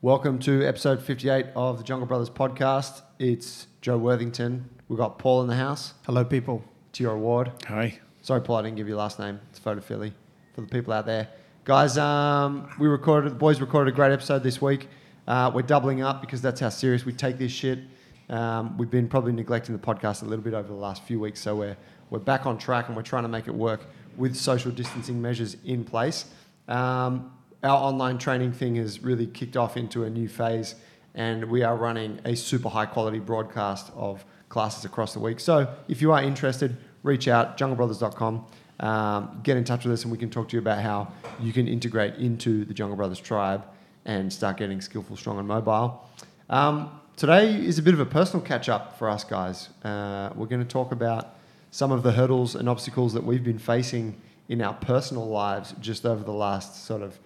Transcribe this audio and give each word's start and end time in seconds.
Welcome 0.00 0.38
to 0.40 0.64
episode 0.64 1.02
58 1.02 1.46
of 1.56 1.78
the 1.78 1.82
Jungle 1.82 2.06
Brothers 2.06 2.30
podcast. 2.30 3.02
It's 3.18 3.66
Joe 3.80 3.98
Worthington. 3.98 4.70
We've 4.86 4.96
got 4.96 5.18
Paul 5.18 5.42
in 5.42 5.48
the 5.48 5.56
house. 5.56 5.94
Hello, 6.06 6.24
people. 6.24 6.62
To 6.92 7.02
your 7.02 7.14
award. 7.14 7.50
Hi. 7.66 7.98
Sorry, 8.22 8.40
Paul, 8.40 8.58
I 8.58 8.62
didn't 8.62 8.76
give 8.76 8.86
you 8.86 8.92
your 8.92 9.00
last 9.00 9.18
name. 9.18 9.40
It's 9.50 9.58
Photo 9.58 9.80
Philly 9.80 10.12
for 10.54 10.60
the 10.60 10.68
people 10.68 10.92
out 10.92 11.04
there. 11.04 11.26
Guys, 11.64 11.98
um, 11.98 12.70
we 12.78 12.86
recorded, 12.86 13.32
the 13.32 13.36
boys 13.36 13.60
recorded 13.60 13.92
a 13.92 13.96
great 13.96 14.12
episode 14.12 14.44
this 14.44 14.62
week. 14.62 14.88
Uh, 15.26 15.50
we're 15.52 15.62
doubling 15.62 16.00
up 16.00 16.20
because 16.20 16.40
that's 16.40 16.60
how 16.60 16.68
serious 16.68 17.04
we 17.04 17.12
take 17.12 17.36
this 17.36 17.50
shit. 17.50 17.80
Um, 18.28 18.78
we've 18.78 18.92
been 18.92 19.08
probably 19.08 19.32
neglecting 19.32 19.76
the 19.76 19.82
podcast 19.84 20.22
a 20.22 20.26
little 20.26 20.44
bit 20.44 20.54
over 20.54 20.68
the 20.68 20.74
last 20.74 21.02
few 21.02 21.18
weeks, 21.18 21.40
so 21.40 21.56
we're, 21.56 21.76
we're 22.10 22.20
back 22.20 22.46
on 22.46 22.56
track 22.56 22.86
and 22.86 22.94
we're 22.94 23.02
trying 23.02 23.24
to 23.24 23.28
make 23.28 23.48
it 23.48 23.54
work 23.54 23.80
with 24.16 24.36
social 24.36 24.70
distancing 24.70 25.20
measures 25.20 25.56
in 25.64 25.84
place. 25.84 26.26
Um, 26.68 27.32
our 27.62 27.82
online 27.82 28.18
training 28.18 28.52
thing 28.52 28.76
has 28.76 29.02
really 29.02 29.26
kicked 29.26 29.56
off 29.56 29.76
into 29.76 30.04
a 30.04 30.10
new 30.10 30.28
phase, 30.28 30.74
and 31.14 31.44
we 31.44 31.62
are 31.62 31.76
running 31.76 32.20
a 32.24 32.36
super 32.36 32.68
high 32.68 32.86
quality 32.86 33.18
broadcast 33.18 33.90
of 33.94 34.24
classes 34.48 34.84
across 34.84 35.12
the 35.12 35.20
week. 35.20 35.40
So 35.40 35.74
if 35.88 36.00
you 36.00 36.12
are 36.12 36.22
interested, 36.22 36.76
reach 37.02 37.26
out, 37.28 37.58
junglebrothers.com, 37.58 38.46
um, 38.80 39.40
get 39.42 39.56
in 39.56 39.64
touch 39.64 39.84
with 39.84 39.92
us, 39.92 40.04
and 40.04 40.12
we 40.12 40.18
can 40.18 40.30
talk 40.30 40.48
to 40.50 40.56
you 40.56 40.60
about 40.60 40.80
how 40.82 41.12
you 41.40 41.52
can 41.52 41.66
integrate 41.66 42.14
into 42.14 42.64
the 42.64 42.74
Jungle 42.74 42.96
Brothers 42.96 43.20
tribe 43.20 43.64
and 44.04 44.32
start 44.32 44.56
getting 44.56 44.80
skillful, 44.80 45.16
strong, 45.16 45.38
and 45.38 45.48
mobile. 45.48 46.08
Um, 46.48 47.00
today 47.16 47.54
is 47.54 47.78
a 47.78 47.82
bit 47.82 47.92
of 47.92 48.00
a 48.00 48.06
personal 48.06 48.44
catch 48.44 48.68
up 48.68 48.98
for 48.98 49.10
us 49.10 49.24
guys. 49.24 49.68
Uh, 49.84 50.30
we're 50.34 50.46
going 50.46 50.62
to 50.62 50.68
talk 50.68 50.92
about 50.92 51.34
some 51.70 51.92
of 51.92 52.02
the 52.02 52.12
hurdles 52.12 52.54
and 52.54 52.68
obstacles 52.68 53.12
that 53.12 53.24
we've 53.24 53.44
been 53.44 53.58
facing 53.58 54.18
in 54.48 54.62
our 54.62 54.72
personal 54.74 55.28
lives 55.28 55.74
just 55.80 56.06
over 56.06 56.24
the 56.24 56.32
last 56.32 56.86
sort 56.86 57.02
of 57.02 57.18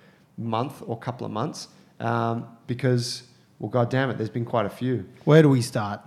month 0.44 0.82
or 0.86 0.98
couple 0.98 1.26
of 1.26 1.32
months 1.32 1.68
um, 2.00 2.46
because, 2.66 3.24
well, 3.58 3.68
God 3.70 3.90
damn 3.90 4.10
it, 4.10 4.18
there's 4.18 4.30
been 4.30 4.44
quite 4.44 4.66
a 4.66 4.70
few. 4.70 5.06
Where 5.24 5.42
do 5.42 5.48
we 5.48 5.62
start? 5.62 6.00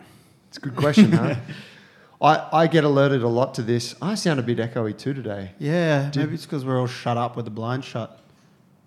It's 0.49 0.57
a 0.57 0.61
good 0.61 0.75
question, 0.75 1.11
huh? 1.11 1.35
I, 2.21 2.47
I 2.63 2.67
get 2.67 2.83
alerted 2.83 3.23
a 3.23 3.27
lot 3.27 3.53
to 3.55 3.61
this. 3.61 3.93
I 4.01 4.15
sound 4.15 4.39
a 4.39 4.43
bit 4.43 4.57
echoey 4.57 4.97
too 4.97 5.13
today. 5.13 5.51
Yeah, 5.59 6.09
Did- 6.09 6.19
maybe 6.21 6.35
it's 6.35 6.45
because 6.45 6.65
we're 6.65 6.79
all 6.79 6.87
shut 6.87 7.17
up 7.17 7.35
with 7.35 7.45
the 7.45 7.51
blind 7.51 7.83
shut. 7.83 8.19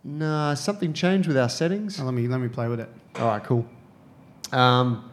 Nah, 0.04 0.54
something 0.54 0.92
changed 0.92 1.28
with 1.28 1.36
our 1.36 1.48
settings. 1.48 2.00
Oh, 2.00 2.04
let 2.04 2.14
me 2.14 2.28
let 2.28 2.40
me 2.40 2.48
play 2.48 2.68
with 2.68 2.80
it. 2.80 2.88
All 3.16 3.26
right, 3.26 3.42
cool. 3.44 3.66
Um, 4.52 5.10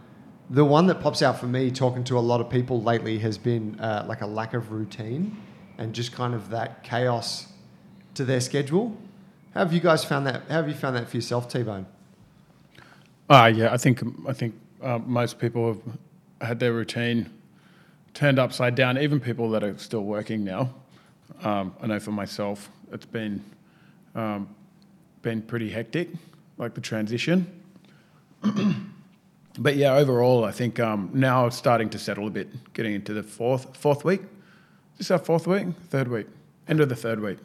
the 0.50 0.64
one 0.64 0.88
that 0.88 1.02
pops 1.02 1.22
out 1.22 1.40
for 1.40 1.48
me 1.48 1.72
talking 1.72 2.04
to 2.06 2.18
a 2.18 2.22
lot 2.22 2.40
of 2.40 2.50
people 2.50 2.82
lately 2.82 3.18
has 3.20 3.38
been 3.38 3.80
uh, 3.80 4.06
like 4.08 4.22
a 4.22 4.28
lack 4.28 4.54
of 4.54 4.72
routine 4.72 5.36
and 5.78 5.94
just 5.94 6.12
kind 6.14 6.34
of 6.34 6.50
that 6.52 6.84
chaos 6.84 7.48
to 8.14 8.24
their 8.24 8.40
schedule. 8.40 8.96
How 9.56 9.62
have 9.62 9.72
you 9.72 9.80
guys 9.80 10.04
found 10.04 10.28
that? 10.28 10.42
How 10.50 10.56
have 10.56 10.68
you 10.68 10.74
found 10.74 10.98
that 10.98 11.08
for 11.08 11.16
yourself, 11.16 11.48
T 11.48 11.64
Bone? 11.64 11.86
Ah, 13.30 13.48
yeah. 13.48 13.74
I 13.74 13.78
think 13.78 14.04
I 14.28 14.34
think 14.34 14.54
uh, 14.84 15.00
most 15.00 15.40
people 15.40 15.68
have 15.68 15.82
had 16.50 16.60
their 16.60 16.74
routine 16.74 17.30
turned 18.14 18.38
upside 18.38 18.76
down. 18.76 18.98
Even 18.98 19.22
people 19.22 19.50
that 19.52 19.64
are 19.64 19.78
still 19.78 20.04
working 20.04 20.44
now. 20.44 20.74
Um, 21.42 21.74
I 21.82 21.88
know 21.88 22.02
for 22.02 22.12
myself, 22.12 22.70
it's 22.92 23.06
been 23.06 23.42
um, 24.14 24.50
been 25.22 25.42
pretty 25.42 25.70
hectic, 25.70 26.10
like 26.58 26.74
the 26.74 26.82
transition. 26.82 27.48
but 29.58 29.78
yeah, 29.78 29.96
overall, 29.96 30.44
I 30.44 30.52
think 30.52 30.82
um, 30.82 31.12
now 31.14 31.46
it's 31.46 31.56
starting 31.56 31.90
to 31.92 31.98
settle 31.98 32.28
a 32.28 32.30
bit. 32.30 32.50
Getting 32.74 32.94
into 32.94 33.14
the 33.14 33.24
fourth 33.24 33.78
fourth 33.78 34.04
week. 34.04 34.20
Is 34.20 35.08
this 35.08 35.12
our 35.12 35.18
fourth 35.18 35.48
week? 35.48 35.68
Third 35.90 36.10
week. 36.10 36.28
End 36.68 36.82
of 36.82 36.90
the 36.90 36.96
third 36.96 37.22
week. 37.22 37.38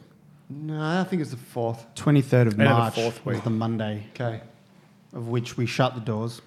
No, 0.53 0.81
I 0.99 1.03
think 1.05 1.21
it's 1.21 1.31
the 1.31 1.37
fourth. 1.37 1.85
Twenty 1.95 2.21
third 2.21 2.47
of 2.47 2.53
End 2.53 2.63
of 2.63 2.67
the 2.67 2.73
March 2.79 2.95
fourth 2.95 3.25
was 3.25 3.35
week. 3.35 3.43
the 3.43 3.49
Monday 3.49 4.03
Okay. 4.15 4.41
of 5.13 5.27
which 5.29 5.55
we 5.57 5.65
shut 5.65 5.95
the 5.95 6.01
doors. 6.01 6.41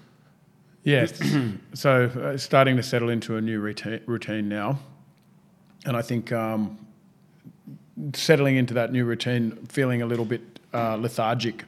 Yes. 0.83 1.19
so 1.73 2.05
uh, 2.05 2.37
starting 2.37 2.75
to 2.77 2.83
settle 2.83 3.09
into 3.09 3.37
a 3.37 3.41
new 3.41 3.59
routine, 3.59 4.01
routine 4.05 4.47
now. 4.47 4.77
And 5.85 5.97
I 5.97 6.01
think 6.03 6.31
um, 6.31 6.77
settling 8.13 8.57
into 8.57 8.75
that 8.75 8.91
new 8.91 9.05
routine, 9.05 9.51
feeling 9.67 10.01
a 10.03 10.05
little 10.05 10.25
bit 10.25 10.59
uh, 10.73 10.95
lethargic 10.95 11.63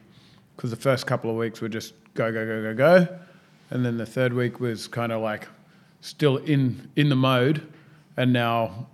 because 0.56 0.70
the 0.70 0.76
first 0.76 1.08
couple 1.08 1.30
of 1.32 1.36
weeks 1.36 1.62
were 1.62 1.70
just 1.70 1.94
go, 2.14 2.32
go, 2.32 2.46
go, 2.46 2.62
go, 2.62 2.74
go. 2.76 3.18
And 3.72 3.84
then 3.86 3.98
the 3.98 4.06
third 4.06 4.34
week 4.34 4.60
was 4.60 4.88
kind 4.88 5.12
of 5.12 5.22
like 5.22 5.48
still 6.02 6.38
in, 6.38 6.90
in 6.96 7.10
the 7.10 7.16
mode. 7.16 7.62
And 8.18 8.32
now 8.34 8.88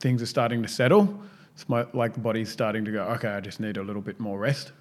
things 0.00 0.20
are 0.22 0.26
starting 0.26 0.62
to 0.62 0.68
settle. 0.68 1.20
It's 1.60 1.68
my, 1.68 1.84
like 1.92 2.14
the 2.14 2.20
body's 2.20 2.48
starting 2.48 2.86
to 2.86 2.90
go, 2.90 3.02
okay, 3.02 3.28
I 3.28 3.40
just 3.40 3.60
need 3.60 3.76
a 3.76 3.82
little 3.82 4.00
bit 4.00 4.18
more 4.18 4.38
rest. 4.38 4.72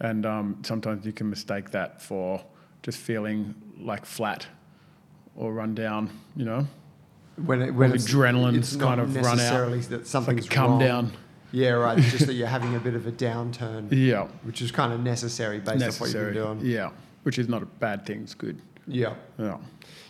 And 0.00 0.26
um, 0.26 0.60
sometimes 0.64 1.06
you 1.06 1.12
can 1.12 1.30
mistake 1.30 1.70
that 1.70 2.02
for 2.02 2.44
just 2.82 2.98
feeling 2.98 3.54
like 3.78 4.04
flat 4.04 4.48
or 5.36 5.52
run 5.52 5.76
down, 5.76 6.10
you 6.34 6.44
know? 6.44 6.66
When 7.36 7.62
it, 7.62 7.70
when 7.70 7.92
adrenaline's 7.92 8.72
it's 8.72 8.76
kind 8.76 9.00
of 9.00 9.14
run 9.14 9.24
out. 9.26 9.36
necessarily 9.36 9.78
that 9.82 10.08
something's 10.08 10.42
like 10.46 10.50
a 10.50 10.54
come 10.54 10.70
wrong. 10.72 10.78
down. 10.80 11.12
Yeah, 11.52 11.70
right. 11.70 11.96
It's 11.96 12.10
just 12.10 12.26
that 12.26 12.34
you're 12.34 12.48
having 12.58 12.74
a 12.74 12.80
bit 12.80 12.94
of 12.94 13.06
a 13.06 13.12
downturn, 13.12 13.86
Yeah. 13.92 14.26
which 14.42 14.60
is 14.62 14.72
kind 14.72 14.92
of 14.92 14.98
necessary 14.98 15.60
based 15.60 15.84
off 15.84 16.00
what 16.00 16.08
you've 16.08 16.16
Necessary. 16.16 16.34
been 16.34 16.58
doing. 16.58 16.66
Yeah. 16.66 16.90
Which 17.22 17.38
is 17.38 17.48
not 17.48 17.62
a 17.62 17.66
bad 17.66 18.04
thing. 18.04 18.22
It's 18.22 18.34
good. 18.34 18.60
Yeah. 18.88 19.14
Yeah. 19.38 19.58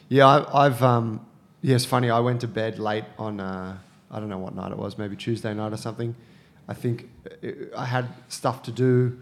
Yeah, 0.09 0.27
I, 0.27 0.65
I've 0.67 0.83
um, 0.83 1.27
yeah, 1.61 1.75
it's 1.77 1.85
funny. 1.85 2.09
I 2.09 2.21
went 2.21 2.41
to 2.41 2.49
bed 2.49 2.79
late 2.79 3.05
on 3.19 3.41
uh, 3.41 3.77
I 4.11 4.21
don't 4.21 4.29
know 4.29 4.39
what 4.39 4.55
night 4.55 4.73
it 4.73 4.79
was, 4.79 4.99
maybe 4.99 5.17
Tuesday 5.17 5.53
night 5.55 5.73
or 5.73 5.77
something. 5.77 6.15
I 6.69 6.75
think 6.75 7.09
it, 7.43 7.73
I 7.77 7.85
had 7.85 8.09
stuff 8.29 8.63
to 8.65 8.73
do, 8.73 9.19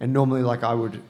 and 0.00 0.12
normally 0.12 0.42
like 0.42 0.62
I 0.62 0.74
would, 0.74 1.02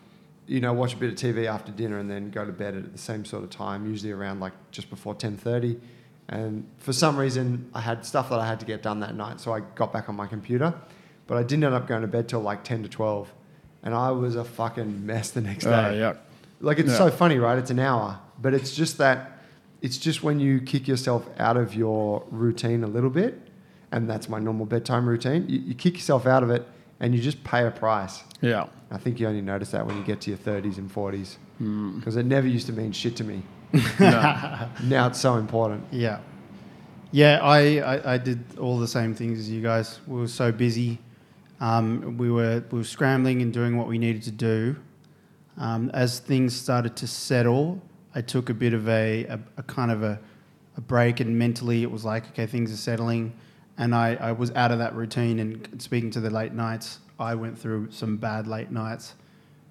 you 0.46 0.60
know, 0.60 0.72
watch 0.72 0.94
a 0.94 0.96
bit 0.96 1.10
of 1.10 1.16
TV 1.16 1.46
after 1.46 1.72
dinner 1.72 1.98
and 1.98 2.10
then 2.10 2.30
go 2.30 2.44
to 2.44 2.52
bed 2.52 2.74
at 2.76 2.92
the 2.92 2.98
same 2.98 3.24
sort 3.24 3.44
of 3.44 3.50
time, 3.50 3.86
usually 3.86 4.12
around 4.12 4.40
like 4.40 4.52
just 4.70 4.90
before 4.90 5.14
ten 5.14 5.36
thirty. 5.36 5.78
And 6.28 6.66
for 6.78 6.92
some 6.92 7.16
reason, 7.16 7.70
I 7.72 7.80
had 7.80 8.04
stuff 8.04 8.30
that 8.30 8.40
I 8.40 8.46
had 8.46 8.58
to 8.60 8.66
get 8.66 8.82
done 8.82 8.98
that 9.00 9.14
night, 9.14 9.40
so 9.40 9.52
I 9.52 9.60
got 9.60 9.92
back 9.92 10.08
on 10.08 10.16
my 10.16 10.26
computer, 10.26 10.74
but 11.28 11.36
I 11.36 11.42
didn't 11.44 11.62
end 11.64 11.74
up 11.74 11.86
going 11.86 12.02
to 12.02 12.08
bed 12.08 12.28
till 12.28 12.40
like 12.40 12.64
ten 12.64 12.82
to 12.82 12.88
twelve, 12.88 13.32
and 13.84 13.94
I 13.94 14.10
was 14.10 14.34
a 14.34 14.44
fucking 14.44 15.06
mess 15.06 15.30
the 15.30 15.40
next 15.40 15.64
day. 15.64 15.70
Uh, 15.72 15.92
yeah. 15.92 16.14
Like 16.60 16.78
it's 16.78 16.90
Yeah. 16.90 16.98
so 16.98 17.10
funny, 17.10 17.38
right? 17.38 17.58
It's 17.58 17.70
an 17.70 17.78
hour, 17.78 18.18
but 18.40 18.54
it's 18.54 18.74
just 18.74 18.98
that 18.98 19.35
it's 19.82 19.98
just 19.98 20.22
when 20.22 20.40
you 20.40 20.60
kick 20.60 20.88
yourself 20.88 21.28
out 21.38 21.56
of 21.56 21.74
your 21.74 22.24
routine 22.30 22.82
a 22.84 22.86
little 22.86 23.10
bit, 23.10 23.40
and 23.92 24.08
that's 24.08 24.28
my 24.28 24.38
normal 24.38 24.66
bedtime 24.66 25.08
routine. 25.08 25.48
You, 25.48 25.58
you 25.60 25.74
kick 25.74 25.94
yourself 25.94 26.26
out 26.26 26.42
of 26.42 26.50
it, 26.50 26.66
and 27.00 27.14
you 27.14 27.20
just 27.20 27.42
pay 27.44 27.66
a 27.66 27.70
price. 27.70 28.22
Yeah. 28.40 28.66
I 28.90 28.98
think 28.98 29.18
you 29.20 29.26
only 29.28 29.42
notice 29.42 29.70
that 29.72 29.84
when 29.86 29.96
you 29.96 30.04
get 30.04 30.20
to 30.22 30.30
your 30.30 30.38
thirties 30.38 30.78
and 30.78 30.90
forties, 30.90 31.38
Mm. 31.60 31.96
because 31.96 32.16
it 32.16 32.26
never 32.26 32.46
used 32.46 32.66
to 32.66 32.72
mean 32.74 32.92
shit 32.92 33.16
to 33.16 33.24
me. 33.24 33.42
No. 33.98 34.68
Now 34.84 35.06
it's 35.08 35.18
so 35.18 35.36
important. 35.36 35.84
Yeah, 35.90 36.20
yeah. 37.10 37.38
I, 37.42 37.78
I, 37.78 38.14
I 38.14 38.18
did 38.18 38.44
all 38.58 38.78
the 38.78 38.86
same 38.88 39.14
things 39.14 39.38
as 39.38 39.50
you 39.50 39.62
guys. 39.62 39.98
We 40.06 40.20
were 40.20 40.28
so 40.28 40.52
busy. 40.52 40.98
Um, 41.60 42.16
we 42.18 42.30
were 42.30 42.62
we 42.70 42.78
were 42.78 42.84
scrambling 42.84 43.40
and 43.42 43.52
doing 43.52 43.76
what 43.78 43.88
we 43.88 43.98
needed 43.98 44.22
to 44.24 44.30
do. 44.30 44.76
Um, 45.58 45.90
as 45.94 46.18
things 46.20 46.54
started 46.54 46.94
to 46.96 47.06
settle, 47.06 47.80
I 48.16 48.22
took 48.22 48.48
a 48.48 48.54
bit 48.54 48.72
of 48.72 48.88
a, 48.88 49.24
a, 49.26 49.38
a 49.58 49.62
kind 49.62 49.90
of 49.90 50.02
a, 50.02 50.18
a 50.78 50.80
break, 50.80 51.20
and 51.20 51.38
mentally 51.38 51.82
it 51.82 51.90
was 51.90 52.02
like, 52.02 52.26
okay, 52.30 52.46
things 52.46 52.72
are 52.72 52.76
settling, 52.76 53.34
and 53.76 53.94
I, 53.94 54.14
I 54.14 54.32
was 54.32 54.50
out 54.52 54.72
of 54.72 54.78
that 54.78 54.94
routine. 54.94 55.38
And 55.38 55.80
speaking 55.82 56.10
to 56.12 56.20
the 56.20 56.30
late 56.30 56.54
nights, 56.54 57.00
I 57.20 57.34
went 57.34 57.58
through 57.58 57.90
some 57.90 58.16
bad 58.16 58.46
late 58.46 58.70
nights, 58.70 59.14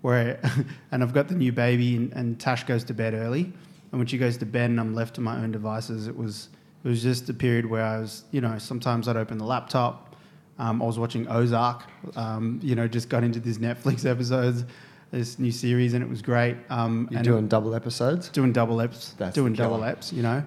where, 0.02 0.40
and 0.92 1.02
I've 1.02 1.14
got 1.14 1.28
the 1.28 1.34
new 1.34 1.52
baby, 1.52 1.96
and, 1.96 2.14
and 2.14 2.40
Tash 2.40 2.66
goes 2.66 2.84
to 2.84 2.94
bed 2.94 3.16
early, 3.16 3.52
and 3.92 4.00
when 4.00 4.06
she 4.06 4.20
goes 4.20 4.38
to 4.38 4.46
bed 4.46 4.70
and 4.70 4.80
I'm 4.80 4.94
left 4.94 5.16
to 5.16 5.22
my 5.22 5.38
own 5.38 5.52
devices, 5.52 6.08
it 6.08 6.16
was 6.16 6.50
it 6.84 6.88
was 6.88 7.02
just 7.02 7.28
a 7.30 7.34
period 7.34 7.66
where 7.66 7.84
I 7.84 8.00
was, 8.00 8.26
you 8.30 8.42
know, 8.42 8.60
sometimes 8.60 9.08
I'd 9.08 9.18
open 9.18 9.40
the 9.40 9.46
laptop. 9.46 10.16
Um, 10.60 10.84
I 10.84 10.86
was 10.86 11.00
watching 11.00 11.28
Ozark, 11.28 11.84
um, 12.16 12.60
you 12.62 12.76
know, 12.76 12.88
just 12.88 13.10
got 13.10 13.24
into 13.24 13.40
these 13.40 13.58
Netflix 13.70 14.06
episodes, 14.06 14.66
this 15.12 15.40
new 15.40 15.52
series, 15.52 15.94
and 15.94 16.04
it 16.04 16.10
was 16.10 16.22
great. 16.22 16.58
Um, 16.70 17.08
You're 17.12 17.20
and 17.20 17.26
doing 17.26 17.48
double 17.48 17.76
episodes. 17.76 18.30
doing 18.30 18.52
double 18.54 18.78
eps, 18.78 19.16
That's 19.18 19.36
doing 19.36 19.54
double 19.54 19.78
killer. 19.78 19.94
eps, 19.96 20.12
you 20.12 20.22
know, 20.24 20.44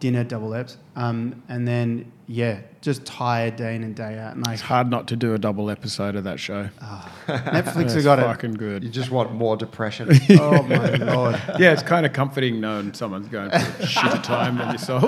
dinner 0.00 0.24
double 0.24 0.50
eps, 0.50 0.76
um, 0.96 1.42
and 1.48 1.66
then 1.66 2.10
yeah, 2.28 2.60
just 2.80 3.04
tired 3.04 3.56
day 3.56 3.74
in 3.76 3.82
and 3.82 3.94
day 3.94 4.18
out. 4.18 4.34
And 4.36 4.46
I, 4.46 4.52
it's 4.54 4.62
hard 4.62 4.88
not 4.88 5.06
to 5.08 5.16
do 5.16 5.34
a 5.34 5.38
double 5.38 5.70
episode 5.70 6.14
of 6.16 6.24
that 6.24 6.40
show. 6.40 6.68
Netflix 7.26 7.84
It's 7.84 7.94
have 7.94 8.04
got 8.04 8.18
it. 8.18 8.22
fucking 8.22 8.54
good. 8.54 8.82
You 8.84 8.90
just 8.90 9.10
want 9.10 9.32
more 9.32 9.56
depression. 9.56 10.08
Oh 10.30 10.62
my 10.62 10.94
lord! 10.96 11.34
yeah, 11.58 11.72
it's 11.72 11.82
kind 11.82 12.06
of 12.06 12.12
comforting 12.12 12.60
knowing 12.60 12.94
someone's 12.94 13.28
going 13.28 13.50
through 13.50 13.58
a 13.58 13.62
shitter 13.88 14.22
time 14.22 14.58
than 14.58 14.70
yourself, 14.72 15.04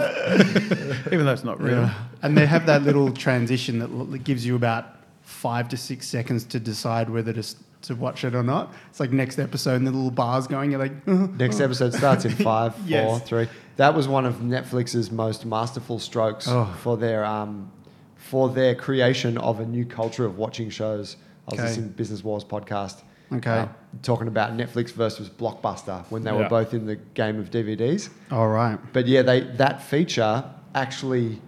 even 1.13 1.25
though 1.27 1.33
it's 1.33 1.45
not 1.45 1.61
real. 1.63 1.83
Yeah. 1.83 1.95
And 2.23 2.37
they 2.37 2.47
have 2.47 2.67
that 2.67 2.83
little 2.83 3.13
transition 3.13 3.79
that 3.81 3.91
l- 3.91 4.05
gives 4.07 4.45
you 4.47 4.55
about 4.57 4.87
five 5.23 5.69
to 5.71 5.77
six 5.77 6.07
seconds 6.07 6.45
to 6.45 6.61
decide 6.61 7.11
whether 7.11 7.33
to 7.33 7.39
s- 7.41 7.57
to 7.85 7.95
watch 7.95 8.25
it 8.25 8.35
or 8.35 8.43
not. 8.43 8.73
It's 8.91 9.01
like 9.01 9.13
next 9.13 9.39
episode, 9.39 9.77
and 9.77 9.87
the 9.87 9.91
little 9.91 10.11
bars 10.11 10.47
going. 10.47 10.71
You're 10.71 10.81
like, 10.81 10.93
"Uh-huh." 11.07 11.29
Next 11.39 11.61
episode 11.61 11.95
starts 11.95 12.25
in 12.25 12.33
five, 12.51 12.75
four, 12.77 13.19
three. 13.21 13.49
That 13.77 13.95
was 13.95 14.07
one 14.09 14.27
of 14.27 14.37
Netflix's 14.37 15.11
most 15.11 15.45
masterful 15.47 15.99
strokes 15.99 16.47
Oh. 16.49 16.73
for 16.83 16.97
their 16.97 17.25
um, 17.25 17.71
for 18.17 18.49
their 18.49 18.75
creation 18.75 19.37
of 19.39 19.61
a 19.61 19.65
new 19.67 19.85
culture 19.85 20.25
of 20.25 20.39
watching 20.39 20.71
shows. 20.71 21.17
I 21.47 21.51
was 21.53 21.61
Okay. 21.61 21.69
listening 21.69 21.89
to 21.91 21.95
Business 21.95 22.25
Wars 22.25 22.43
podcast, 22.45 23.03
Okay. 23.33 23.51
uh, 23.51 23.67
talking 24.03 24.29
about 24.29 24.57
Netflix 24.57 24.93
versus 24.93 25.29
Blockbuster 25.29 26.05
when 26.09 26.23
they 26.25 26.33
were 26.33 26.49
both 26.49 26.73
in 26.73 26.87
the 26.87 26.97
game 26.97 27.39
of 27.39 27.51
DVDs. 27.51 28.09
All 28.31 28.49
right. 28.49 28.79
But 28.95 29.07
yeah, 29.07 29.23
they 29.23 29.41
that 29.41 29.83
feature 29.83 30.45
actually 30.75 31.41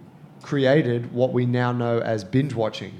created 0.43 1.11
what 1.11 1.33
we 1.33 1.45
now 1.45 1.71
know 1.71 1.99
as 1.99 2.23
binge 2.23 2.53
watching. 2.53 2.93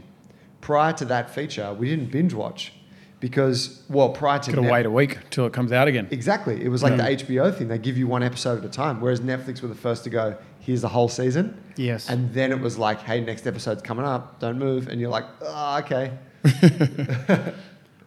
Prior 0.61 0.91
to 0.93 1.05
that 1.05 1.29
feature, 1.29 1.73
we 1.73 1.87
didn't 1.89 2.11
binge 2.11 2.33
watch 2.33 2.73
because 3.19 3.81
well, 3.89 4.09
prior 4.09 4.39
to 4.39 4.51
Got 4.51 4.55
to 4.57 4.61
Net- 4.61 4.71
wait 4.71 4.85
a 4.85 4.91
week 4.91 5.17
till 5.31 5.45
it 5.45 5.53
comes 5.53 5.71
out 5.71 5.87
again. 5.87 6.07
Exactly. 6.11 6.63
It 6.63 6.69
was 6.69 6.83
like 6.83 6.91
Yeah. 6.91 6.97
the 7.09 7.23
HBO 7.25 7.51
thing. 7.51 7.67
They 7.67 7.77
give 7.79 7.97
you 7.97 8.07
one 8.07 8.21
episode 8.23 8.59
at 8.59 8.65
a 8.65 8.69
time, 8.69 9.01
whereas 9.01 9.21
Netflix 9.21 9.61
were 9.61 9.67
the 9.69 9.75
first 9.75 10.03
to 10.03 10.09
go, 10.09 10.35
here's 10.59 10.81
the 10.81 10.89
whole 10.89 11.09
season. 11.09 11.57
Yes. 11.77 12.09
And 12.09 12.33
then 12.33 12.51
it 12.51 12.59
was 12.59 12.77
like, 12.77 13.01
hey, 13.01 13.21
next 13.21 13.47
episode's 13.47 13.81
coming 13.81 14.05
up, 14.05 14.39
don't 14.39 14.59
move. 14.59 14.87
And 14.87 15.01
you're 15.01 15.09
like, 15.09 15.25
oh, 15.41 15.79
okay. 15.79 16.11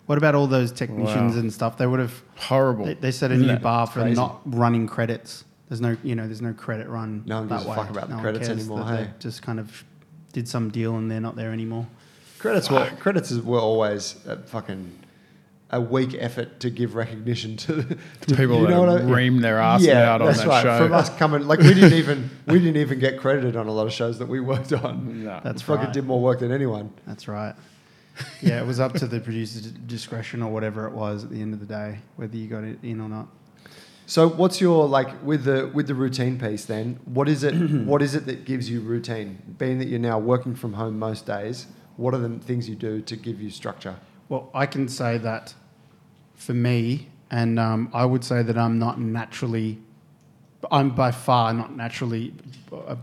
what 0.07 0.19
about 0.19 0.35
all 0.35 0.47
those 0.47 0.73
technicians 0.73 1.35
Wow. 1.35 1.41
and 1.41 1.53
stuff? 1.53 1.77
They 1.79 1.87
would 1.87 2.01
have. 2.01 2.23
Horrible. 2.37 2.87
They, 2.87 2.95
they 2.95 3.11
set 3.11 3.31
a 3.31 3.35
Isn't 3.35 3.47
new 3.47 3.57
bar 3.57 3.87
for 3.87 4.01
Crazy. 4.03 4.17
not 4.17 4.41
running 4.45 4.87
credits. 4.87 5.45
There's 5.69 5.81
no, 5.81 5.97
you 6.03 6.15
know, 6.17 6.27
there's 6.27 6.43
no 6.43 6.53
credit 6.53 6.89
run. 6.89 7.23
No 7.27 7.39
one 7.41 7.49
that 7.49 7.55
gives 7.59 7.67
a 7.67 7.71
way. 7.71 7.77
fuck 7.77 7.91
about 7.91 8.09
the 8.11 8.17
credits 8.17 8.49
anymore, 8.49 8.81
that 8.85 8.97
they 8.97 9.05
hey? 9.05 9.11
Just 9.21 9.43
kind 9.43 9.61
of 9.61 9.85
did 10.33 10.49
some 10.49 10.71
deal 10.71 10.97
and 10.97 11.11
they're 11.11 11.21
not 11.21 11.37
there 11.37 11.53
anymore. 11.53 11.87
Credits 12.41 12.71
were, 12.71 12.87
credits 12.99 13.33
were 13.33 13.59
always 13.59 14.17
a 14.27 14.39
fucking 14.39 14.99
a 15.73 15.81
weak 15.81 16.17
effort 16.19 16.59
to 16.61 16.71
give 16.71 16.95
recognition 16.95 17.57
to, 17.57 17.83
to 18.23 18.35
People 18.35 18.63
you 18.63 18.69
know 18.69 18.87
that 18.87 19.05
what 19.05 19.13
I- 19.13 19.15
ream 19.15 19.41
their 19.41 19.59
ass 19.59 19.83
yeah, 19.83 20.11
out 20.13 20.21
on 20.21 20.29
that's 20.29 20.41
that 20.41 20.49
right. 20.49 20.63
show. 20.63 20.79
From 20.79 20.93
us 20.93 21.11
coming, 21.17 21.47
like 21.47 21.61
we 21.61 21.75
didn't 21.75 21.93
even 21.93 22.31
we 22.47 22.55
didn't 22.59 22.79
even 22.79 22.99
get 22.99 23.21
credited 23.21 23.57
on 23.57 23.67
a 23.69 23.73
lot 23.73 23.87
of 23.87 23.93
shows 23.93 24.19
that 24.19 24.27
we 24.27 24.41
worked 24.41 24.73
on. 24.73 25.25
No. 25.25 25.41
That's 25.45 25.63
we 25.63 25.67
fucking 25.75 25.87
right. 25.87 25.95
did 25.95 26.07
more 26.07 26.21
work 26.21 26.41
than 26.41 26.51
anyone. 26.51 26.93
That's 27.07 27.29
right. 27.29 27.55
Yeah, 28.43 28.61
it 28.61 28.67
was 28.67 28.81
up 28.81 28.95
to 28.95 29.07
the 29.07 29.21
producer's 29.21 29.71
discretion 29.71 30.43
or 30.43 30.51
whatever 30.51 30.87
it 30.87 30.93
was 30.93 31.25
at 31.25 31.31
the 31.31 31.41
end 31.41 31.55
of 31.55 31.61
the 31.61 31.67
day, 31.67 31.99
whether 32.17 32.37
you 32.37 32.49
got 32.49 32.65
it 32.65 32.79
in 32.83 33.01
or 33.01 33.09
not. 33.09 33.29
So 34.07 34.29
what's 34.29 34.61
your 34.61 34.89
like 34.89 35.23
with 35.23 35.45
the 35.45 35.71
with 35.73 35.87
the 35.87 35.95
routine 35.95 36.39
piece 36.39 36.65
then? 36.65 36.99
What 37.05 37.29
is 37.29 37.45
it 37.45 37.53
what 37.87 38.03
is 38.03 38.15
it 38.15 38.27
that 38.27 38.45
gives 38.45 38.69
you 38.69 38.81
routine? 38.81 39.39
Being 39.59 39.79
that 39.79 39.89
you're 39.89 40.01
now 40.01 40.19
working 40.19 40.55
from 40.57 40.73
home 40.73 40.99
most 40.99 41.27
days, 41.27 41.67
what 42.01 42.15
are 42.15 42.19
the 42.19 42.39
things 42.39 42.69
you 42.69 42.75
do 42.75 43.01
to 43.03 43.17
give 43.17 43.41
you 43.43 43.51
structure? 43.51 43.95
Well, 44.31 44.49
I 44.55 44.67
can 44.67 44.89
say 44.89 45.19
that 45.19 45.55
for 46.35 46.55
me, 46.55 47.09
and 47.31 47.59
um, 47.59 47.91
I 47.93 48.05
would 48.07 48.25
say 48.25 48.43
that 48.43 48.57
I'm 48.57 48.79
not 48.79 48.99
naturally, 48.99 49.79
I'm 50.71 50.91
by 50.91 51.11
far 51.11 51.53
not 51.53 51.77
naturally 51.77 52.33
a, 52.73 52.97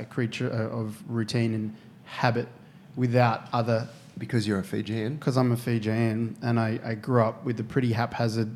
a 0.00 0.06
creature 0.10 0.48
of 0.48 1.02
routine 1.08 1.54
and 1.54 1.76
habit 2.04 2.48
without 2.96 3.46
other, 3.52 3.88
Because 4.18 4.48
you're 4.48 4.58
a 4.58 4.64
Fijian. 4.64 5.14
because 5.16 5.36
I'm 5.36 5.52
a 5.52 5.56
Fijian 5.56 6.36
and 6.42 6.58
I, 6.58 6.80
I 6.84 6.94
grew 6.94 7.22
up 7.22 7.44
with 7.44 7.60
a 7.60 7.64
pretty 7.64 7.92
haphazard 7.92 8.50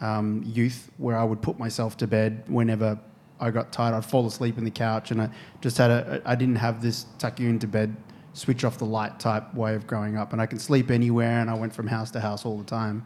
um, 0.00 0.42
youth 0.46 0.90
where 0.96 1.18
I 1.18 1.24
would 1.24 1.42
put 1.42 1.58
myself 1.58 1.96
to 1.98 2.06
bed 2.06 2.44
whenever 2.48 2.98
I 3.38 3.50
got 3.50 3.72
tired. 3.72 3.94
I'd 3.94 4.04
fall 4.06 4.26
asleep 4.26 4.56
in 4.56 4.64
the 4.64 4.70
couch 4.70 5.10
and 5.10 5.20
I 5.20 5.28
just 5.60 5.76
had 5.76 5.90
a, 5.90 6.22
I 6.24 6.34
didn't 6.34 6.56
have 6.56 6.80
this 6.80 7.04
tuck 7.18 7.38
you 7.38 7.48
into 7.50 7.66
bed, 7.68 7.94
switch 8.36 8.64
off 8.64 8.76
the 8.76 8.84
light 8.84 9.18
type 9.18 9.54
way 9.54 9.74
of 9.74 9.86
growing 9.86 10.16
up. 10.16 10.32
And 10.32 10.42
I 10.42 10.46
can 10.46 10.58
sleep 10.58 10.90
anywhere 10.90 11.40
and 11.40 11.48
I 11.48 11.54
went 11.54 11.74
from 11.74 11.86
house 11.86 12.10
to 12.10 12.20
house 12.20 12.44
all 12.44 12.58
the 12.58 12.64
time. 12.64 13.02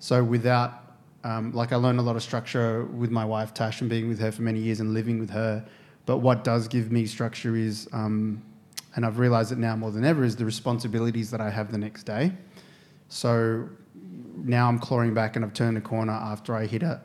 So 0.00 0.22
without, 0.24 0.96
um, 1.22 1.52
like 1.52 1.72
I 1.72 1.76
learned 1.76 2.00
a 2.00 2.02
lot 2.02 2.16
of 2.16 2.22
structure 2.22 2.84
with 2.86 3.10
my 3.10 3.24
wife 3.24 3.54
Tash 3.54 3.80
and 3.80 3.88
being 3.88 4.08
with 4.08 4.18
her 4.18 4.32
for 4.32 4.42
many 4.42 4.58
years 4.58 4.80
and 4.80 4.92
living 4.92 5.20
with 5.20 5.30
her. 5.30 5.64
But 6.06 6.18
what 6.18 6.42
does 6.42 6.66
give 6.66 6.90
me 6.90 7.06
structure 7.06 7.56
is, 7.56 7.88
um, 7.92 8.42
and 8.96 9.06
I've 9.06 9.18
realized 9.18 9.52
it 9.52 9.58
now 9.58 9.76
more 9.76 9.92
than 9.92 10.04
ever, 10.04 10.24
is 10.24 10.34
the 10.34 10.44
responsibilities 10.44 11.30
that 11.30 11.40
I 11.40 11.50
have 11.50 11.70
the 11.70 11.78
next 11.78 12.02
day. 12.02 12.32
So 13.08 13.68
now 14.36 14.68
I'm 14.68 14.80
clawing 14.80 15.14
back 15.14 15.36
and 15.36 15.44
I've 15.44 15.54
turned 15.54 15.78
a 15.78 15.80
corner 15.80 16.12
after 16.12 16.54
I 16.56 16.66
hit 16.66 16.82
a, 16.82 17.00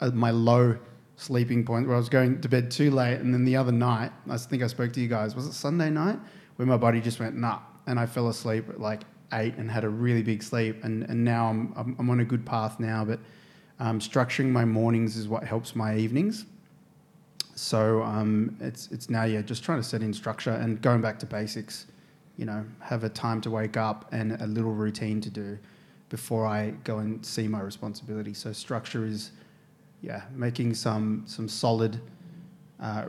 a, 0.00 0.12
my 0.12 0.30
low 0.30 0.78
sleeping 1.16 1.64
point 1.64 1.88
where 1.88 1.96
I 1.96 1.98
was 1.98 2.08
going 2.08 2.40
to 2.40 2.48
bed 2.48 2.70
too 2.70 2.92
late. 2.92 3.18
And 3.18 3.34
then 3.34 3.44
the 3.44 3.56
other 3.56 3.72
night, 3.72 4.12
I 4.28 4.36
think 4.36 4.62
I 4.62 4.68
spoke 4.68 4.92
to 4.92 5.00
you 5.00 5.08
guys, 5.08 5.34
was 5.34 5.46
it 5.46 5.54
Sunday 5.54 5.90
night? 5.90 6.20
Where 6.60 6.66
my 6.66 6.76
body 6.76 7.00
just 7.00 7.18
went, 7.18 7.34
nah. 7.36 7.60
And 7.86 7.98
I 7.98 8.04
fell 8.04 8.28
asleep 8.28 8.68
at 8.68 8.78
like 8.78 9.04
eight 9.32 9.54
and 9.56 9.70
had 9.70 9.82
a 9.82 9.88
really 9.88 10.22
big 10.22 10.42
sleep. 10.42 10.84
And, 10.84 11.04
and 11.04 11.24
now 11.24 11.46
I'm, 11.46 11.72
I'm, 11.74 11.96
I'm 11.98 12.10
on 12.10 12.20
a 12.20 12.24
good 12.26 12.44
path 12.44 12.78
now. 12.78 13.02
But 13.02 13.18
um, 13.78 13.98
structuring 13.98 14.50
my 14.50 14.66
mornings 14.66 15.16
is 15.16 15.26
what 15.26 15.42
helps 15.42 15.74
my 15.74 15.96
evenings. 15.96 16.44
So 17.54 18.02
um, 18.02 18.58
it's, 18.60 18.90
it's 18.92 19.08
now, 19.08 19.24
yeah, 19.24 19.40
just 19.40 19.64
trying 19.64 19.78
to 19.78 19.82
set 19.82 20.02
in 20.02 20.12
structure 20.12 20.50
and 20.50 20.82
going 20.82 21.00
back 21.00 21.18
to 21.20 21.26
basics. 21.26 21.86
You 22.36 22.44
know, 22.44 22.66
have 22.80 23.04
a 23.04 23.08
time 23.08 23.40
to 23.40 23.50
wake 23.50 23.78
up 23.78 24.04
and 24.12 24.32
a 24.32 24.46
little 24.46 24.74
routine 24.74 25.22
to 25.22 25.30
do 25.30 25.58
before 26.10 26.44
I 26.44 26.74
go 26.84 26.98
and 26.98 27.24
see 27.24 27.48
my 27.48 27.62
responsibility. 27.62 28.34
So 28.34 28.52
structure 28.52 29.06
is, 29.06 29.30
yeah, 30.02 30.24
making 30.34 30.74
some 30.74 31.24
some 31.26 31.48
solid 31.48 32.02
uh, 32.80 33.06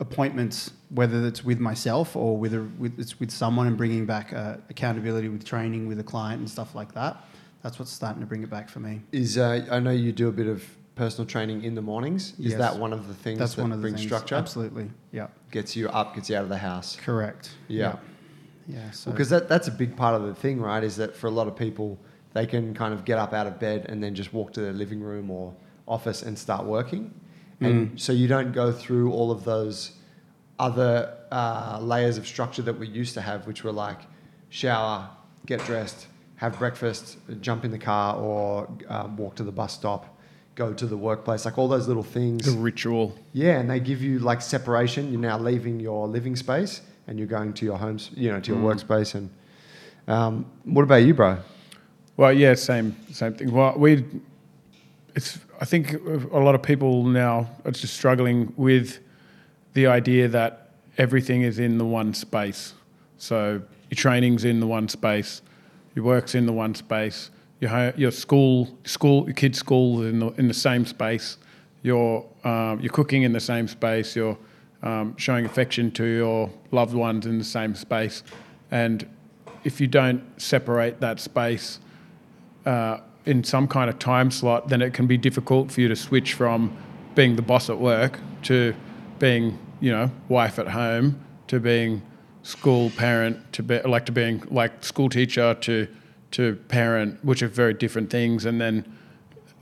appointments, 0.00 0.70
whether 0.90 1.26
it's 1.26 1.44
with 1.44 1.58
myself 1.58 2.14
or 2.16 2.36
with, 2.36 2.54
a, 2.54 2.62
with 2.78 2.98
it's 2.98 3.18
with 3.18 3.30
someone, 3.30 3.66
and 3.66 3.76
bringing 3.76 4.06
back 4.06 4.32
uh, 4.32 4.56
accountability 4.70 5.28
with 5.28 5.44
training 5.44 5.88
with 5.88 5.98
a 5.98 6.04
client 6.04 6.40
and 6.40 6.48
stuff 6.50 6.74
like 6.74 6.92
that. 6.94 7.24
That's 7.62 7.78
what's 7.78 7.90
starting 7.92 8.20
to 8.20 8.26
bring 8.26 8.42
it 8.42 8.50
back 8.50 8.68
for 8.68 8.78
me. 8.80 9.02
Is 9.12 9.36
uh, 9.36 9.66
I 9.70 9.80
know 9.80 9.90
you 9.90 10.12
do 10.12 10.28
a 10.28 10.32
bit 10.32 10.46
of 10.46 10.64
personal 10.94 11.26
training 11.26 11.64
in 11.64 11.74
the 11.74 11.82
mornings. 11.82 12.30
Is 12.38 12.52
Yes. 12.52 12.58
that 12.58 12.76
one 12.78 12.92
of 12.92 13.08
the 13.08 13.14
things 13.14 13.38
That's 13.38 13.54
that 13.54 13.62
one 13.62 13.72
of 13.72 13.78
the 13.78 13.82
brings 13.82 14.00
things. 14.00 14.08
structure? 14.08 14.34
Absolutely. 14.36 14.90
Yeah. 15.12 15.28
Gets 15.50 15.76
you 15.76 15.88
up, 15.88 16.14
gets 16.14 16.28
you 16.30 16.36
out 16.36 16.42
of 16.42 16.48
the 16.48 16.58
house. 16.58 16.96
Correct. 16.96 17.50
Yeah. 17.68 17.96
Yeah. 18.66 18.76
yeah 18.82 18.90
so 18.90 19.10
Because 19.10 19.30
that, 19.30 19.48
that's 19.48 19.68
a 19.68 19.70
big 19.72 19.96
part 19.96 20.14
of 20.14 20.22
the 20.26 20.34
thing, 20.34 20.60
right? 20.60 20.82
Is 20.82 20.96
that 20.96 21.14
for 21.16 21.28
a 21.28 21.30
lot 21.30 21.46
of 21.46 21.56
people, 21.56 21.98
they 22.32 22.46
can 22.46 22.74
kind 22.74 22.92
of 22.92 23.04
get 23.04 23.16
up 23.18 23.32
out 23.32 23.46
of 23.46 23.58
bed 23.60 23.86
and 23.88 24.02
then 24.02 24.14
just 24.14 24.32
walk 24.32 24.52
to 24.54 24.60
their 24.60 24.72
living 24.72 25.00
room 25.00 25.30
or 25.30 25.54
office 25.86 26.22
and 26.22 26.36
start 26.38 26.64
working. 26.66 27.12
And 27.60 28.00
so 28.00 28.12
you 28.12 28.28
don't 28.28 28.52
go 28.52 28.70
through 28.70 29.12
all 29.12 29.30
of 29.30 29.44
those 29.44 29.92
other 30.58 31.16
uh, 31.30 31.78
layers 31.80 32.16
of 32.16 32.26
structure 32.26 32.62
that 32.62 32.78
we 32.78 32.86
used 32.86 33.14
to 33.14 33.20
have, 33.20 33.46
which 33.46 33.64
were 33.64 33.72
like 33.72 33.98
shower, 34.48 35.08
get 35.46 35.64
dressed, 35.64 36.06
have 36.36 36.58
breakfast, 36.58 37.18
jump 37.40 37.64
in 37.64 37.70
the 37.70 37.78
car, 37.78 38.16
or 38.16 38.68
um, 38.88 39.16
walk 39.16 39.34
to 39.36 39.42
the 39.42 39.52
bus 39.52 39.74
stop, 39.74 40.16
go 40.54 40.72
to 40.72 40.86
the 40.86 40.96
workplace, 40.96 41.44
like 41.44 41.58
all 41.58 41.68
those 41.68 41.88
little 41.88 42.02
things. 42.02 42.44
The 42.44 42.58
ritual. 42.58 43.16
Yeah, 43.32 43.58
and 43.58 43.68
they 43.68 43.80
give 43.80 44.02
you 44.02 44.20
like 44.20 44.40
separation. 44.40 45.10
You're 45.10 45.20
now 45.20 45.38
leaving 45.38 45.80
your 45.80 46.06
living 46.06 46.36
space 46.36 46.82
and 47.08 47.18
you're 47.18 47.26
going 47.26 47.54
to 47.54 47.64
your 47.64 47.78
homes, 47.78 48.10
you 48.14 48.30
know, 48.30 48.40
to 48.40 48.54
your 48.54 48.62
workspace. 48.62 49.14
And 49.14 49.30
um, 50.06 50.46
what 50.64 50.82
about 50.82 51.02
you, 51.02 51.14
bro? 51.14 51.38
Well, 52.16 52.32
yeah, 52.32 52.54
same 52.54 52.96
same 53.12 53.34
thing. 53.34 53.50
Well, 53.50 53.74
we, 53.76 54.04
it's 55.18 55.38
I 55.60 55.64
think 55.64 55.94
a 56.32 56.38
lot 56.38 56.54
of 56.54 56.62
people 56.62 57.02
now 57.02 57.50
are 57.64 57.72
just 57.72 57.94
struggling 57.94 58.52
with 58.56 59.00
the 59.74 59.88
idea 59.88 60.28
that 60.28 60.70
everything 60.96 61.42
is 61.42 61.58
in 61.58 61.76
the 61.76 61.84
one 61.84 62.14
space. 62.14 62.74
So 63.16 63.60
your 63.90 63.96
training's 63.96 64.44
in 64.44 64.60
the 64.60 64.66
one 64.68 64.88
space, 64.88 65.42
your 65.96 66.04
work's 66.04 66.36
in 66.36 66.46
the 66.46 66.52
one 66.52 66.74
space, 66.76 67.30
your 67.58 67.92
your 67.96 68.12
school 68.12 68.78
school 68.84 69.24
your 69.24 69.34
kids' 69.34 69.58
school 69.58 70.04
in 70.04 70.20
the 70.20 70.28
in 70.40 70.46
the 70.46 70.60
same 70.68 70.86
space, 70.86 71.36
your 71.82 72.24
um, 72.44 72.78
your 72.78 72.92
cooking 72.92 73.24
in 73.24 73.32
the 73.32 73.40
same 73.52 73.66
space, 73.66 74.14
your 74.14 74.38
um, 74.84 75.16
showing 75.16 75.44
affection 75.44 75.90
to 75.90 76.04
your 76.04 76.48
loved 76.70 76.94
ones 76.94 77.26
in 77.26 77.38
the 77.38 77.50
same 77.58 77.74
space, 77.74 78.22
and 78.70 79.04
if 79.64 79.80
you 79.80 79.88
don't 79.88 80.22
separate 80.40 81.00
that 81.00 81.18
space 81.18 81.80
uh, 82.64 82.98
in 83.28 83.44
some 83.44 83.68
kind 83.68 83.90
of 83.90 83.98
time 83.98 84.30
slot, 84.30 84.68
then 84.70 84.80
it 84.80 84.94
can 84.94 85.06
be 85.06 85.18
difficult 85.18 85.70
for 85.70 85.82
you 85.82 85.88
to 85.88 85.94
switch 85.94 86.32
from 86.32 86.74
being 87.14 87.36
the 87.36 87.42
boss 87.42 87.68
at 87.68 87.78
work 87.78 88.18
to 88.42 88.74
being, 89.18 89.58
you 89.80 89.92
know, 89.92 90.10
wife 90.30 90.58
at 90.58 90.68
home 90.68 91.20
to 91.48 91.60
being 91.60 92.00
school 92.42 92.88
parent 92.96 93.52
to 93.52 93.62
be 93.62 93.78
like 93.82 94.06
to 94.06 94.12
being 94.12 94.42
like 94.50 94.82
school 94.82 95.10
teacher 95.10 95.52
to 95.60 95.86
to 96.30 96.56
parent, 96.68 97.22
which 97.22 97.42
are 97.42 97.48
very 97.48 97.74
different 97.74 98.08
things, 98.08 98.46
and 98.46 98.60
then 98.60 98.84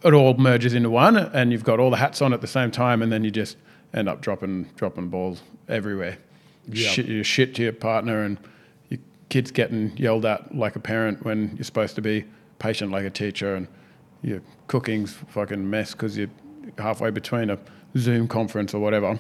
it 0.04 0.12
all 0.12 0.34
merges 0.34 0.72
into 0.72 0.90
one, 0.90 1.16
and 1.16 1.50
you've 1.50 1.64
got 1.64 1.80
all 1.80 1.90
the 1.90 1.96
hats 1.96 2.22
on 2.22 2.32
at 2.32 2.40
the 2.40 2.46
same 2.46 2.70
time, 2.70 3.02
and 3.02 3.10
then 3.10 3.24
you 3.24 3.32
just 3.32 3.56
end 3.94 4.08
up 4.08 4.20
dropping 4.20 4.64
dropping 4.76 5.08
balls 5.08 5.42
everywhere. 5.68 6.18
Yeah. 6.68 6.88
Shit, 6.88 7.06
you 7.06 7.24
shit 7.24 7.56
to 7.56 7.62
your 7.62 7.72
partner, 7.72 8.22
and 8.22 8.38
your 8.90 9.00
kid's 9.28 9.50
getting 9.50 9.96
yelled 9.96 10.24
at 10.24 10.54
like 10.54 10.76
a 10.76 10.80
parent 10.80 11.24
when 11.24 11.56
you're 11.56 11.64
supposed 11.64 11.96
to 11.96 12.02
be 12.02 12.24
patient 12.58 12.92
like 12.92 13.04
a 13.04 13.10
teacher, 13.10 13.54
and 13.54 13.68
your 14.22 14.40
cooking's 14.66 15.12
fucking 15.12 15.68
mess 15.68 15.92
because 15.92 16.16
you're 16.16 16.30
halfway 16.78 17.10
between 17.10 17.50
a 17.50 17.58
Zoom 17.96 18.28
conference 18.28 18.74
or 18.74 18.80
whatever. 18.80 19.18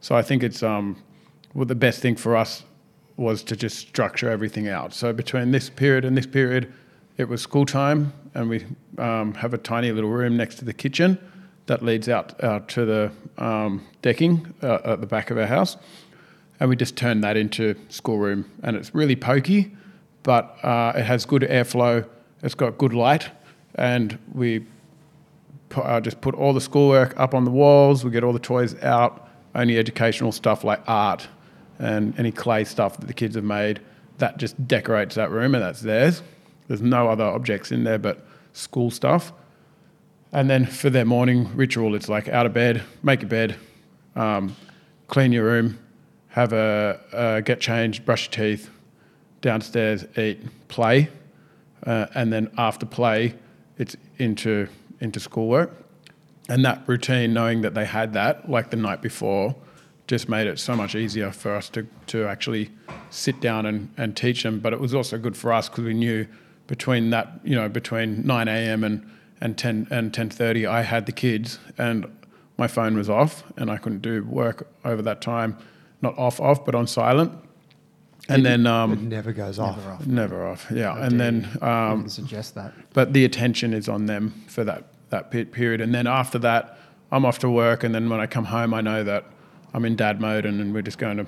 So 0.00 0.14
I 0.16 0.22
think 0.22 0.42
it's 0.42 0.62
um, 0.62 0.96
well, 1.54 1.66
the 1.66 1.74
best 1.74 2.00
thing 2.00 2.16
for 2.16 2.36
us 2.36 2.64
was 3.16 3.42
to 3.44 3.56
just 3.56 3.78
structure 3.78 4.30
everything 4.30 4.68
out. 4.68 4.94
So 4.94 5.12
between 5.12 5.50
this 5.50 5.68
period 5.68 6.04
and 6.04 6.16
this 6.16 6.26
period, 6.26 6.72
it 7.18 7.28
was 7.28 7.42
school 7.42 7.66
time, 7.66 8.12
and 8.34 8.48
we 8.48 8.64
um, 8.96 9.34
have 9.34 9.52
a 9.52 9.58
tiny 9.58 9.92
little 9.92 10.10
room 10.10 10.36
next 10.36 10.54
to 10.56 10.64
the 10.64 10.72
kitchen 10.72 11.18
that 11.66 11.82
leads 11.82 12.08
out 12.08 12.42
uh, 12.42 12.60
to 12.68 12.84
the 12.84 13.12
um, 13.36 13.86
decking 14.00 14.54
uh, 14.62 14.78
at 14.84 15.00
the 15.00 15.06
back 15.06 15.30
of 15.30 15.36
our 15.38 15.46
house, 15.46 15.76
and 16.58 16.70
we 16.70 16.76
just 16.76 16.96
turned 16.96 17.22
that 17.22 17.36
into 17.36 17.74
schoolroom. 17.88 18.50
And 18.62 18.76
it's 18.76 18.94
really 18.94 19.16
pokey, 19.16 19.76
but 20.22 20.56
uh, 20.64 20.92
it 20.96 21.02
has 21.02 21.26
good 21.26 21.42
airflow, 21.42 22.08
It's 22.42 22.54
got 22.54 22.78
good 22.78 22.94
light, 22.94 23.30
and 23.74 24.18
we 24.32 24.64
put, 25.68 25.82
uh, 25.82 26.00
just 26.00 26.20
put 26.20 26.34
all 26.34 26.52
the 26.52 26.60
schoolwork 26.60 27.18
up 27.18 27.34
on 27.34 27.44
the 27.44 27.50
walls. 27.50 28.04
We 28.04 28.10
get 28.10 28.24
all 28.24 28.32
the 28.32 28.38
toys 28.38 28.74
out. 28.82 29.28
Only 29.54 29.78
educational 29.78 30.32
stuff 30.32 30.62
like 30.62 30.80
art 30.86 31.26
and 31.78 32.16
any 32.18 32.30
clay 32.30 32.64
stuff 32.64 32.98
that 32.98 33.06
the 33.06 33.14
kids 33.14 33.34
have 33.34 33.44
made. 33.44 33.80
That 34.18 34.36
just 34.36 34.68
decorates 34.68 35.16
that 35.16 35.30
room, 35.30 35.54
and 35.54 35.64
that's 35.64 35.80
theirs. 35.80 36.22
There's 36.68 36.82
no 36.82 37.08
other 37.08 37.24
objects 37.24 37.72
in 37.72 37.84
there 37.84 37.98
but 37.98 38.24
school 38.52 38.90
stuff. 38.90 39.32
And 40.32 40.48
then 40.48 40.66
for 40.66 40.90
their 40.90 41.04
morning 41.04 41.50
ritual, 41.56 41.94
it's 41.94 42.08
like 42.08 42.28
out 42.28 42.46
of 42.46 42.52
bed, 42.52 42.82
make 43.02 43.22
a 43.22 43.26
bed, 43.26 43.56
um, 44.14 44.54
clean 45.08 45.32
your 45.32 45.44
room, 45.44 45.78
have 46.28 46.52
a 46.52 47.00
uh, 47.12 47.40
get 47.40 47.60
changed, 47.60 48.04
brush 48.04 48.26
your 48.26 48.46
teeth, 48.46 48.70
downstairs, 49.40 50.04
eat, 50.16 50.68
play, 50.68 51.08
uh, 51.86 52.06
and 52.14 52.32
then 52.32 52.50
after 52.56 52.86
play, 52.86 53.34
it's 53.78 53.96
into 54.18 54.68
into 55.00 55.18
schoolwork. 55.20 55.72
And 56.48 56.64
that 56.64 56.82
routine, 56.86 57.32
knowing 57.32 57.62
that 57.62 57.74
they 57.74 57.84
had 57.84 58.12
that 58.14 58.50
like 58.50 58.70
the 58.70 58.76
night 58.76 59.00
before, 59.00 59.54
just 60.10 60.28
made 60.28 60.48
it 60.48 60.58
so 60.58 60.74
much 60.74 60.96
easier 60.96 61.30
for 61.30 61.54
us 61.54 61.68
to, 61.68 61.86
to 62.08 62.26
actually 62.26 62.68
sit 63.10 63.40
down 63.40 63.64
and, 63.64 63.88
and 63.96 64.16
teach 64.16 64.42
them. 64.42 64.58
But 64.58 64.72
it 64.72 64.80
was 64.80 64.92
also 64.92 65.16
good 65.16 65.36
for 65.36 65.52
us 65.52 65.68
because 65.68 65.84
we 65.84 65.94
knew 65.94 66.26
between 66.66 67.10
that, 67.10 67.40
you 67.44 67.54
know, 67.54 67.68
between 67.68 68.26
9 68.26 68.48
a.m. 68.48 68.82
and, 68.82 69.08
and 69.40 69.56
10 69.56 69.86
and 69.90 70.12
10.30, 70.12 70.68
I 70.68 70.82
had 70.82 71.06
the 71.06 71.12
kids 71.12 71.60
and 71.78 72.06
my 72.58 72.66
phone 72.66 72.96
was 72.96 73.08
off 73.08 73.44
and 73.56 73.70
I 73.70 73.76
couldn't 73.76 74.02
do 74.02 74.24
work 74.24 74.68
over 74.84 75.00
that 75.02 75.20
time. 75.20 75.56
Not 76.02 76.18
off, 76.18 76.40
off, 76.40 76.64
but 76.64 76.74
on 76.74 76.88
silent. 76.88 77.32
And 78.30 78.46
then, 78.46 78.66
it 78.66 78.70
um, 78.70 79.08
never 79.08 79.32
goes 79.32 79.58
off. 79.58 79.76
Never 79.76 79.90
off. 79.90 80.06
never 80.06 80.46
off, 80.46 80.66
yeah. 80.72 80.94
How 80.94 81.02
And 81.02 81.20
then, 81.20 81.58
um, 81.62 82.08
suggest 82.08 82.54
that. 82.54 82.72
but 82.94 83.12
the 83.12 83.24
attention 83.24 83.74
is 83.74 83.88
on 83.88 84.06
them 84.06 84.44
for 84.46 84.64
that 84.64 84.84
that 85.10 85.30
pe- 85.30 85.44
period. 85.44 85.80
And 85.80 85.94
then 85.94 86.06
after 86.06 86.38
that, 86.38 86.78
I'm 87.12 87.24
off 87.24 87.40
to 87.40 87.50
work, 87.50 87.82
and 87.84 87.94
then 87.94 88.08
when 88.08 88.20
I 88.20 88.26
come 88.26 88.44
home, 88.44 88.72
I 88.72 88.80
know 88.80 89.02
that 89.04 89.24
I'm 89.74 89.84
in 89.84 89.96
dad 89.96 90.20
mode, 90.20 90.46
and 90.46 90.60
then 90.60 90.72
we're 90.72 90.82
just 90.82 90.98
going 90.98 91.16
to 91.16 91.26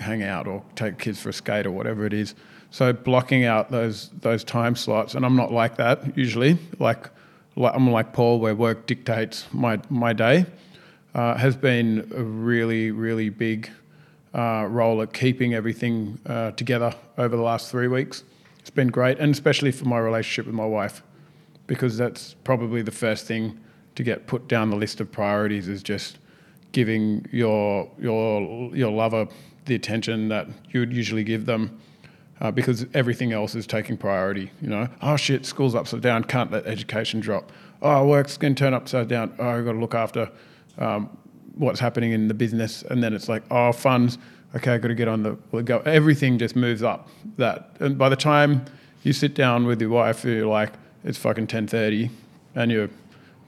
hang 0.00 0.22
out 0.22 0.48
or 0.48 0.62
take 0.74 0.98
kids 0.98 1.20
for 1.20 1.28
a 1.28 1.32
skate 1.32 1.66
or 1.66 1.70
whatever 1.70 2.04
it 2.04 2.12
is. 2.12 2.34
So 2.70 2.92
blocking 2.92 3.44
out 3.44 3.70
those 3.70 4.10
those 4.20 4.44
time 4.44 4.76
slots, 4.76 5.14
and 5.14 5.24
I'm 5.24 5.36
not 5.36 5.52
like 5.52 5.76
that 5.76 6.16
usually. 6.16 6.58
Like, 6.78 7.08
like 7.56 7.74
I'm 7.74 7.90
like 7.90 8.12
Paul, 8.12 8.40
where 8.40 8.54
work 8.54 8.86
dictates 8.86 9.46
my 9.52 9.80
my 9.88 10.12
day, 10.12 10.46
uh, 11.14 11.36
has 11.36 11.56
been 11.56 12.10
a 12.14 12.22
really 12.22 12.90
really 12.90 13.28
big 13.28 13.70
uh, 14.34 14.66
role 14.68 15.02
at 15.02 15.12
keeping 15.12 15.54
everything 15.54 16.18
uh, 16.26 16.52
together 16.52 16.94
over 17.18 17.36
the 17.36 17.42
last 17.42 17.70
three 17.70 17.88
weeks. 17.88 18.24
It's 18.60 18.70
been 18.70 18.88
great, 18.88 19.18
and 19.18 19.32
especially 19.32 19.72
for 19.72 19.86
my 19.86 19.98
relationship 19.98 20.46
with 20.46 20.54
my 20.54 20.66
wife, 20.66 21.02
because 21.66 21.96
that's 21.96 22.34
probably 22.44 22.82
the 22.82 22.92
first 22.92 23.26
thing 23.26 23.58
to 23.96 24.02
get 24.02 24.26
put 24.26 24.48
down 24.48 24.70
the 24.70 24.76
list 24.76 25.00
of 25.00 25.10
priorities 25.10 25.68
is 25.68 25.82
just 25.82 26.18
giving 26.72 27.26
your 27.32 27.90
your 27.98 28.74
your 28.74 28.92
lover 28.92 29.26
the 29.64 29.74
attention 29.74 30.28
that 30.28 30.46
you 30.70 30.80
would 30.80 30.92
usually 30.92 31.24
give 31.24 31.46
them. 31.46 31.78
Uh, 32.42 32.50
because 32.50 32.86
everything 32.94 33.34
else 33.34 33.54
is 33.54 33.66
taking 33.66 33.98
priority, 33.98 34.50
you 34.62 34.68
know. 34.70 34.88
Oh 35.02 35.18
shit, 35.18 35.44
school's 35.44 35.74
upside 35.74 36.00
down. 36.00 36.24
Can't 36.24 36.50
let 36.50 36.64
education 36.66 37.20
drop. 37.20 37.52
Oh, 37.82 38.06
work's 38.06 38.38
going 38.38 38.54
to 38.54 38.58
turn 38.58 38.72
upside 38.72 39.08
down. 39.08 39.34
Oh, 39.38 39.46
I've 39.46 39.66
got 39.66 39.72
to 39.72 39.78
look 39.78 39.94
after 39.94 40.30
um, 40.78 41.14
what's 41.56 41.80
happening 41.80 42.12
in 42.12 42.28
the 42.28 42.34
business, 42.34 42.82
and 42.82 43.02
then 43.02 43.14
it's 43.14 43.28
like, 43.28 43.42
oh, 43.50 43.72
funds. 43.72 44.18
Okay, 44.56 44.74
I've 44.74 44.82
got 44.82 44.88
to 44.88 44.94
get 44.94 45.08
on 45.08 45.22
the 45.22 45.38
we'll 45.52 45.62
go. 45.62 45.78
Everything 45.80 46.38
just 46.38 46.56
moves 46.56 46.82
up. 46.82 47.08
That, 47.36 47.76
and 47.78 47.96
by 47.96 48.08
the 48.08 48.16
time 48.16 48.64
you 49.02 49.12
sit 49.12 49.34
down 49.34 49.66
with 49.66 49.80
your 49.80 49.90
wife, 49.90 50.24
you're 50.24 50.46
like, 50.46 50.72
it's 51.04 51.18
fucking 51.18 51.46
ten 51.46 51.66
thirty, 51.66 52.10
and 52.54 52.70
you're 52.70 52.88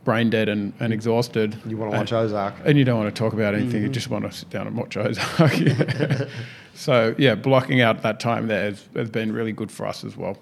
brain 0.05 0.31
dead 0.31 0.49
and, 0.49 0.73
and 0.81 0.93
exhausted. 0.93 1.57
You 1.67 1.77
want 1.77 1.93
to 1.93 1.99
watch 1.99 2.13
and, 2.13 2.21
Ozark. 2.21 2.55
and 2.65 2.79
you 2.79 2.85
don't 2.85 2.99
want 2.99 3.15
to 3.15 3.19
talk 3.19 3.33
about 3.33 3.55
anything. 3.55 3.83
You 3.83 3.89
just 3.89 4.11
want 4.11 4.25
to 4.25 4.33
sit 4.33 4.51
down 4.51 4.67
and 4.67 4.77
watch 4.77 4.97
Ozark. 4.97 5.59
Yeah. 5.59 6.29
so 6.75 7.15
yeah, 7.19 7.35
blocking 7.35 7.81
out 7.81 8.03
that 8.03 8.21
time 8.21 8.49
there 8.49 8.65
has, 8.65 8.89
has 8.95 9.11
been 9.11 9.33
really 9.33 9.53
good 9.53 9.71
for 9.71 9.87
us 9.87 10.05
as 10.05 10.17
well. 10.17 10.39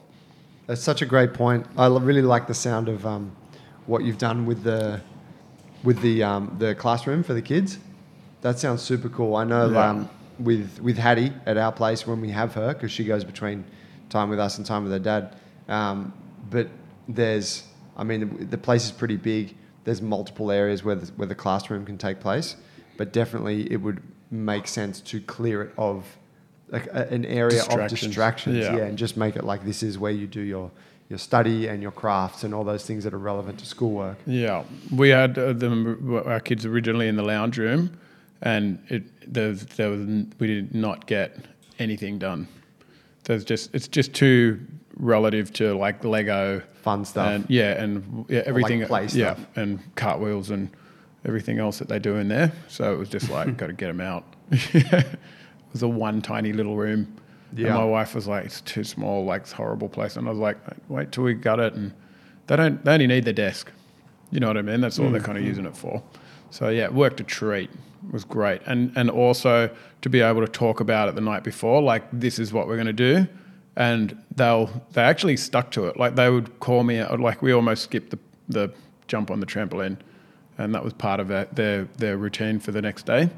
That's 0.67 0.83
such 0.83 1.03
a 1.03 1.07
great 1.07 1.35
point. 1.35 1.67
I 1.77 1.89
really 1.89 2.23
like 2.23 2.47
the 2.47 2.55
sound 2.55 2.89
of 2.89 3.05
um, 3.05 3.35
what 3.87 4.05
you've 4.05 4.19
done 4.19 4.47
with 4.47 4.63
the 4.63 5.01
with 5.83 6.01
the 6.03 6.23
um, 6.23 6.57
the 6.59 6.75
classroom 6.75 7.23
for 7.23 7.35
the 7.35 7.43
kids. 7.43 7.79
That 8.43 8.59
sounds 8.59 8.83
super 8.83 9.09
cool. 9.09 9.37
I 9.37 9.45
know 9.45 9.71
Yeah. 9.71 9.91
um, 9.91 10.11
with 10.39 10.81
with 10.81 10.97
Hattie 10.99 11.33
at 11.47 11.57
our 11.57 11.73
place 11.73 12.07
when 12.07 12.21
we 12.21 12.31
have 12.31 12.55
her 12.55 12.73
because 12.75 12.91
she 12.93 13.05
goes 13.05 13.25
between 13.25 13.65
time 14.09 14.29
with 14.31 14.39
us 14.41 14.57
and 14.59 14.67
time 14.67 14.83
with 14.85 14.93
her 14.93 14.99
dad. 14.99 15.37
Um, 15.69 16.13
but 16.51 16.69
there's, 17.09 17.65
I 17.97 18.03
mean, 18.05 18.21
the, 18.39 18.45
the 18.45 18.59
place 18.59 18.85
is 18.85 18.91
pretty 18.93 19.17
big. 19.17 19.55
There's 19.85 20.03
multiple 20.03 20.51
areas 20.51 20.83
where 20.85 20.97
the, 20.97 21.07
where 21.13 21.29
the 21.29 21.35
classroom 21.35 21.85
can 21.87 21.97
take 21.99 22.21
place, 22.21 22.57
but 22.97 23.13
definitely 23.13 23.71
it 23.71 23.77
would 23.77 24.03
make 24.31 24.67
sense 24.67 25.01
to 25.01 25.21
clear 25.21 25.63
it 25.63 25.73
of 25.77 26.05
like 26.71 26.87
a, 26.89 27.09
an 27.13 27.25
area 27.25 27.61
of 27.63 27.67
Distractions. 27.69 28.01
distractions. 28.01 28.57
Yeah. 28.59 28.77
yeah, 28.77 28.85
and 28.85 28.97
just 28.99 29.17
make 29.17 29.37
it 29.37 29.45
like 29.45 29.65
this 29.65 29.83
is 29.83 29.99
where 29.99 30.13
you 30.13 30.27
do 30.27 30.41
your 30.41 30.71
your 31.11 31.19
study 31.19 31.67
and 31.67 31.83
your 31.83 31.91
crafts 31.91 32.45
and 32.45 32.55
all 32.55 32.65
those 32.65 32.87
things 32.87 33.05
that 33.05 33.13
are 33.13 33.19
relevant 33.19 33.59
to 33.59 33.67
schoolwork. 33.67 34.17
Yeah, 34.27 34.65
we 34.95 35.11
had 35.11 35.37
uh, 35.37 35.53
them 35.53 36.23
our 36.25 36.41
kids 36.41 36.65
originally 36.65 37.09
in 37.09 37.17
the 37.17 37.25
lounge 37.25 37.59
room, 37.59 37.99
and 38.41 38.79
it 38.89 39.03
there 39.35 39.49
was, 39.49 39.67
there 39.67 39.91
was 39.91 40.01
we 40.39 40.47
did 40.47 40.75
not 40.75 41.07
get 41.07 41.37
anything 41.81 42.19
done. 42.19 42.47
There's 43.25 43.45
just 43.45 43.75
it's 43.75 43.89
just 43.89 44.15
too 44.15 44.61
relative 44.97 45.53
to 45.55 45.75
like 45.75 46.05
Lego 46.05 46.63
Fun 46.83 47.05
stuff. 47.05 47.27
and 47.27 47.45
yeah, 47.49 47.83
and 47.83 48.25
yeah, 48.29 48.43
everything 48.47 48.87
play 48.87 49.07
yeah, 49.07 49.37
and 49.57 49.81
cartwheels 49.97 50.51
and 50.51 50.71
everything 51.27 51.59
else 51.59 51.81
that 51.81 51.89
they 51.89 51.99
do 51.99 52.17
in 52.17 52.29
there. 52.29 52.53
So 52.69 52.93
it 52.95 52.99
was 52.99 53.09
just 53.09 53.29
like 53.29 53.57
got 53.59 53.67
to 53.67 53.73
get 53.73 53.89
them 53.89 54.01
out. 54.01 54.25
it 54.53 55.19
was 55.73 55.83
a 55.83 55.89
one 55.89 56.23
tiny 56.23 56.53
little 56.53 56.77
room. 56.77 57.17
Yeah. 57.55 57.69
And 57.69 57.77
my 57.77 57.85
wife 57.85 58.15
was 58.15 58.27
like, 58.27 58.45
"It's 58.45 58.61
too 58.61 58.85
small. 58.85 59.25
Like 59.25 59.43
it's 59.43 59.53
a 59.53 59.57
horrible 59.57 59.89
place." 59.89 60.17
And 60.17 60.27
I 60.27 60.31
was 60.31 60.39
like, 60.39 60.59
"Wait 60.89 61.13
till 61.13 61.25
we 61.25 61.35
gut 61.35 61.61
it." 61.61 61.75
And 61.75 61.93
they 62.47 62.57
don't. 62.57 62.85
They 62.85 62.93
only 62.93 63.07
need 63.07 63.25
the 63.25 63.33
desk. 63.33 63.71
You 64.31 64.41
know 64.41 64.47
what 64.47 64.57
I 64.57 64.63
mean? 64.63 64.81
That's 64.81 64.99
all 64.99 65.11
they're 65.11 65.21
mm, 65.21 65.25
kind 65.25 65.39
of 65.39 65.45
mm. 65.45 65.49
using 65.49 65.67
it 65.67 65.77
for. 65.77 66.03
So 66.51 66.69
yeah, 66.69 66.85
it 66.85 66.95
worked 66.95 67.21
a 67.21 67.25
treat. 67.25 67.71
It 67.71 68.13
was 68.13 68.25
great, 68.25 68.63
and 68.67 68.93
and 68.97 69.11
also 69.11 69.71
to 70.03 70.09
be 70.09 70.21
able 70.21 70.41
to 70.41 70.51
talk 70.51 70.81
about 70.81 71.09
it 71.09 71.15
the 71.15 71.21
night 71.21 71.45
before, 71.45 71.83
like 71.83 72.05
this 72.13 72.39
is 72.39 72.53
what 72.53 72.67
we're 72.67 72.77
going 72.77 72.87
to 72.87 72.93
do, 72.93 73.27
and 73.77 74.17
they'll 74.35 74.71
they 74.93 75.03
actually 75.03 75.37
stuck 75.37 75.71
to 75.73 75.87
it. 75.87 75.97
Like 75.97 76.17
they 76.17 76.31
would 76.31 76.61
call 76.61 76.85
me, 76.85 76.99
uh, 76.99 77.17
like 77.19 77.43
we 77.43 77.53
almost 77.53 77.83
skipped 77.85 78.11
the 78.11 78.19
the 78.49 78.73
jump 79.11 79.31
on 79.31 79.41
the 79.41 79.47
trampoline, 79.47 79.99
and 80.57 80.75
that 80.75 80.85
was 80.85 80.93
part 80.93 81.21
of 81.21 81.29
their, 81.29 81.89
their 81.97 82.17
routine 82.17 82.61
for 82.61 82.73
the 82.73 82.81
next 82.81 83.07
day. 83.07 83.29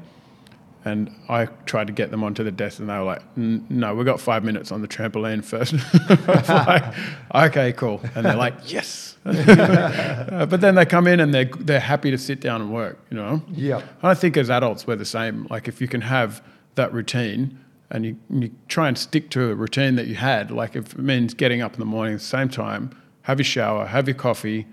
And 0.85 1.09
I 1.29 1.45
tried 1.65 1.87
to 1.87 1.93
get 1.93 2.11
them 2.11 2.23
onto 2.23 2.43
the 2.43 2.51
desk, 2.51 2.79
and 2.79 2.89
they 2.89 2.97
were 2.97 3.03
like, 3.03 3.21
"No, 3.37 3.95
we 3.95 4.03
got 4.03 4.19
five 4.19 4.43
minutes 4.43 4.71
on 4.71 4.81
the 4.81 4.87
trampoline 4.87 5.43
first. 5.43 5.73
Like, 6.49 6.93
"Okay, 7.33 7.71
cool." 7.73 8.01
And 8.15 8.25
they're 8.25 8.35
like, 8.35 8.55
"Yes." 8.71 9.17
Uh, 9.25 10.45
but 10.45 10.59
then 10.59 10.75
they 10.75 10.85
come 10.85 11.07
in 11.07 11.19
and 11.21 11.33
they're 11.33 11.49
they're 11.59 11.79
happy 11.79 12.11
to 12.11 12.17
sit 12.17 12.41
down 12.41 12.61
and 12.61 12.73
work. 12.73 12.99
You 13.09 13.17
know. 13.17 13.41
Yeah. 13.53 13.81
I 14.01 14.13
think 14.13 14.35
as 14.35 14.49
adults 14.49 14.85
we're 14.85 14.97
the 14.97 15.05
same. 15.05 15.47
Like 15.49 15.67
if 15.69 15.79
you 15.79 15.87
can 15.87 16.01
have 16.01 16.43
that 16.75 16.91
routine 16.93 17.57
and 17.89 18.05
you, 18.05 18.17
you 18.29 18.51
try 18.67 18.87
and 18.87 18.97
stick 18.97 19.29
to 19.31 19.51
a 19.51 19.55
routine 19.55 19.95
that 19.95 20.07
you 20.07 20.15
had, 20.15 20.51
like 20.51 20.75
if 20.75 20.93
it 20.93 20.99
means 20.99 21.33
getting 21.33 21.61
up 21.61 21.73
in 21.73 21.79
the 21.79 21.85
morning 21.85 22.15
at 22.15 22.19
the 22.19 22.25
same 22.25 22.49
time, 22.49 22.91
have 23.23 23.39
your 23.39 23.45
shower, 23.45 23.85
have 23.85 24.07
your 24.07 24.15
coffee, 24.15 24.65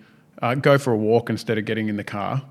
uh, 0.43 0.55
go 0.55 0.79
for 0.79 0.93
a 0.93 0.97
walk 0.97 1.31
instead 1.31 1.59
of 1.59 1.65
getting 1.65 1.89
in 1.89 1.97
the 1.97 2.05
car, 2.05 2.43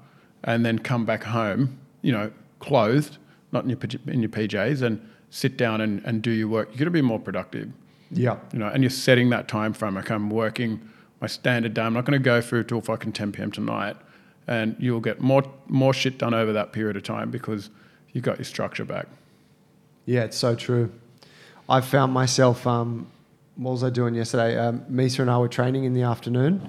and 0.43 0.65
then 0.65 0.79
come 0.79 1.05
back 1.05 1.23
home, 1.23 1.79
you 2.01 2.11
know, 2.11 2.31
clothed, 2.59 3.17
not 3.51 3.63
in 3.63 3.69
your 3.69 3.79
in 4.07 4.21
your 4.21 4.29
PJs, 4.29 4.81
and 4.81 4.99
sit 5.29 5.57
down 5.57 5.81
and, 5.81 6.01
and 6.05 6.21
do 6.21 6.31
your 6.31 6.47
work. 6.47 6.69
You're 6.69 6.77
going 6.77 6.85
to 6.85 6.91
be 6.91 7.01
more 7.01 7.19
productive 7.19 7.69
Yeah. 8.11 8.37
you 8.51 8.59
know, 8.59 8.67
and 8.67 8.81
you're 8.83 8.89
setting 8.89 9.29
that 9.29 9.47
time 9.47 9.73
frame. 9.73 9.95
Like 9.95 10.09
I'm 10.09 10.29
working 10.29 10.79
my 11.21 11.27
standard 11.27 11.73
day. 11.73 11.81
I'm 11.81 11.93
not 11.93 12.05
going 12.05 12.17
to 12.19 12.23
go 12.23 12.41
through 12.41 12.63
till 12.63 12.81
fucking 12.81 13.11
10 13.11 13.31
p.m. 13.33 13.51
tonight, 13.51 13.95
and 14.47 14.75
you'll 14.79 15.01
get 15.01 15.19
more 15.21 15.43
more 15.67 15.93
shit 15.93 16.17
done 16.17 16.33
over 16.33 16.53
that 16.53 16.71
period 16.73 16.95
of 16.97 17.03
time 17.03 17.29
because 17.31 17.69
you 18.13 18.21
got 18.21 18.37
your 18.37 18.45
structure 18.45 18.85
back. 18.85 19.07
Yeah, 20.05 20.21
it's 20.23 20.37
so 20.37 20.55
true. 20.55 20.91
I 21.67 21.81
found 21.81 22.13
myself. 22.13 22.65
Um, 22.65 23.07
what 23.57 23.71
was 23.71 23.83
I 23.83 23.89
doing 23.89 24.15
yesterday? 24.15 24.57
Um, 24.57 24.79
Misa 24.89 25.19
and 25.19 25.29
I 25.29 25.37
were 25.37 25.49
training 25.49 25.83
in 25.83 25.93
the 25.93 26.03
afternoon, 26.03 26.67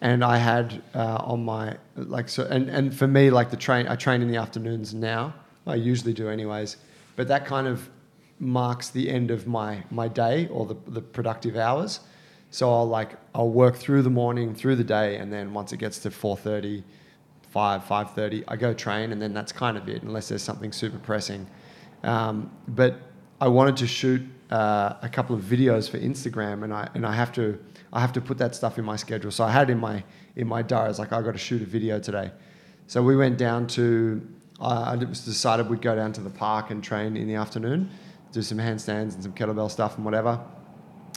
and 0.00 0.24
I 0.24 0.36
had 0.36 0.82
uh, 0.94 1.18
on 1.24 1.44
my 1.44 1.76
like 1.96 2.28
so. 2.28 2.44
And, 2.50 2.68
and 2.68 2.94
for 2.94 3.06
me, 3.06 3.30
like 3.30 3.50
the 3.50 3.56
train, 3.56 3.86
I 3.88 3.94
train 3.96 4.20
in 4.22 4.28
the 4.28 4.36
afternoons 4.38 4.92
now. 4.92 5.32
I 5.66 5.74
usually 5.76 6.12
do, 6.12 6.28
anyways. 6.28 6.76
But 7.16 7.28
that 7.28 7.46
kind 7.46 7.66
of 7.66 7.88
marks 8.38 8.90
the 8.90 9.08
end 9.08 9.30
of 9.30 9.46
my 9.46 9.84
my 9.90 10.08
day 10.08 10.48
or 10.48 10.66
the 10.66 10.76
the 10.88 11.00
productive 11.00 11.56
hours. 11.56 12.00
So 12.50 12.72
I'll 12.72 12.86
like 12.86 13.16
I'll 13.34 13.50
work 13.50 13.76
through 13.76 14.02
the 14.02 14.10
morning, 14.10 14.54
through 14.54 14.76
the 14.76 14.84
day, 14.84 15.16
and 15.16 15.32
then 15.32 15.54
once 15.54 15.72
it 15.72 15.78
gets 15.78 15.98
to 16.00 16.10
four 16.10 16.36
thirty, 16.36 16.84
five 17.50 17.84
five 17.84 18.12
thirty, 18.14 18.44
I 18.48 18.56
go 18.56 18.74
train, 18.74 19.12
and 19.12 19.22
then 19.22 19.32
that's 19.32 19.52
kind 19.52 19.76
of 19.76 19.88
it, 19.88 20.02
unless 20.02 20.28
there's 20.28 20.42
something 20.42 20.72
super 20.72 20.98
pressing. 20.98 21.46
Um, 22.02 22.50
but 22.68 22.96
I 23.40 23.48
wanted 23.48 23.76
to 23.78 23.86
shoot 23.86 24.22
uh, 24.50 24.94
a 25.02 25.08
couple 25.08 25.36
of 25.36 25.42
videos 25.42 25.88
for 25.88 25.98
Instagram, 25.98 26.64
and 26.64 26.74
I 26.74 26.88
and 26.94 27.06
I 27.06 27.14
have 27.14 27.32
to 27.32 27.58
I 27.92 28.00
have 28.00 28.12
to 28.14 28.20
put 28.20 28.38
that 28.38 28.54
stuff 28.54 28.78
in 28.78 28.84
my 28.84 28.96
schedule. 28.96 29.30
So 29.30 29.44
I 29.44 29.50
had 29.50 29.70
in 29.70 29.78
my 29.78 30.02
in 30.36 30.48
my 30.48 30.62
was 30.62 30.98
like, 30.98 31.12
I 31.12 31.22
got 31.22 31.32
to 31.32 31.38
shoot 31.38 31.62
a 31.62 31.66
video 31.66 31.98
today. 32.00 32.32
So 32.86 33.02
we 33.02 33.16
went 33.16 33.38
down 33.38 33.66
to. 33.68 34.20
Uh, 34.62 34.96
it 35.00 35.08
was 35.08 35.24
decided 35.24 35.68
we'd 35.68 35.82
go 35.82 35.96
down 35.96 36.12
to 36.12 36.20
the 36.20 36.30
park 36.30 36.70
and 36.70 36.84
train 36.84 37.16
in 37.16 37.26
the 37.26 37.34
afternoon, 37.34 37.90
do 38.30 38.40
some 38.40 38.58
handstands 38.58 39.14
and 39.14 39.22
some 39.22 39.32
kettlebell 39.32 39.68
stuff 39.68 39.96
and 39.96 40.04
whatever. 40.04 40.40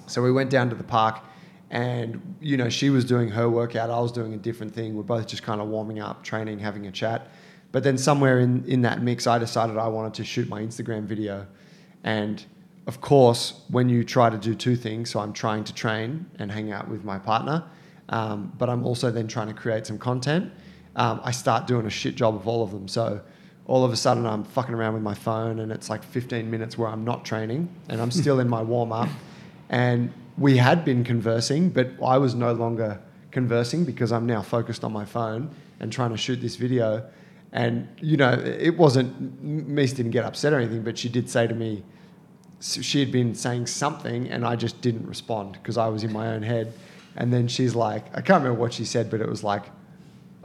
So 0.08 0.24
we 0.24 0.32
went 0.32 0.50
down 0.50 0.70
to 0.70 0.76
the 0.76 0.84
park, 0.84 1.20
and 1.70 2.36
you 2.42 2.58
know 2.58 2.70
she 2.70 2.90
was 2.90 3.06
doing 3.06 3.30
her 3.30 3.48
workout, 3.48 3.92
I 3.92 4.00
was 4.00 4.12
doing 4.12 4.34
a 4.34 4.38
different 4.38 4.74
thing. 4.74 4.96
We're 4.96 5.04
both 5.04 5.28
just 5.28 5.44
kind 5.44 5.62
of 5.62 5.68
warming 5.68 6.00
up, 6.00 6.24
training, 6.24 6.60
having 6.60 6.88
a 6.88 6.92
chat. 6.92 7.28
But 7.72 7.84
then 7.84 7.98
somewhere 8.00 8.40
in 8.40 8.66
in 8.66 8.82
that 8.82 9.04
mix, 9.04 9.28
I 9.28 9.38
decided 9.38 9.78
I 9.78 9.88
wanted 9.90 10.16
to 10.16 10.24
shoot 10.24 10.50
my 10.50 10.62
Instagram 10.62 11.04
video, 11.04 11.46
and 12.04 12.44
of 12.88 13.02
course, 13.02 13.62
when 13.70 13.90
you 13.90 14.04
try 14.04 14.30
to 14.30 14.38
do 14.38 14.56
two 14.56 14.76
things, 14.76 15.12
so 15.12 15.20
I'm 15.20 15.34
trying 15.34 15.64
to 15.66 15.74
train 15.74 16.26
and 16.40 16.52
hang 16.52 16.72
out 16.72 16.88
with 16.88 17.04
my 17.04 17.20
partner, 17.20 17.64
um, 18.10 18.54
but 18.58 18.70
I'm 18.70 18.86
also 18.86 19.12
then 19.12 19.28
trying 19.28 19.48
to 19.48 19.54
create 19.54 19.86
some 19.86 20.00
content. 20.00 20.52
Um, 20.96 21.20
I 21.24 21.32
start 21.32 21.68
doing 21.68 21.86
a 21.86 21.90
shit 21.90 22.16
job 22.16 22.36
of 22.36 22.48
all 22.48 22.64
of 22.64 22.72
them. 22.72 22.88
So 22.88 23.22
all 23.68 23.84
of 23.84 23.92
a 23.92 23.96
sudden, 23.96 24.26
I'm 24.26 24.44
fucking 24.44 24.76
around 24.76 24.94
with 24.94 25.04
my 25.04 25.16
phone, 25.16 25.60
and 25.60 25.72
it's 25.72 25.90
like 25.90 26.04
15 26.04 26.50
minutes 26.50 26.78
where 26.78 26.88
I'm 26.88 27.04
not 27.04 27.26
training, 27.26 27.70
and 27.90 28.00
I'm 28.00 28.12
still 28.12 28.40
in 28.40 28.48
my 28.48 28.62
warm 28.62 28.92
up. 28.92 29.10
And 29.70 30.14
we 30.38 30.58
had 30.58 30.86
been 30.86 31.04
conversing, 31.04 31.70
but 31.70 31.90
I 32.04 32.18
was 32.18 32.36
no 32.36 32.54
longer 32.54 33.00
conversing 33.32 33.84
because 33.84 34.12
I'm 34.12 34.26
now 34.26 34.42
focused 34.42 34.84
on 34.84 34.94
my 34.94 35.06
phone 35.06 35.50
and 35.80 35.92
trying 35.92 36.12
to 36.12 36.18
shoot 36.18 36.42
this 36.42 36.56
video. 36.56 37.06
And 37.52 37.88
you 38.02 38.18
know, 38.18 38.34
it 38.34 38.78
wasn't 38.78 39.44
Mies 39.44 39.96
didn't 39.96 40.12
get 40.12 40.26
upset 40.26 40.54
or 40.54 40.60
anything, 40.60 40.84
but 40.84 40.98
she 40.98 41.10
did 41.10 41.30
say 41.30 41.48
to 41.48 41.56
me, 41.56 41.84
she 42.60 43.00
had 43.00 43.12
been 43.12 43.36
saying 43.36 43.68
something 43.68 44.30
and 44.30 44.46
I 44.46 44.56
just 44.56 44.82
didn't 44.82 45.06
respond 45.08 45.54
because 45.54 45.78
I 45.78 45.88
was 45.88 46.04
in 46.04 46.12
my 46.12 46.28
own 46.28 46.42
head. 46.42 46.74
And 47.18 47.32
then 47.32 47.48
she's 47.48 47.76
like, 47.76 48.06
I 48.10 48.22
can't 48.22 48.44
remember 48.44 48.60
what 48.60 48.74
she 48.74 48.86
said, 48.86 49.10
but 49.10 49.22
it 49.22 49.28
was 49.28 49.44
like, 49.44 49.64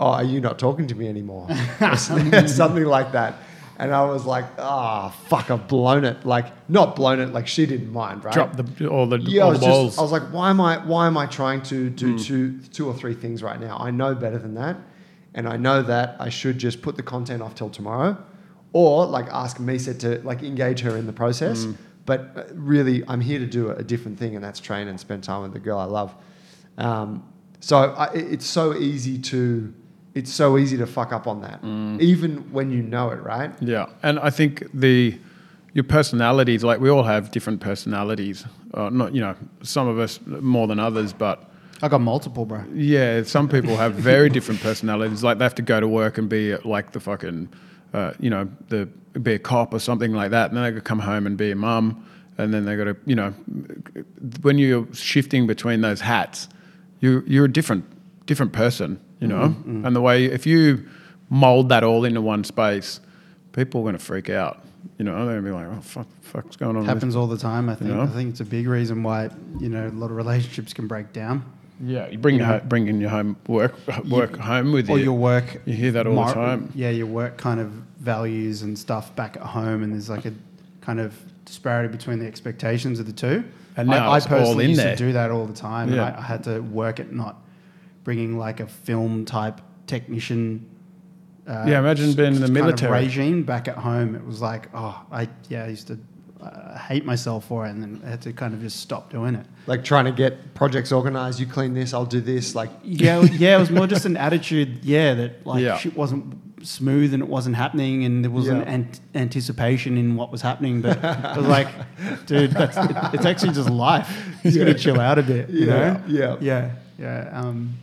Oh, 0.01 0.13
are 0.13 0.25
you 0.25 0.41
not 0.41 0.59
talking 0.59 0.87
to 0.89 0.95
me 0.95 1.09
anymore? 1.09 1.47
Something 1.97 2.85
like 2.87 3.13
that. 3.13 3.35
And 3.79 3.95
I 3.95 4.05
was 4.05 4.25
like, 4.27 4.45
Ah, 4.59 5.11
fuck, 5.29 5.51
I've 5.51 5.69
blown 5.69 6.05
it. 6.05 6.25
Like, 6.27 6.47
not 6.69 6.97
blown 6.97 7.21
it, 7.21 7.33
like 7.33 7.47
she 7.47 7.67
didn't 7.67 7.93
mind, 7.93 8.25
right? 8.25 8.35
Drop 8.35 8.57
the 8.57 8.89
all 8.89 9.07
the, 9.07 9.19
yeah, 9.21 9.45
I 9.45 9.49
was 9.49 9.59
just, 9.59 9.69
balls. 9.69 9.99
I 9.99 10.03
was 10.03 10.13
like, 10.13 10.23
why 10.33 10.51
am 10.51 10.61
I, 10.61 10.79
why 10.85 11.07
am 11.07 11.17
I 11.17 11.27
trying 11.27 11.63
to 11.65 11.89
do 11.91 12.19
two, 12.19 12.59
two 12.59 12.89
or 12.89 12.95
three 12.95 13.15
things 13.15 13.43
right 13.43 13.61
now? 13.61 13.77
I 13.79 13.91
know 13.91 14.15
better 14.15 14.39
than 14.39 14.55
that, 14.55 14.77
and 15.35 15.49
I 15.49 15.57
know 15.57 15.83
that 15.83 16.17
I 16.19 16.29
should 16.29 16.59
just 16.59 16.83
put 16.83 16.97
the 16.97 17.03
content 17.03 17.41
off 17.43 17.55
till 17.55 17.71
tomorrow, 17.71 18.17
or 18.73 19.07
like 19.07 19.27
ask 19.29 19.59
Misa 19.59 19.99
to 20.01 20.21
like 20.27 20.43
engage 20.43 20.81
her 20.81 20.97
in 20.97 21.07
the 21.07 21.13
process. 21.13 21.67
But 22.07 22.33
uh, 22.37 22.45
really, 22.55 23.03
I'm 23.07 23.21
here 23.21 23.39
to 23.39 23.47
do 23.47 23.71
a, 23.71 23.77
a 23.77 23.83
different 23.85 24.19
thing, 24.19 24.35
and 24.35 24.43
that's 24.45 24.61
train 24.61 24.89
and 24.89 24.99
spend 24.99 25.23
time 25.25 25.43
with 25.43 25.53
the 25.53 25.61
girl 25.61 25.79
I 25.79 25.85
love. 25.85 26.15
Um, 26.79 27.23
so 27.61 27.77
I, 27.79 28.07
it's 28.15 28.47
so 28.47 28.75
easy 28.75 29.19
to, 29.19 29.73
it's 30.15 30.33
so 30.33 30.59
easy 30.59 30.77
to 30.77 30.87
fuck 30.87 31.13
up 31.13 31.27
on 31.27 31.41
that, 31.43 31.63
even 32.01 32.53
when 32.53 32.71
you 32.71 32.83
know 32.83 33.11
it, 33.11 33.23
right? 33.23 33.53
Yeah, 33.61 33.87
and 34.03 34.19
I 34.19 34.31
think 34.31 34.65
the 34.75 35.19
your 35.73 35.85
personalities, 35.85 36.65
like 36.65 36.81
we 36.81 36.91
all 36.91 37.05
have 37.05 37.31
different 37.31 37.61
personalities. 37.61 38.45
Uh, 38.75 38.91
not 38.91 39.15
you 39.15 39.21
know, 39.21 39.35
some 39.63 39.89
of 39.89 39.99
us 39.99 40.21
more 40.27 40.67
than 40.67 40.79
others, 40.81 41.13
but 41.13 41.51
I 41.83 41.89
got 41.89 42.01
multiple, 42.01 42.45
bro. 42.45 42.65
yeah, 42.75 43.23
some 43.23 43.49
people 43.49 43.77
have 43.77 43.95
very 43.95 44.29
different 44.29 44.61
personalities. 44.61 45.23
Like 45.23 45.39
they 45.39 45.45
have 45.45 45.55
to 45.57 45.63
go 45.63 45.81
to 45.81 45.89
work 45.89 46.19
and 46.19 46.29
be 46.29 46.57
like 46.59 46.93
the 46.93 47.01
fucking, 47.01 47.49
uh, 47.95 48.13
you 48.21 48.31
know, 48.31 48.49
the 48.69 48.87
be 49.23 49.35
a 49.35 49.39
cop 49.39 49.73
or 49.75 49.79
something 49.79 50.13
like 50.13 50.31
that, 50.33 50.51
and 50.51 50.57
then 50.57 50.65
they 50.65 50.73
could 50.73 50.85
come 50.85 50.99
home 51.01 51.27
and 51.27 51.37
be 51.37 51.51
a 51.51 51.57
mum, 51.57 52.07
and 52.39 52.53
then 52.53 52.65
they 52.65 52.77
got 52.77 52.85
to, 52.85 52.97
you 53.07 53.15
know, 53.15 53.31
when 54.43 54.59
you're 54.59 54.87
shifting 54.93 55.47
between 55.47 55.81
those 55.81 56.01
hats, 56.01 56.49
you 57.01 57.23
you're 57.27 57.47
a 57.47 57.53
different 57.53 57.85
different 58.27 58.53
person, 58.53 59.01
you 59.21 59.29
know, 59.29 59.49
mm-hmm. 59.49 59.71
Mm-hmm. 59.71 59.87
and 59.87 59.95
the 59.97 60.01
way 60.01 60.25
if 60.25 60.47
you 60.47 60.87
mold 61.29 61.69
that 61.69 61.85
all 61.85 62.05
into 62.05 62.21
one 62.21 62.45
space, 62.45 63.01
people 63.53 63.81
are 63.83 63.85
going 63.85 63.99
to 63.99 64.05
freak 64.05 64.31
out. 64.31 64.63
You 64.99 65.05
know, 65.05 65.15
they're 65.27 65.41
going 65.41 65.45
to 65.45 65.51
be 65.51 65.55
like, 65.55 65.67
"Oh 65.79 65.81
fuck, 65.81 66.07
fuck's 66.23 66.57
going 66.57 66.77
on?" 66.77 66.83
this?" 66.85 66.93
Happens 66.93 67.17
all 67.17 67.27
the 67.27 67.39
time. 67.39 67.69
I 67.69 67.75
think. 67.75 67.91
know? 67.91 68.03
I 68.03 68.07
think 68.07 68.31
it's 68.31 68.41
a 68.41 68.45
big 68.45 68.67
reason 68.67 69.03
why 69.03 69.31
you 69.59 69.69
know 69.69 69.87
a 69.87 69.91
lot 69.91 70.11
of 70.11 70.17
relationships 70.17 70.73
can 70.73 70.87
break 70.87 71.13
down. 71.13 71.45
Yeah, 71.83 72.09
you 72.09 72.19
bring 72.19 72.35
You 72.35 72.41
your 72.41 72.49
know. 72.49 72.59
ho- 72.59 72.65
bring 72.67 72.89
in 72.89 73.01
your 73.01 73.11
home 73.11 73.37
work 73.47 73.75
work 74.09 74.37
home 74.37 74.73
with 74.73 74.89
you 74.89 74.95
or 74.95 74.99
you. 74.99 75.05
your 75.05 75.19
work. 75.19 75.63
You 75.65 75.75
hear 75.75 75.93
that 75.93 76.07
all 76.07 76.27
the 76.27 76.33
time. 76.35 76.73
Yeah, 76.75 76.91
your 76.91 77.07
work 77.07 77.37
kind 77.39 77.61
of 77.61 77.71
values 78.01 78.63
and 78.63 78.79
stuff 78.79 79.15
back 79.17 79.37
at 79.37 79.43
home, 79.43 79.83
and 79.83 79.93
there's 79.93 80.11
like 80.11 80.27
a 80.27 80.33
kind 80.81 81.01
of 81.01 81.15
disparity 81.45 81.89
between 81.91 82.19
the 82.19 82.27
expectations 82.27 83.01
of 83.01 83.07
the 83.07 83.13
two. 83.13 83.45
And 83.77 83.89
now 83.89 84.11
I, 84.11 84.17
I 84.17 84.21
personally 84.21 84.67
used 84.67 84.81
there. 84.81 84.97
to 84.97 85.05
do 85.07 85.13
that 85.13 85.31
all 85.31 85.47
the 85.47 85.55
time. 85.55 85.89
Yeah. 85.93 86.07
And 86.09 86.17
I, 86.17 86.19
I 86.19 86.23
had 86.23 86.45
to 86.45 86.61
work 86.61 87.01
at 87.01 87.13
not 87.13 87.37
bringing 88.05 88.39
like 88.39 88.61
a 88.61 88.67
film 88.67 89.25
type 89.25 89.61
technician. 89.87 90.65
Uh, 91.47 91.65
Yeah, 91.69 91.79
imagine 91.81 92.13
being 92.15 92.35
in 92.35 92.41
the 92.41 92.47
kind 92.47 92.57
of 92.57 92.65
military. 92.65 93.05
regime 93.05 93.43
back 93.43 93.69
at 93.69 93.77
home. 93.77 94.15
It 94.15 94.25
was 94.25 94.41
like, 94.41 94.69
oh, 94.75 95.01
I 95.11 95.29
yeah, 95.49 95.65
I 95.65 95.69
used 95.69 95.89
to 95.89 95.99
uh, 96.41 96.79
hate 96.79 97.05
myself 97.05 97.47
for 97.47 97.67
it, 97.67 97.71
and 97.71 97.83
then 97.83 98.01
I 98.07 98.11
had 98.11 98.23
to 98.23 98.33
kind 98.33 98.55
of 98.55 98.61
just 98.61 98.81
stop 98.81 99.11
doing 99.11 99.35
it. 99.35 99.47
Like 99.67 99.85
trying 99.85 100.07
to 100.07 100.13
get 100.13 100.55
projects 100.55 100.91
organized. 100.93 101.39
You 101.41 101.47
clean 101.47 101.75
this, 101.75 101.93
I'll 101.93 102.07
do 102.07 102.21
this. 102.21 102.55
Like, 102.55 102.71
yeah, 102.83 103.21
yeah, 103.23 103.57
it 103.57 103.61
was 103.61 103.71
more 103.71 103.87
just 103.87 104.05
an 104.07 104.17
attitude. 104.17 104.85
Yeah, 104.85 105.15
that 105.15 105.47
like 105.47 105.63
Yeah. 105.63 105.77
shit 105.77 105.97
wasn't 105.97 106.37
smooth 106.65 107.15
and 107.15 107.23
it 107.23 107.29
wasn't 107.29 107.57
happening, 107.57 108.05
and 108.05 108.23
there 108.25 108.31
wasn't 108.31 108.61
Yeah. 108.67 108.73
ant- 108.73 109.01
anticipation 109.15 109.97
in 109.99 110.15
what 110.17 110.31
was 110.31 110.41
happening. 110.43 110.81
But 110.83 110.99
it 111.03 111.37
was 111.37 111.47
like, 111.47 111.69
dude, 112.27 112.53
that's 112.53 112.77
it, 112.77 112.97
it's 113.15 113.27
actually 113.27 113.53
just 113.53 113.69
life. 113.71 114.09
You 114.45 114.59
got 114.59 114.65
to 114.67 114.75
chill 114.75 115.01
out 115.01 115.19
a 115.19 115.23
bit. 115.23 115.49
You 115.51 115.67
Yeah, 115.67 115.75
know? 115.75 116.01
yeah. 116.07 116.37
yeah, 116.41 116.71
yeah. 116.99 117.31
Um, 117.33 117.75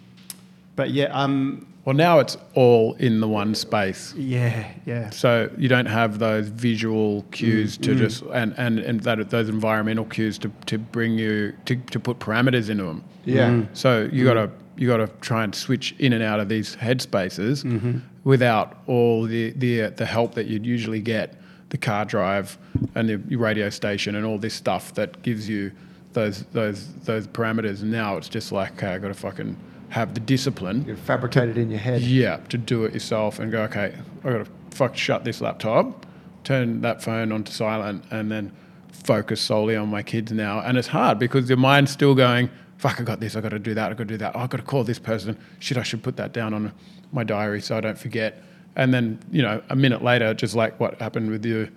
but 0.78 0.92
yeah, 0.92 1.06
um, 1.12 1.68
Well, 1.84 1.96
now 1.96 2.20
it's 2.20 2.38
all 2.54 2.94
in 3.00 3.20
the 3.20 3.28
one 3.28 3.54
space. 3.56 4.14
yeah, 4.16 4.72
yeah. 4.86 5.10
So 5.10 5.50
you 5.58 5.68
don't 5.68 5.86
have 5.88 6.20
those 6.20 6.48
visual 6.50 7.24
cues 7.32 7.78
Mm, 7.78 7.84
to 7.84 7.96
just 7.96 8.24
and, 8.34 8.54
and, 8.58 8.80
and 8.80 9.00
that 9.02 9.30
those 9.30 9.50
environmental 9.50 10.06
cues 10.06 10.38
to, 10.40 10.50
to 10.68 10.78
bring 10.78 11.18
you 11.18 11.54
to, 11.66 11.76
to 11.76 12.00
put 12.00 12.20
parameters 12.20 12.70
into 12.70 12.84
them. 12.86 13.04
yeah. 13.26 13.50
Mm. 13.50 13.68
So 13.74 14.08
you 14.12 14.24
gotta 14.26 14.50
you 14.80 14.88
gotta 14.88 15.08
try 15.22 15.44
and 15.44 15.54
switch 15.56 15.96
in 16.00 16.14
and 16.14 16.22
out 16.24 16.40
of 16.40 16.48
these 16.50 16.76
headspaces 16.76 17.64
Mm-hmm. 17.64 17.98
without 18.24 18.78
all 18.88 19.24
the 19.24 19.52
the 19.58 19.84
uh, 19.84 19.90
the 19.92 20.06
help 20.06 20.36
that 20.36 20.46
you'd 20.48 20.66
usually 20.66 21.02
get, 21.02 21.36
the 21.70 21.78
car 21.78 22.06
drive 22.06 22.58
and 22.96 23.10
the 23.10 23.16
radio 23.38 23.70
station 23.70 24.16
and 24.16 24.26
all 24.26 24.38
this 24.38 24.54
stuff 24.54 24.94
that 24.96 25.22
gives 25.24 25.48
you 25.50 25.72
those 26.14 26.44
those 26.54 26.94
those 27.06 27.28
parameters. 27.28 27.82
And 27.82 27.92
now 27.92 28.18
it's 28.18 28.30
just 28.30 28.52
like 28.52 28.72
okay, 28.74 28.94
I 28.94 28.98
gotta 29.00 29.14
fucking 29.16 29.56
have 29.90 30.14
the 30.14 30.20
discipline. 30.20 30.86
You 30.86 30.96
fabricate 30.96 31.50
it 31.50 31.58
in 31.58 31.70
your 31.70 31.80
head. 31.80 32.02
Yeah, 32.02 32.38
to 32.50 32.58
do 32.58 32.86
it 32.86 32.94
yourself 32.94 33.40
and 33.40 33.52
go, 33.52 33.64
okay, 33.64 33.96
I 34.24 34.30
got 34.32 34.46
to 34.46 34.52
fuck 34.72 34.96
shut 34.96 35.24
this 35.24 35.42
laptop, 35.42 36.06
turn 36.44 36.82
that 36.82 37.02
phone 37.02 37.32
onto 37.32 37.52
silent, 37.52 38.04
and 38.12 38.32
then 38.32 38.52
focus 38.92 39.40
solely 39.40 39.76
on 39.76 39.90
my 39.90 40.04
kids 40.04 40.32
now. 40.32 40.60
And 40.60 40.78
it's 40.78 40.88
hard 40.88 41.20
because 41.20 41.50
your 41.50 41.58
mind's 41.58 41.92
still 41.92 42.16
going, 42.16 42.50
fuck, 42.78 43.00
I 43.00 43.04
got 43.04 43.20
this, 43.20 43.36
I 43.36 43.42
got 43.42 43.50
to 43.50 43.60
do 43.60 43.74
that, 43.74 43.92
I 43.92 43.94
got 43.94 44.00
to 44.00 44.06
do 44.06 44.18
that. 44.18 44.36
Oh, 44.36 44.40
I 44.40 44.48
got 44.48 44.58
to 44.58 44.64
call 44.64 44.84
this 44.84 45.00
person. 45.00 45.38
Shit, 45.60 45.78
I 45.78 45.84
should 45.84 46.04
put 46.04 46.18
that 46.18 46.34
down 46.34 46.54
on 46.54 46.74
my 47.12 47.24
diary 47.24 47.62
so 47.62 47.78
I 47.78 47.82
don't 47.82 47.98
forget. 47.98 48.44
And 48.76 48.94
then, 48.94 49.20
you 49.32 49.42
know, 49.42 49.62
a 49.70 49.76
minute 49.76 50.04
later, 50.04 50.34
just 50.34 50.54
like 50.54 50.80
what 50.80 51.00
happened 51.02 51.32
with 51.32 51.46
you 51.46 51.70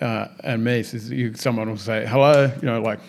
uh, 0.00 0.28
and 0.44 0.64
me, 0.64 0.80
is 0.80 1.10
you, 1.10 1.34
someone 1.34 1.70
will 1.70 1.76
say, 1.76 2.04
hello, 2.06 2.52
you 2.60 2.66
know, 2.66 2.80
like, 2.82 3.00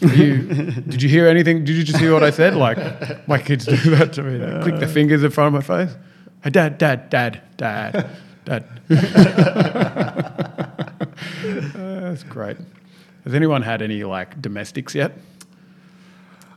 you, 0.00 0.42
did 0.82 1.02
you 1.02 1.08
hear 1.08 1.26
anything? 1.26 1.64
Did 1.64 1.76
you 1.76 1.82
just 1.84 1.98
hear 1.98 2.12
what 2.12 2.22
I 2.22 2.30
said? 2.30 2.54
Like, 2.54 2.78
my 3.28 3.38
kids 3.38 3.64
do 3.66 3.76
that 3.96 4.12
to 4.14 4.22
me. 4.22 4.38
They 4.38 4.60
click 4.62 4.78
their 4.78 4.88
fingers 4.88 5.22
in 5.24 5.30
front 5.30 5.54
of 5.54 5.68
my 5.68 5.86
face. 5.86 5.96
Hey, 6.44 6.50
dad, 6.50 6.78
dad, 6.78 7.10
dad, 7.10 7.42
dad, 7.56 8.10
dad. 8.44 8.64
Uh, 8.88 8.88
that's 12.10 12.22
great. 12.24 12.56
Has 13.24 13.34
anyone 13.34 13.62
had 13.62 13.82
any 13.82 14.04
like 14.04 14.40
domestics 14.40 14.94
yet? 14.94 15.12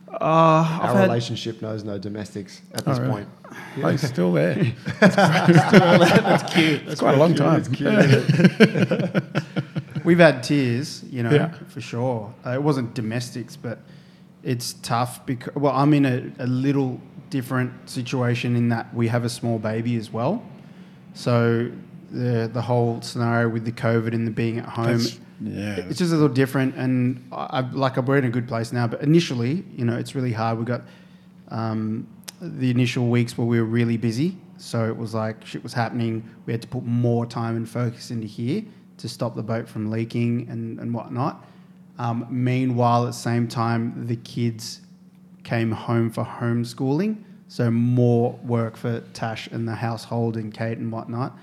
Uh, 0.10 0.80
I've 0.82 0.92
Our 0.92 0.96
had, 0.98 1.04
relationship 1.04 1.62
knows 1.62 1.84
no 1.84 1.98
domestics 1.98 2.62
at 2.74 2.86
this 2.86 2.98
Oh, 2.98 3.02
really? 3.02 3.14
point. 3.14 3.30
Oh, 3.82 3.90
he's 3.90 4.08
still 4.08 4.32
there. 4.34 4.56
that's 5.00 6.54
cute. 6.54 6.82
It's 6.88 7.00
quite 7.02 7.16
a 7.16 7.18
long 7.18 7.34
time. 7.34 7.64
We've 10.04 10.20
had 10.20 10.44
tears, 10.44 11.04
you 11.10 11.24
know, 11.24 11.32
Yeah. 11.32 11.52
for 11.68 11.82
sure. 11.82 12.34
Uh, 12.46 12.52
it 12.52 12.64
wasn't 12.64 12.94
domestics, 12.94 13.56
but 13.56 13.80
it's 14.44 14.74
tough 14.82 15.26
because, 15.26 15.56
well, 15.56 15.74
I'm 15.74 15.94
in 15.94 16.06
a, 16.06 16.32
a 16.44 16.48
little 16.48 17.00
different 17.30 17.90
situation 17.90 18.56
in 18.56 18.70
that 18.70 18.94
we 18.94 19.08
have 19.08 19.24
a 19.24 19.30
small 19.30 19.60
baby 19.60 19.96
as 19.96 20.12
well. 20.12 20.44
So 21.14 21.72
the, 22.12 22.50
the 22.52 22.62
whole 22.62 23.02
scenario 23.02 23.50
with 23.50 23.66
the 23.66 23.72
COVID 23.72 24.14
and 24.14 24.26
the 24.28 24.32
being 24.32 24.58
at 24.60 24.66
home, 24.66 24.86
That's- 24.98 25.20
yeah. 25.42 25.76
it's 25.90 26.00
just 26.00 26.12
a 26.12 26.16
little 26.16 26.28
different. 26.34 26.76
And 26.76 27.24
I, 27.32 27.60
I, 27.60 27.60
like, 27.72 27.98
we're 27.98 28.18
in 28.18 28.26
a 28.26 28.30
good 28.30 28.48
place 28.48 28.72
now, 28.72 28.88
but 28.88 29.02
initially, 29.02 29.64
you 29.76 29.86
know, 29.86 29.98
it's 29.98 30.16
really 30.16 30.34
hard. 30.34 30.60
We 30.60 30.66
got 30.66 30.82
um, 31.50 32.08
the 32.42 32.70
initial 32.72 33.08
weeks 33.10 33.38
where 33.38 33.48
we 33.48 33.60
were 33.60 33.66
really 33.66 33.98
busy. 33.98 34.38
So 34.58 34.86
it 34.88 34.96
was 34.96 35.14
like 35.16 35.44
shit 35.46 35.64
was 35.64 35.74
happening. 35.74 36.24
We 36.46 36.54
had 36.54 36.62
to 36.62 36.68
put 36.68 36.84
more 36.84 37.26
time 37.26 37.56
and 37.56 37.68
focus 37.68 38.12
into 38.12 38.28
here 38.28 38.64
to 39.02 39.10
stop 39.10 39.36
the 39.36 39.44
boat 39.44 39.68
from 39.68 39.92
leaking 39.92 40.48
and, 40.50 40.80
and 40.80 40.94
whatnot. 40.94 41.46
Um, 42.00 42.26
meanwhile, 42.30 43.04
at 43.04 43.08
the 43.08 43.14
same 43.14 43.48
time, 43.48 44.08
the 44.08 44.16
kids 44.16 44.82
came 45.44 45.72
home 45.72 46.10
for 46.10 46.24
homeschooling. 46.24 47.24
So 47.48 47.70
more 47.70 48.40
work 48.44 48.78
for 48.78 49.02
Tash 49.14 49.48
and 49.48 49.68
the 49.68 49.76
household 49.76 50.38
and 50.38 50.54
Kate 50.54 50.78
and 50.78 50.92
whatnot. 50.92 51.38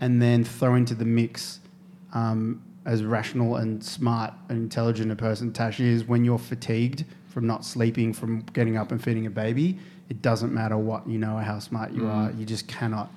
And 0.00 0.20
then 0.20 0.44
throw 0.44 0.74
into 0.74 0.94
the 0.94 1.04
mix 1.04 1.60
um, 2.12 2.62
as 2.84 3.02
rational 3.04 3.56
and 3.56 3.82
smart 3.82 4.34
and 4.48 4.58
intelligent 4.58 5.10
a 5.12 5.16
person 5.16 5.52
Tash 5.52 5.80
is 5.80 6.04
when 6.04 6.24
you're 6.24 6.38
fatigued 6.38 7.04
from 7.28 7.46
not 7.46 7.64
sleeping, 7.64 8.12
from 8.12 8.40
getting 8.52 8.76
up 8.76 8.92
and 8.92 9.02
feeding 9.02 9.26
a 9.26 9.30
baby, 9.30 9.78
it 10.08 10.22
doesn't 10.22 10.52
matter 10.52 10.76
what 10.76 11.06
you 11.08 11.18
know 11.18 11.36
or 11.36 11.42
how 11.42 11.58
smart 11.58 11.92
you 11.92 12.06
are. 12.06 12.30
You 12.32 12.44
just 12.44 12.68
cannot, 12.68 13.10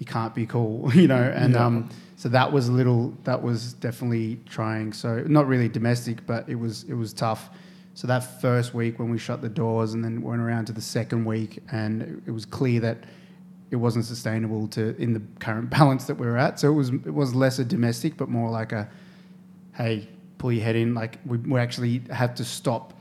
you 0.00 0.06
can't 0.06 0.34
be 0.34 0.46
cool, 0.46 0.90
you 0.94 1.06
know. 1.06 1.22
And 1.42 1.52
Yeah. 1.54 1.66
um, 1.66 1.88
so 2.16 2.28
that 2.30 2.52
was 2.52 2.68
a 2.68 2.72
little, 2.72 3.14
that 3.24 3.40
was 3.42 3.74
definitely 3.74 4.40
trying. 4.48 4.92
So 4.92 5.22
not 5.28 5.46
really 5.46 5.68
domestic, 5.68 6.26
but 6.26 6.48
it 6.48 6.56
was 6.56 6.82
it 6.84 6.94
was 6.94 7.12
tough. 7.12 7.50
So 7.94 8.06
that 8.08 8.40
first 8.40 8.72
week 8.74 8.98
when 8.98 9.10
we 9.10 9.18
shut 9.18 9.42
the 9.42 9.48
doors 9.48 9.94
and 9.94 10.02
then 10.04 10.22
went 10.22 10.40
around 10.42 10.64
to 10.66 10.72
the 10.72 10.80
second 10.80 11.24
week, 11.24 11.62
and 11.70 12.02
it- 12.02 12.22
it 12.26 12.30
was 12.32 12.44
clear 12.46 12.80
that 12.80 12.98
it 13.70 13.76
wasn't 13.76 14.04
sustainable 14.04 14.66
to 14.68 14.96
in 15.00 15.12
the 15.12 15.22
current 15.38 15.70
balance 15.78 16.04
that 16.06 16.16
we 16.16 16.26
were 16.26 16.38
at. 16.38 16.58
So 16.58 16.70
it 16.72 16.74
was 16.74 16.88
it 16.90 17.14
was 17.14 17.34
less 17.34 17.58
a 17.58 17.64
domestic, 17.64 18.16
but 18.16 18.28
more 18.28 18.50
like 18.50 18.72
a, 18.72 18.88
hey, 19.76 20.08
pull 20.38 20.50
your 20.52 20.64
head 20.64 20.76
in. 20.76 20.94
Like 20.94 21.18
we, 21.26 21.36
we 21.38 21.60
actually 21.60 22.02
had 22.10 22.36
to 22.36 22.44
stop 22.44 22.94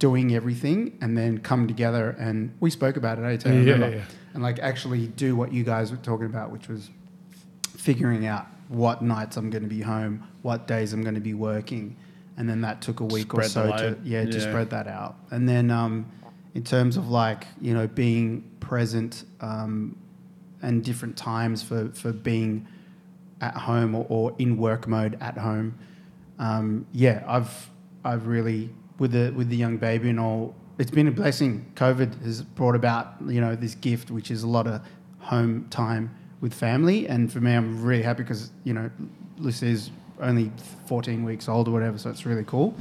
doing 0.00 0.34
everything 0.34 0.96
and 1.02 1.16
then 1.16 1.38
come 1.38 1.66
together 1.68 2.16
and 2.18 2.50
we 2.60 2.70
spoke 2.70 2.96
about 2.96 3.18
it. 3.18 3.22
eh, 3.24 3.36
Taylor, 3.36 3.60
Yeah, 3.60 3.88
yeah. 3.96 4.04
And 4.34 4.42
like 4.42 4.58
actually 4.60 5.08
do 5.08 5.34
what 5.36 5.52
you 5.52 5.64
guys 5.64 5.90
were 5.90 5.96
talking 5.98 6.26
about, 6.26 6.50
which 6.52 6.68
was 6.68 6.90
figuring 7.76 8.26
out 8.26 8.46
what 8.68 9.02
nights 9.02 9.36
I'm 9.36 9.50
going 9.50 9.62
to 9.64 9.68
be 9.68 9.80
home, 9.80 10.26
what 10.42 10.66
days 10.66 10.92
I'm 10.92 11.02
going 11.02 11.16
to 11.16 11.20
be 11.20 11.34
working, 11.34 11.96
and 12.36 12.48
then 12.48 12.60
that 12.60 12.80
took 12.82 13.00
a 13.00 13.04
week 13.04 13.34
or 13.34 13.42
Spread 13.42 13.46
the 13.46 13.76
so 13.76 13.76
to 13.84 13.88
load. 13.90 14.06
yeah 14.06 14.24
to 14.24 14.30
Yeah. 14.30 14.38
spread 14.50 14.70
that 14.70 14.86
out. 14.86 15.16
And 15.30 15.48
then 15.48 15.70
um, 15.70 16.06
in 16.54 16.62
terms 16.62 16.96
of 16.96 17.08
like 17.08 17.46
you 17.60 17.74
know 17.74 17.86
being 17.88 18.44
present 18.60 19.24
um, 19.40 19.96
and 20.62 20.84
different 20.84 21.16
times 21.16 21.62
for 21.62 21.88
for 21.90 22.12
being 22.12 22.66
at 23.40 23.56
home 23.56 23.94
or, 23.94 24.06
or 24.08 24.34
in 24.38 24.56
work 24.56 24.86
mode 24.86 25.16
at 25.20 25.36
home, 25.38 25.74
um, 26.38 26.86
yeah, 26.92 27.24
I've 27.26 27.70
I've 28.04 28.26
really 28.28 28.70
with 28.98 29.12
the 29.12 29.32
with 29.34 29.48
the 29.48 29.56
young 29.56 29.76
baby 29.78 30.08
and 30.10 30.20
all. 30.20 30.54
It's 30.80 30.90
been 30.90 31.08
a 31.08 31.12
blessing. 31.12 31.70
COVID 31.74 32.22
has 32.22 32.40
brought 32.40 32.74
about 32.74 33.16
you 33.26 33.38
know 33.38 33.54
this 33.54 33.74
gift, 33.74 34.10
which 34.10 34.30
is 34.30 34.44
a 34.44 34.46
lot 34.46 34.66
of 34.66 34.80
home 35.18 35.66
time 35.68 36.16
with 36.40 36.54
family. 36.54 37.06
And 37.06 37.30
for 37.30 37.38
me, 37.38 37.52
I'm 37.52 37.82
really 37.82 38.02
happy 38.02 38.22
because 38.22 38.50
you 38.64 38.72
know 38.72 38.90
Lucy 39.36 39.72
is 39.72 39.90
only 40.22 40.50
14 40.86 41.22
weeks 41.22 41.50
old 41.50 41.68
or 41.68 41.72
whatever, 41.72 41.98
so 41.98 42.08
it's 42.08 42.24
really 42.24 42.44
cool. 42.44 42.74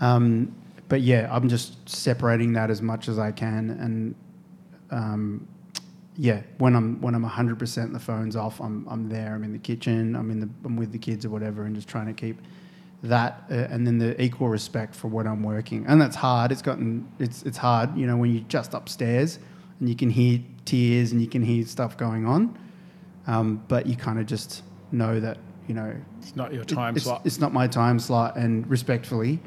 Um, 0.00 0.52
but 0.88 1.02
yeah, 1.02 1.28
I'm 1.30 1.48
just 1.48 1.88
separating 1.88 2.54
that 2.54 2.70
as 2.70 2.82
much 2.82 3.06
as 3.06 3.20
I 3.20 3.30
can, 3.30 3.70
and 3.70 4.14
um, 4.90 5.46
yeah, 6.16 6.42
when 6.58 6.74
I'm 6.74 7.00
when 7.00 7.14
I'm 7.14 7.22
100 7.22 7.56
percent 7.56 7.92
the 7.92 8.00
phone's 8.00 8.34
off, 8.34 8.60
I'm 8.60 8.84
I'm 8.90 9.08
there. 9.08 9.36
I'm 9.36 9.44
in 9.44 9.52
the 9.52 9.60
kitchen. 9.60 10.16
I'm 10.16 10.32
in 10.32 10.40
the 10.40 10.48
I'm 10.64 10.76
with 10.76 10.90
the 10.90 10.98
kids 10.98 11.24
or 11.24 11.30
whatever, 11.30 11.66
and 11.66 11.76
just 11.76 11.86
trying 11.86 12.06
to 12.06 12.14
keep 12.14 12.40
that 13.04 13.42
uh, 13.50 13.54
and 13.54 13.86
then 13.86 13.98
the 13.98 14.20
equal 14.22 14.48
respect 14.48 14.94
for 14.94 15.08
when 15.08 15.26
I'm 15.26 15.42
working. 15.42 15.84
And 15.86 16.00
that's 16.00 16.16
hard. 16.16 16.52
It's 16.52 16.62
gotten 16.62 17.06
it's 17.18 17.42
it's 17.42 17.58
hard. 17.58 17.96
You 17.96 18.06
know, 18.06 18.16
when 18.16 18.32
you're 18.34 18.44
just 18.48 18.74
upstairs 18.74 19.38
and 19.80 19.88
you 19.88 19.96
can 19.96 20.10
hear 20.10 20.40
tears 20.64 21.12
and 21.12 21.20
you 21.20 21.26
can 21.26 21.42
hear 21.42 21.64
stuff 21.66 21.96
going 21.96 22.26
on, 22.26 22.56
um, 23.26 23.62
but 23.68 23.86
you 23.86 23.96
kind 23.96 24.18
of 24.20 24.26
just 24.26 24.62
know 24.92 25.18
that 25.20 25.38
you 25.66 25.74
know 25.74 25.94
It's 26.20 26.36
not 26.36 26.52
your 26.52 26.62
it- 26.62 26.68
time 26.68 26.94
it's, 26.96 27.04
slot. 27.04 27.22
It's 27.24 27.40
not 27.40 27.52
my 27.52 27.66
time 27.66 27.98
slot, 27.98 28.36
and 28.36 28.68
respectfully, 28.70 29.40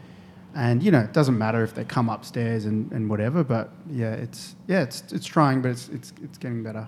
and 0.53 0.83
you 0.83 0.91
know, 0.91 0.99
it 1.01 1.13
doesn't 1.13 1.37
matter 1.37 1.63
if 1.63 1.73
they 1.73 1.83
come 1.85 2.09
upstairs 2.09 2.65
and, 2.65 2.91
and 2.91 3.09
whatever. 3.09 3.43
But 3.43 3.69
yeah, 3.89 4.13
it's 4.13 4.55
yeah, 4.67 4.81
it's 4.83 5.03
it's 5.13 5.25
trying, 5.25 5.61
but 5.61 5.71
it's 5.71 5.87
it's 5.89 6.13
it's 6.21 6.37
getting 6.37 6.61
better. 6.63 6.87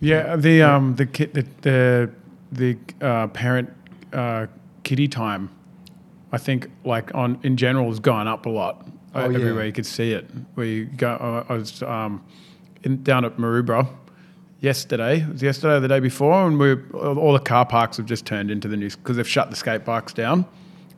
Yeah, 0.00 0.36
the 0.36 0.62
um 0.62 0.94
the 0.96 1.06
kid 1.06 1.34
the 1.34 1.46
the, 1.62 2.10
the 2.52 2.78
uh, 3.04 3.26
parent 3.28 3.70
uh, 4.12 4.46
kitty 4.84 5.08
time, 5.08 5.50
I 6.32 6.38
think 6.38 6.70
like 6.84 7.14
on 7.14 7.38
in 7.42 7.56
general 7.56 7.88
has 7.88 7.98
gone 8.00 8.28
up 8.28 8.46
a 8.46 8.50
lot. 8.50 8.86
Oh, 9.14 9.24
Uh, 9.24 9.28
yeah. 9.28 9.38
Everywhere 9.38 9.66
you 9.66 9.72
could 9.72 9.86
see 9.86 10.12
it. 10.12 10.28
We 10.56 10.84
go, 10.84 11.12
uh, 11.12 11.44
I 11.48 11.54
was 11.56 11.82
um, 11.82 12.24
in, 12.82 13.02
down 13.02 13.24
at 13.24 13.36
Maroubra 13.36 13.88
yesterday. 14.60 15.20
It 15.20 15.28
was 15.28 15.42
yesterday 15.42 15.74
or 15.76 15.80
the 15.80 15.88
day 15.88 16.00
before, 16.00 16.46
and 16.46 16.58
we 16.58 16.74
all 16.94 17.32
the 17.32 17.38
car 17.38 17.64
parks 17.66 17.96
have 17.98 18.06
just 18.06 18.24
turned 18.26 18.50
into 18.50 18.66
the 18.68 18.76
new 18.76 18.90
because 18.90 19.16
they've 19.16 19.28
shut 19.28 19.50
the 19.50 19.56
skate 19.56 19.84
parks 19.84 20.12
down, 20.12 20.44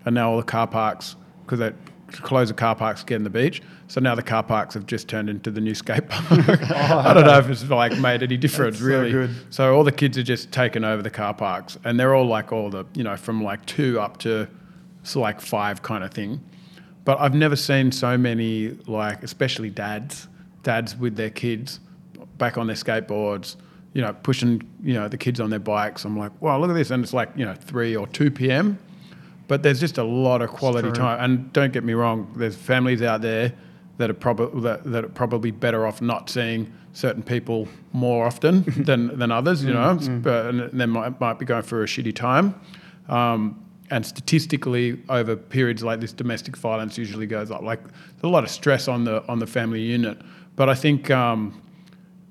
and 0.05 0.15
now 0.15 0.31
all 0.31 0.37
the 0.39 0.43
car 0.43 0.67
parks 0.67 1.17
because 1.45 1.59
they 1.59 1.73
close 2.09 2.49
the 2.49 2.55
car 2.55 2.75
parks 2.75 3.03
get 3.03 3.17
in 3.17 3.25
the 3.25 3.31
beach. 3.31 3.63
So 3.89 4.01
now 4.01 4.15
the 4.15 4.23
car 4.23 4.43
parks 4.43 4.75
have 4.75 4.87
just 4.87 5.09
turned 5.09 5.29
into 5.31 5.51
the 5.51 5.61
new 5.61 5.75
skate 5.75 6.09
park. 6.09 6.27
Oh, 6.31 6.99
I 7.05 7.15
don't 7.15 7.27
know 7.27 7.39
if 7.39 7.49
it's 7.49 7.65
like 7.69 7.97
made 7.99 8.23
any 8.23 8.37
difference 8.37 8.79
so 8.79 8.85
really. 8.85 9.11
good. 9.11 9.31
So 9.51 9.75
all 9.75 9.85
the 9.85 9.93
kids 9.93 10.19
are 10.19 10.23
just 10.23 10.53
taken 10.53 10.85
over 10.85 11.03
the 11.03 11.11
car 11.11 11.35
parks, 11.35 11.79
and 11.85 11.99
they're 11.99 12.15
all 12.15 12.27
like 12.27 12.53
all 12.53 12.71
the 12.71 12.85
you 12.95 13.05
know 13.05 13.17
from 13.17 13.43
like 13.43 13.65
two 13.67 14.01
up 14.01 14.19
to 14.19 14.49
so 15.03 15.21
like 15.21 15.41
five 15.41 15.83
kind 15.83 16.03
of 16.05 16.13
thing. 16.13 16.41
But 17.05 17.21
I've 17.21 17.35
never 17.35 17.55
seen 17.57 17.93
so 17.93 18.19
many 18.19 18.71
like 18.87 19.23
especially 19.23 19.71
dads, 19.71 20.27
dads 20.65 20.97
with 20.97 21.17
their 21.17 21.31
kids 21.31 21.79
back 22.39 22.59
on 22.59 22.67
their 22.67 22.77
skateboards, 22.77 23.57
you 23.95 24.03
know, 24.03 24.13
pushing 24.13 24.63
you 24.83 24.95
know 24.95 25.09
the 25.09 25.17
kids 25.19 25.41
on 25.41 25.51
their 25.51 25.61
bikes. 25.61 26.05
I'm 26.05 26.19
like, 26.19 26.33
wow, 26.43 26.59
look 26.59 26.71
at 26.71 26.75
this, 26.75 26.91
and 26.91 27.05
it's 27.05 27.13
like 27.15 27.31
you 27.37 27.45
know 27.45 27.55
three 27.55 27.95
or 27.97 28.07
two 28.09 28.31
p.m. 28.31 28.79
But 29.49 29.63
there's 29.63 29.79
just 29.79 29.99
a 29.99 30.05
lot 30.05 30.43
of 30.43 30.51
quality 30.51 30.89
time, 30.93 31.19
and 31.23 31.53
don't 31.53 31.73
get 31.73 31.85
me 31.85 31.93
wrong, 31.93 32.33
there's 32.37 32.57
families 32.57 33.01
out 33.03 33.21
there 33.23 33.53
that 33.99 34.11
are 34.11 34.15
probably 34.15 34.61
that, 34.63 34.85
that 34.85 35.05
are 35.05 35.09
probably 35.09 35.51
better 35.51 35.87
off 35.87 36.03
not 36.03 36.29
seeing 36.29 36.73
certain 36.93 37.23
people 37.23 37.69
more 37.93 38.27
often 38.27 38.63
than, 38.85 39.19
than 39.19 39.31
others, 39.31 39.63
you 39.63 39.73
know, 39.73 39.99
but, 40.23 40.47
and 40.47 40.81
they 40.81 40.87
might, 40.87 41.21
might 41.21 41.39
be 41.39 41.45
going 41.45 41.63
through 41.63 41.83
a 41.83 41.87
shitty 41.87 42.15
time. 42.15 42.59
Um, 43.09 43.63
and 43.91 44.05
statistically, 44.05 45.01
over 45.09 45.37
periods 45.37 45.85
like 45.85 46.01
this, 46.01 46.13
domestic 46.13 46.57
violence 46.57 46.99
usually 46.99 47.27
goes 47.27 47.51
up. 47.53 47.63
Like 47.63 47.83
there's 47.83 48.25
a 48.25 48.29
lot 48.29 48.43
of 48.43 48.51
stress 48.51 48.89
on 48.89 49.05
the 49.05 49.25
on 49.29 49.39
the 49.39 49.47
family 49.47 49.81
unit, 49.81 50.19
but 50.57 50.69
I 50.69 50.75
think 50.75 51.09
um, 51.11 51.63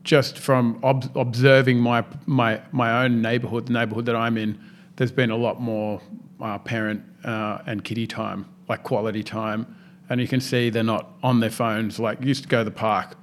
just 0.04 0.38
from 0.38 0.80
ob- 0.84 1.15
observing 1.15 1.80
my 1.80 2.04
my 2.25 2.62
my 2.73 3.06
own 3.06 3.21
neighborhood, 3.21 3.67
the 3.67 3.73
neighborhood 3.73 4.06
that 4.08 4.17
I'm 4.17 4.38
in, 4.38 4.60
there's 4.97 5.13
been 5.13 5.32
a 5.32 5.38
lot 5.38 5.62
more 5.62 6.01
uh, 6.41 6.58
parent 6.60 7.04
uh, 7.24 7.60
and 7.65 7.84
kiddie 7.84 8.08
time, 8.08 8.45
like 8.67 8.84
quality 8.84 9.24
time, 9.24 9.76
and 10.10 10.21
you 10.21 10.28
can 10.28 10.41
see 10.41 10.69
they're 10.69 10.84
not 10.84 11.13
on 11.24 11.39
their 11.39 11.50
phones. 11.50 12.00
Like 12.00 12.21
used 12.21 12.43
to 12.43 12.50
go 12.50 12.60
to 12.60 12.65
the 12.65 12.71
park, 12.71 13.15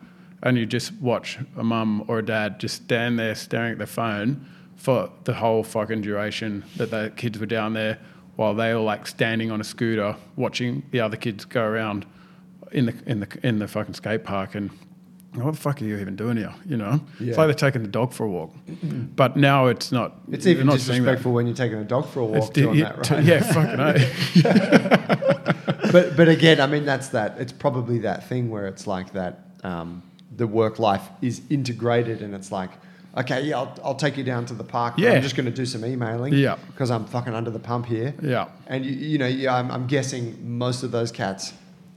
and 0.42 0.56
you 0.56 0.66
just 0.66 0.92
watch 0.94 1.38
a 1.56 1.64
mum 1.64 2.04
or 2.08 2.18
a 2.18 2.24
dad 2.24 2.58
just 2.58 2.82
stand 2.84 3.18
there 3.18 3.34
staring 3.34 3.72
at 3.72 3.78
their 3.78 3.86
phone 3.86 4.46
for 4.76 5.10
the 5.24 5.34
whole 5.34 5.62
fucking 5.62 6.00
duration 6.00 6.64
that 6.76 6.90
the 6.90 7.12
kids 7.16 7.38
were 7.38 7.46
down 7.46 7.72
there, 7.72 7.98
while 8.36 8.54
they 8.54 8.74
were 8.74 8.80
like 8.80 9.06
standing 9.06 9.50
on 9.50 9.60
a 9.60 9.64
scooter 9.64 10.16
watching 10.36 10.82
the 10.90 11.00
other 11.00 11.16
kids 11.16 11.44
go 11.44 11.62
around 11.62 12.06
in 12.72 12.86
the 12.86 12.94
in 13.06 13.20
the 13.20 13.38
in 13.42 13.58
the 13.58 13.68
fucking 13.68 13.94
skate 13.94 14.24
park 14.24 14.54
and 14.54 14.70
what 15.34 15.52
the 15.54 15.60
fuck 15.60 15.80
are 15.80 15.84
you 15.84 15.96
even 15.98 16.14
doing 16.16 16.36
here? 16.36 16.52
You 16.66 16.76
know, 16.76 17.00
Yeah. 17.18 17.28
it's 17.30 17.38
like 17.38 17.46
they're 17.46 17.54
taking 17.54 17.82
the 17.82 17.88
dog 17.88 18.12
for 18.12 18.24
a 18.24 18.28
walk. 18.28 18.52
But 19.16 19.36
now 19.36 19.66
it's 19.68 19.90
not. 19.90 20.14
It's 20.30 20.46
even 20.46 20.66
not 20.66 20.74
disrespectful 20.74 21.32
when 21.32 21.46
you're 21.46 21.56
taking 21.56 21.78
a 21.78 21.84
dog 21.84 22.06
for 22.08 22.20
a 22.20 22.24
walk 22.26 22.52
di- 22.52 22.62
yeah, 22.72 22.92
that, 22.92 23.04
t- 23.04 23.14
right? 23.14 23.24
yeah, 23.24 23.40
fucking 23.40 23.78
but 25.92 26.16
but 26.16 26.28
again, 26.28 26.60
I 26.60 26.66
mean 26.66 26.84
that's 26.84 27.08
that. 27.08 27.36
It's 27.38 27.52
probably 27.52 27.98
that 28.00 28.28
thing 28.28 28.50
where 28.50 28.66
it's 28.66 28.86
like 28.86 29.12
that. 29.12 29.40
Um, 29.64 30.02
the 30.34 30.46
work 30.46 30.78
life 30.78 31.02
is 31.20 31.42
integrated, 31.50 32.22
and 32.22 32.34
it's 32.34 32.50
like, 32.50 32.70
okay, 33.18 33.42
yeah, 33.42 33.58
I'll, 33.58 33.78
I'll 33.84 33.94
take 33.94 34.16
you 34.16 34.24
down 34.24 34.46
to 34.46 34.54
the 34.54 34.64
park. 34.64 34.94
Yeah. 34.96 35.12
I'm 35.12 35.22
just 35.22 35.36
going 35.36 35.44
to 35.46 35.52
do 35.52 35.66
some 35.66 35.84
emailing. 35.84 36.32
Yeah. 36.32 36.56
because 36.68 36.90
I'm 36.90 37.04
fucking 37.04 37.34
under 37.34 37.50
the 37.50 37.58
pump 37.58 37.84
here. 37.86 38.14
Yeah. 38.22 38.48
and 38.66 38.84
you, 38.84 38.92
you 38.92 39.18
know, 39.18 39.26
yeah, 39.26 39.54
I'm, 39.54 39.70
I'm 39.70 39.86
guessing 39.86 40.56
most 40.58 40.82
of 40.84 40.90
those 40.90 41.12
cats 41.12 41.52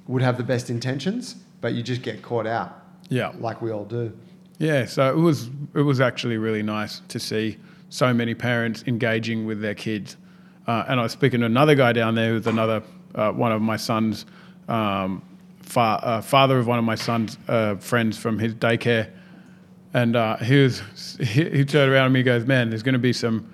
would 0.08 0.22
have 0.22 0.38
the 0.38 0.44
best 0.44 0.70
intentions, 0.70 1.36
but 1.62 1.74
you 1.74 1.82
just 1.82 2.02
get 2.02 2.22
caught 2.22 2.46
out, 2.46 2.78
Yeah. 3.10 3.32
like 3.40 3.62
we 3.62 3.72
all 3.72 3.86
do. 3.86 4.12
Yeah, 4.58 4.86
so 4.86 5.10
it 5.10 5.20
was 5.20 5.50
it 5.74 5.82
was 5.82 6.00
actually 6.00 6.38
really 6.38 6.64
nice 6.64 7.02
to 7.10 7.20
see 7.20 7.58
so 7.90 8.14
many 8.14 8.34
parents 8.34 8.84
engaging 8.88 9.46
with 9.46 9.62
their 9.62 9.76
kids. 9.76 10.18
Uh, 10.68 10.86
and 10.88 11.00
I 11.00 11.04
was 11.04 11.12
speaking 11.12 11.42
to 11.42 11.46
another 11.46 11.76
guy 11.76 11.94
down 11.94 12.16
there 12.16 12.30
who's 12.30 12.48
another 12.48 12.82
uh, 13.14 13.32
one 13.32 13.52
of 13.52 13.62
my 13.62 13.78
son's 13.78 14.26
um, 14.68 15.22
fa- 15.62 16.00
uh, 16.02 16.22
father 16.22 16.58
of 16.58 16.68
one 16.68 16.80
of 16.80 16.86
my 16.86 16.96
son's 16.96 17.38
uh, 17.48 17.76
friends 17.76 18.18
from 18.18 18.40
his 18.40 18.56
daycare, 18.56 19.10
and 19.94 20.16
uh, 20.16 20.38
he 20.38 20.64
was 20.64 20.82
he, 21.20 21.50
he 21.50 21.66
turned 21.66 21.92
around 21.92 22.06
to 22.06 22.10
me 22.12 22.22
and 22.22 22.26
goes, 22.26 22.46
"Man, 22.46 22.70
there's 22.70 22.84
going 22.84 22.94
to 22.94 23.00
be 23.00 23.14
some 23.14 23.52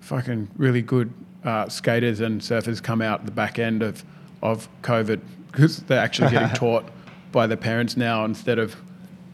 fucking 0.00 0.48
really 0.56 0.82
good 0.82 1.12
uh, 1.44 1.68
skaters 1.68 2.20
and 2.20 2.40
surfers 2.40 2.82
come 2.82 3.02
out 3.02 3.26
the 3.26 3.32
back 3.32 3.58
end 3.58 3.82
of 3.82 4.04
of 4.42 4.68
COVID 4.82 5.20
because 5.50 5.78
they're 5.78 5.98
actually 6.00 6.30
getting 6.30 6.48
taught 6.56 6.84
by 7.32 7.46
their 7.46 7.56
parents 7.56 7.96
now 7.96 8.24
instead 8.24 8.58
of 8.58 8.76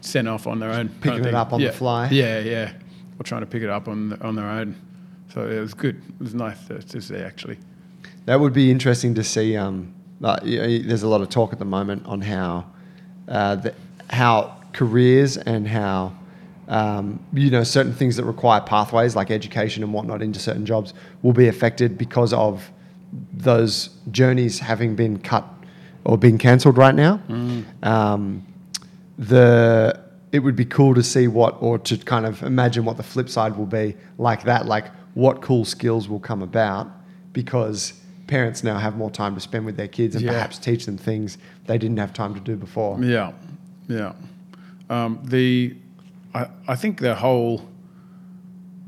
sent 0.01 0.27
off 0.27 0.47
on 0.47 0.59
their 0.59 0.71
own. 0.71 0.89
Picking 1.01 1.25
it 1.25 1.33
up 1.33 1.53
on 1.53 1.59
the 1.59 1.67
Yeah. 1.67 1.71
fly. 1.71 2.09
Yeah, 2.09 2.39
yeah. 2.39 2.73
Or 3.19 3.23
trying 3.23 3.41
to 3.41 3.47
pick 3.47 3.63
it 3.63 3.69
up 3.69 3.87
on 3.87 4.09
the, 4.09 4.21
on 4.23 4.35
their 4.35 4.47
own. 4.49 4.75
So 5.33 5.47
it 5.47 5.59
was 5.59 5.73
good. 5.73 5.95
It 5.97 6.19
was 6.23 6.33
nice 6.35 6.57
to, 6.67 6.79
to 6.79 7.01
see 7.01 7.15
actually. 7.15 7.57
That 8.25 8.39
would 8.39 8.53
be 8.53 8.69
interesting 8.69 9.13
to 9.15 9.23
see. 9.23 9.55
Um, 9.55 9.93
uh, 10.23 10.39
there's 10.43 11.03
a 11.03 11.07
lot 11.07 11.21
of 11.21 11.29
talk 11.29 11.53
at 11.53 11.59
the 11.59 11.65
moment 11.65 12.05
on 12.05 12.21
how 12.21 12.65
uh, 13.27 13.55
the, 13.55 13.73
how 14.09 14.57
careers 14.73 15.37
and 15.37 15.67
how 15.67 16.13
um, 16.67 17.19
you 17.33 17.49
know 17.49 17.63
certain 17.63 17.93
things 17.93 18.15
that 18.17 18.23
require 18.25 18.61
pathways 18.61 19.15
like 19.15 19.31
education 19.31 19.83
and 19.83 19.93
whatnot 19.93 20.21
into 20.21 20.39
certain 20.39 20.65
jobs 20.65 20.93
will 21.21 21.33
be 21.33 21.47
affected 21.47 21.97
because 21.97 22.33
of 22.33 22.69
those 23.33 23.89
journeys 24.11 24.59
having 24.59 24.95
been 24.95 25.17
cut 25.19 25.45
or 26.05 26.17
being 26.17 26.37
cancelled 26.37 26.77
right 26.77 26.95
now. 26.95 27.19
Um, 27.83 28.45
the 29.21 29.99
it 30.31 30.39
would 30.39 30.55
be 30.55 30.65
cool 30.65 30.95
to 30.95 31.03
see 31.03 31.27
what 31.27 31.55
or 31.61 31.77
to 31.77 31.95
kind 31.97 32.25
of 32.25 32.41
imagine 32.41 32.83
what 32.85 32.97
the 32.97 33.03
flip 33.03 33.29
side 33.29 33.55
will 33.55 33.65
be 33.67 33.95
like 34.17 34.43
that 34.43 34.65
like 34.65 34.85
what 35.13 35.41
cool 35.41 35.63
skills 35.63 36.09
will 36.09 36.19
come 36.19 36.41
about 36.41 36.87
because 37.31 37.93
parents 38.27 38.63
now 38.63 38.79
have 38.79 38.95
more 38.95 39.11
time 39.11 39.35
to 39.35 39.41
spend 39.41 39.63
with 39.65 39.77
their 39.77 39.87
kids 39.87 40.15
and 40.15 40.23
Yeah. 40.25 40.31
perhaps 40.31 40.57
teach 40.57 40.85
them 40.87 40.97
things 40.97 41.37
they 41.67 41.77
didn't 41.77 41.97
have 41.97 42.13
time 42.13 42.33
to 42.33 42.39
do 42.39 42.55
before 42.55 42.99
Yeah, 43.03 43.33
yeah. 43.87 44.13
Um, 44.89 45.19
the 45.23 45.75
I, 46.33 46.47
I 46.67 46.75
think 46.75 46.99
the 46.99 47.13
whole 47.13 47.69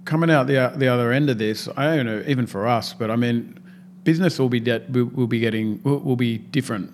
coming 0.06 0.32
out 0.32 0.48
the 0.48 0.74
the 0.76 0.88
other 0.88 1.12
end 1.12 1.30
of 1.30 1.38
this. 1.38 1.68
I 1.78 1.96
don't 1.96 2.06
know, 2.06 2.24
even 2.26 2.48
for 2.48 2.68
us, 2.68 2.94
but 2.94 3.12
I 3.12 3.16
mean, 3.16 3.60
business 4.04 4.40
will 4.40 4.50
be 4.50 4.60
de- 4.60 4.84
will, 4.90 5.28
be 5.28 5.40
getting 5.40 5.80
will, 5.84 6.00
will 6.00 6.16
be 6.16 6.38
different 6.40 6.92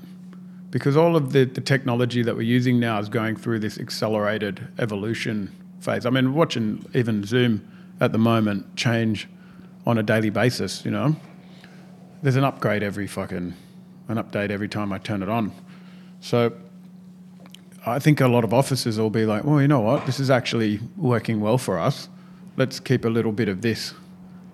because 0.72 0.96
all 0.96 1.16
of 1.16 1.34
the, 1.34 1.46
the 1.46 1.62
technology 1.62 2.22
that 2.24 2.36
we're 2.36 2.42
using 2.42 2.80
now 2.80 3.00
is 3.00 3.10
going 3.10 3.36
through 3.36 3.60
this 3.60 3.78
accelerated 3.80 4.68
evolution 4.78 5.54
phase. 5.80 6.06
I 6.06 6.10
mean, 6.10 6.34
watching 6.34 6.86
even 6.94 7.24
Zoom 7.24 7.68
at 8.00 8.12
the 8.12 8.18
moment 8.18 8.76
change 8.76 9.28
on 9.86 9.98
a 9.98 10.04
daily 10.04 10.30
basis. 10.30 10.86
You 10.86 10.92
know, 10.92 11.16
there's 12.22 12.36
an 12.36 12.44
upgrade 12.44 12.84
every 12.84 13.08
fucking 13.08 13.54
an 14.08 14.18
update 14.18 14.50
every 14.50 14.68
time 14.68 14.92
I 14.92 14.98
turn 14.98 15.22
it 15.22 15.30
on. 15.30 15.52
So 16.20 16.54
I 17.86 18.00
think 18.00 18.20
a 18.22 18.28
lot 18.28 18.44
of 18.44 18.54
offices 18.54 19.00
will 19.00 19.10
be 19.10 19.26
like, 19.26 19.44
well, 19.44 19.62
you 19.62 19.68
know 19.68 19.80
what, 19.80 20.06
this 20.06 20.20
is 20.20 20.30
actually 20.30 20.80
working 20.98 21.40
well 21.40 21.58
for 21.58 21.80
us. 21.80 22.10
Let's 22.58 22.80
keep 22.80 23.06
a 23.06 23.10
little 23.10 23.32
bit 23.32 23.48
of 23.48 23.62
this, 23.62 23.94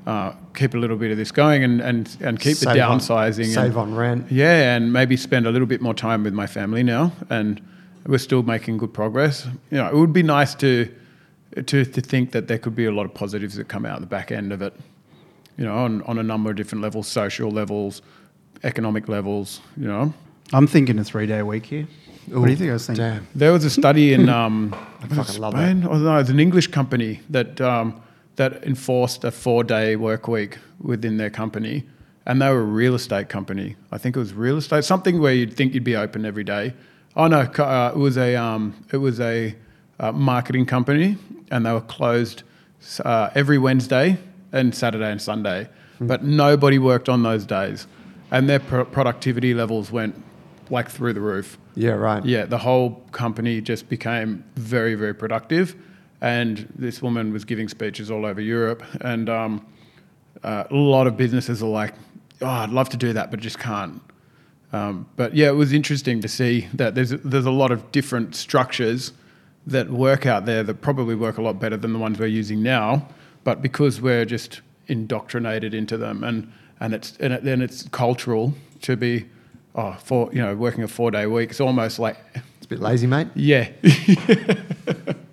uh, 0.05 0.33
keep 0.55 0.73
a 0.73 0.77
little 0.77 0.97
bit 0.97 1.11
of 1.11 1.17
this 1.17 1.31
going, 1.31 1.63
and 1.63 1.81
and, 1.81 2.17
and 2.21 2.39
keep 2.39 2.57
the 2.57 2.65
Save 2.65 2.81
on- 2.83 2.99
downsizing. 2.99 3.53
save 3.53 3.71
and, 3.71 3.77
on 3.77 3.95
rent 3.95 4.31
yeah, 4.31 4.75
and 4.75 4.93
maybe 4.93 5.17
spend 5.17 5.47
a 5.47 5.51
little 5.51 5.67
bit 5.67 5.81
more 5.81 5.93
time 5.93 6.23
with 6.23 6.33
my 6.33 6.47
family 6.47 6.83
now, 6.83 7.11
and 7.29 7.61
we're 8.05 8.17
still 8.19 8.43
making 8.43 8.77
good 8.77 8.93
progress. 8.93 9.47
You 9.71 9.77
know, 9.77 9.87
it 9.87 9.95
would 9.95 10.13
be 10.13 10.23
nice 10.23 10.55
to 10.55 10.89
to 11.65 11.85
to 11.85 12.01
think 12.01 12.31
that 12.31 12.47
there 12.47 12.59
could 12.59 12.75
be 12.75 12.85
a 12.85 12.91
lot 12.91 13.05
of 13.05 13.13
positives 13.13 13.55
that 13.55 13.67
come 13.67 13.85
out 13.85 13.99
the 14.01 14.07
back 14.07 14.31
end 14.31 14.51
of 14.53 14.61
it. 14.61 14.73
You 15.57 15.65
know, 15.65 15.75
on 15.75 16.01
on 16.03 16.19
a 16.19 16.23
number 16.23 16.49
of 16.49 16.55
different 16.55 16.81
levels, 16.83 17.07
social 17.07 17.49
levels, 17.49 18.01
economic 18.63 19.07
levels. 19.07 19.61
You 19.77 19.87
know. 19.87 20.13
I'm 20.53 20.67
thinking 20.67 20.99
a 20.99 21.03
three 21.03 21.25
day 21.25 21.41
week 21.41 21.65
here. 21.65 21.87
what 22.27 22.45
do 22.45 22.51
you 22.51 22.57
think 22.57 22.69
I 22.69 22.73
was 22.73 22.85
thinking? 22.85 23.03
damn 23.03 23.27
There 23.33 23.51
was 23.51 23.65
a 23.65 23.69
study 23.69 24.13
in 24.13 24.29
um, 24.39 24.75
I 25.01 25.07
was 25.07 25.17
it 25.17 25.23
fucking 25.23 25.41
love 25.41 25.53
Spain? 25.53 25.83
Or 25.85 25.97
no, 25.97 26.17
it's 26.17 26.29
an 26.29 26.39
English 26.39 26.67
company 26.67 27.21
that 27.31 27.59
um, 27.61 27.99
that 28.35 28.63
enforced 28.63 29.23
a 29.23 29.31
four 29.31 29.63
day 29.63 29.95
work 29.95 30.27
week 30.27 30.57
within 30.79 31.17
their 31.17 31.29
company, 31.29 31.83
and 32.25 32.41
they 32.41 32.49
were 32.49 32.61
a 32.61 32.63
real 32.63 32.95
estate 32.95 33.29
company. 33.29 33.75
I 33.91 33.97
think 33.97 34.15
it 34.15 34.19
was 34.19 34.33
real 34.33 34.57
estate, 34.57 34.83
something 34.83 35.19
where 35.19 35.33
you'd 35.33 35.53
think 35.53 35.73
you'd 35.73 35.83
be 35.83 35.95
open 35.95 36.25
every 36.25 36.43
day. 36.43 36.73
Oh 37.15 37.27
no, 37.27 37.41
uh, 37.41 37.91
it 37.95 37.97
was 37.97 38.17
a 38.17 38.35
um, 38.35 38.73
it 38.91 38.97
was 38.97 39.19
a 39.19 39.55
uh, 39.99 40.11
marketing 40.11 40.65
company, 40.65 41.17
and 41.51 41.65
they 41.65 41.71
were 41.71 41.81
closed 41.81 42.43
uh, 43.03 43.29
every 43.35 43.57
Wednesday 43.57 44.17
and 44.51 44.75
Saturday 44.75 45.11
and 45.11 45.21
Sunday, 45.21 45.69
but 45.99 46.23
nobody 46.23 46.77
worked 46.77 47.09
on 47.09 47.23
those 47.23 47.45
days, 47.45 47.87
and 48.31 48.49
their 48.49 48.59
pro- 48.59 48.85
productivity 48.85 49.53
levels 49.53 49.91
went 49.91 50.21
like 50.69 50.89
through 50.89 51.13
the 51.13 51.21
roof. 51.21 51.57
yeah 51.75 51.91
right 51.91 52.25
Yeah, 52.25 52.45
the 52.45 52.57
whole 52.57 53.03
company 53.11 53.61
just 53.61 53.87
became 53.87 54.43
very, 54.55 54.95
very 54.95 55.13
productive. 55.13 55.75
And 56.25 56.67
this 56.75 57.03
woman 57.03 57.31
was 57.31 57.45
giving 57.45 57.69
speeches 57.69 58.09
all 58.09 58.25
over 58.25 58.41
Europe. 58.41 58.81
And 59.01 59.29
um, 59.29 59.63
uh, 60.43 60.63
a 60.71 60.73
lot 60.73 61.05
of 61.05 61.15
businesses 61.15 61.61
are 61.61 61.69
like, 61.69 61.93
oh, 62.41 62.47
I'd 62.47 62.71
love 62.71 62.89
to 62.89 62.97
do 62.97 63.13
that, 63.13 63.29
but 63.29 63.39
just 63.39 63.59
can't. 63.59 64.01
Um, 64.73 65.07
but 65.17 65.35
yeah, 65.35 65.49
it 65.49 65.55
was 65.55 65.71
interesting 65.71 66.21
to 66.21 66.27
see 66.27 66.67
that 66.73 66.95
there's, 66.95 67.11
there's 67.11 67.45
a 67.45 67.51
lot 67.51 67.69
of 67.71 67.91
different 67.91 68.35
structures 68.35 69.13
that 69.67 69.91
work 69.91 70.25
out 70.25 70.47
there 70.47 70.63
that 70.63 70.81
probably 70.81 71.13
work 71.13 71.38
a 71.38 71.43
lot 71.43 71.59
better 71.59 71.77
than 71.77 71.93
the 71.93 71.99
ones 71.99 72.17
we're 72.17 72.25
using 72.25 72.63
now. 72.63 73.07
But 73.43 73.61
because 73.61 74.01
we're 74.01 74.25
just 74.25 74.61
indoctrinated 74.88 75.75
into 75.75 75.95
them 75.95 76.23
and, 76.23 76.51
and, 76.79 76.95
it's, 76.95 77.15
and 77.17 77.33
it, 77.33 77.43
then 77.43 77.61
it's 77.61 77.88
cultural 77.89 78.55
to 78.81 78.97
be, 78.97 79.27
oh, 79.75 79.93
for, 80.03 80.31
you 80.33 80.41
know, 80.41 80.55
working 80.55 80.83
a 80.83 80.88
four 80.88 81.11
day 81.11 81.27
week, 81.27 81.51
it's 81.51 81.61
almost 81.61 81.99
like, 81.99 82.17
it's 82.33 82.65
a 82.65 82.67
bit 82.67 82.79
lazy 82.79 83.05
mate 83.05 83.27
yeah. 83.35 83.69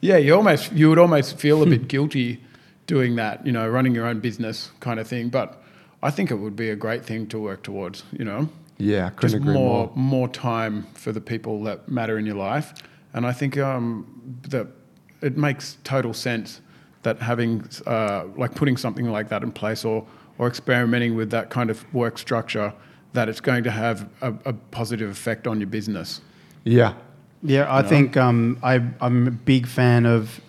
yeah, 0.00 0.16
you 0.16 0.34
almost 0.34 0.72
you 0.72 0.88
would 0.88 0.98
almost 0.98 1.38
feel 1.38 1.62
a 1.62 1.66
bit 1.66 1.88
guilty 1.94 2.42
doing 2.86 3.16
that, 3.16 3.44
you 3.46 3.52
know, 3.52 3.68
running 3.68 3.94
your 3.94 4.06
own 4.06 4.20
business 4.20 4.70
kind 4.80 4.98
of 4.98 5.06
thing. 5.06 5.28
But 5.28 5.62
I 6.02 6.10
think 6.10 6.30
it 6.30 6.36
would 6.36 6.56
be 6.56 6.70
a 6.70 6.76
great 6.76 7.04
thing 7.04 7.26
to 7.28 7.38
work 7.38 7.62
towards, 7.62 8.04
you 8.12 8.24
know. 8.24 8.48
yeah 8.78 9.10
Just 9.20 9.38
more 9.40 9.54
more 9.54 9.92
more 9.94 10.28
time 10.28 10.86
for 10.94 11.12
the 11.12 11.20
people 11.20 11.62
that 11.64 11.88
matter 11.88 12.18
in 12.18 12.26
your 12.26 12.36
life. 12.36 12.74
And 13.14 13.26
I 13.26 13.32
think 13.32 13.56
um, 13.58 14.38
that 14.48 14.68
it 15.20 15.36
makes 15.36 15.78
total 15.84 16.14
sense 16.14 16.60
that 17.02 17.20
having 17.20 17.68
uh, 17.86 18.24
like 18.36 18.54
putting 18.54 18.76
something 18.76 19.10
like 19.10 19.28
that 19.28 19.42
in 19.42 19.52
place 19.52 19.84
or 19.84 20.06
or 20.38 20.46
experimenting 20.46 21.16
with 21.16 21.30
that 21.30 21.50
kind 21.50 21.70
of 21.70 21.84
work 21.92 22.18
structure 22.18 22.72
that 23.12 23.28
it's 23.28 23.40
going 23.40 23.64
to 23.64 23.70
have 23.70 24.08
a, 24.20 24.32
a 24.44 24.52
positive 24.52 25.10
effect 25.10 25.46
on 25.46 25.60
your 25.60 25.66
business. 25.68 26.20
yeah 26.64 26.92
Yeah, 27.42 27.72
I 27.72 27.82
No? 27.82 27.88
think 27.88 28.16
um, 28.16 28.58
I, 28.62 28.82
I'm 29.00 29.28
a 29.28 29.30
big 29.30 29.66
fan 29.66 30.06
of 30.06 30.40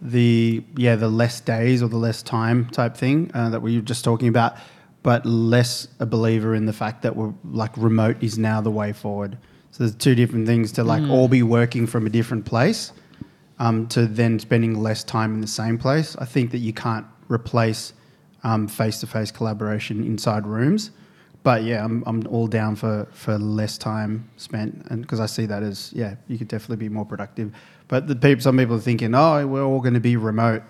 the 0.00 0.62
yeah 0.76 0.94
the 0.94 1.08
less 1.08 1.40
days 1.40 1.82
or 1.82 1.88
the 1.88 1.96
less 1.96 2.22
time 2.22 2.66
type 2.70 2.96
thing 2.96 3.30
uh, 3.34 3.50
that 3.50 3.60
we 3.60 3.76
were 3.76 3.82
just 3.82 4.04
talking 4.04 4.28
about, 4.28 4.54
but 5.02 5.26
less 5.26 5.88
a 5.98 6.06
believer 6.06 6.54
in 6.54 6.66
the 6.66 6.72
fact 6.72 7.02
that 7.02 7.16
we're 7.16 7.32
like 7.50 7.76
remote 7.76 8.22
is 8.22 8.38
now 8.38 8.60
the 8.60 8.70
way 8.70 8.92
forward. 8.92 9.36
So 9.72 9.84
there's 9.84 9.96
two 9.96 10.14
different 10.14 10.46
things 10.46 10.72
to 10.72 10.84
like 10.84 11.02
all 11.10 11.28
be 11.28 11.42
working 11.42 11.86
from 11.86 12.06
a 12.06 12.10
different 12.10 12.44
place, 12.44 12.92
um, 13.58 13.86
to 13.88 14.06
then 14.06 14.38
spending 14.38 14.80
less 14.80 15.04
time 15.04 15.34
in 15.34 15.40
the 15.40 15.46
same 15.46 15.78
place. 15.78 16.16
I 16.18 16.24
think 16.24 16.50
that 16.52 16.58
you 16.58 16.72
can't 16.72 17.06
replace 17.28 17.92
face 18.68 19.00
to 19.00 19.06
face 19.06 19.30
collaboration 19.30 20.02
inside 20.04 20.46
rooms. 20.46 20.90
But 21.44 21.62
yeah, 21.62 21.84
I'm, 21.84 22.02
I'm 22.06 22.26
all 22.26 22.46
down 22.46 22.76
for, 22.76 23.06
for 23.12 23.38
less 23.38 23.78
time 23.78 24.28
spent, 24.36 24.86
and 24.90 25.02
because 25.02 25.20
I 25.20 25.26
see 25.26 25.46
that 25.46 25.62
as 25.62 25.92
yeah, 25.94 26.16
you 26.26 26.36
could 26.36 26.48
definitely 26.48 26.76
be 26.76 26.88
more 26.88 27.06
productive. 27.06 27.52
But 27.86 28.06
the 28.06 28.16
people, 28.16 28.42
some 28.42 28.58
people 28.58 28.76
are 28.76 28.80
thinking, 28.80 29.14
oh, 29.14 29.46
we're 29.46 29.64
all 29.64 29.80
going 29.80 29.94
to 29.94 30.00
be 30.00 30.16
remote, 30.16 30.62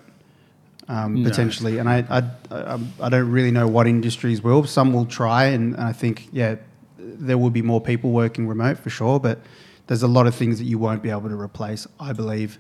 um, 0.89 1.23
No. 1.23 1.29
potentially, 1.29 1.79
and 1.79 1.89
I, 1.89 2.05
I 2.11 2.23
I 2.55 2.79
I 3.03 3.09
don't 3.09 3.31
really 3.31 3.51
know 3.51 3.67
what 3.67 3.87
industries 3.87 4.43
will. 4.43 4.65
Some 4.65 4.93
will 4.93 5.07
try, 5.07 5.45
and 5.47 5.77
I 5.77 5.93
think 5.93 6.29
yeah, 6.33 6.57
there 6.99 7.39
will 7.39 7.51
be 7.51 7.63
more 7.63 7.81
people 7.81 8.11
working 8.11 8.47
remote 8.47 8.79
for 8.79 8.91
sure. 8.91 9.19
But 9.19 9.41
there's 9.89 10.03
a 10.03 10.09
lot 10.09 10.27
of 10.27 10.35
things 10.35 10.59
that 10.59 10.65
you 10.67 10.79
won't 10.79 11.03
be 11.03 11.11
able 11.11 11.29
to 11.31 11.41
replace, 11.41 11.87
I 11.99 12.13
believe, 12.13 12.59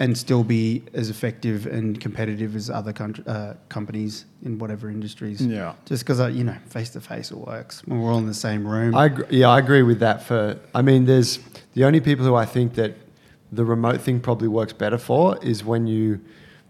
and 0.00 0.16
still 0.16 0.42
be 0.42 0.82
as 0.94 1.10
effective 1.10 1.66
and 1.66 2.00
competitive 2.00 2.56
as 2.56 2.70
other 2.70 2.92
country, 2.92 3.22
uh, 3.26 3.52
companies 3.68 4.24
in 4.42 4.58
whatever 4.58 4.90
industries. 4.90 5.40
Yeah. 5.44 5.74
Just 5.84 6.02
because 6.04 6.18
you 6.34 6.42
know, 6.42 6.56
face 6.68 6.90
to 6.90 7.00
face 7.02 7.30
it 7.30 7.36
works 7.36 7.86
when 7.86 8.00
we're 8.00 8.10
all 8.12 8.18
in 8.18 8.26
the 8.26 8.34
same 8.34 8.66
room. 8.66 8.94
I 8.94 9.04
agree, 9.06 9.26
yeah, 9.30 9.48
I 9.50 9.58
agree 9.58 9.82
with 9.82 10.00
that. 10.00 10.22
For 10.22 10.58
I 10.74 10.82
mean, 10.82 11.04
there's 11.04 11.38
the 11.74 11.84
only 11.84 12.00
people 12.00 12.24
who 12.24 12.34
I 12.34 12.46
think 12.46 12.74
that 12.74 12.96
the 13.52 13.64
remote 13.64 14.00
thing 14.00 14.20
probably 14.20 14.48
works 14.48 14.72
better 14.72 14.98
for 14.98 15.38
is 15.44 15.62
when 15.64 15.86
you 15.86 16.20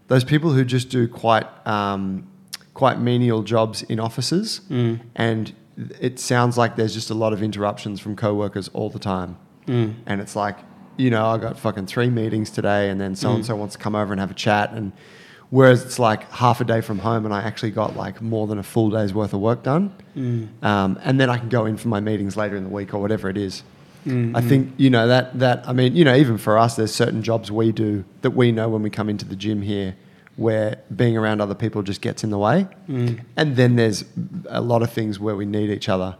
those 0.07 0.25
people 0.25 0.51
who 0.51 0.65
just 0.65 0.89
do 0.89 1.07
quite 1.07 1.47
um, 1.65 2.27
quite 2.73 2.99
menial 2.99 3.43
jobs 3.43 3.83
in 3.83 3.99
offices, 3.99 4.61
Mm. 4.69 4.99
and 5.15 5.53
it 6.01 6.19
sounds 6.19 6.57
like 6.57 6.75
there's 6.75 6.93
just 6.93 7.09
a 7.09 7.13
lot 7.13 7.31
of 7.31 7.41
interruptions 7.41 8.01
from 8.01 8.15
coworkers 8.17 8.67
all 8.73 8.89
the 8.89 8.99
time, 8.99 9.37
Mm. 9.67 9.93
and 10.05 10.19
it's 10.19 10.35
like 10.35 10.57
you 11.01 11.09
know 11.09 11.25
I 11.25 11.37
got 11.37 11.57
fucking 11.59 11.87
three 11.87 12.09
meetings 12.09 12.49
today, 12.49 12.89
and 12.89 12.99
then 13.01 13.15
so 13.15 13.31
and 13.33 13.45
so 13.45 13.55
wants 13.55 13.75
to 13.75 13.81
come 13.85 13.95
over 13.95 14.13
and 14.13 14.19
have 14.19 14.31
a 14.31 14.35
chat, 14.47 14.71
and 14.73 14.91
whereas 15.49 15.83
it's 15.83 15.99
like 15.99 16.21
half 16.31 16.61
a 16.61 16.63
day 16.63 16.81
from 16.81 16.99
home, 16.99 17.25
and 17.25 17.33
I 17.33 17.41
actually 17.41 17.71
got 17.71 17.95
like 17.95 18.21
more 18.21 18.45
than 18.47 18.57
a 18.57 18.63
full 18.63 18.89
day's 18.89 19.13
worth 19.13 19.33
of 19.33 19.39
work 19.41 19.63
done 19.63 19.93
Mm. 20.17 20.47
um, 20.61 20.99
and 21.05 21.19
then 21.19 21.29
I 21.29 21.37
can 21.37 21.47
go 21.47 21.65
in 21.65 21.77
for 21.77 21.87
my 21.87 22.01
meetings 22.01 22.35
later 22.35 22.55
in 22.57 22.63
the 22.65 22.69
week 22.69 22.93
or 22.93 22.99
whatever 22.99 23.29
it 23.29 23.37
is. 23.37 23.63
Mm, 24.05 24.35
I 24.35 24.41
think 24.41 24.73
you 24.77 24.89
know 24.89 25.07
that 25.07 25.37
that 25.39 25.57
I 25.67 25.73
mean 25.73 25.95
you 25.95 26.03
know 26.03 26.15
even 26.15 26.37
for 26.37 26.57
us, 26.57 26.75
there's 26.75 26.93
certain 26.93 27.21
jobs 27.23 27.51
we 27.51 27.71
do 27.71 28.03
that 28.23 28.31
we 28.31 28.51
know 28.51 28.67
when 28.73 28.81
we 28.81 28.89
come 28.89 29.09
into 29.09 29.25
the 29.25 29.35
gym 29.45 29.61
here, 29.61 29.95
where 30.35 30.79
being 31.01 31.15
around 31.17 31.39
other 31.41 31.55
people 31.55 31.81
just 31.83 32.01
gets 32.01 32.23
in 32.23 32.29
the 32.29 32.37
way, 32.47 32.67
Mm. 32.89 33.19
and 33.37 33.55
then 33.55 33.75
there's 33.75 34.03
a 34.49 34.59
lot 34.61 34.81
of 34.81 34.91
things 34.91 35.19
where 35.19 35.35
we 35.35 35.45
need 35.45 35.69
each 35.69 35.87
other. 35.87 36.15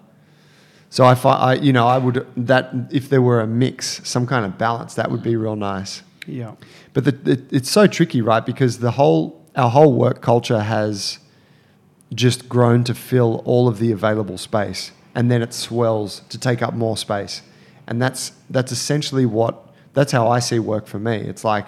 So 0.91 1.06
I, 1.06 1.13
I 1.13 1.54
you 1.54 1.71
know 1.71 1.88
I 1.88 1.97
would 1.97 2.27
that 2.36 2.69
if 2.91 3.10
there 3.10 3.21
were 3.21 3.39
a 3.39 3.47
mix, 3.47 4.01
some 4.08 4.27
kind 4.27 4.45
of 4.45 4.58
balance, 4.58 4.93
that 4.95 5.10
would 5.10 5.23
be 5.23 5.38
real 5.38 5.56
nice. 5.56 6.04
Yeah. 6.27 6.56
But 6.93 7.06
the, 7.06 7.32
it, 7.32 7.51
it's 7.51 7.71
so 7.71 7.88
tricky, 7.88 8.21
right? 8.21 8.45
Because 8.45 8.80
the 8.80 8.91
whole 8.91 9.41
our 9.56 9.69
whole 9.69 9.93
work 9.93 10.21
culture 10.21 10.60
has 10.60 11.19
just 12.13 12.49
grown 12.49 12.84
to 12.84 12.93
fill 12.93 13.41
all 13.45 13.69
of 13.69 13.80
the 13.80 13.93
available 13.93 14.38
space, 14.38 14.91
and 15.15 15.32
then 15.32 15.41
it 15.41 15.54
swells 15.54 16.23
to 16.27 16.38
take 16.38 16.62
up 16.62 16.73
more 16.73 16.97
space, 16.97 17.41
and 17.88 18.01
that's 18.01 18.34
that's 18.49 18.73
essentially 18.73 19.25
what 19.25 19.73
that's 19.93 20.12
how 20.12 20.27
I 20.27 20.39
see 20.39 20.60
work 20.60 20.88
for 20.88 20.99
me. 20.99 21.15
It's 21.15 21.45
like 21.45 21.67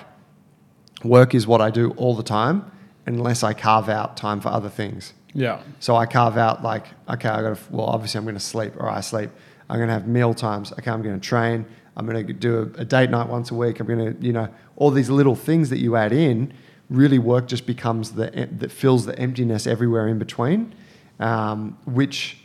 work 1.02 1.34
is 1.34 1.48
what 1.48 1.62
I 1.62 1.70
do 1.70 1.92
all 1.92 2.14
the 2.14 2.24
time, 2.24 2.70
unless 3.06 3.42
I 3.42 3.54
carve 3.54 3.88
out 3.88 4.18
time 4.18 4.42
for 4.42 4.50
other 4.50 4.70
things. 4.70 5.14
Yeah. 5.34 5.62
So 5.80 5.96
I 5.96 6.06
carve 6.06 6.38
out 6.38 6.64
like, 6.64 6.86
okay, 7.10 7.30
I 7.30 7.42
got 7.42 7.58
to, 7.58 7.62
well, 7.72 7.88
obviously 7.88 8.18
I'm 8.20 8.24
going 8.26 8.36
to 8.36 8.40
sleep 8.42 8.74
or 8.78 8.90
I 8.90 9.02
sleep. 9.02 9.30
I'm 9.70 9.78
going 9.78 9.88
to 9.88 9.94
have 9.94 10.08
meal 10.08 10.34
times. 10.34 10.72
Okay, 10.74 10.92
I'm 10.92 11.02
going 11.02 11.20
to 11.20 11.26
train. 11.28 11.66
I'm 11.98 12.06
going 12.06 12.26
to 12.28 12.34
do 12.34 12.58
a, 12.76 12.82
a 12.82 12.86
date 12.86 13.10
night 13.10 13.28
once 13.30 13.50
a 13.52 13.56
week. 13.56 13.80
I'm 13.80 13.88
going 13.88 14.16
to, 14.16 14.26
you 14.26 14.34
know, 14.34 14.48
all 14.76 14.92
these 14.92 15.10
little 15.10 15.36
things 15.36 15.70
that 15.70 15.80
you 15.80 15.96
add 15.96 16.12
in, 16.12 16.54
really 16.90 17.18
work 17.18 17.48
just 17.48 17.66
becomes 17.66 18.12
the, 18.12 18.48
that 18.60 18.72
fills 18.72 19.06
the 19.06 19.18
emptiness 19.18 19.66
everywhere 19.66 20.08
in 20.08 20.20
between, 20.20 20.74
um, 21.20 21.78
which 21.86 22.38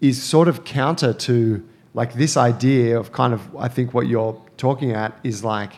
is 0.00 0.22
sort 0.22 0.48
of 0.48 0.64
counter 0.64 1.12
to 1.12 1.66
like 1.94 2.14
this 2.14 2.36
idea 2.36 2.98
of 2.98 3.12
kind 3.12 3.34
of, 3.34 3.54
I 3.56 3.68
think 3.68 3.92
what 3.92 4.06
you're 4.06 4.40
talking 4.56 4.92
at 4.92 5.18
is 5.22 5.44
like, 5.44 5.72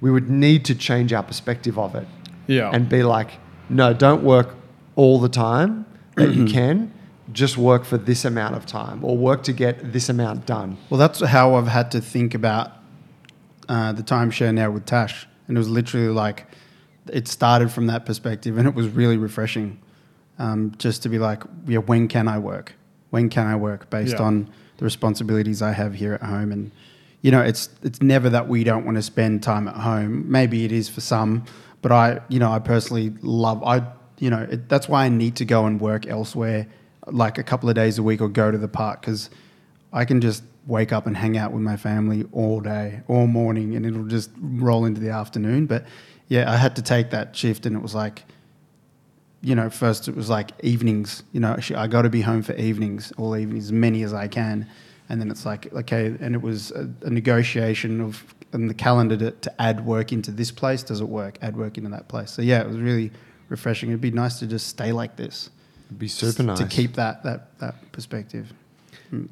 we 0.00 0.10
would 0.10 0.30
need 0.30 0.64
to 0.66 0.74
change 0.74 1.12
our 1.12 1.22
perspective 1.22 1.78
of 1.78 1.94
it 1.94 2.06
Yeah. 2.46 2.70
and 2.72 2.88
be 2.88 3.02
like, 3.02 3.32
no, 3.68 3.92
don't 3.92 4.22
work 4.22 4.54
all 5.00 5.18
the 5.18 5.28
time 5.30 5.86
that 6.16 6.34
you 6.34 6.44
can. 6.44 6.92
Just 7.32 7.56
work 7.56 7.84
for 7.84 7.96
this 7.96 8.24
amount 8.24 8.54
of 8.56 8.66
time, 8.66 9.04
or 9.04 9.16
work 9.16 9.44
to 9.44 9.52
get 9.52 9.92
this 9.92 10.08
amount 10.08 10.46
done. 10.46 10.76
Well, 10.90 10.98
that's 10.98 11.20
how 11.24 11.54
I've 11.54 11.68
had 11.68 11.90
to 11.92 12.00
think 12.00 12.34
about 12.34 12.72
uh, 13.68 13.92
the 13.92 14.02
timeshare 14.02 14.52
now 14.52 14.70
with 14.72 14.84
Tash, 14.84 15.28
and 15.46 15.56
it 15.56 15.60
was 15.60 15.68
literally 15.68 16.08
like 16.24 16.46
it 17.06 17.28
started 17.28 17.70
from 17.70 17.86
that 17.86 18.04
perspective, 18.04 18.58
and 18.58 18.66
it 18.66 18.74
was 18.74 18.88
really 18.88 19.16
refreshing. 19.16 19.78
Um, 20.40 20.72
just 20.78 21.02
to 21.04 21.08
be 21.08 21.18
like, 21.18 21.42
yeah, 21.66 21.78
when 21.78 22.08
can 22.08 22.26
I 22.26 22.38
work? 22.38 22.72
When 23.10 23.28
can 23.28 23.46
I 23.46 23.56
work 23.56 23.90
based 23.90 24.16
Yeah. 24.16 24.22
on 24.26 24.48
the 24.78 24.84
responsibilities 24.84 25.60
I 25.62 25.72
have 25.72 25.94
here 25.94 26.14
at 26.14 26.22
home? 26.22 26.50
And 26.50 26.70
you 27.22 27.30
know, 27.30 27.42
it's 27.42 27.68
it's 27.82 28.00
never 28.02 28.28
that 28.30 28.48
we 28.48 28.64
don't 28.64 28.84
want 28.84 28.96
to 28.96 29.02
spend 29.02 29.42
time 29.42 29.68
at 29.68 29.76
home. 29.76 30.24
Maybe 30.30 30.64
it 30.64 30.72
is 30.72 30.88
for 30.88 31.00
some, 31.00 31.44
but 31.82 31.92
I, 31.92 32.20
you 32.28 32.38
know, 32.40 32.50
I 32.50 32.58
personally 32.58 33.12
love. 33.22 33.62
I, 33.62 33.82
you 34.20 34.30
know, 34.30 34.46
it, 34.48 34.68
that's 34.68 34.88
why 34.88 35.06
I 35.06 35.08
need 35.08 35.34
to 35.36 35.44
go 35.44 35.66
and 35.66 35.80
work 35.80 36.06
elsewhere, 36.06 36.68
like 37.06 37.38
a 37.38 37.42
couple 37.42 37.68
of 37.68 37.74
days 37.74 37.98
a 37.98 38.02
week, 38.02 38.20
or 38.20 38.28
go 38.28 38.50
to 38.50 38.58
the 38.58 38.68
park 38.68 39.00
because 39.00 39.30
I 39.92 40.04
can 40.04 40.20
just 40.20 40.44
wake 40.66 40.92
up 40.92 41.06
and 41.06 41.16
hang 41.16 41.36
out 41.36 41.52
with 41.52 41.62
my 41.62 41.76
family 41.76 42.26
all 42.30 42.60
day, 42.60 43.00
all 43.08 43.26
morning, 43.26 43.74
and 43.74 43.84
it'll 43.84 44.06
just 44.06 44.30
roll 44.38 44.84
into 44.84 45.00
the 45.00 45.10
afternoon. 45.10 45.66
But 45.66 45.86
yeah, 46.28 46.52
I 46.52 46.56
had 46.56 46.76
to 46.76 46.82
take 46.82 47.10
that 47.10 47.34
shift, 47.34 47.66
and 47.66 47.74
it 47.74 47.82
was 47.82 47.94
like, 47.94 48.24
you 49.42 49.54
know, 49.54 49.70
first 49.70 50.06
it 50.06 50.14
was 50.14 50.28
like 50.28 50.52
evenings. 50.62 51.22
You 51.32 51.40
know, 51.40 51.56
I 51.74 51.86
got 51.86 52.02
to 52.02 52.10
be 52.10 52.20
home 52.20 52.42
for 52.42 52.54
evenings, 52.54 53.12
all 53.16 53.34
evenings, 53.36 53.64
as 53.64 53.72
many 53.72 54.02
as 54.02 54.12
I 54.12 54.28
can. 54.28 54.68
And 55.08 55.20
then 55.20 55.30
it's 55.30 55.44
like, 55.44 55.72
okay, 55.72 56.14
and 56.20 56.36
it 56.36 56.42
was 56.42 56.70
a, 56.72 56.88
a 57.02 57.10
negotiation 57.10 58.00
of 58.00 58.22
and 58.52 58.68
the 58.68 58.74
calendar 58.74 59.16
to, 59.16 59.30
to 59.30 59.62
add 59.62 59.86
work 59.86 60.12
into 60.12 60.30
this 60.30 60.50
place. 60.50 60.82
Does 60.82 61.00
it 61.00 61.08
work? 61.08 61.38
Add 61.40 61.56
work 61.56 61.78
into 61.78 61.90
that 61.90 62.08
place. 62.08 62.30
So 62.30 62.42
yeah, 62.42 62.60
it 62.60 62.68
was 62.68 62.78
really 62.78 63.10
refreshing. 63.50 63.90
It'd 63.90 64.00
be 64.00 64.10
nice 64.10 64.38
to 64.38 64.46
just 64.46 64.66
stay 64.68 64.92
like 64.92 65.16
this. 65.16 65.50
It'd 65.88 65.98
be 65.98 66.08
super 66.08 66.42
nice 66.42 66.58
to 66.58 66.66
keep 66.66 66.94
that 66.94 67.22
that 67.24 67.58
that 67.58 67.92
perspective. 67.92 68.52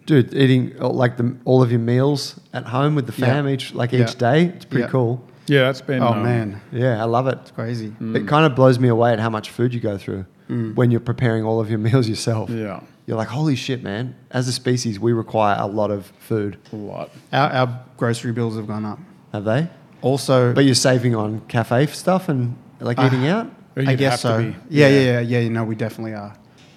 dude. 0.06 0.34
Eating 0.34 0.74
uh, 0.80 0.88
like 0.90 1.16
the, 1.16 1.34
all 1.44 1.62
of 1.62 1.70
your 1.70 1.80
meals 1.80 2.38
at 2.52 2.64
home 2.66 2.94
with 2.94 3.06
the 3.06 3.14
Yeah. 3.20 3.26
fam 3.26 3.48
each 3.48 3.72
like 3.74 3.92
Yeah. 3.92 4.02
each 4.02 4.18
day. 4.18 4.46
It's 4.46 4.64
pretty 4.64 4.82
Yeah. 4.84 4.90
cool. 4.90 5.24
yeah, 5.46 5.62
that's 5.62 5.80
been. 5.80 6.02
oh 6.02 6.08
um, 6.08 6.22
man, 6.22 6.60
Yeah, 6.72 7.00
I 7.00 7.04
love 7.06 7.26
it. 7.28 7.38
it's 7.42 7.50
crazy. 7.52 7.92
It 8.00 8.26
kind 8.26 8.44
of 8.44 8.54
blows 8.54 8.78
me 8.78 8.88
away 8.88 9.12
at 9.12 9.20
how 9.20 9.30
much 9.30 9.50
food 9.50 9.72
you 9.72 9.80
go 9.80 9.96
through 9.96 10.26
when 10.74 10.90
you're 10.90 11.00
preparing 11.00 11.44
all 11.44 11.60
of 11.60 11.70
your 11.70 11.78
meals 11.88 12.08
yourself. 12.08 12.50
Yeah. 12.50 12.80
You're 13.06 13.16
like, 13.16 13.28
holy 13.28 13.56
shit, 13.56 13.82
man! 13.82 14.14
As 14.30 14.48
a 14.48 14.52
species, 14.52 15.00
we 15.00 15.14
require 15.14 15.56
a 15.58 15.66
lot 15.66 15.90
of 15.90 16.12
food. 16.18 16.58
A 16.74 16.76
lot. 16.76 17.08
Our, 17.32 17.50
our 17.50 17.80
grocery 17.96 18.32
bills 18.32 18.56
have 18.56 18.66
gone 18.66 18.84
up. 18.84 18.98
Have 19.32 19.44
they? 19.44 19.68
Also, 20.02 20.52
But 20.52 20.66
you're 20.66 20.74
saving 20.74 21.14
on 21.14 21.40
cafe 21.48 21.86
stuff 21.86 22.28
and 22.28 22.54
like 22.80 22.98
eating 22.98 23.26
out. 23.26 23.50
I 23.86 23.94
guess 23.94 24.22
so. 24.22 24.38
be. 24.38 24.56
Yeah, 24.70 24.88
yeah, 24.88 25.00
yeah, 25.00 25.20
yeah. 25.20 25.38
You 25.40 25.50
know, 25.50 25.64
we 25.64 25.74
definitely 25.74 26.14
are. 26.14 26.34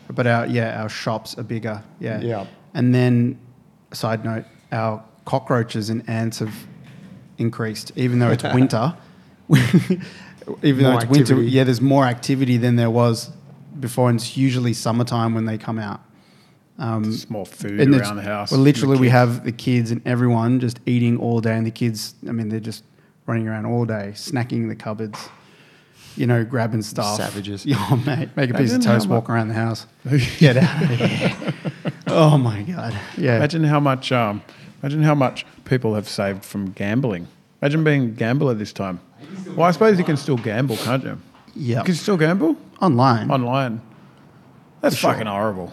But 0.10 0.28
our 0.28 0.46
yeah, 0.46 0.82
our 0.82 0.90
shops 0.90 1.38
are 1.38 1.44
bigger. 1.44 1.82
Yeah. 2.00 2.20
Yeah. 2.22 2.48
And 2.74 2.94
then, 2.94 3.40
side 3.94 4.24
note, 4.24 4.46
our 4.72 5.04
cockroaches 5.26 5.90
and 5.90 6.08
ants 6.10 6.40
have 6.40 6.56
increased, 7.38 7.92
even 7.96 8.20
though 8.20 8.32
it's 8.32 8.44
winter. 8.44 8.96
even 10.64 10.84
though 10.84 10.92
More 10.92 11.02
it's 11.02 11.10
winter, 11.10 11.42
yeah, 11.42 11.64
there's 11.64 11.82
more 11.82 12.06
activity 12.06 12.58
than 12.58 12.76
there 12.76 12.90
was 12.90 13.32
before, 13.80 14.10
and 14.10 14.20
it's 14.20 14.38
usually 14.38 14.74
summertime 14.74 15.34
when 15.34 15.46
they 15.46 15.58
come 15.58 15.80
out. 15.80 16.02
Um, 16.78 17.16
more 17.30 17.46
food 17.46 17.80
and 17.80 17.94
around 17.94 18.16
the 18.16 18.24
house. 18.24 18.52
Well, 18.52 18.62
literally, 18.62 18.98
we 18.98 19.10
have 19.10 19.44
the 19.44 19.52
kids 19.52 19.92
and 19.92 20.02
everyone 20.08 20.60
just 20.60 20.80
eating 20.86 21.18
all 21.18 21.40
day, 21.42 21.56
and 21.56 21.66
the 21.66 21.72
kids, 21.72 22.16
I 22.28 22.32
mean, 22.32 22.50
they're 22.50 22.60
just 22.60 22.84
running 23.28 23.48
around 23.48 23.66
all 23.66 23.86
day, 23.86 24.14
snacking 24.16 24.68
the 24.68 24.76
cupboards, 24.76 25.30
you 26.16 26.28
know, 26.28 26.44
grabbing 26.44 26.82
stuff. 26.82 27.18
Savages. 27.18 27.66
Yeah, 27.66 27.78
oh, 27.92 27.96
mate, 28.06 28.30
make 28.36 28.50
a 28.50 28.54
piece 28.54 28.74
of 28.74 28.84
toast, 28.84 29.08
walk 29.08 29.30
around 29.30 29.48
the 29.50 29.54
house, 29.54 29.86
get 30.38 30.58
out 30.58 30.84
of 30.84 30.90
here. 30.90 31.54
oh 32.08 32.38
my 32.38 32.62
god, 32.64 32.98
yeah. 33.18 33.38
Imagine 33.38 33.64
how 33.64 33.80
much. 33.80 34.12
Um, 34.12 34.42
imagine 34.82 35.04
how 35.04 35.16
much 35.16 35.46
people 35.66 35.96
have 35.96 36.08
saved 36.10 36.44
from 36.46 36.72
gambling. 36.72 37.28
Imagine 37.62 37.84
being 37.84 38.04
a 38.04 38.08
gambler 38.08 38.54
this 38.54 38.74
time. 38.74 39.00
Well, 39.56 39.68
I 39.68 39.72
suppose 39.72 39.98
you 40.00 40.04
can 40.06 40.18
still 40.18 40.38
gamble, 40.38 40.78
can't 40.78 41.04
you? 41.04 41.18
Yeah, 41.56 41.76
Can 41.78 41.80
You 41.80 41.84
can 41.86 41.96
still 41.96 42.18
gamble 42.18 42.56
online. 42.82 43.30
online. 43.30 43.82
That's 44.82 44.98
fucking 44.98 45.28
horrible. 45.28 45.72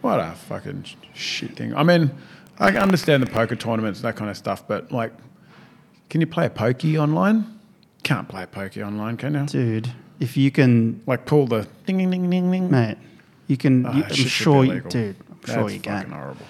What 0.00 0.18
a 0.20 0.32
fucking 0.32 0.84
sh- 0.84 0.94
shit 1.14 1.56
thing. 1.56 1.74
I 1.74 1.82
mean, 1.82 2.10
I 2.58 2.70
can 2.72 2.82
understand 2.82 3.22
the 3.22 3.30
poker 3.30 3.54
tournaments, 3.54 4.00
that 4.00 4.16
kind 4.16 4.30
of 4.30 4.36
stuff, 4.36 4.66
but 4.66 4.90
like, 4.90 5.12
can 6.10 6.20
you 6.20 6.26
play 6.26 6.46
a 6.46 6.50
pokey 6.50 6.98
online? 6.98 7.57
Can't 8.02 8.28
play 8.28 8.44
a 8.44 8.46
pokey 8.46 8.82
online, 8.82 9.16
can 9.16 9.34
you? 9.34 9.46
Dude, 9.46 9.92
if 10.20 10.36
you 10.36 10.50
can, 10.50 11.02
Like 11.06 11.26
pull 11.26 11.46
the 11.46 11.66
ding 11.86 11.98
ding 11.98 12.10
ding 12.10 12.30
ding 12.30 12.50
ding. 12.50 12.70
mate, 12.70 12.98
you 13.46 13.56
can. 13.56 13.86
Oh, 13.86 13.92
you, 13.92 14.04
I'm 14.04 14.10
sure, 14.14 14.64
you, 14.64 14.80
dude. 14.80 15.16
I'm 15.30 15.36
That's 15.42 15.52
sure 15.52 15.70
you 15.70 15.80
can. 15.80 16.10
horrible. 16.10 16.46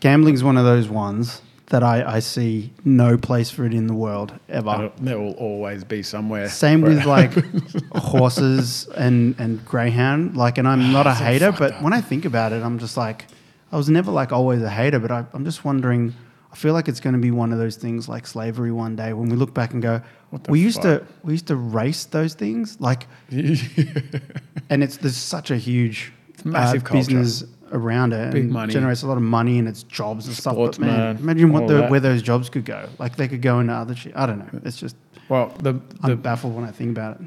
Gambling's 0.00 0.42
one 0.44 0.56
of 0.56 0.64
those 0.64 0.88
ones 0.88 1.42
that 1.66 1.82
I, 1.82 2.16
I 2.16 2.18
see 2.20 2.72
no 2.84 3.18
place 3.18 3.50
for 3.50 3.64
it 3.64 3.74
in 3.74 3.86
the 3.88 3.94
world 3.94 4.32
ever. 4.48 4.68
Uh, 4.70 4.88
there 5.00 5.18
will 5.18 5.32
always 5.32 5.82
be 5.84 6.02
somewhere. 6.02 6.48
Same 6.48 6.80
with 6.80 7.04
like 7.04 7.32
horses 7.94 8.86
and, 8.96 9.34
and 9.38 9.64
greyhound. 9.64 10.36
Like, 10.36 10.58
and 10.58 10.68
I'm 10.68 10.80
ah, 10.80 10.92
not 10.92 11.06
a 11.06 11.14
hater, 11.14 11.52
but 11.52 11.72
up. 11.72 11.82
when 11.82 11.92
I 11.92 12.00
think 12.00 12.24
about 12.24 12.52
it, 12.52 12.62
I'm 12.62 12.78
just 12.78 12.96
like, 12.96 13.26
I 13.72 13.76
was 13.76 13.88
never 13.88 14.12
like 14.12 14.32
always 14.32 14.62
a 14.62 14.70
hater, 14.70 14.98
but 15.00 15.10
I, 15.10 15.24
I'm 15.32 15.44
just 15.44 15.64
wondering. 15.64 16.14
I 16.52 16.58
feel 16.58 16.72
like 16.72 16.88
it's 16.88 17.00
going 17.00 17.12
to 17.14 17.20
be 17.20 17.30
one 17.30 17.52
of 17.52 17.58
those 17.58 17.76
things 17.76 18.08
like 18.08 18.26
slavery 18.26 18.72
one 18.72 18.96
day 18.96 19.12
when 19.12 19.28
we 19.28 19.36
look 19.36 19.52
back 19.52 19.74
and 19.74 19.82
go, 19.82 20.00
we 20.48 20.60
used 20.60 20.82
to 20.82 21.04
we 21.22 21.32
used 21.32 21.46
to 21.48 21.56
race 21.56 22.04
those 22.06 22.34
things 22.34 22.80
like, 22.80 23.06
and 23.30 24.82
it's 24.82 24.98
there's 24.98 25.16
such 25.16 25.50
a 25.50 25.56
huge 25.56 26.12
uh, 26.44 26.48
massive 26.48 26.84
culture. 26.84 26.98
business 27.14 27.44
around 27.72 28.12
it 28.12 28.32
Big 28.32 28.44
and 28.44 28.52
money. 28.52 28.72
generates 28.72 29.02
a 29.02 29.06
lot 29.06 29.16
of 29.16 29.22
money 29.22 29.58
and 29.58 29.66
it's 29.66 29.82
jobs 29.82 30.26
and 30.26 30.36
stuff. 30.36 30.56
But 30.56 30.78
man, 30.78 31.16
imagine 31.16 31.52
what 31.52 31.66
the, 31.66 31.86
where 31.88 32.00
those 32.00 32.22
jobs 32.22 32.48
could 32.48 32.64
go. 32.64 32.88
Like 32.98 33.16
they 33.16 33.28
could 33.28 33.42
go 33.42 33.60
into 33.60 33.72
other 33.72 33.94
shit. 33.94 34.12
I 34.16 34.26
don't 34.26 34.38
know. 34.38 34.60
It's 34.64 34.76
just 34.76 34.96
well, 35.28 35.48
the, 35.58 35.80
I'm 36.02 36.10
the 36.10 36.16
baffled 36.16 36.54
when 36.54 36.64
I 36.64 36.70
think 36.70 36.90
about 36.90 37.20
it. 37.20 37.26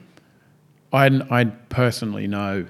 I, 0.92 1.06
I 1.30 1.44
personally 1.46 2.28
know 2.28 2.66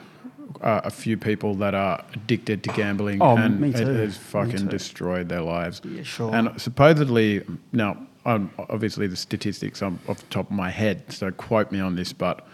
uh, 0.62 0.82
a 0.84 0.90
few 0.92 1.18
people 1.18 1.56
that 1.56 1.74
are 1.74 2.04
addicted 2.14 2.64
to 2.64 2.72
gambling 2.74 3.22
Oh, 3.22 3.38
and 3.38 3.64
it 3.64 3.76
has 3.76 4.18
fucking 4.18 4.68
destroyed 4.68 5.30
their 5.30 5.42
lives. 5.42 5.82
Yeah, 5.86 6.04
sure. 6.04 6.34
And 6.34 6.60
supposedly, 6.60 7.44
now, 7.72 7.98
um, 8.30 8.52
obviously 8.58 9.08
the 9.08 9.16
statistics 9.16 9.82
I'm 9.82 10.00
off 10.08 10.20
the 10.20 10.28
top 10.28 10.46
of 10.46 10.56
my 10.56 10.70
head, 10.70 11.12
so 11.12 11.32
quote 11.32 11.72
me 11.72 11.80
on 11.80 11.96
this, 11.96 12.14
but 12.14 12.48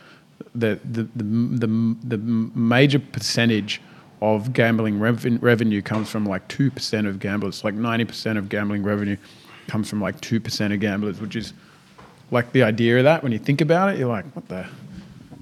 the, 0.53 0.79
the, 0.85 1.03
the, 1.15 1.23
the, 1.23 1.95
the 2.03 2.17
major 2.17 2.99
percentage 2.99 3.81
of 4.21 4.53
gambling 4.53 4.99
reven- 4.99 5.41
revenue 5.41 5.81
comes 5.81 6.09
from 6.09 6.25
like 6.25 6.47
2% 6.47 7.07
of 7.07 7.19
gamblers. 7.19 7.63
Like 7.63 7.76
90% 7.76 8.38
of 8.38 8.47
gambling 8.47 8.84
revenue 8.84 9.17
comes 9.67 9.89
from 9.89 10.01
like 10.01 10.21
2% 10.21 10.73
of 10.73 10.80
gamblers, 10.80 11.19
which 11.19 11.36
is 11.36 11.53
like 12.32 12.51
the 12.53 12.63
idea 12.63 12.97
of 12.97 13.03
that. 13.03 13.21
When 13.21 13.34
you 13.34 13.39
think 13.39 13.59
about 13.59 13.89
it, 13.93 13.99
you're 13.99 14.07
like, 14.07 14.26
what 14.36 14.47
the? 14.47 14.65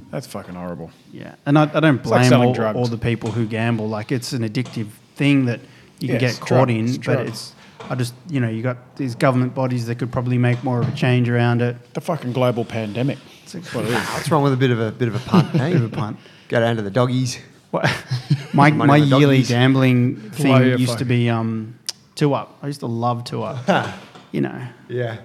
That's 0.10 0.28
fucking 0.28 0.54
horrible. 0.54 0.92
Yeah, 1.12 1.36
and 1.46 1.58
I, 1.58 1.64
I 1.74 1.80
don't 1.80 2.02
blame 2.04 2.30
selling 2.30 2.60
all, 2.60 2.78
all 2.78 2.86
the 2.86 2.98
people 3.00 3.32
who 3.32 3.48
gamble. 3.48 3.88
Like 3.88 4.12
it's 4.12 4.32
an 4.34 4.48
addictive 4.48 4.90
thing 5.16 5.46
that 5.46 5.60
you 6.00 6.10
can 6.10 6.20
get 6.20 6.40
caught 6.40 6.48
drug- 6.48 6.70
in, 6.70 6.86
it's 6.86 6.98
but 6.98 7.28
it's. 7.28 7.54
I 7.90 7.96
just 7.96 8.14
you 8.30 8.40
know 8.40 8.50
you 8.50 8.62
got 8.64 8.96
these 8.96 9.16
government 9.16 9.54
bodies 9.54 9.86
that 9.88 9.96
could 10.00 10.12
probably 10.12 10.38
make 10.38 10.64
more 10.64 10.82
of 10.82 10.88
a 10.88 10.96
change 10.96 11.30
around 11.30 11.62
it. 11.62 11.76
The 11.94 12.02
fucking 12.02 12.34
global 12.34 12.66
pandemic. 12.66 13.18
What 13.52 13.86
it 13.86 13.90
is. 13.92 13.94
What's 14.10 14.32
wrong 14.32 14.42
with 14.44 14.54
a 14.54 14.58
bit 14.58 14.72
of 14.72 14.80
a 14.80 14.92
bit 14.92 15.08
of 15.08 15.16
a 15.16 15.20
punt? 15.30 15.50
hey? 15.52 15.74
Bit 15.74 15.82
of 15.84 15.94
a 15.94 15.96
punt. 15.96 16.18
Go 16.50 16.60
down 16.60 16.76
to 16.78 16.82
the 16.82 16.90
doggies. 16.92 17.40
What, 17.72 17.84
my 18.54 18.72
Money 18.72 18.88
my 18.88 19.00
the 19.00 19.06
yearly 19.06 19.38
doggies. 19.38 19.50
gambling 19.50 20.14
Blow 20.16 20.30
thing 20.30 20.48
your 20.52 20.78
used 20.78 20.92
to 20.94 20.98
fucking- 21.00 21.08
be 21.08 21.30
um, 21.30 21.78
two 22.16 22.34
up. 22.34 22.58
I 22.62 22.68
used 22.68 22.80
to 22.82 22.88
love 22.88 23.24
two 23.24 23.44
up. 23.44 23.88
you 24.32 24.42
know, 24.42 24.68
Yeah. 24.88 25.18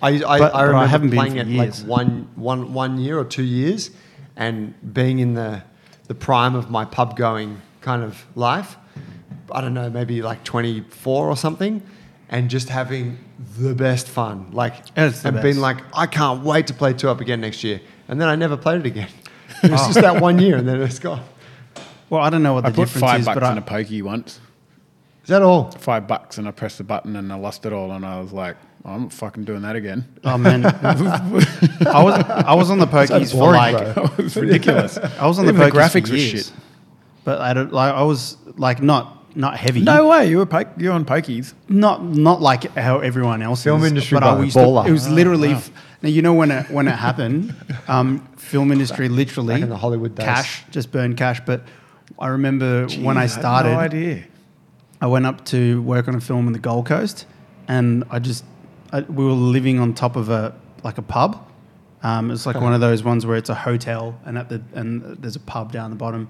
I, 0.00 0.10
I, 0.10 0.18
But- 0.18 0.26
I 0.26 0.38
but 0.38 0.54
I 0.54 0.62
remember 0.62 0.86
haven't 0.86 1.10
been 1.10 1.18
playing 1.18 1.32
for 1.34 1.38
it 1.40 1.46
years. 1.48 1.80
like 1.82 1.88
one, 1.88 2.28
one, 2.36 2.72
one 2.72 2.98
year 2.98 3.18
or 3.18 3.24
two 3.24 3.42
years 3.42 3.90
and 4.36 4.74
being 4.94 5.18
in 5.18 5.34
the, 5.34 5.62
the 6.06 6.14
prime 6.14 6.54
of 6.54 6.70
my 6.70 6.84
pub 6.84 7.16
going 7.16 7.60
kind 7.80 8.02
of 8.04 8.24
life. 8.36 8.76
I 9.52 9.60
don't 9.60 9.74
know, 9.74 9.88
maybe 9.90 10.22
like 10.22 10.44
24 10.44 11.28
or 11.28 11.36
something. 11.36 11.82
and 12.30 12.50
just 12.50 12.68
having 12.68 13.18
the 13.58 13.74
best 13.74 14.06
fun. 14.06 14.50
Like, 14.52 14.74
It's 14.96 15.22
the 15.22 15.28
and 15.28 15.42
being 15.42 15.56
like, 15.58 15.78
I 15.94 16.06
can't 16.06 16.44
wait 16.44 16.66
to 16.66 16.74
play 16.74 16.92
two 16.92 17.08
up 17.08 17.20
again 17.22 17.40
next 17.40 17.64
year. 17.64 17.80
And 18.06 18.20
then 18.20 18.28
I 18.28 18.36
never 18.36 18.56
played 18.56 18.80
it 18.80 18.86
again. 18.86 19.08
It 19.62 19.70
was 19.72 19.80
oh. 19.82 19.86
just 19.86 20.00
that 20.02 20.20
one 20.22 20.38
year, 20.38 20.56
and 20.56 20.68
then 20.68 20.80
it's 20.82 20.98
gone. 20.98 21.24
Well, 22.10 22.20
I 22.22 22.28
don't 22.30 22.42
know 22.42 22.52
what 22.52 22.66
I 22.66 22.70
the 22.70 22.76
put 22.76 22.82
difference 22.82 23.00
five 23.00 23.20
is, 23.20 23.26
bucks 23.26 23.34
but 23.36 23.42
I, 23.42 23.52
in 23.52 23.58
a 23.58 23.62
pokey 23.62 24.02
once. 24.02 24.40
Is 25.22 25.28
that 25.30 25.42
all? 25.42 25.70
Five 25.72 26.06
bucks, 26.06 26.36
and 26.38 26.46
I 26.46 26.50
pressed 26.52 26.78
the 26.78 26.84
button 26.84 27.16
and 27.16 27.32
I 27.32 27.36
lost 27.36 27.64
it 27.66 27.72
all, 27.72 27.90
and 27.92 28.04
I 28.06 28.20
was 28.20 28.32
like, 28.32 28.56
I'm 28.84 29.08
fucking 29.08 29.44
doing 29.44 29.62
that 29.62 29.74
again. 29.74 30.06
oh 30.24 30.38
man, 30.38 30.64
I 30.82 32.02
was 32.04 32.14
I 32.14 32.54
was 32.54 32.70
on 32.70 32.78
the 32.78 32.86
pokies 32.86 33.32
for 33.32 33.52
like 33.52 33.94
bro. 33.94 34.04
it 34.04 34.18
was 34.18 34.36
ridiculous. 34.46 34.96
I 34.98 35.26
was 35.26 35.38
on 35.38 35.46
Even 35.46 35.56
the 35.56 35.64
the 35.64 35.70
pokies 35.70 35.74
graphics 35.74 36.06
for 36.06 36.12
were 36.12 36.16
years. 36.18 36.46
shit. 36.48 36.52
But 37.24 37.40
I 37.40 37.52
don't 37.54 37.72
like 37.72 37.92
I 37.94 38.02
was 38.02 38.36
like 38.56 38.80
not 38.82 39.17
not 39.34 39.56
heavy. 39.56 39.80
No 39.82 40.08
way, 40.08 40.28
you 40.28 40.38
were 40.38 40.46
po- 40.46 40.64
you 40.76 40.88
were 40.88 40.94
on 40.94 41.04
pokies. 41.04 41.54
not 41.68 42.02
not 42.04 42.40
like 42.40 42.64
how 42.76 42.98
everyone 43.00 43.42
else 43.42 43.62
Film 43.64 43.82
is, 43.82 43.88
industry 43.88 44.16
but 44.16 44.20
by 44.22 44.30
I 44.32 44.34
the 44.36 44.44
used 44.44 44.56
to, 44.56 44.62
baller. 44.62 44.86
it 44.86 44.92
was 44.92 45.06
Oh, 45.08 45.12
literally 45.12 45.48
wow. 45.50 45.56
f- 45.58 45.70
now 46.02 46.08
you 46.08 46.22
know 46.22 46.34
when 46.34 46.50
it 46.50 46.70
when 46.70 46.88
it 46.88 46.92
happened 46.96 47.54
um, 47.88 48.20
film 48.36 48.72
industry 48.72 49.08
literally 49.08 49.54
Back 49.54 49.62
in 49.62 49.68
the 49.68 49.76
Hollywood 49.76 50.14
days. 50.14 50.24
cash 50.24 50.64
just 50.70 50.90
burned 50.92 51.16
cash 51.16 51.40
but 51.46 51.62
I 52.18 52.28
remember 52.28 52.86
when 53.02 53.16
I 53.16 53.26
Jeez, 53.26 53.34
had 53.34 53.40
started 53.40 53.70
no 53.72 53.78
idea. 53.78 54.24
I 55.00 55.06
went 55.06 55.26
up 55.26 55.44
to 55.46 55.80
work 55.82 56.08
on 56.08 56.14
a 56.16 56.20
film 56.20 56.46
in 56.48 56.52
the 56.52 56.58
Gold 56.58 56.86
Coast, 56.86 57.26
and 57.68 58.02
I 58.10 58.18
just 58.18 58.44
I, 58.92 59.00
we 59.02 59.24
were 59.24 59.30
living 59.32 59.78
on 59.78 59.94
top 59.94 60.16
of 60.16 60.28
a 60.30 60.54
like 60.82 60.98
a 60.98 61.02
pub. 61.02 61.44
Um, 62.02 62.30
it's 62.32 62.46
like 62.46 62.60
one 62.60 62.72
of 62.74 62.80
those 62.80 63.04
ones 63.04 63.24
where 63.26 63.36
it's 63.36 63.50
a 63.50 63.54
hotel, 63.54 64.18
and 64.24 64.36
at 64.38 64.48
the 64.48 64.60
and 64.74 65.02
there's 65.20 65.36
a 65.36 65.40
pub 65.40 65.70
down 65.72 65.90
the 65.90 65.96
bottom, 65.96 66.28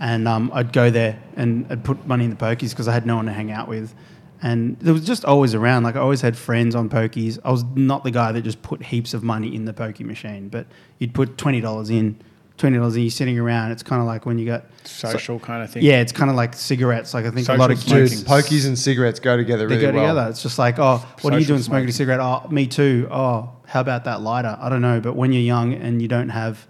and 0.00 0.26
um, 0.28 0.50
I'd 0.54 0.72
go 0.72 0.90
there 0.90 1.20
and 1.36 1.66
I'd 1.70 1.84
put 1.84 2.06
money 2.06 2.24
in 2.24 2.30
the 2.30 2.36
pokies 2.36 2.70
because 2.70 2.88
I 2.88 2.92
had 2.92 3.06
no 3.06 3.16
one 3.16 3.26
to 3.26 3.32
hang 3.32 3.50
out 3.50 3.68
with, 3.68 3.94
and 4.42 4.78
there 4.80 4.92
was 4.92 5.06
just 5.06 5.24
always 5.24 5.54
around. 5.54 5.84
Like 5.84 5.96
I 5.96 6.00
always 6.00 6.20
had 6.20 6.36
friends 6.36 6.74
on 6.74 6.88
pokies. 6.88 7.38
I 7.44 7.50
was 7.50 7.64
not 7.74 8.04
the 8.04 8.10
guy 8.10 8.32
that 8.32 8.42
just 8.42 8.62
put 8.62 8.82
heaps 8.82 9.14
of 9.14 9.22
money 9.22 9.54
in 9.54 9.64
the 9.64 9.72
pokey 9.72 10.04
machine, 10.04 10.48
but 10.48 10.66
you'd 10.98 11.14
put 11.14 11.38
twenty 11.38 11.60
dollars 11.60 11.90
in, 11.90 12.20
twenty 12.58 12.76
dollars, 12.76 12.94
and 12.94 13.04
you're 13.04 13.10
sitting 13.10 13.38
around. 13.38 13.70
It's 13.72 13.82
kind 13.82 14.00
of 14.00 14.06
like 14.06 14.26
when 14.26 14.38
you 14.38 14.46
got 14.46 14.66
Social 14.84 15.38
kind 15.38 15.62
of 15.62 15.70
thing. 15.70 15.82
yeah, 15.82 16.00
it's 16.00 16.12
kind 16.12 16.28
of 16.30 16.36
like 16.36 16.54
cigarettes. 16.54 17.14
Like 17.14 17.24
I 17.24 17.30
think 17.30 17.48
a 17.48 17.54
lot 17.54 17.70
of 17.70 17.78
Social 17.78 17.98
Dude, 17.98 18.10
kids 18.10 18.24
pokies 18.24 18.66
and 18.66 18.78
cigarettes 18.78 19.20
go 19.20 19.36
together 19.36 19.66
they 19.66 19.76
really 19.76 19.86
go 19.86 19.92
well. 19.92 20.14
together. 20.14 20.30
It's 20.30 20.42
just 20.42 20.58
like, 20.58 20.78
oh, 20.78 21.06
what 21.22 21.32
are 21.32 21.38
you 21.38 21.46
doing 21.46 21.62
smoking 21.62 21.88
a 21.88 21.92
cigarette? 21.92 22.20
Oh, 22.20 22.46
me 22.50 22.66
too. 22.66 23.08
Oh, 23.10 23.50
how 23.66 23.80
about 23.80 24.04
that 24.04 24.20
lighter? 24.20 24.58
I 24.60 24.68
don't 24.68 24.82
know. 24.82 25.00
But 25.00 25.14
when 25.16 25.32
you're 25.32 25.42
young 25.42 25.72
and 25.72 26.02
you 26.02 26.08
don't 26.08 26.28
have 26.28 26.66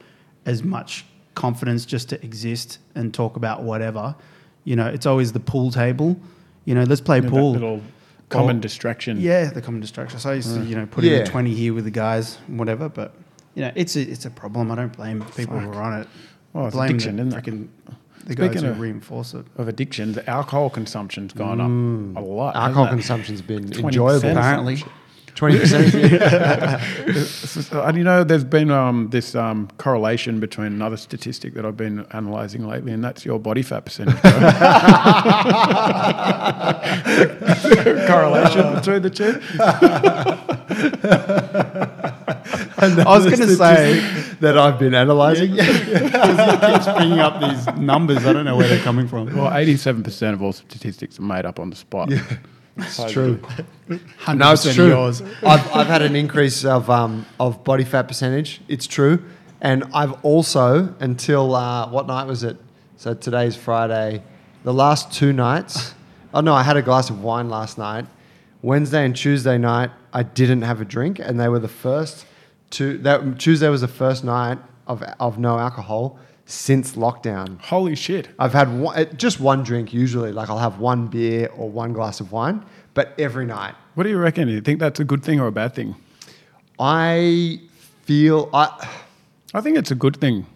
as 0.46 0.62
much 0.62 1.04
confidence 1.34 1.84
just 1.84 2.08
to 2.10 2.24
exist 2.24 2.78
and 2.94 3.12
talk 3.12 3.36
about 3.36 3.62
whatever, 3.62 4.14
you 4.64 4.76
know, 4.76 4.86
it's 4.86 5.06
always 5.06 5.32
the 5.32 5.40
pool 5.40 5.70
table. 5.70 6.16
You 6.64 6.74
know, 6.74 6.84
let's 6.84 7.00
play 7.00 7.16
Yeah, 7.18 7.22
that 7.22 7.30
pool. 7.30 7.52
little 7.52 7.82
common 8.30 8.56
Or- 8.56 8.60
distraction. 8.60 9.20
Yeah, 9.20 9.50
the 9.50 9.60
common 9.60 9.80
distraction. 9.80 10.18
So 10.18 10.30
I 10.30 10.34
used 10.34 10.54
to, 10.54 10.64
you 10.64 10.76
know, 10.76 10.86
put 10.86 11.04
in 11.04 11.12
Yeah. 11.12 11.18
the 11.24 11.26
20 11.30 11.54
here 11.54 11.74
with 11.74 11.84
the 11.84 11.90
guys, 11.90 12.38
and 12.48 12.58
whatever. 12.58 12.88
But, 12.88 13.14
you 13.54 13.62
know, 13.62 13.70
it's 13.74 13.96
a, 13.96 14.00
it's 14.00 14.24
a 14.24 14.30
problem. 14.30 14.70
I 14.70 14.76
don't 14.76 14.96
blame 14.96 15.24
people 15.36 15.58
who 15.58 15.70
are 15.70 15.82
on 15.82 16.00
it. 16.00 16.08
Well, 16.52 16.66
it's 16.66 16.74
blame 16.74 16.90
addiction, 16.90 17.16
the, 17.16 17.26
isn't 17.26 17.38
it? 17.38 17.44
freaking- 17.44 17.68
the 18.26 18.34
guys 18.34 18.46
Speaking 18.46 18.64
who 18.64 18.70
of- 18.70 18.80
reinforce 18.80 19.34
it. 19.34 19.44
Of 19.58 19.68
addiction, 19.68 20.12
the 20.12 20.28
alcohol 20.30 20.70
consumption's 20.70 21.34
gone 21.34 21.60
up 21.60 21.68
mm. 21.68 22.16
a 22.16 22.20
lot. 22.20 22.56
Alcohol 22.56 22.88
consumption's 22.88 23.42
been 23.42 23.70
enjoyable. 23.74 24.30
Apparently. 24.30 24.82
Twenty 25.34 25.58
percent. 25.58 25.94
And 27.72 27.96
you 27.96 28.04
know, 28.04 28.24
there's 28.24 28.44
been 28.44 28.70
um, 28.70 29.08
this 29.10 29.34
um, 29.34 29.68
correlation 29.78 30.40
between 30.40 30.68
another 30.68 30.96
statistic 30.96 31.54
that 31.54 31.64
I've 31.64 31.76
been 31.76 32.06
analysing 32.10 32.66
lately, 32.66 32.92
and 32.92 33.02
that's 33.02 33.24
your 33.24 33.38
body 33.38 33.62
fat 33.62 33.84
percentage. 33.84 34.14
correlation 38.06 38.74
between 38.74 39.02
the 39.02 39.10
two. 39.10 39.40
I 42.80 43.04
was 43.06 43.24
going 43.24 43.38
to 43.38 43.56
say, 43.56 44.00
that 44.40 44.58
I've 44.58 44.78
been 44.78 44.94
analysing. 44.94 45.54
Yeah. 45.54 45.64
keeps 45.64 46.86
bringing 46.96 47.20
up 47.20 47.40
these 47.40 47.66
numbers. 47.78 48.26
I 48.26 48.32
don't 48.32 48.44
know 48.44 48.56
where 48.56 48.68
they're 48.68 48.82
coming 48.82 49.08
from. 49.08 49.34
Well, 49.34 49.50
87% 49.50 50.32
of 50.32 50.42
all 50.42 50.52
statistics 50.52 51.18
are 51.18 51.22
made 51.22 51.46
up 51.46 51.58
on 51.58 51.70
the 51.70 51.76
spot. 51.76 52.10
It's 52.76 53.12
true. 53.12 53.40
100% 53.88 54.36
No, 54.36 54.52
it's 54.52 54.74
true. 54.74 54.88
yours. 54.88 55.22
I've, 55.42 55.72
I've 55.76 55.86
had 55.86 56.02
an 56.02 56.16
increase 56.16 56.64
of 56.64 56.90
um, 56.90 57.26
of 57.38 57.62
body 57.64 57.84
fat 57.84 58.08
percentage. 58.08 58.60
It's 58.68 58.86
true, 58.86 59.22
and 59.60 59.84
I've 59.94 60.12
also 60.24 60.94
until 61.00 61.54
uh, 61.54 61.88
what 61.88 62.06
night 62.06 62.26
was 62.26 62.42
it? 62.42 62.56
So 62.96 63.14
today's 63.14 63.56
Friday. 63.56 64.22
The 64.64 64.72
last 64.72 65.12
two 65.12 65.32
nights. 65.32 65.94
Oh 66.32 66.40
no, 66.40 66.54
I 66.54 66.62
had 66.62 66.76
a 66.76 66.82
glass 66.82 67.10
of 67.10 67.22
wine 67.22 67.48
last 67.48 67.78
night. 67.78 68.06
Wednesday 68.62 69.04
and 69.04 69.14
Tuesday 69.14 69.58
night, 69.58 69.90
I 70.12 70.22
didn't 70.22 70.62
have 70.62 70.80
a 70.80 70.84
drink, 70.84 71.18
and 71.18 71.38
they 71.38 71.48
were 71.48 71.58
the 71.58 71.68
first 71.68 72.26
two. 72.70 72.98
That 72.98 73.38
Tuesday 73.38 73.68
was 73.68 73.82
the 73.82 73.88
first 73.88 74.24
night 74.24 74.58
of 74.86 75.02
of 75.20 75.38
no 75.38 75.58
alcohol 75.58 76.18
since 76.46 76.92
lockdown. 76.92 77.60
Holy 77.60 77.94
shit. 77.94 78.28
I've 78.38 78.52
had 78.52 78.68
one, 78.78 78.96
uh, 78.98 79.04
just 79.04 79.40
one 79.40 79.62
drink 79.62 79.92
usually. 79.92 80.32
Like 80.32 80.50
I'll 80.50 80.58
have 80.58 80.78
one 80.78 81.06
beer 81.06 81.48
or 81.56 81.70
one 81.70 81.92
glass 81.92 82.20
of 82.20 82.32
wine, 82.32 82.64
but 82.92 83.14
every 83.18 83.46
night 83.46 83.74
What 83.94 84.04
do 84.04 84.10
you 84.10 84.18
reckon? 84.18 84.48
Do 84.48 84.54
you 84.54 84.60
think 84.60 84.80
that's 84.80 85.00
a 85.00 85.04
good 85.04 85.22
thing 85.22 85.40
or 85.40 85.46
a 85.46 85.52
bad 85.52 85.74
thing? 85.74 85.94
I 86.78 87.60
feel 88.02 88.50
I. 88.52 88.88
I 89.54 89.60
think 89.60 89.78
it's 89.78 89.92
a 89.92 89.94
good 89.94 90.16
thing, 90.16 90.46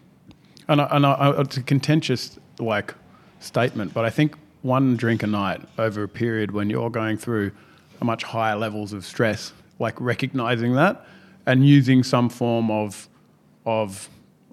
and 0.66 0.80
I, 0.80 0.88
and 0.90 1.06
I, 1.06 1.40
it's 1.40 1.56
a 1.56 1.62
contentious 1.62 2.36
like 2.58 2.94
statement, 3.38 3.94
but 3.94 4.04
I 4.04 4.10
think 4.10 4.34
one 4.62 4.96
drink 4.96 5.22
a 5.22 5.28
night 5.28 5.60
over 5.78 6.02
a 6.02 6.08
period 6.08 6.50
when 6.50 6.68
you're 6.68 6.90
going 6.90 7.16
through 7.16 7.52
a 8.00 8.04
much 8.04 8.24
higher 8.24 8.56
levels 8.56 8.92
of 8.92 9.04
stress, 9.04 9.52
like 9.78 10.00
recognizing 10.00 10.74
that 10.74 11.06
and 11.46 11.64
using 11.64 12.02
some 12.02 12.28
form 12.28 12.70
of 12.72 13.08
of 13.64 14.08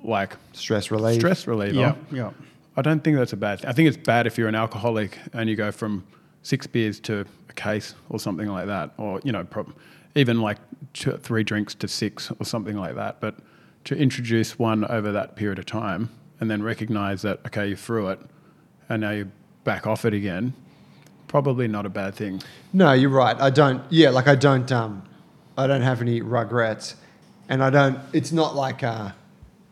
like 0.06 0.36
Stress 0.54 0.92
relief. 0.92 1.20
stress 1.20 1.48
reliever. 1.48 1.76
Yeah, 1.80 1.96
yeah. 2.12 2.32
I 2.78 2.82
don't 2.82 3.04
think 3.04 3.18
that's 3.18 3.34
a 3.34 3.38
bad 3.38 3.60
thing. 3.62 3.70
I 3.70 3.74
think 3.74 3.88
it's 3.88 3.98
bad 3.98 4.28
if 4.28 4.38
you're 4.38 4.48
an 4.50 4.56
alcoholic 4.56 5.18
and 5.34 5.50
you 5.50 5.56
go 5.56 5.72
from 5.72 6.06
six 6.44 6.68
beers 6.68 7.00
to 7.02 7.26
a 7.50 7.54
case 7.54 7.96
or 8.10 8.20
something 8.20 8.48
like 8.48 8.68
that, 8.68 8.92
or 8.98 9.20
you 9.24 9.32
know, 9.32 9.44
prob- 9.44 9.74
even 10.16 10.42
like 10.42 10.58
two, 10.94 11.14
three 11.18 11.44
drinks 11.44 11.74
to 11.76 11.88
six 11.88 12.32
or 12.40 12.46
something 12.46 12.76
like 12.78 12.96
that. 12.96 13.20
But 13.22 13.36
to 13.86 13.96
introduce 13.96 14.60
one 14.60 14.84
over 14.86 15.12
that 15.12 15.36
period 15.36 15.60
of 15.60 15.66
time 15.66 16.10
and 16.40 16.50
then 16.52 16.62
recognize 16.64 17.22
that 17.22 17.40
okay, 17.48 17.68
you're 17.68 17.78
through 17.78 18.10
it, 18.10 18.20
and 18.90 19.02
now 19.02 19.12
you're 19.12 19.32
back 19.64 19.88
off 19.88 20.04
it 20.06 20.14
again, 20.14 20.54
probably 21.28 21.68
not 21.68 21.86
a 21.86 21.90
bad 21.90 22.14
thing. 22.16 22.42
No, 22.74 22.92
you're 22.94 23.10
right. 23.10 23.40
I 23.40 23.50
don't. 23.50 23.82
Yeah, 23.90 24.10
like 24.10 24.28
I 24.28 24.36
don't. 24.36 24.70
Um, 24.72 25.04
I 25.58 25.66
don't 25.68 25.82
have 25.82 26.02
any 26.02 26.22
regrets, 26.22 26.96
and 27.48 27.64
I 27.64 27.70
don't. 27.70 27.98
It's 28.12 28.32
not 28.34 28.54
like. 28.56 28.84
Uh, 28.84 29.12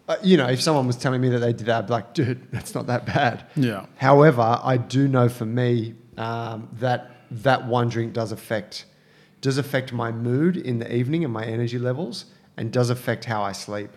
uh, 0.07 0.17
you 0.21 0.37
know, 0.37 0.47
if 0.47 0.61
someone 0.61 0.85
was 0.85 0.97
telling 0.97 1.21
me 1.21 1.29
that 1.29 1.39
they 1.39 1.53
did 1.53 1.67
that, 1.67 1.79
I'd 1.79 1.87
be 1.87 1.93
like, 1.93 2.13
dude, 2.13 2.47
that's 2.51 2.75
not 2.75 2.87
that 2.87 3.05
bad. 3.05 3.45
Yeah. 3.55 3.85
However, 3.97 4.59
I 4.61 4.77
do 4.77 5.07
know 5.07 5.29
for 5.29 5.45
me 5.45 5.95
um, 6.17 6.69
that 6.73 7.11
that 7.31 7.65
one 7.65 7.89
drink 7.89 8.13
does 8.13 8.31
affect 8.31 8.85
does 9.41 9.57
affect 9.57 9.91
my 9.91 10.09
mood 10.09 10.55
in 10.55 10.79
the 10.79 10.95
evening 10.95 11.25
and 11.25 11.33
my 11.33 11.43
energy 11.43 11.77
levels, 11.77 12.25
and 12.55 12.71
does 12.71 12.89
affect 12.89 13.25
how 13.25 13.43
I 13.43 13.51
sleep. 13.51 13.89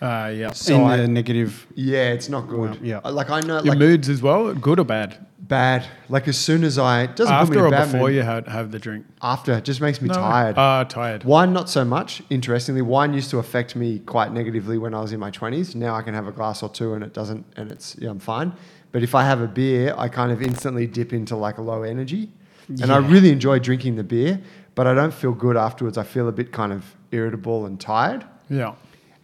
Uh, 0.00 0.32
yeah. 0.34 0.52
So 0.52 0.74
in 0.76 0.82
I- 0.84 0.96
the 0.98 1.08
negative. 1.08 1.66
Yeah, 1.74 2.12
it's 2.12 2.28
not 2.28 2.48
good. 2.48 2.58
Well, 2.58 2.76
yeah. 2.82 3.00
Uh, 3.04 3.12
Like 3.12 3.30
I 3.30 3.40
know, 3.40 3.56
Your 3.62 3.74
like 3.74 3.78
moods 3.78 4.08
as 4.08 4.22
well, 4.22 4.54
good 4.54 4.78
or 4.80 4.84
bad? 4.84 5.26
bad. 5.38 5.84
Like 6.08 6.28
as 6.28 6.38
soon 6.38 6.62
as 6.62 6.78
I 6.78 7.02
it 7.02 7.16
doesn't 7.16 7.34
put 7.40 7.48
me 7.50 7.56
After 7.56 7.58
in 7.58 7.64
or 7.66 7.70
bad 7.70 7.84
before 7.92 8.06
mood. 8.08 8.14
you 8.14 8.22
have, 8.22 8.46
have 8.46 8.70
the 8.70 8.78
drink? 8.78 9.04
After 9.20 9.52
it 9.54 9.64
just 9.64 9.80
makes 9.80 10.00
me 10.00 10.06
No. 10.08 10.14
tired. 10.14 10.54
Ah, 10.56 10.84
tired. 10.84 11.24
Wine, 11.24 11.52
not 11.52 11.68
so 11.68 11.84
much. 11.84 12.22
Interestingly, 12.30 12.82
wine 12.82 13.12
used 13.14 13.30
to 13.30 13.38
affect 13.38 13.74
me 13.74 13.98
quite 14.06 14.32
negatively 14.32 14.78
when 14.78 14.94
I 14.94 15.00
was 15.00 15.12
in 15.12 15.18
my 15.20 15.30
twenties. 15.30 15.74
Now 15.74 15.96
I 15.96 16.02
can 16.02 16.14
have 16.14 16.28
a 16.28 16.32
glass 16.32 16.62
or 16.62 16.68
two 16.68 16.94
and 16.94 17.02
it 17.02 17.12
doesn't, 17.12 17.44
and 17.56 17.70
it's 17.72 17.96
yeah, 17.98 18.10
I'm 18.10 18.20
fine. 18.20 18.52
But 18.92 19.02
if 19.02 19.14
I 19.14 19.24
have 19.24 19.40
a 19.40 19.48
beer, 19.48 19.92
I 19.98 20.08
kind 20.08 20.30
of 20.32 20.40
instantly 20.40 20.86
dip 20.86 21.12
into 21.12 21.34
like 21.36 21.58
a 21.58 21.62
low 21.62 21.82
energy, 21.82 22.30
and 22.68 22.90
I 22.92 22.98
really 22.98 23.30
enjoy 23.30 23.58
drinking 23.58 23.96
the 23.96 24.04
beer. 24.04 24.40
But 24.76 24.86
I 24.86 24.94
don't 24.94 25.12
feel 25.12 25.32
good 25.32 25.56
afterwards. 25.56 25.98
I 25.98 26.04
feel 26.04 26.28
a 26.28 26.32
bit 26.32 26.52
kind 26.52 26.72
of 26.72 26.84
irritable 27.10 27.66
and 27.66 27.78
tired. 27.80 28.24
Yeah. 28.48 28.74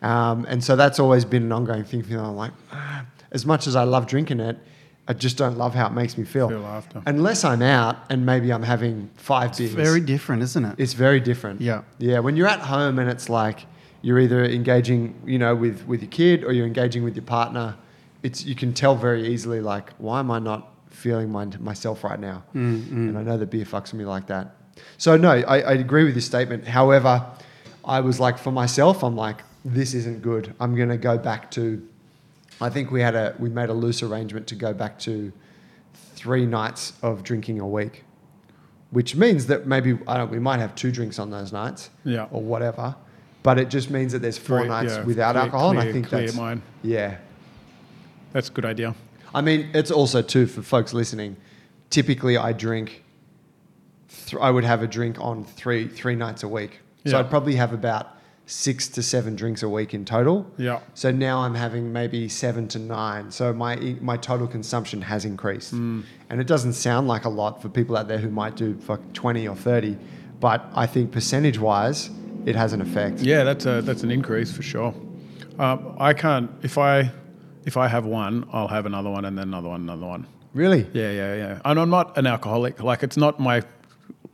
Um, 0.02 0.44
and 0.48 0.62
so 0.62 0.76
that's 0.76 0.98
always 0.98 1.24
been 1.24 1.42
an 1.44 1.52
ongoing 1.52 1.84
thing 1.84 2.02
for 2.02 2.10
me. 2.12 2.18
I'm 2.18 2.36
like, 2.36 2.52
ah, 2.72 3.04
as 3.32 3.46
much 3.46 3.66
as 3.66 3.76
I 3.76 3.84
love 3.84 4.06
drinking 4.06 4.40
it, 4.40 4.58
I 5.08 5.12
just 5.12 5.36
don't 5.36 5.56
love 5.56 5.74
how 5.74 5.86
it 5.86 5.92
makes 5.92 6.18
me 6.18 6.24
feel. 6.24 6.48
Feel 6.48 6.66
after. 6.66 7.02
Unless 7.06 7.44
I'm 7.44 7.62
out 7.62 7.96
and 8.10 8.26
maybe 8.26 8.52
I'm 8.52 8.62
having 8.64 9.08
five 9.16 9.50
It's 9.50 9.58
beers. 9.58 9.72
very 9.72 10.00
different, 10.00 10.42
isn't 10.42 10.64
it? 10.64 10.74
It's 10.78 10.94
very 10.94 11.20
different. 11.20 11.60
Yeah. 11.60 11.82
Yeah. 11.98 12.18
When 12.18 12.36
you're 12.36 12.48
at 12.48 12.60
home 12.60 12.98
and 12.98 13.08
it's 13.08 13.28
like 13.28 13.66
you're 14.02 14.18
either 14.18 14.44
engaging, 14.44 15.14
you 15.24 15.38
know, 15.38 15.54
with, 15.54 15.86
with 15.86 16.02
your 16.02 16.10
kid 16.10 16.44
or 16.44 16.52
you're 16.52 16.66
engaging 16.66 17.04
with 17.04 17.14
your 17.14 17.24
partner, 17.24 17.76
it's 18.22 18.44
you 18.44 18.54
can 18.56 18.72
tell 18.74 18.96
very 18.96 19.26
easily 19.28 19.60
like, 19.60 19.92
why 19.98 20.18
am 20.18 20.30
I 20.30 20.40
not 20.40 20.72
feeling 20.90 21.30
my, 21.30 21.44
myself 21.60 22.02
right 22.02 22.18
now? 22.18 22.42
Mm, 22.54 22.90
And 22.90 23.18
I 23.18 23.22
know 23.22 23.36
that 23.38 23.46
beer 23.50 23.64
fucks 23.64 23.92
me 23.94 24.04
like 24.04 24.26
that. 24.26 24.56
So 24.98 25.16
no, 25.16 25.30
I, 25.30 25.60
I 25.60 25.72
agree 25.74 26.02
with 26.04 26.14
this 26.14 26.26
statement. 26.26 26.66
However, 26.66 27.24
I 27.84 28.00
was 28.00 28.18
like 28.18 28.38
for 28.38 28.50
myself, 28.50 29.04
I'm 29.04 29.14
like, 29.16 29.42
this 29.74 29.94
isn't 29.94 30.22
good. 30.22 30.54
I'm 30.60 30.74
gonna 30.76 30.96
go 30.96 31.18
back 31.18 31.50
to 31.52 31.86
I 32.60 32.70
think 32.70 32.90
we 32.90 33.00
had 33.02 33.14
a 33.14 33.34
we 33.38 33.48
made 33.50 33.68
a 33.68 33.74
loose 33.74 34.02
arrangement 34.02 34.46
to 34.48 34.54
go 34.54 34.72
back 34.72 34.98
to 35.00 35.32
three 36.14 36.46
nights 36.46 36.92
of 37.02 37.22
drinking 37.22 37.60
a 37.60 37.66
week. 37.68 38.04
which 38.90 39.16
means 39.16 39.46
that 39.46 39.66
maybe 39.66 39.98
I 40.06 40.16
don't. 40.16 40.30
We 40.30 40.38
might 40.38 40.60
have 40.60 40.74
two 40.76 40.92
drinks 40.92 41.18
on 41.18 41.28
those 41.30 41.52
nights, 41.52 41.90
Yeah. 42.04 42.28
or 42.30 42.40
whatever. 42.40 42.94
But 43.42 43.58
it 43.58 43.68
just 43.68 43.90
means 43.90 44.12
that 44.12 44.20
there's 44.22 44.38
four 44.38 44.58
Clear- 44.60 44.68
nights 44.68 44.94
yeah, 44.96 45.02
without 45.04 45.32
clear- 45.32 45.42
alcohol, 45.42 45.70
and 45.70 45.80
I 45.80 45.92
think 45.92 46.06
clear 46.08 46.22
that's 46.22 46.36
mind. 46.36 46.62
yeah. 46.82 47.16
That's 48.32 48.48
a 48.48 48.52
good 48.52 48.64
idea. 48.64 48.94
I 49.34 49.40
mean, 49.42 49.68
it's 49.74 49.90
also 49.90 50.22
too 50.22 50.46
for 50.46 50.62
folks 50.62 50.94
listening. 50.94 51.36
Typically, 51.90 52.36
I 52.38 52.52
drink. 52.52 53.02
Th- 54.26 54.40
I 54.40 54.50
would 54.50 54.64
have 54.64 54.82
a 54.82 54.86
drink 54.86 55.16
on 55.20 55.44
three 55.44 55.88
three 55.88 56.14
nights 56.14 56.44
a 56.44 56.48
week, 56.48 56.80
so 57.04 57.12
Yeah. 57.12 57.18
I'd 57.18 57.28
probably 57.28 57.56
have 57.56 57.72
about 57.72 58.15
six 58.48 58.86
to 58.88 59.02
seven 59.02 59.34
drinks 59.34 59.62
a 59.64 59.68
week 59.68 59.92
in 59.92 60.04
total. 60.04 60.46
Yeah. 60.56 60.78
So 60.94 61.10
now 61.10 61.40
I'm 61.40 61.54
having 61.54 61.92
maybe 61.92 62.28
seven 62.28 62.68
to 62.68 62.78
nine. 62.78 63.30
So 63.30 63.52
my 63.52 63.96
my 64.00 64.16
total 64.16 64.46
consumption 64.46 65.02
has 65.02 65.24
increased, 65.24 65.74
Mm. 65.74 66.04
and 66.30 66.40
it 66.40 66.46
doesn't 66.46 66.74
sound 66.74 67.08
like 67.08 67.24
a 67.24 67.28
lot 67.28 67.60
for 67.60 67.68
people 67.68 67.96
out 67.96 68.06
there 68.08 68.18
who 68.18 68.30
might 68.30 68.54
do 68.56 68.74
fuck 68.78 69.00
twenty 69.12 69.48
or 69.48 69.56
thirty, 69.56 69.96
but 70.40 70.64
I 70.74 70.86
think 70.86 71.10
percentage 71.10 71.58
wise, 71.58 72.10
it 72.44 72.54
has 72.56 72.72
an 72.72 72.80
effect. 72.80 73.20
Yeah, 73.20 73.42
that's 73.44 73.66
a 73.66 73.82
that's 73.82 74.02
an 74.04 74.10
increase 74.12 74.52
for 74.52 74.62
sure. 74.62 74.94
Um, 75.58 75.96
I 75.98 76.12
can't 76.12 76.50
if 76.62 76.78
I 76.78 77.10
if 77.64 77.76
I 77.76 77.88
have 77.88 78.06
one, 78.06 78.46
I'll 78.52 78.68
have 78.68 78.86
another 78.86 79.10
one 79.10 79.24
and 79.24 79.36
then 79.36 79.48
another 79.48 79.68
one, 79.70 79.80
another 79.80 80.06
one. 80.06 80.24
Really? 80.54 80.86
Yeah, 80.92 81.10
yeah, 81.10 81.34
yeah. 81.34 81.60
And 81.64 81.80
I'm 81.80 81.90
not 81.90 82.16
an 82.16 82.26
alcoholic. 82.26 82.80
Like 82.80 83.02
it's 83.02 83.16
not 83.16 83.40
my 83.40 83.62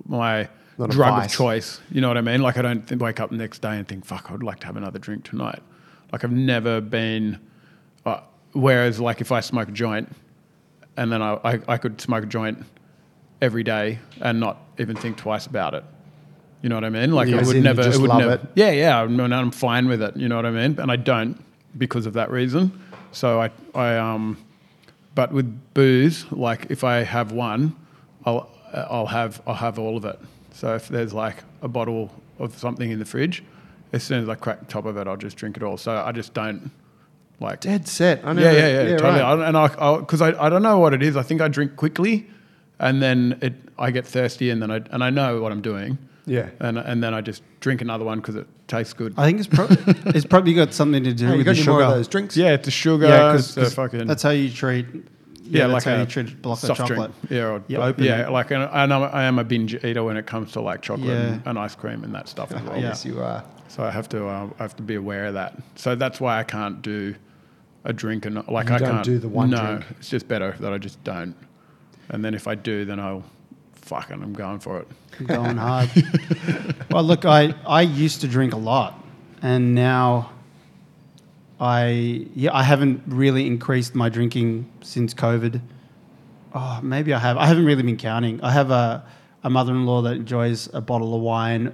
my 0.07 0.49
Not 0.83 0.91
a 0.91 0.97
drug 0.97 1.15
vice. 1.15 1.33
of 1.33 1.37
choice. 1.37 1.81
You 1.91 2.01
know 2.01 2.09
what 2.09 2.19
I 2.19 2.23
mean? 2.23 2.43
Like 2.43 2.57
I 2.57 2.63
don't 2.63 2.87
th- 2.87 3.01
wake 3.01 3.21
up 3.21 3.31
the 3.31 3.37
next 3.37 3.63
day 3.63 3.77
and 3.79 3.87
think, 3.87 4.05
"Fuck, 4.05 4.27
I 4.29 4.33
would 4.33 4.43
like 4.43 4.61
to 4.61 4.67
have 4.67 4.77
another 4.77 4.99
drink 4.99 5.25
tonight." 5.25 5.63
Like 6.13 6.25
I've 6.25 6.33
never 6.33 6.81
been. 6.81 7.39
Uh, 8.05 8.21
whereas, 8.53 8.99
like 9.01 9.21
if 9.21 9.31
I 9.31 9.41
smoke 9.41 9.69
a 9.69 9.73
joint, 9.73 10.11
and 10.97 11.13
then 11.13 11.23
I, 11.23 11.35
I 11.45 11.61
I 11.69 11.77
could 11.79 12.01
smoke 12.01 12.25
a 12.25 12.27
joint 12.27 12.59
every 13.41 13.63
day 13.63 13.99
and 14.21 14.41
not 14.41 14.59
even 14.79 14.97
think 14.97 15.17
twice 15.17 15.47
about 15.47 15.75
it. 15.75 15.85
You 16.63 16.69
know 16.69 16.77
what 16.77 16.85
I 16.85 16.91
mean? 16.91 17.13
Like 17.13 17.29
Yeah. 17.29 17.39
As 17.39 17.47
would 17.49 17.63
never. 17.63 17.83
it 17.83 17.97
would 17.99 18.11
never. 18.11 18.33
it. 18.35 18.41
Yeah, 18.55 18.71
yeah. 18.71 19.03
I'm, 19.03 19.21
I'm 19.21 19.51
fine 19.51 19.89
with 19.89 20.03
it. 20.03 20.17
You 20.17 20.29
know 20.29 20.37
what 20.37 20.47
I 20.47 20.51
mean? 20.51 20.79
And 20.79 20.91
I 20.91 20.97
don't 20.97 21.43
because 21.79 22.07
of 22.07 22.15
that 22.15 22.31
reason. 22.31 22.73
So 23.13 23.41
I 23.41 23.51
I 23.75 23.97
um. 23.99 24.37
But 25.15 25.31
with 25.33 25.75
booze, 25.75 26.25
like 26.33 26.71
if 26.71 26.85
I 26.85 27.03
have 27.05 27.33
one, 27.33 27.77
I'll 28.25 28.49
I'll 28.73 29.07
have 29.07 29.43
I'll 29.47 29.55
have 29.55 29.79
all 29.79 29.97
of 29.97 30.05
it. 30.05 30.19
So 30.55 30.75
if 30.75 30.89
there's 30.89 31.13
like 31.13 31.37
a 31.63 31.69
bottle 31.69 32.11
of 32.39 32.57
something 32.59 32.91
in 32.91 32.99
the 32.99 33.05
fridge, 33.05 33.43
as 33.93 34.03
soon 34.03 34.23
as 34.23 34.29
I 34.29 34.35
crack 34.35 34.61
the 34.61 34.67
top 34.67 34.85
of 34.87 34.97
it, 34.97 35.07
I'll 35.07 35.17
just 35.17 35.37
drink 35.37 35.57
it 35.57 35.63
all. 35.63 35.77
So 35.77 35.93
I 35.93 36.13
just 36.13 36.35
don't 36.35 36.71
like. 37.41 37.61
Dead 37.61 37.87
set. 37.89 38.25
I 38.25 38.33
know. 38.33 38.43
Yeah, 38.43 38.53
yeah, 38.53 38.69
yeah, 38.69 38.97
totally. 38.97 39.21
right. 39.21 39.23
I, 39.23 39.49
and 39.49 39.57
I 39.57 39.99
because 39.99 40.21
I, 40.23 40.29
I 40.45 40.49
don't 40.49 40.63
know 40.63 40.79
what 40.79 40.95
it 40.95 41.03
is. 41.03 41.17
I 41.17 41.23
think 41.23 41.41
I 41.41 41.49
drink 41.49 41.77
quickly, 41.77 42.27
and 42.79 43.03
then 43.03 43.39
it 43.43 43.55
I 43.79 43.91
get 43.91 44.07
thirsty, 44.07 44.51
and 44.51 44.63
then 44.63 44.71
I 44.71 44.77
and 44.91 45.03
I 45.03 45.11
know 45.11 45.41
what 45.41 45.53
I'm 45.53 45.63
doing, 45.63 45.99
Yeah. 46.27 46.51
and 46.61 46.79
and 46.79 47.03
then 47.03 47.15
I 47.15 47.21
just 47.21 47.43
drink 47.61 47.81
another 47.81 48.05
one 48.05 48.21
because 48.21 48.37
it 48.37 48.47
tastes 48.69 48.93
good. 48.93 49.15
I 49.17 49.25
think 49.27 49.39
it's, 49.41 49.49
pro- 49.49 49.67
it's 50.15 50.25
probably 50.27 50.55
got 50.55 50.73
something 50.73 51.03
to 51.05 51.13
do 51.13 51.27
Hey, 51.27 51.33
you 51.33 51.39
with 51.39 51.47
got 51.47 51.55
the 51.57 51.61
any 51.61 51.69
more 51.69 51.81
sugar. 51.81 51.91
of 51.91 51.97
those 51.97 52.09
drinks? 52.09 52.37
Yeah, 52.37 52.53
it's 52.53 52.65
the 52.67 52.71
sugar. 52.71 53.07
Yeah, 53.09 53.33
because 53.33 53.75
fucking 53.75 54.07
that's 54.07 54.23
how 54.23 54.31
you 54.31 54.51
treat. 54.51 54.87
Yeah, 55.45 55.67
that's 55.67 55.87
like 55.87 55.97
a 55.97 56.01
you 56.01 56.07
treat 56.07 56.33
a 56.33 56.37
block 56.37 56.63
of 56.63 56.67
soft 56.69 56.79
chocolate. 56.81 57.13
drink. 57.21 57.31
Yeah, 57.31 57.45
or, 57.51 57.63
You 57.69 57.77
open 57.79 58.05
yeah, 58.05 58.27
it. 58.29 58.31
like 58.31 58.51
and, 58.51 58.63
and 58.73 58.93
I'm, 58.95 59.03
I 59.15 59.25
am 59.25 59.39
a 59.39 59.45
binge 59.45 59.75
eater 59.85 60.03
when 60.05 60.17
it 60.17 60.27
comes 60.27 60.53
to 60.53 60.61
like 60.61 60.83
chocolate 60.83 61.09
Yeah. 61.09 61.33
and, 61.35 61.43
and 61.47 61.59
ice 61.59 61.75
cream 61.75 62.05
and 62.05 62.15
that 62.15 62.29
stuff 62.29 62.53
as 62.53 62.63
well. 62.63 62.81
Yes, 62.81 63.05
you 63.05 63.21
are. 63.21 63.45
So 63.69 63.83
I 63.83 63.91
have 63.91 64.09
to 64.11 64.27
uh, 64.27 64.49
I 64.59 64.63
have 64.63 64.77
to 64.77 64.83
be 64.83 64.95
aware 64.95 65.27
of 65.27 65.35
that. 65.35 65.57
So 65.77 65.95
that's 65.95 66.21
why 66.21 66.39
I 66.39 66.45
can't 66.45 66.83
do 66.83 67.15
a 67.85 67.93
drink 67.93 68.27
and 68.27 68.37
like 68.49 68.69
You 68.69 68.75
I 68.75 68.79
don't 68.79 68.91
can't 68.91 69.05
do 69.05 69.19
the 69.19 69.29
one 69.29 69.51
no, 69.51 69.57
drink. 69.65 69.85
It's 69.99 70.09
just 70.09 70.29
better 70.29 70.55
that 70.61 70.73
I 70.73 70.79
just 70.79 71.03
don't. 71.05 71.35
And 72.11 72.25
then 72.25 72.35
if 72.35 72.47
I 72.47 72.55
do, 72.55 72.85
then 72.85 73.01
I'll 73.01 73.25
fucking 73.73 74.23
I'm 74.23 74.33
going 74.35 74.61
for 74.61 74.79
it. 74.81 75.27
going 75.27 75.57
hard. 75.69 75.91
well, 76.91 77.03
look, 77.03 77.25
I, 77.25 77.55
I 77.67 77.83
used 77.83 78.21
to 78.21 78.29
drink 78.29 78.53
a 78.53 78.57
lot, 78.59 79.03
and 79.43 79.75
now 79.75 80.31
I 81.63 82.27
yeah 82.35 82.51
I 82.53 82.65
haven't 82.65 83.05
really 83.07 83.47
increased 83.47 83.95
my 83.95 84.09
drinking 84.09 84.69
since 84.81 85.15
COVID. 85.15 85.61
Oh, 86.53 86.81
maybe 86.83 87.15
I 87.15 87.21
have. 87.21 87.37
I 87.37 87.47
haven't 87.47 87.65
really 87.65 87.85
been 87.85 87.97
counting. 87.97 88.43
I 88.43 88.51
have 88.51 88.73
a 88.73 89.05
a 89.45 89.51
mother-in-law 89.51 90.03
that 90.03 90.17
enjoys 90.17 90.69
a 90.75 90.81
bottle 90.81 91.15
of 91.15 91.23
wine 91.23 91.73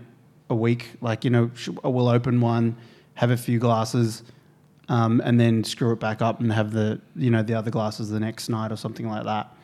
a 0.50 0.54
week. 0.54 0.90
Like 1.00 1.24
you 1.24 1.30
know, 1.30 1.50
we'll 1.82 2.08
open 2.08 2.42
one, 2.42 2.76
have 3.14 3.30
a 3.30 3.36
few 3.36 3.58
glasses. 3.58 4.22
Um, 4.90 5.20
and 5.22 5.38
then 5.38 5.64
screw 5.64 5.92
it 5.92 6.00
back 6.00 6.22
up 6.22 6.40
and 6.40 6.50
have 6.50 6.72
the 6.72 7.00
you 7.16 7.30
know 7.30 7.42
the 7.42 7.54
other 7.54 7.70
glasses 7.70 8.10
the 8.10 8.20
next 8.20 8.50
night 8.50 8.70
or 8.72 8.76
something 8.76 9.08
like 9.08 9.24
that. 9.24 9.54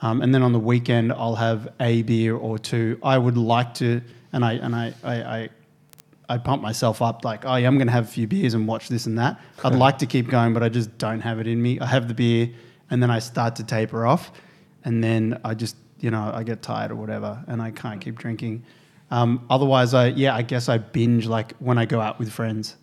Um, 0.00 0.22
and 0.22 0.34
then 0.34 0.42
on 0.42 0.52
the 0.52 0.58
weekend, 0.60 1.12
I'll 1.12 1.36
have 1.36 1.68
a 1.80 2.02
beer 2.02 2.36
or 2.36 2.58
two. 2.58 2.98
I 3.02 3.18
would 3.18 3.36
like 3.36 3.74
to, 3.74 4.00
and 4.32 4.44
I 4.44 4.52
and 4.54 4.74
I 4.74 4.94
I, 5.02 5.14
I, 5.14 5.48
I 6.28 6.38
pump 6.38 6.62
myself 6.62 7.00
up 7.00 7.24
like, 7.24 7.44
oh 7.44 7.56
yeah, 7.56 7.66
I'm 7.66 7.76
going 7.76 7.86
to 7.86 7.92
have 7.92 8.04
a 8.04 8.10
few 8.10 8.26
beers 8.26 8.54
and 8.54 8.68
watch 8.68 8.88
this 8.88 9.06
and 9.06 9.18
that. 9.18 9.40
I'd 9.64 9.74
like 9.74 9.98
to 9.98 10.06
keep 10.06 10.28
going, 10.28 10.52
but 10.52 10.62
I 10.62 10.68
just 10.68 10.96
don't 10.98 11.20
have 11.20 11.38
it 11.40 11.46
in 11.46 11.60
me. 11.60 11.80
I 11.80 11.86
have 11.86 12.08
the 12.08 12.14
beer, 12.14 12.50
and 12.90 13.02
then 13.02 13.10
I 13.10 13.18
start 13.18 13.56
to 13.56 13.64
taper 13.64 14.06
off, 14.06 14.30
and 14.84 15.02
then 15.02 15.40
I 15.44 15.54
just 15.54 15.76
you 16.00 16.10
know 16.10 16.30
I 16.32 16.42
get 16.42 16.62
tired 16.62 16.90
or 16.90 16.96
whatever, 16.96 17.42
and 17.46 17.62
I 17.62 17.70
can't 17.70 18.00
keep 18.00 18.18
drinking. 18.18 18.64
Um, 19.10 19.46
otherwise, 19.48 19.94
I 19.94 20.08
yeah, 20.08 20.36
I 20.36 20.42
guess 20.42 20.68
I 20.68 20.78
binge 20.78 21.26
like 21.26 21.54
when 21.58 21.78
I 21.78 21.86
go 21.86 22.00
out 22.00 22.18
with 22.18 22.30
friends. 22.30 22.76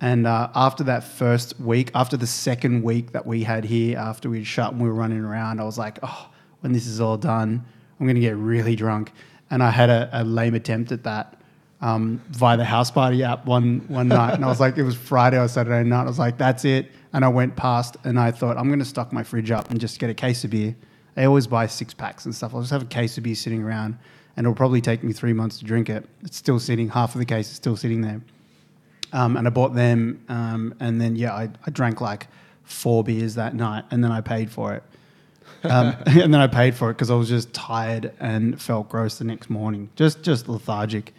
And 0.00 0.26
uh, 0.26 0.48
after 0.56 0.82
that 0.84 1.04
first 1.04 1.60
week, 1.60 1.92
after 1.94 2.16
the 2.16 2.26
second 2.26 2.82
week 2.82 3.12
that 3.12 3.24
we 3.24 3.44
had 3.44 3.64
here, 3.64 3.96
after 3.96 4.28
we'd 4.28 4.44
shut 4.44 4.72
and 4.72 4.82
we 4.82 4.88
were 4.88 4.94
running 4.94 5.20
around, 5.20 5.60
I 5.60 5.64
was 5.64 5.78
like, 5.78 6.00
oh, 6.02 6.28
when 6.58 6.72
this 6.72 6.88
is 6.88 7.00
all 7.00 7.16
done, 7.16 7.64
I'm 8.00 8.06
going 8.06 8.16
to 8.16 8.20
get 8.20 8.34
really 8.34 8.74
drunk. 8.74 9.12
And 9.48 9.62
I 9.62 9.70
had 9.70 9.90
a, 9.90 10.10
a 10.12 10.24
lame 10.24 10.56
attempt 10.56 10.90
at 10.90 11.04
that 11.04 11.40
um, 11.82 12.22
via 12.30 12.56
the 12.56 12.64
house 12.64 12.90
party 12.90 13.22
app 13.22 13.44
one, 13.44 13.84
one 13.88 14.08
night. 14.08 14.34
And 14.34 14.44
I 14.44 14.48
was 14.48 14.60
like, 14.60 14.78
it 14.78 14.84
was 14.84 14.94
Friday 14.94 15.38
or 15.38 15.48
Saturday 15.48 15.86
night. 15.86 16.02
I 16.02 16.06
was 16.06 16.18
like, 16.18 16.38
that's 16.38 16.64
it. 16.64 16.90
And 17.12 17.24
I 17.24 17.28
went 17.28 17.56
past 17.56 17.96
and 18.04 18.18
I 18.18 18.30
thought, 18.30 18.56
I'm 18.56 18.68
going 18.68 18.78
to 18.78 18.84
stock 18.84 19.12
my 19.12 19.22
fridge 19.22 19.50
up 19.50 19.70
and 19.70 19.78
just 19.80 19.98
get 19.98 20.08
a 20.08 20.14
case 20.14 20.44
of 20.44 20.50
beer. 20.50 20.74
I 21.16 21.24
always 21.24 21.46
buy 21.46 21.66
six 21.66 21.92
packs 21.92 22.24
and 22.24 22.34
stuff. 22.34 22.54
I'll 22.54 22.60
just 22.60 22.72
have 22.72 22.82
a 22.82 22.86
case 22.86 23.18
of 23.18 23.24
beer 23.24 23.34
sitting 23.34 23.62
around 23.62 23.98
and 24.36 24.46
it'll 24.46 24.54
probably 24.54 24.80
take 24.80 25.02
me 25.02 25.12
three 25.12 25.32
months 25.32 25.58
to 25.58 25.64
drink 25.64 25.90
it. 25.90 26.08
It's 26.22 26.36
still 26.36 26.58
sitting, 26.58 26.88
half 26.88 27.14
of 27.14 27.18
the 27.18 27.26
case 27.26 27.50
is 27.50 27.56
still 27.56 27.76
sitting 27.76 28.00
there. 28.00 28.20
Um, 29.12 29.36
and 29.36 29.46
I 29.46 29.50
bought 29.50 29.74
them, 29.74 30.24
um, 30.28 30.74
and 30.80 30.98
then 30.98 31.16
yeah, 31.16 31.34
I, 31.34 31.50
I 31.66 31.70
drank 31.70 32.00
like 32.00 32.28
four 32.64 33.04
beers 33.04 33.34
that 33.34 33.54
night, 33.54 33.84
and 33.90 34.02
then 34.02 34.10
I 34.10 34.22
paid 34.22 34.50
for 34.50 34.72
it. 34.72 34.82
Um, 35.64 35.94
and 36.06 36.32
then 36.32 36.40
I 36.40 36.46
paid 36.46 36.74
for 36.74 36.90
it 36.90 36.94
because 36.94 37.10
I 37.10 37.14
was 37.14 37.28
just 37.28 37.52
tired 37.52 38.12
and 38.20 38.60
felt 38.60 38.88
gross 38.88 39.18
the 39.18 39.24
next 39.24 39.50
morning, 39.50 39.90
just 39.96 40.22
just 40.22 40.48
lethargic. 40.48 41.12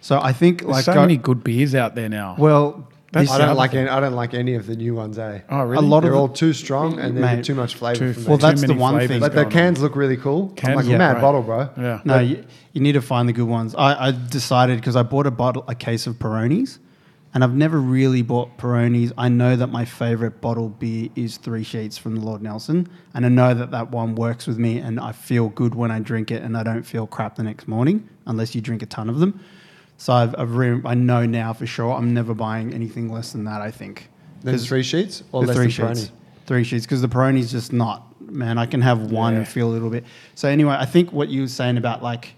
So 0.00 0.20
I 0.20 0.32
think 0.32 0.60
There's 0.60 0.70
like 0.72 0.84
so 0.84 0.94
go- 0.94 1.00
many 1.02 1.16
good 1.16 1.42
beers 1.44 1.74
out 1.74 1.94
there 1.94 2.08
now. 2.08 2.36
well, 2.38 2.88
That's 3.12 3.30
I 3.30 3.38
don't 3.38 3.56
like 3.56 3.72
thing. 3.72 3.80
any, 3.80 3.88
I 3.88 4.00
don't 4.00 4.14
like 4.14 4.34
any 4.34 4.54
of 4.54 4.66
the 4.66 4.76
new 4.76 4.94
ones. 4.94 5.18
Eh? 5.18 5.40
oh 5.50 5.62
really? 5.64 5.84
a 5.84 5.88
lot 5.88 5.98
of 5.98 6.02
They're 6.04 6.12
of 6.14 6.18
all 6.20 6.28
too 6.28 6.52
strong 6.52 6.98
and 7.00 7.16
they 7.16 7.20
Mate, 7.20 7.44
too 7.44 7.54
much 7.54 7.74
flavor. 7.74 7.98
too 7.98 8.12
for 8.12 8.20
me. 8.20 8.26
Well, 8.26 8.38
that's 8.38 8.62
the 8.62 8.74
one 8.74 9.06
thing. 9.08 9.18
but 9.20 9.30
the 9.32 9.36
going 9.36 9.46
on. 9.46 9.52
cans 9.52 9.82
look 9.82 9.96
really 9.96 10.16
cool. 10.16 10.50
Cans 10.56 10.70
I'm 10.70 10.76
like 10.76 10.86
look 10.86 10.98
mad 10.98 11.12
great. 11.14 11.20
bottle, 11.22 11.42
bro. 11.42 11.70
Yeah. 11.76 12.00
No, 12.04 12.18
you, 12.18 12.44
you 12.74 12.80
need 12.80 12.92
to 12.92 13.02
find 13.02 13.28
the 13.28 13.32
good 13.32 13.48
ones. 13.48 13.74
I, 13.74 14.08
I 14.08 14.10
decided 14.12 14.78
because 14.78 14.94
I 14.96 15.02
bought 15.02 15.26
a 15.26 15.30
bottle, 15.30 15.64
a 15.68 15.74
case 15.74 16.06
of 16.06 16.14
Peronis, 16.16 16.78
and 17.34 17.42
I've 17.42 17.54
never 17.54 17.78
really 17.80 18.22
bought 18.22 18.56
Peronis. 18.58 19.12
I 19.18 19.28
know 19.28 19.56
that 19.56 19.66
my 19.68 19.84
favorite 19.84 20.40
bottle 20.40 20.68
beer 20.68 21.08
is 21.16 21.38
Three 21.38 21.64
Sheets 21.64 21.98
from 21.98 22.14
the 22.14 22.20
Lord 22.22 22.40
Nelson, 22.42 22.88
and 23.14 23.26
I 23.26 23.28
know 23.30 23.52
that 23.54 23.70
that 23.72 23.90
one 23.90 24.14
works 24.14 24.46
with 24.46 24.58
me, 24.58 24.78
and 24.78 25.00
I 25.00 25.12
feel 25.12 25.48
good 25.48 25.74
when 25.74 25.90
I 25.90 25.98
drink 25.98 26.30
it, 26.30 26.42
and 26.42 26.56
I 26.56 26.62
don't 26.62 26.84
feel 26.84 27.06
crap 27.06 27.36
the 27.36 27.42
next 27.42 27.66
morning 27.68 28.08
unless 28.26 28.54
you 28.54 28.60
drink 28.60 28.82
a 28.82 28.86
ton 28.86 29.08
of 29.10 29.18
them. 29.18 29.40
So 29.98 30.12
I've, 30.12 30.34
I've 30.38 30.54
re- 30.54 30.80
I 30.84 30.94
know 30.94 31.26
now 31.26 31.52
for 31.52 31.66
sure 31.66 31.92
I'm 31.92 32.14
never 32.14 32.32
buying 32.32 32.72
anything 32.72 33.12
less 33.12 33.32
than 33.32 33.44
that. 33.44 33.60
I 33.60 33.70
think 33.70 34.08
Then 34.42 34.54
'Cause 34.54 34.66
three 34.66 34.82
sheets 34.84 35.22
or 35.32 35.42
the 35.42 35.48
less 35.48 35.56
three 35.56 35.64
than 35.66 35.70
sheets. 35.96 36.04
Peroni? 36.06 36.10
Three 36.46 36.64
sheets 36.64 36.86
because 36.86 37.02
the 37.02 37.08
Peroni's 37.08 37.50
just 37.52 37.72
not. 37.72 38.04
Man, 38.30 38.58
I 38.58 38.66
can 38.66 38.80
have 38.80 39.10
one 39.10 39.32
Yeah. 39.34 39.40
and 39.40 39.48
feel 39.48 39.68
a 39.68 39.72
little 39.72 39.90
bit. 39.90 40.04
So 40.34 40.48
anyway, 40.48 40.76
I 40.78 40.86
think 40.86 41.12
what 41.12 41.28
you 41.28 41.42
were 41.42 41.48
saying 41.48 41.76
about 41.78 42.02
like, 42.02 42.34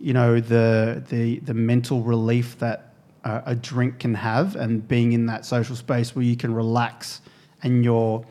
you 0.00 0.12
know, 0.14 0.40
the 0.40 1.02
the 1.10 1.38
the 1.40 1.54
mental 1.54 2.02
relief 2.02 2.58
that 2.60 2.94
uh, 3.24 3.42
a 3.46 3.54
drink 3.54 3.98
can 4.00 4.14
have, 4.14 4.56
and 4.56 4.86
being 4.88 5.12
in 5.12 5.26
that 5.26 5.44
social 5.44 5.76
space 5.76 6.16
where 6.16 6.24
you 6.24 6.36
can 6.36 6.52
relax, 6.54 7.20
and 7.62 7.84
you're 7.84 8.24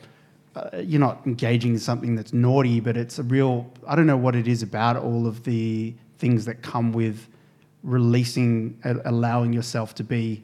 uh, 0.55 0.69
you're 0.83 0.99
not 0.99 1.21
engaging 1.25 1.73
in 1.73 1.79
something 1.79 2.15
that's 2.15 2.33
naughty, 2.33 2.79
but 2.81 2.97
it's 2.97 3.19
a 3.19 3.23
real. 3.23 3.71
I 3.87 3.95
don't 3.95 4.07
know 4.07 4.17
what 4.17 4.35
it 4.35 4.47
is 4.49 4.63
about 4.63 4.97
all 4.97 5.27
of 5.27 5.43
the 5.43 5.93
things 6.17 6.43
that 6.45 6.61
come 6.61 6.91
with 6.91 7.27
releasing, 7.83 8.79
allowing 8.83 9.53
yourself 9.53 9.95
to 9.95 10.03
be 10.03 10.43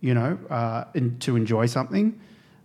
you 0.00 0.14
know, 0.14 0.38
uh, 0.50 0.84
in, 0.94 1.18
to 1.20 1.36
enjoy 1.36 1.66
something. 1.66 2.18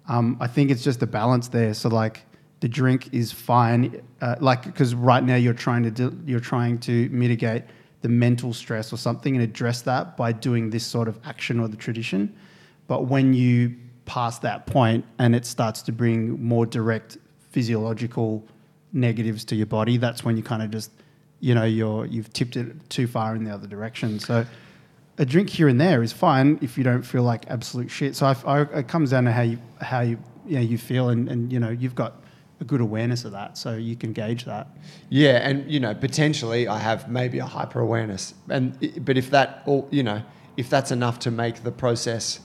Um, 0.07 0.37
I 0.39 0.47
think 0.47 0.69
it's 0.69 0.83
just 0.83 1.01
a 1.01 1.07
balance 1.07 1.47
there. 1.47 1.73
So 1.73 1.89
like 1.89 2.25
the 2.59 2.67
drink 2.67 3.13
is 3.13 3.31
fine, 3.31 4.01
uh, 4.21 4.35
like 4.39 4.63
because 4.65 4.93
right 4.93 5.23
now 5.23 5.35
you're 5.35 5.53
trying 5.53 5.83
to 5.83 5.91
do, 5.91 6.17
you're 6.25 6.39
trying 6.39 6.79
to 6.79 7.09
mitigate 7.09 7.63
the 8.01 8.09
mental 8.09 8.53
stress 8.53 8.91
or 8.91 8.97
something 8.97 9.35
and 9.35 9.43
address 9.43 9.81
that 9.83 10.17
by 10.17 10.31
doing 10.31 10.69
this 10.69 10.85
sort 10.85 11.07
of 11.07 11.19
action 11.23 11.59
or 11.59 11.67
the 11.67 11.77
tradition. 11.77 12.35
But 12.87 13.05
when 13.05 13.33
you 13.33 13.75
pass 14.05 14.39
that 14.39 14.65
point 14.65 15.05
and 15.19 15.33
it 15.33 15.45
starts 15.45 15.81
to 15.83 15.91
bring 15.93 16.43
more 16.43 16.65
direct 16.65 17.17
physiological 17.51 18.45
negatives 18.91 19.45
to 19.45 19.55
your 19.55 19.65
body, 19.65 19.97
that's 19.97 20.25
when 20.25 20.35
you 20.35 20.43
kind 20.43 20.61
of 20.61 20.69
just 20.69 20.91
you 21.43 21.53
know 21.53 21.65
you're 21.65 22.05
you've 22.05 22.31
tipped 22.31 22.55
it 22.55 22.89
too 22.89 23.05
far 23.05 23.35
in 23.35 23.43
the 23.43 23.51
other 23.51 23.67
direction. 23.67 24.17
So 24.17 24.45
a 25.17 25.25
drink 25.25 25.49
here 25.49 25.67
and 25.67 25.79
there 25.79 26.01
is 26.01 26.13
fine 26.13 26.57
if 26.61 26.77
you 26.77 26.85
don't 26.85 27.03
feel 27.03 27.23
like 27.23 27.45
absolute 27.49 27.91
shit. 27.91 28.15
So 28.15 28.25
I, 28.25 28.35
I, 28.45 28.61
it 28.79 28.87
comes 28.87 29.11
down 29.11 29.25
to 29.25 29.31
how 29.33 29.41
you 29.41 29.57
how 29.81 29.99
you 29.99 30.17
you, 30.47 30.55
know, 30.55 30.61
you 30.61 30.77
feel 30.77 31.09
and, 31.09 31.27
and 31.27 31.51
you 31.51 31.59
know 31.59 31.69
you've 31.69 31.95
got 31.95 32.13
a 32.61 32.63
good 32.63 32.79
awareness 32.79 33.25
of 33.25 33.33
that, 33.33 33.57
so 33.57 33.73
you 33.75 33.97
can 33.97 34.13
gauge 34.13 34.45
that. 34.45 34.67
Yeah, 35.09 35.47
and 35.47 35.69
you 35.69 35.81
know, 35.81 35.93
potentially 35.93 36.69
I 36.69 36.79
have 36.79 37.09
maybe 37.09 37.39
a 37.39 37.45
hyper 37.45 37.81
awareness, 37.81 38.33
and 38.49 39.03
but 39.03 39.17
if 39.17 39.29
that, 39.31 39.63
all 39.65 39.89
you 39.91 40.03
know, 40.03 40.23
if 40.55 40.69
that's 40.69 40.91
enough 40.91 41.19
to 41.19 41.31
make 41.31 41.63
the 41.63 41.71
process, 41.71 42.39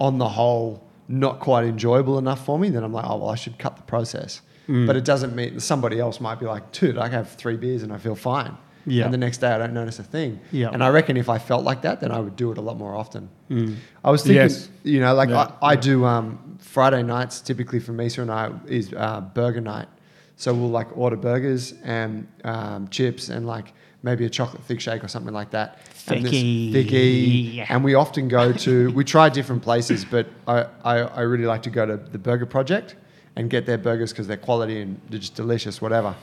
on 0.00 0.16
the 0.16 0.28
whole, 0.28 0.82
not 1.06 1.40
quite 1.40 1.64
enjoyable 1.64 2.16
enough 2.16 2.46
for 2.46 2.58
me, 2.58 2.70
then 2.70 2.82
I'm 2.82 2.94
like, 2.94 3.04
oh 3.06 3.18
well, 3.18 3.28
I 3.28 3.34
should 3.34 3.58
cut 3.58 3.76
the 3.76 3.82
process. 3.82 4.40
Mm. 4.68 4.86
But 4.86 4.96
it 4.96 5.04
doesn't 5.04 5.34
mean 5.34 5.58
somebody 5.60 5.98
else 5.98 6.20
might 6.20 6.38
be 6.38 6.46
like, 6.46 6.72
dude, 6.72 6.98
I 6.98 7.04
can 7.04 7.12
have 7.12 7.30
three 7.30 7.56
beers 7.56 7.82
and 7.82 7.92
I 7.92 7.98
feel 7.98 8.14
fine. 8.14 8.56
Yeah. 8.86 9.04
And 9.04 9.12
the 9.14 9.18
next 9.18 9.38
day 9.38 9.48
I 9.48 9.58
don't 9.58 9.74
notice 9.74 9.98
a 9.98 10.02
thing. 10.02 10.40
Yeah. 10.52 10.70
And 10.72 10.82
I 10.84 10.88
reckon 10.88 11.16
if 11.16 11.28
I 11.28 11.38
felt 11.38 11.64
like 11.64 11.82
that, 11.82 12.00
then 12.00 12.10
I 12.10 12.20
would 12.20 12.36
do 12.36 12.50
it 12.52 12.58
a 12.58 12.60
lot 12.60 12.76
more 12.78 12.94
often. 12.94 13.28
Mm. 13.50 13.76
I 14.04 14.10
was 14.10 14.22
thinking, 14.22 14.36
Yes. 14.36 14.68
you 14.82 15.00
know, 15.00 15.14
like 15.14 15.30
Yeah. 15.30 15.52
I, 15.62 15.72
I 15.72 15.76
do 15.76 16.04
um, 16.04 16.56
Friday 16.58 17.02
nights 17.02 17.40
typically 17.40 17.80
for 17.80 17.92
Misa 17.92 18.18
and 18.22 18.30
I 18.30 18.50
is 18.66 18.92
uh, 18.96 19.20
burger 19.20 19.60
night. 19.60 19.88
So 20.36 20.54
we'll 20.54 20.70
like 20.70 20.96
order 20.96 21.16
burgers 21.16 21.74
and 21.82 22.28
um, 22.44 22.88
chips 22.88 23.28
and 23.28 23.46
like 23.46 23.72
maybe 24.02 24.24
a 24.24 24.30
chocolate 24.30 24.62
thick 24.64 24.80
shake 24.80 25.02
or 25.02 25.08
something 25.08 25.34
like 25.34 25.50
that. 25.50 25.78
And 26.08 26.24
Thicky. 26.24 26.72
Thicky. 26.72 27.60
And 27.68 27.82
we 27.84 27.94
often 27.94 28.28
go 28.28 28.52
to, 28.52 28.90
we 28.92 29.04
try 29.04 29.28
different 29.28 29.62
places, 29.62 30.04
but 30.04 30.26
I, 30.46 30.66
I, 30.84 30.98
I 31.00 31.20
really 31.22 31.44
like 31.46 31.62
to 31.64 31.70
go 31.70 31.84
to 31.84 31.96
the 31.96 32.18
Burger 32.18 32.46
Project 32.46 32.96
and 33.38 33.48
get 33.48 33.64
their 33.66 33.78
burgers 33.78 34.12
because 34.12 34.26
they're 34.26 34.36
quality 34.36 34.82
and 34.82 35.00
they're 35.08 35.20
just 35.20 35.36
delicious, 35.36 35.80
whatever. 35.80 36.16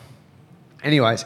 Anyways, 0.84 1.24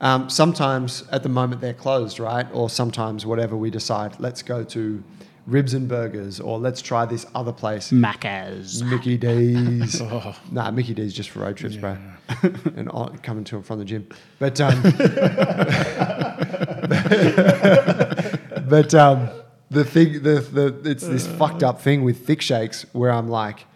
um, 0.00 0.30
sometimes 0.30 1.02
at 1.10 1.24
the 1.24 1.28
moment 1.28 1.60
they're 1.60 1.74
closed, 1.74 2.20
right? 2.20 2.46
Or 2.52 2.70
sometimes 2.70 3.26
whatever 3.26 3.56
we 3.56 3.68
decide, 3.68 4.20
let's 4.20 4.40
go 4.40 4.62
to 4.62 5.02
Ribs 5.48 5.74
and 5.74 5.88
Burgers 5.88 6.38
or 6.38 6.60
let's 6.60 6.80
try 6.80 7.06
this 7.06 7.26
other 7.34 7.52
place. 7.52 7.90
Macca's. 7.90 8.84
Mickey 8.84 9.18
D's. 9.18 10.00
Oh. 10.12 10.36
Nah, 10.52 10.70
Mickey 10.70 10.94
D's 10.94 11.12
just 11.12 11.30
for 11.30 11.40
road 11.40 11.56
trips, 11.56 11.74
bro. 11.74 11.96
and 12.76 12.88
on, 12.90 13.18
coming 13.18 13.42
to 13.44 13.56
and 13.56 13.66
from 13.66 13.80
the 13.80 13.84
gym. 13.84 14.08
But 14.38 14.60
um, 14.60 14.80
but 18.68 18.94
um, 18.94 19.28
the 19.70 19.84
thing, 19.84 20.22
the, 20.22 20.40
the 20.40 20.80
it's 20.88 21.06
this 21.06 21.26
fucked 21.26 21.64
up 21.64 21.80
thing 21.80 22.04
with 22.04 22.24
thick 22.24 22.40
shakes 22.40 22.86
where 22.92 23.10
I'm 23.10 23.28
like, 23.28 23.66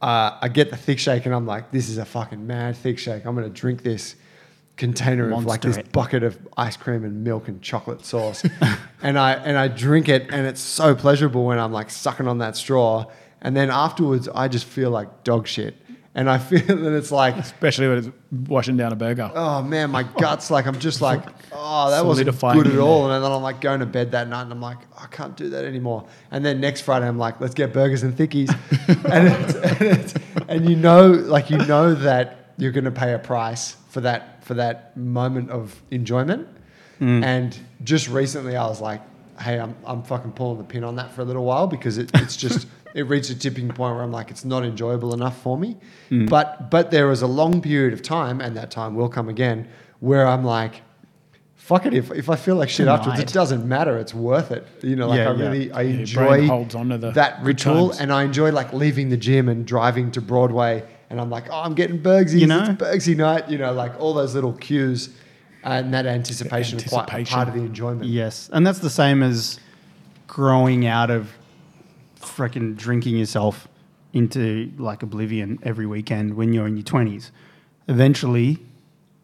uh, 0.00 0.38
I 0.40 0.48
get 0.48 0.70
the 0.70 0.76
thick 0.76 0.98
shake 0.98 1.26
and 1.26 1.34
I'm 1.34 1.46
like, 1.46 1.70
this 1.70 1.88
is 1.88 1.98
a 1.98 2.04
fucking 2.04 2.46
mad 2.46 2.76
thick 2.76 2.98
shake. 2.98 3.24
I'm 3.24 3.34
gonna 3.34 3.48
drink 3.48 3.82
this 3.82 4.16
container 4.76 5.32
of 5.32 5.44
like 5.44 5.60
this 5.60 5.76
it. 5.76 5.90
bucket 5.90 6.22
of 6.22 6.38
ice 6.56 6.76
cream 6.76 7.04
and 7.04 7.24
milk 7.24 7.48
and 7.48 7.60
chocolate 7.60 8.04
sauce, 8.04 8.44
and 9.02 9.18
I 9.18 9.32
and 9.32 9.58
I 9.58 9.68
drink 9.68 10.08
it 10.08 10.30
and 10.30 10.46
it's 10.46 10.60
so 10.60 10.94
pleasurable 10.94 11.44
when 11.44 11.58
I'm 11.58 11.72
like 11.72 11.90
sucking 11.90 12.28
on 12.28 12.38
that 12.38 12.56
straw, 12.56 13.06
and 13.42 13.56
then 13.56 13.70
afterwards 13.70 14.28
I 14.28 14.48
just 14.48 14.66
feel 14.66 14.90
like 14.90 15.24
dog 15.24 15.48
shit, 15.48 15.74
and 16.18 16.28
I 16.28 16.38
feel 16.50 16.76
that 16.76 16.96
it's 16.96 17.12
like. 17.12 17.36
Especially 17.36 17.88
when 17.88 17.98
it's 17.98 18.08
washing 18.48 18.76
down 18.76 18.92
a 18.92 18.96
burger. 18.96 19.30
Oh 19.34 19.62
man, 19.62 19.90
my 19.90 20.02
guts 20.02 20.50
like 20.50 20.66
I'm 20.66 20.78
just 20.78 21.00
like, 21.00 21.22
oh, 21.52 21.90
that 21.90 22.04
wasn't 22.04 22.28
good 22.38 22.66
at 22.66 22.78
all. 22.78 23.10
And 23.10 23.24
then 23.24 23.30
I'm 23.30 23.42
like 23.42 23.60
going 23.60 23.80
to 23.80 23.86
bed 23.86 24.10
that 24.12 24.28
night 24.28 24.42
and 24.42 24.52
I'm 24.52 24.60
like, 24.60 24.78
I 24.98 25.06
can't 25.06 25.36
do 25.36 25.48
that 25.50 25.64
anymore. 25.64 26.06
And 26.32 26.44
then 26.44 26.60
next 26.60 26.80
Friday 26.82 27.06
I'm 27.06 27.18
like, 27.18 27.40
let's 27.40 27.54
get 27.54 27.72
burgers 27.72 28.02
and 28.02 28.16
thickies, 28.16 28.50
and, 29.10 29.28
it's, 29.28 29.54
and, 29.54 29.82
it's, 29.82 30.14
and 30.48 30.68
you 30.68 30.76
know, 30.76 31.10
like 31.10 31.50
you 31.50 31.58
know 31.58 31.94
that 31.94 32.52
you're 32.58 32.72
going 32.72 32.84
to 32.84 32.90
pay 32.90 33.14
a 33.14 33.18
price 33.18 33.76
for 33.90 34.00
that 34.00 34.44
for 34.44 34.54
that 34.54 34.96
moment 34.96 35.50
of 35.50 35.80
enjoyment. 35.92 36.48
Mm. 37.00 37.22
And 37.22 37.58
just 37.84 38.08
recently 38.08 38.56
I 38.56 38.66
was 38.66 38.80
like, 38.80 39.02
hey, 39.38 39.60
I'm 39.60 39.76
I'm 39.84 40.02
fucking 40.02 40.32
pulling 40.32 40.58
the 40.58 40.64
pin 40.64 40.82
on 40.82 40.96
that 40.96 41.12
for 41.12 41.20
a 41.20 41.24
little 41.24 41.44
while 41.44 41.68
because 41.68 41.96
it, 41.96 42.10
it's 42.14 42.36
just. 42.36 42.66
It 42.94 43.02
reached 43.02 43.30
a 43.30 43.38
tipping 43.38 43.68
point 43.68 43.94
where 43.94 44.02
I'm 44.02 44.12
like, 44.12 44.30
it's 44.30 44.44
not 44.44 44.64
enjoyable 44.64 45.12
enough 45.14 45.40
for 45.42 45.56
me. 45.58 45.76
Hmm. 46.08 46.26
But 46.26 46.70
but 46.70 46.90
there 46.90 47.06
was 47.06 47.22
a 47.22 47.26
long 47.26 47.60
period 47.60 47.92
of 47.92 48.02
time, 48.02 48.40
and 48.40 48.56
that 48.56 48.70
time 48.70 48.94
will 48.94 49.08
come 49.08 49.28
again, 49.28 49.68
where 50.00 50.26
I'm 50.26 50.44
like, 50.44 50.82
fuck 51.56 51.84
it. 51.84 51.92
If, 51.92 52.10
if 52.12 52.30
I 52.30 52.36
feel 52.36 52.56
like 52.56 52.70
shit 52.70 52.88
afterwards, 52.88 53.20
it 53.20 53.32
doesn't 53.32 53.68
matter. 53.68 53.98
It's 53.98 54.14
worth 54.14 54.50
it. 54.50 54.66
You 54.82 54.96
know, 54.96 55.08
like 55.08 55.18
Yeah, 55.18 55.30
I 55.30 55.34
yeah. 55.34 55.42
really 55.48 55.72
I 55.72 55.80
your 55.82 56.00
enjoy 56.00 56.46
holds 56.46 56.74
onto 56.74 56.96
the 56.96 57.10
that 57.12 57.42
ritual, 57.42 57.88
times. 57.90 58.00
and 58.00 58.12
I 58.12 58.22
enjoy 58.24 58.52
like 58.52 58.72
leaving 58.72 59.10
the 59.10 59.16
gym 59.18 59.48
and 59.48 59.66
driving 59.66 60.10
to 60.12 60.20
Broadway, 60.22 60.82
and 61.10 61.20
I'm 61.20 61.28
like, 61.30 61.44
oh, 61.50 61.60
I'm 61.60 61.74
getting 61.74 61.98
Bergsy. 62.00 62.40
You 62.40 62.46
know? 62.46 62.60
it's 62.70 62.82
Bergsy 62.82 63.16
night. 63.16 63.50
You 63.50 63.58
know, 63.58 63.72
like 63.72 64.00
all 64.00 64.14
those 64.14 64.34
little 64.34 64.54
cues, 64.54 65.10
and 65.62 65.92
that 65.92 66.06
anticipation, 66.06 66.78
are 66.78 66.82
quite 66.88 67.00
Anticipation. 67.12 67.34
part 67.36 67.48
of 67.48 67.54
the 67.54 67.60
enjoyment. 67.60 68.04
Yes, 68.06 68.48
and 68.52 68.66
that's 68.66 68.78
the 68.78 68.90
same 68.90 69.22
as 69.22 69.60
growing 70.26 70.86
out 70.86 71.10
of 71.10 71.32
freaking 72.20 72.76
drinking 72.76 73.16
yourself 73.16 73.68
into 74.12 74.72
like 74.78 75.02
oblivion 75.02 75.58
every 75.62 75.86
weekend 75.86 76.34
when 76.34 76.52
you're 76.52 76.66
in 76.66 76.76
your 76.76 76.84
twenties. 76.84 77.30
Eventually, 77.88 78.58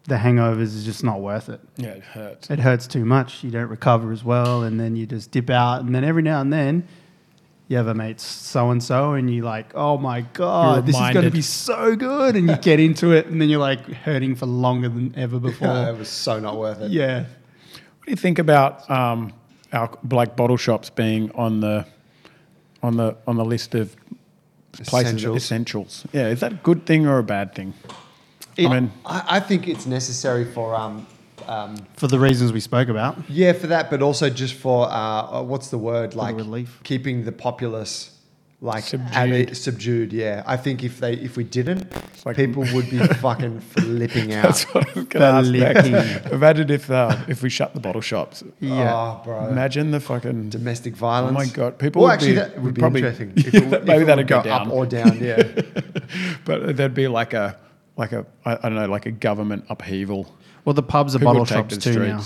the 0.04 0.16
hangovers 0.16 0.74
is 0.74 0.84
just 0.84 1.02
not 1.02 1.20
worth 1.20 1.48
it. 1.48 1.60
Yeah, 1.76 1.88
it 1.88 2.02
hurts. 2.02 2.50
It 2.50 2.58
hurts 2.58 2.86
too 2.86 3.04
much. 3.04 3.42
You 3.42 3.50
don't 3.50 3.68
recover 3.68 4.12
as 4.12 4.22
well, 4.24 4.62
and 4.62 4.78
then 4.78 4.96
you 4.96 5.06
just 5.06 5.30
dip 5.30 5.50
out. 5.50 5.82
And 5.82 5.94
then 5.94 6.04
every 6.04 6.22
now 6.22 6.40
and 6.40 6.52
then, 6.52 6.86
you 7.68 7.76
have 7.78 7.86
a 7.86 7.94
mate 7.94 8.20
so 8.20 8.70
and 8.70 8.82
so, 8.82 9.12
and 9.14 9.34
you're 9.34 9.44
like, 9.44 9.72
"Oh 9.74 9.96
my 9.96 10.20
god, 10.20 10.86
this 10.86 10.94
is 10.94 11.00
going 11.12 11.24
to 11.24 11.30
be 11.30 11.42
so 11.42 11.96
good!" 11.96 12.36
And 12.36 12.48
you 12.48 12.56
get 12.56 12.80
into 12.80 13.12
it, 13.12 13.26
and 13.26 13.40
then 13.40 13.48
you're 13.48 13.60
like 13.60 13.80
hurting 13.80 14.34
for 14.34 14.46
longer 14.46 14.88
than 14.88 15.14
ever 15.16 15.38
before. 15.40 15.68
Yeah, 15.68 15.90
it 15.90 15.98
was 15.98 16.08
so 16.08 16.38
not 16.38 16.58
worth 16.58 16.80
it. 16.80 16.90
yeah. 16.90 17.20
What 17.20 18.06
do 18.06 18.10
you 18.10 18.16
think 18.16 18.38
about 18.38 18.88
um, 18.90 19.32
our 19.72 19.90
like 20.10 20.36
bottle 20.36 20.58
shops 20.58 20.90
being 20.90 21.30
on 21.32 21.60
the 21.60 21.86
on 22.84 22.96
the 22.98 23.16
on 23.26 23.36
the 23.36 23.44
list 23.44 23.74
of 23.74 23.96
places 24.72 25.14
Essentials. 25.14 25.36
essentials? 25.36 26.04
Yeah, 26.12 26.28
is 26.28 26.40
that 26.40 26.52
a 26.52 26.56
good 26.56 26.84
thing 26.84 27.06
or 27.06 27.18
a 27.18 27.22
bad 27.22 27.54
thing? 27.54 27.72
I 28.58 28.68
mean, 28.68 28.92
I, 29.04 29.24
I 29.36 29.40
think 29.40 29.66
it's 29.66 29.86
necessary 29.86 30.44
for 30.44 30.76
um, 30.76 31.06
um, 31.48 31.76
For 31.96 32.06
the 32.06 32.18
reasons 32.20 32.52
we 32.52 32.60
spoke 32.60 32.88
about. 32.88 33.16
Yeah, 33.28 33.52
for 33.52 33.66
that, 33.68 33.90
but 33.90 34.00
also 34.02 34.30
just 34.30 34.54
for 34.54 34.86
uh, 34.86 34.90
uh, 34.92 35.42
what's 35.42 35.68
the 35.70 35.78
word 35.78 36.14
like 36.14 36.36
relief. 36.36 36.80
keeping 36.84 37.24
the 37.24 37.32
populace 37.32 38.10
like 38.60 38.84
Subdued. 38.84 39.50
at 39.50 39.56
subdued. 39.56 40.12
Yeah, 40.12 40.42
I 40.46 40.56
think 40.56 40.82
if 40.82 40.98
they 41.00 41.14
if 41.14 41.36
we 41.36 41.44
didn't, 41.44 41.86
like- 42.24 42.36
people 42.36 42.64
would 42.72 42.88
be 42.88 42.98
fucking 43.26 43.60
flipping 43.60 44.32
out. 44.32 44.42
that's 44.44 44.64
what 44.74 44.88
I 44.88 44.92
was 44.94 45.04
going 45.06 45.20
to 45.20 45.20
ask 45.20 45.48
Flipping. 45.48 45.92
next. 45.92 46.26
Imagine 46.32 46.70
if 46.70 46.90
uh, 46.90 47.16
if 47.28 47.42
we 47.42 47.50
shut 47.50 47.74
the 47.74 47.80
bottle 47.80 48.00
shops. 48.00 48.42
Yeah. 48.60 48.92
Oh, 48.94 49.20
bro. 49.24 49.48
Imagine 49.48 49.90
the 49.90 50.00
fucking 50.00 50.48
Domestic 50.50 50.96
violence. 50.96 51.36
Oh 51.36 51.40
my 51.40 51.46
God, 51.46 51.78
people 51.78 52.02
Well, 52.02 52.10
would 52.10 52.14
actually, 52.14 52.30
be- 52.32 52.36
that 52.36 52.54
would 52.54 52.64
would 52.64 52.74
be 52.74 52.80
probably- 52.80 53.00
interesting. 53.02 53.32
Yeah, 53.36 53.60
it, 53.60 53.70
would- 53.70 53.84
maybe 53.86 54.00
if 54.02 54.06
that'd 54.06 54.26
go 54.28 54.38
go 54.38 54.44
down. 54.48 54.66
up 54.68 54.72
or 54.72 54.86
down. 54.86 55.18
Yeah. 55.22 55.42
but 56.44 56.76
there'd 56.76 56.94
be 56.94 57.08
like 57.08 57.34
a 57.34 57.58
like 57.96 58.12
a 58.12 58.24
I, 58.44 58.52
I 58.54 58.56
don't 58.62 58.74
know 58.76 58.86
like 58.86 59.06
a 59.06 59.10
government 59.12 59.66
upheaval. 59.68 60.34
Well, 60.64 60.74
the 60.74 60.82
pubs 60.82 61.14
are 61.14 61.18
People 61.18 61.34
bottle 61.34 61.44
shops 61.44 61.76
the 61.76 61.92
too 61.92 61.98
now. 62.06 62.22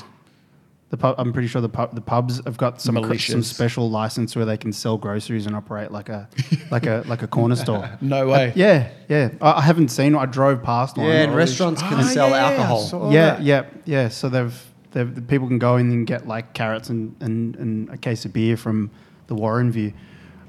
The 0.91 0.97
pub, 0.97 1.17
I'm 1.19 1.35
pretty 1.35 1.49
sure 1.49 1.61
the 1.61 1.69
pub, 1.69 1.95
the 1.95 2.01
pubs 2.01 2.43
have 2.47 2.57
got 2.57 2.81
some 2.81 2.95
cr- 3.03 3.19
some 3.19 3.41
Militias. 3.41 3.45
special 3.45 3.91
license 3.91 4.35
where 4.35 4.47
they 4.47 4.57
can 4.57 4.73
sell 4.73 4.97
groceries 4.97 5.45
and 5.47 5.55
operate 5.55 5.91
like 5.93 6.09
a 6.09 6.29
like 6.71 6.87
a 6.87 7.03
like 7.07 7.23
a 7.23 7.27
corner 7.27 7.57
store. 7.65 7.91
No 8.01 8.27
way. 8.27 8.53
Yeah, 8.57 8.89
yeah. 9.07 9.29
I, 9.43 9.59
I 9.59 9.61
haven't 9.61 9.89
seen. 9.89 10.15
I 10.15 10.25
drove 10.25 10.63
past 10.63 10.97
one. 10.97 11.07
yeah, 11.09 11.25
and 11.25 11.37
restaurants 11.37 11.83
can 11.83 11.95
Ah, 11.99 12.03
sell 12.03 12.31
yeah, 12.31 12.47
alcohol. 12.49 13.13
Yeah, 13.13 13.39
yeah, 13.41 13.67
yeah. 13.85 14.09
So 14.09 14.31
they've, 14.31 14.65
they've 14.93 15.15
the 15.15 15.21
people 15.21 15.47
can 15.47 15.59
go 15.59 15.77
in 15.77 15.91
and 15.91 16.07
get 16.07 16.27
like 16.27 16.55
carrots 16.55 16.89
and, 16.89 17.15
and, 17.21 17.55
and 17.57 17.91
a 17.91 17.99
case 17.99 18.25
of 18.25 18.33
beer 18.33 18.57
from 18.57 18.91
the 19.27 19.35
Warren 19.35 19.71
View. 19.71 19.93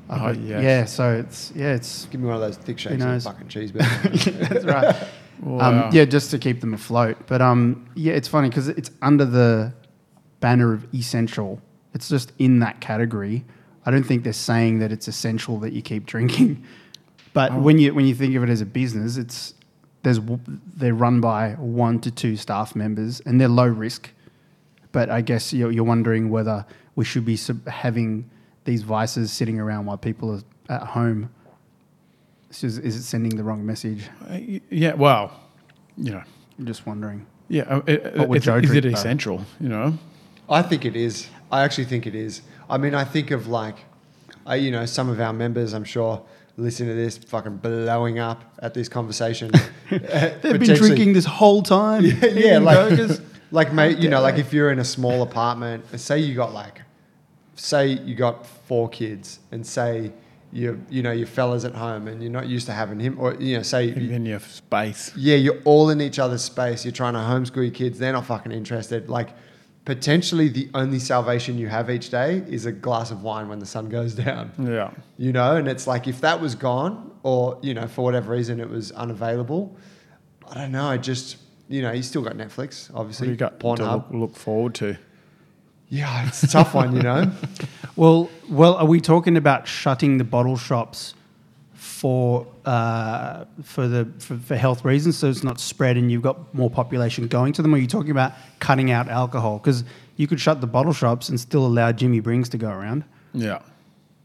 Uh, 0.09 0.13
Oh, 0.21 0.33
but 0.33 0.37
yes. 0.39 0.63
Yeah, 0.63 0.85
so 0.85 1.13
it's 1.17 1.51
yeah, 1.53 1.73
it's 1.73 2.05
Give 2.05 2.21
me 2.21 2.27
one 2.27 2.35
of 2.35 2.41
those 2.41 2.55
thick 2.57 2.79
shakes 2.79 2.93
and 3.03 3.03
a 3.03 3.19
fucking 3.19 3.47
cheeseburger. 3.49 4.49
that's 4.49 4.63
right. 4.65 4.95
Wow. 5.41 5.85
Um, 5.85 5.89
yeah, 5.93 6.03
just 6.03 6.31
to 6.31 6.37
keep 6.37 6.59
them 6.59 6.73
afloat. 6.73 7.15
But 7.27 7.41
um, 7.41 7.87
yeah, 7.95 8.11
it's 8.11 8.27
funny 8.27 8.49
because 8.49 8.67
it's 8.67 8.91
under 9.01 9.23
the 9.23 9.71
banner 10.39 10.73
of 10.73 10.87
essential. 10.93 11.61
It's 11.93 12.09
just 12.09 12.31
in 12.39 12.59
that 12.59 12.79
category. 12.81 13.45
I 13.85 13.91
don't 13.91 14.03
think 14.03 14.23
they're 14.23 14.33
saying 14.33 14.79
that 14.79 14.91
it's 14.91 15.07
essential 15.07 15.57
that 15.59 15.73
you 15.73 15.81
keep 15.81 16.05
drinking. 16.05 16.63
But 17.31 17.51
Oh. 17.51 17.59
when 17.59 17.77
you 17.77 17.93
when 17.93 18.05
you 18.07 18.15
think 18.15 18.35
of 18.35 18.43
it 18.43 18.49
as 18.49 18.59
a 18.59 18.65
business, 18.65 19.15
it's 19.15 19.53
there's 20.01 20.19
they're 20.75 20.95
run 20.95 21.21
by 21.21 21.51
one 21.53 21.99
to 21.99 22.09
two 22.09 22.35
staff 22.35 22.75
members 22.75 23.19
and 23.23 23.39
they're 23.39 23.47
low 23.47 23.67
risk. 23.67 24.09
But 24.91 25.11
I 25.11 25.21
guess 25.21 25.53
you're, 25.53 25.69
you're 25.71 25.83
wondering 25.83 26.31
whether 26.31 26.65
we 26.95 27.05
should 27.05 27.25
be 27.25 27.35
sub- 27.37 27.67
having 27.67 28.27
these 28.65 28.81
vices 28.81 29.31
sitting 29.31 29.59
around 29.59 29.85
while 29.85 29.97
people 29.97 30.31
are 30.33 30.41
at 30.75 30.81
home. 30.87 31.29
Just, 32.49 32.63
is 32.79 32.95
it 32.95 33.03
sending 33.03 33.35
the 33.35 33.43
wrong 33.43 33.63
message? 33.63 34.09
Uh, 34.27 34.39
yeah. 34.71 34.93
Well, 34.95 35.31
you 35.97 36.11
know. 36.11 36.23
I'm 36.57 36.65
just 36.65 36.87
wondering. 36.87 37.27
Yeah. 37.47 37.63
uh, 37.87 38.25
would 38.25 38.41
Joe 38.41 38.57
is 38.57 38.71
it 38.71 38.81
though? 38.81 38.89
essential? 38.89 39.45
You 39.59 39.69
know. 39.69 39.97
I 40.49 40.61
think 40.61 40.85
it 40.85 40.95
is. 40.95 41.29
I 41.51 41.63
actually 41.63 41.85
think 41.85 42.07
it 42.07 42.15
is. 42.15 42.41
I 42.69 42.77
mean, 42.77 42.93
I 42.93 43.03
think 43.03 43.31
of 43.31 43.47
like, 43.47 43.77
I, 44.45 44.55
you 44.55 44.71
know, 44.71 44.85
some 44.85 45.09
of 45.09 45.19
our 45.19 45.33
members, 45.33 45.73
I'm 45.73 45.83
sure, 45.83 46.23
listen 46.57 46.87
to 46.87 46.93
this, 46.93 47.17
fucking 47.17 47.57
blowing 47.57 48.19
up 48.19 48.43
at 48.59 48.73
this 48.73 48.89
conversation. 48.89 49.51
Uh, 49.91 50.29
They've 50.43 50.59
been 50.59 50.75
drinking 50.75 51.13
this 51.13 51.25
whole 51.25 51.63
time. 51.63 52.05
yeah, 52.05 52.25
eating 52.25 52.63
like, 52.63 53.09
like 53.51 53.73
mate, 53.73 53.97
you 53.97 54.07
know, 54.07 54.21
like 54.21 54.37
if 54.37 54.53
you're 54.53 54.71
in 54.71 54.77
a 54.77 54.85
small 54.85 55.23
apartment, 55.23 55.83
say 55.99 56.19
you 56.19 56.35
got 56.35 56.53
like, 56.53 56.81
say 57.55 57.87
you 57.87 58.13
got 58.13 58.45
four 58.45 58.87
kids, 58.87 59.39
and 59.51 59.65
say 59.65 60.11
you 60.51 60.79
you 60.91 61.01
know 61.01 61.11
your 61.11 61.25
fella's 61.25 61.65
at 61.65 61.73
home 61.73 62.07
and 62.07 62.21
you're 62.21 62.31
not 62.31 62.47
used 62.47 62.67
to 62.67 62.71
having 62.71 62.99
him, 62.99 63.19
or 63.19 63.33
you 63.35 63.57
know, 63.57 63.63
say 63.63 63.85
you, 63.85 64.11
in 64.11 64.27
your 64.27 64.39
space. 64.39 65.11
yeah, 65.17 65.37
you're 65.37 65.59
all 65.65 65.89
in 65.89 66.01
each 66.01 66.19
other's 66.19 66.43
space. 66.43 66.85
You're 66.85 66.91
trying 66.91 67.13
to 67.13 67.19
homeschool 67.19 67.63
your 67.63 67.71
kids. 67.71 67.97
They're 67.97 68.13
not 68.13 68.27
fucking 68.27 68.51
interested. 68.51 69.09
Like, 69.09 69.29
potentially 69.89 70.49
the 70.49 70.69
only 70.75 70.99
salvation 70.99 71.57
you 71.57 71.67
have 71.67 71.89
each 71.89 72.11
day 72.11 72.43
is 72.47 72.67
a 72.67 72.71
glass 72.71 73.09
of 73.09 73.23
wine 73.23 73.49
when 73.49 73.57
the 73.57 73.65
sun 73.65 73.89
goes 73.89 74.13
down. 74.13 74.51
Yeah. 74.59 74.91
You 75.17 75.33
know, 75.33 75.55
and 75.55 75.67
it's 75.67 75.87
like 75.87 76.07
if 76.07 76.21
that 76.21 76.39
was 76.39 76.53
gone, 76.53 77.09
or 77.23 77.57
you 77.63 77.73
know, 77.73 77.87
for 77.87 78.03
whatever 78.03 78.33
reason 78.33 78.59
it 78.59 78.69
was 78.69 78.91
unavailable. 78.91 79.75
I 80.47 80.53
don't 80.53 80.71
know. 80.71 80.85
I 80.85 80.97
just 80.97 81.37
you 81.69 81.81
know, 81.81 81.91
you 81.91 82.03
still 82.03 82.21
got 82.21 82.33
Netflix, 82.37 82.91
obviously. 82.93 83.29
you 83.29 83.35
got 83.35 83.59
to 83.59 83.65
Pornhub. 83.65 84.11
look, 84.11 84.21
look 84.21 84.35
forward 84.35 84.75
to? 84.75 84.95
Yeah, 85.87 86.27
it's 86.27 86.43
a 86.43 86.47
tough 86.47 86.75
one. 86.75 86.95
You 86.95 87.01
know. 87.01 87.31
Well, 87.95 88.29
well, 88.47 88.75
are 88.75 88.85
we 88.85 89.01
talking 89.01 89.35
about 89.35 89.67
shutting 89.67 90.19
the 90.19 90.23
bottle 90.23 90.55
shops 90.55 91.15
for 91.79 92.45
uh, 92.65 93.45
for 93.63 93.87
the 93.87 94.05
for, 94.19 94.35
for 94.37 94.55
health 94.57 94.83
reasons, 94.83 95.17
so 95.17 95.29
it's 95.29 95.43
not 95.43 95.59
spread 95.61 95.95
and 95.95 96.11
you've 96.11 96.21
got 96.21 96.53
more 96.53 96.69
population 96.69 97.27
going 97.27 97.53
to 97.53 97.61
them? 97.61 97.73
Or 97.73 97.77
are 97.77 97.79
you 97.79 97.87
talking 97.87 98.11
about 98.11 98.33
cutting 98.59 98.91
out 98.91 99.07
alcohol? 99.07 99.59
Because 99.59 99.85
you 100.17 100.27
could 100.27 100.41
shut 100.41 100.59
the 100.59 100.67
bottle 100.67 100.91
shops 100.91 101.29
and 101.29 101.39
still 101.39 101.65
allow 101.65 101.93
Jimmy 101.93 102.19
Brings 102.19 102.49
to 102.49 102.57
go 102.57 102.69
around, 102.69 103.05
Yeah. 103.33 103.59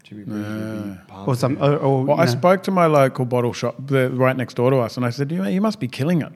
Jimmy 0.03 0.25
Brings 0.25 0.47
would 0.49 1.07
be 1.07 1.15
or 1.27 1.37
some, 1.37 1.57
or, 1.63 1.77
or 1.77 2.05
Well, 2.05 2.19
I 2.21 2.25
know. 2.25 2.31
spoke 2.33 2.65
to 2.65 2.73
my 2.73 2.87
local 2.87 3.25
bottle 3.25 3.53
shop 3.53 3.77
the, 3.87 4.11
right 4.11 4.37
next 4.37 4.55
door 4.55 4.71
to 4.71 4.79
us, 4.79 4.97
and 4.97 5.07
I 5.07 5.11
said, 5.11 5.31
you, 5.31 5.45
you 5.47 5.61
must 5.61 5.79
be 5.79 5.87
killing 5.89 6.23
it. 6.23 6.33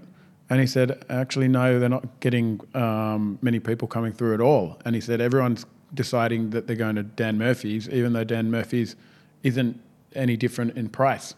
And 0.51 0.61
he 0.61 0.67
said, 0.67 1.05
actually, 1.11 1.49
no, 1.49 1.79
they're 1.81 1.89
not 1.89 2.21
getting 2.21 2.61
um, 2.75 3.39
many 3.43 3.59
people 3.59 3.89
coming 3.89 4.13
through 4.13 4.35
at 4.35 4.41
all. 4.41 4.79
And 4.85 4.95
he 4.95 5.01
said, 5.01 5.21
everyone's 5.21 5.67
deciding 5.93 6.51
that 6.51 6.67
they're 6.69 6.77
going 6.77 6.95
to 6.97 7.03
Dan 7.03 7.37
Murphy's, 7.37 7.89
even 7.91 8.13
though 8.13 8.25
Dan 8.25 8.51
Murphy's 8.51 8.95
isn't 9.43 9.79
any 10.15 10.37
different 10.37 10.77
in 10.77 10.89
price, 10.89 11.35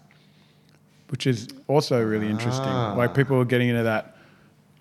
which 1.08 1.26
is 1.26 1.48
also 1.68 2.02
really 2.02 2.28
interesting. 2.28 2.66
Ah. 2.66 2.94
Like 2.96 3.14
people 3.14 3.38
are 3.40 3.44
getting 3.44 3.68
into 3.68 3.82
that, 3.84 4.16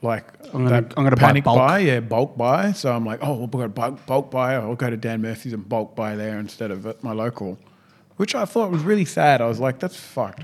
like 0.02 0.26
I'm 0.54 0.64
gonna- 0.66 0.70
that 0.82 0.94
I'm 0.98 1.04
gonna 1.04 1.16
buy 1.16 1.22
panic 1.28 1.44
bulk. 1.44 1.58
buy, 1.58 1.80
yeah, 1.80 2.00
bulk 2.00 2.38
buy. 2.38 2.72
So 2.72 2.94
I'm 2.94 3.06
like, 3.06 3.20
oh, 3.22 3.36
we'll 3.38 3.48
go 3.48 3.68
bulk, 3.68 4.06
bulk 4.06 4.32
buy. 4.32 4.56
I'll 4.56 4.76
go 4.76 4.90
to 4.90 4.98
Dan 4.98 5.22
Murphy's 5.22 5.54
and 5.54 5.68
bulk 5.68 5.96
buy 5.96 6.16
there 6.16 6.40
instead 6.40 6.72
of 6.72 6.86
at 6.86 7.04
my 7.04 7.12
local, 7.14 7.58
which 8.18 8.36
I 8.36 8.46
thought 8.46 8.72
was 8.72 8.84
really 8.84 9.06
sad. 9.06 9.42
I 9.42 9.48
was 9.48 9.60
like, 9.60 9.80
that's 9.80 9.96
fucked, 9.96 10.44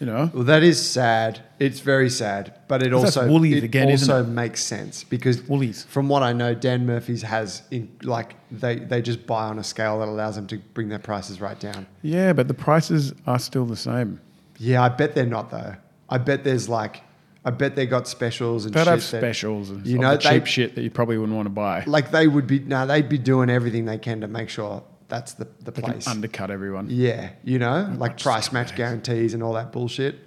you 0.00 0.06
know. 0.06 0.30
Well, 0.34 0.44
that 0.44 0.62
is 0.62 0.80
sad. 0.90 1.40
It's 1.58 1.80
very 1.80 2.10
sad, 2.10 2.54
but 2.68 2.82
it 2.82 2.92
also 2.92 3.28
Woolies 3.28 3.56
it 3.58 3.64
again, 3.64 3.90
also 3.90 4.24
makes 4.24 4.62
sense 4.62 5.04
because 5.04 5.40
Woolies. 5.48 5.84
From 5.84 6.08
what 6.08 6.22
I 6.22 6.32
know, 6.32 6.54
Dan 6.54 6.84
Murphy's 6.86 7.22
has 7.22 7.62
in 7.70 7.88
like 8.02 8.34
they 8.50 8.76
they 8.76 9.00
just 9.02 9.26
buy 9.26 9.44
on 9.44 9.58
a 9.58 9.64
scale 9.64 9.98
that 10.00 10.08
allows 10.08 10.36
them 10.36 10.46
to 10.48 10.58
bring 10.74 10.88
their 10.88 10.98
prices 10.98 11.40
right 11.40 11.58
down. 11.58 11.86
Yeah, 12.02 12.32
but 12.32 12.48
the 12.48 12.54
prices 12.54 13.14
are 13.26 13.38
still 13.38 13.66
the 13.66 13.76
same. 13.76 14.20
Yeah, 14.58 14.82
I 14.82 14.88
bet 14.88 15.14
they're 15.14 15.26
not 15.26 15.50
though. 15.50 15.76
I 16.10 16.18
bet 16.18 16.44
there's 16.44 16.68
like, 16.68 17.02
I 17.44 17.50
bet 17.50 17.74
they 17.76 17.86
got 17.86 18.06
specials 18.06 18.66
and 18.66 18.74
They'd 18.74 18.80
shit. 18.80 18.86
have 18.88 18.98
that- 19.00 19.18
specials 19.20 19.70
and 19.70 19.86
you 19.86 19.98
know, 19.98 20.16
they- 20.16 20.30
cheap 20.38 20.46
shit 20.46 20.74
that 20.74 20.82
you 20.82 20.90
probably 20.90 21.18
wouldn't 21.18 21.34
want 21.36 21.46
to 21.46 21.50
buy. 21.50 21.82
like 21.86 22.10
they 22.10 22.26
would 22.28 22.46
be. 22.46 22.58
No, 22.60 22.86
they'd 22.86 23.08
be 23.08 23.18
doing 23.18 23.48
everything 23.50 23.84
they 23.86 23.98
can 23.98 24.20
to 24.20 24.28
make 24.28 24.48
sure 24.48 24.82
that's 25.14 25.32
the 25.34 25.46
the 25.62 25.70
They 25.70 25.82
can 25.82 25.92
place. 25.92 26.06
undercut 26.08 26.50
everyone. 26.50 26.86
Yeah, 26.90 27.30
you 27.44 27.58
know, 27.58 27.92
like 27.98 28.20
price 28.20 28.52
match 28.52 28.74
guarantees 28.76 29.34
and 29.34 29.42
all 29.42 29.52
that 29.54 29.70
bullshit. 29.72 30.18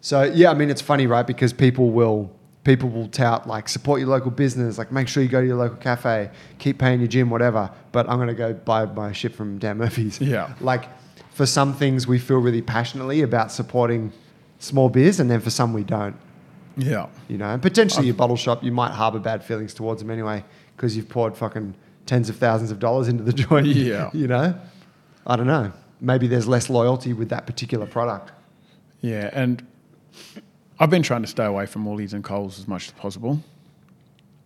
So 0.00 0.22
yeah, 0.22 0.50
I 0.50 0.54
mean 0.54 0.70
it's 0.70 0.80
funny, 0.80 1.06
right? 1.06 1.26
Because 1.26 1.52
people 1.52 1.90
will 1.90 2.30
people 2.64 2.88
will 2.88 3.08
tout 3.08 3.46
like 3.46 3.68
support 3.68 4.00
your 4.00 4.08
local 4.08 4.30
business, 4.30 4.78
like 4.78 4.90
make 4.92 5.08
sure 5.08 5.22
you 5.22 5.28
go 5.28 5.40
to 5.40 5.46
your 5.46 5.56
local 5.56 5.76
cafe, 5.76 6.30
keep 6.58 6.78
paying 6.78 7.00
your 7.00 7.08
gym, 7.08 7.30
whatever. 7.30 7.70
But 7.92 8.08
I'm 8.08 8.18
gonna 8.18 8.34
go 8.34 8.52
buy 8.54 8.86
my 8.86 9.12
shit 9.12 9.34
from 9.34 9.58
Dan 9.58 9.78
Murphy's. 9.78 10.20
Yeah. 10.34 10.54
Like 10.60 10.84
for 11.32 11.46
some 11.46 11.72
things 11.74 12.06
we 12.06 12.18
feel 12.18 12.38
really 12.38 12.62
passionately 12.62 13.22
about 13.22 13.52
supporting 13.52 14.12
small 14.58 14.88
beers, 14.88 15.20
and 15.20 15.30
then 15.30 15.40
for 15.40 15.50
some 15.50 15.72
we 15.72 15.84
don't. 15.84 16.16
Yeah. 16.76 17.06
You 17.28 17.38
know, 17.38 17.50
and 17.50 17.60
potentially 17.62 18.06
your 18.06 18.14
bottle 18.16 18.36
shop, 18.36 18.62
you 18.62 18.72
might 18.72 18.92
harbour 18.92 19.18
bad 19.18 19.44
feelings 19.44 19.74
towards 19.74 20.00
them 20.00 20.10
anyway 20.10 20.44
because 20.76 20.96
you've 20.96 21.08
poured 21.08 21.36
fucking 21.36 21.74
tens 22.08 22.28
of 22.28 22.36
thousands 22.36 22.70
of 22.72 22.78
dollars 22.80 23.06
into 23.06 23.22
the 23.22 23.32
joint. 23.32 23.66
Yeah. 23.92 24.10
you 24.12 24.26
know, 24.26 24.58
I 25.26 25.36
don't 25.36 25.46
know. 25.46 25.72
Maybe 26.00 26.26
there's 26.26 26.48
less 26.48 26.68
loyalty 26.70 27.12
with 27.12 27.28
that 27.28 27.46
particular 27.46 27.86
product. 27.86 28.32
Yeah, 29.00 29.30
and 29.32 29.64
I've 30.80 30.90
been 30.90 31.02
trying 31.02 31.22
to 31.22 31.28
stay 31.28 31.44
away 31.44 31.66
from 31.66 31.84
Woolies 31.84 32.12
and 32.14 32.24
Coles 32.24 32.58
as 32.58 32.66
much 32.66 32.86
as 32.86 32.92
possible. 32.92 33.40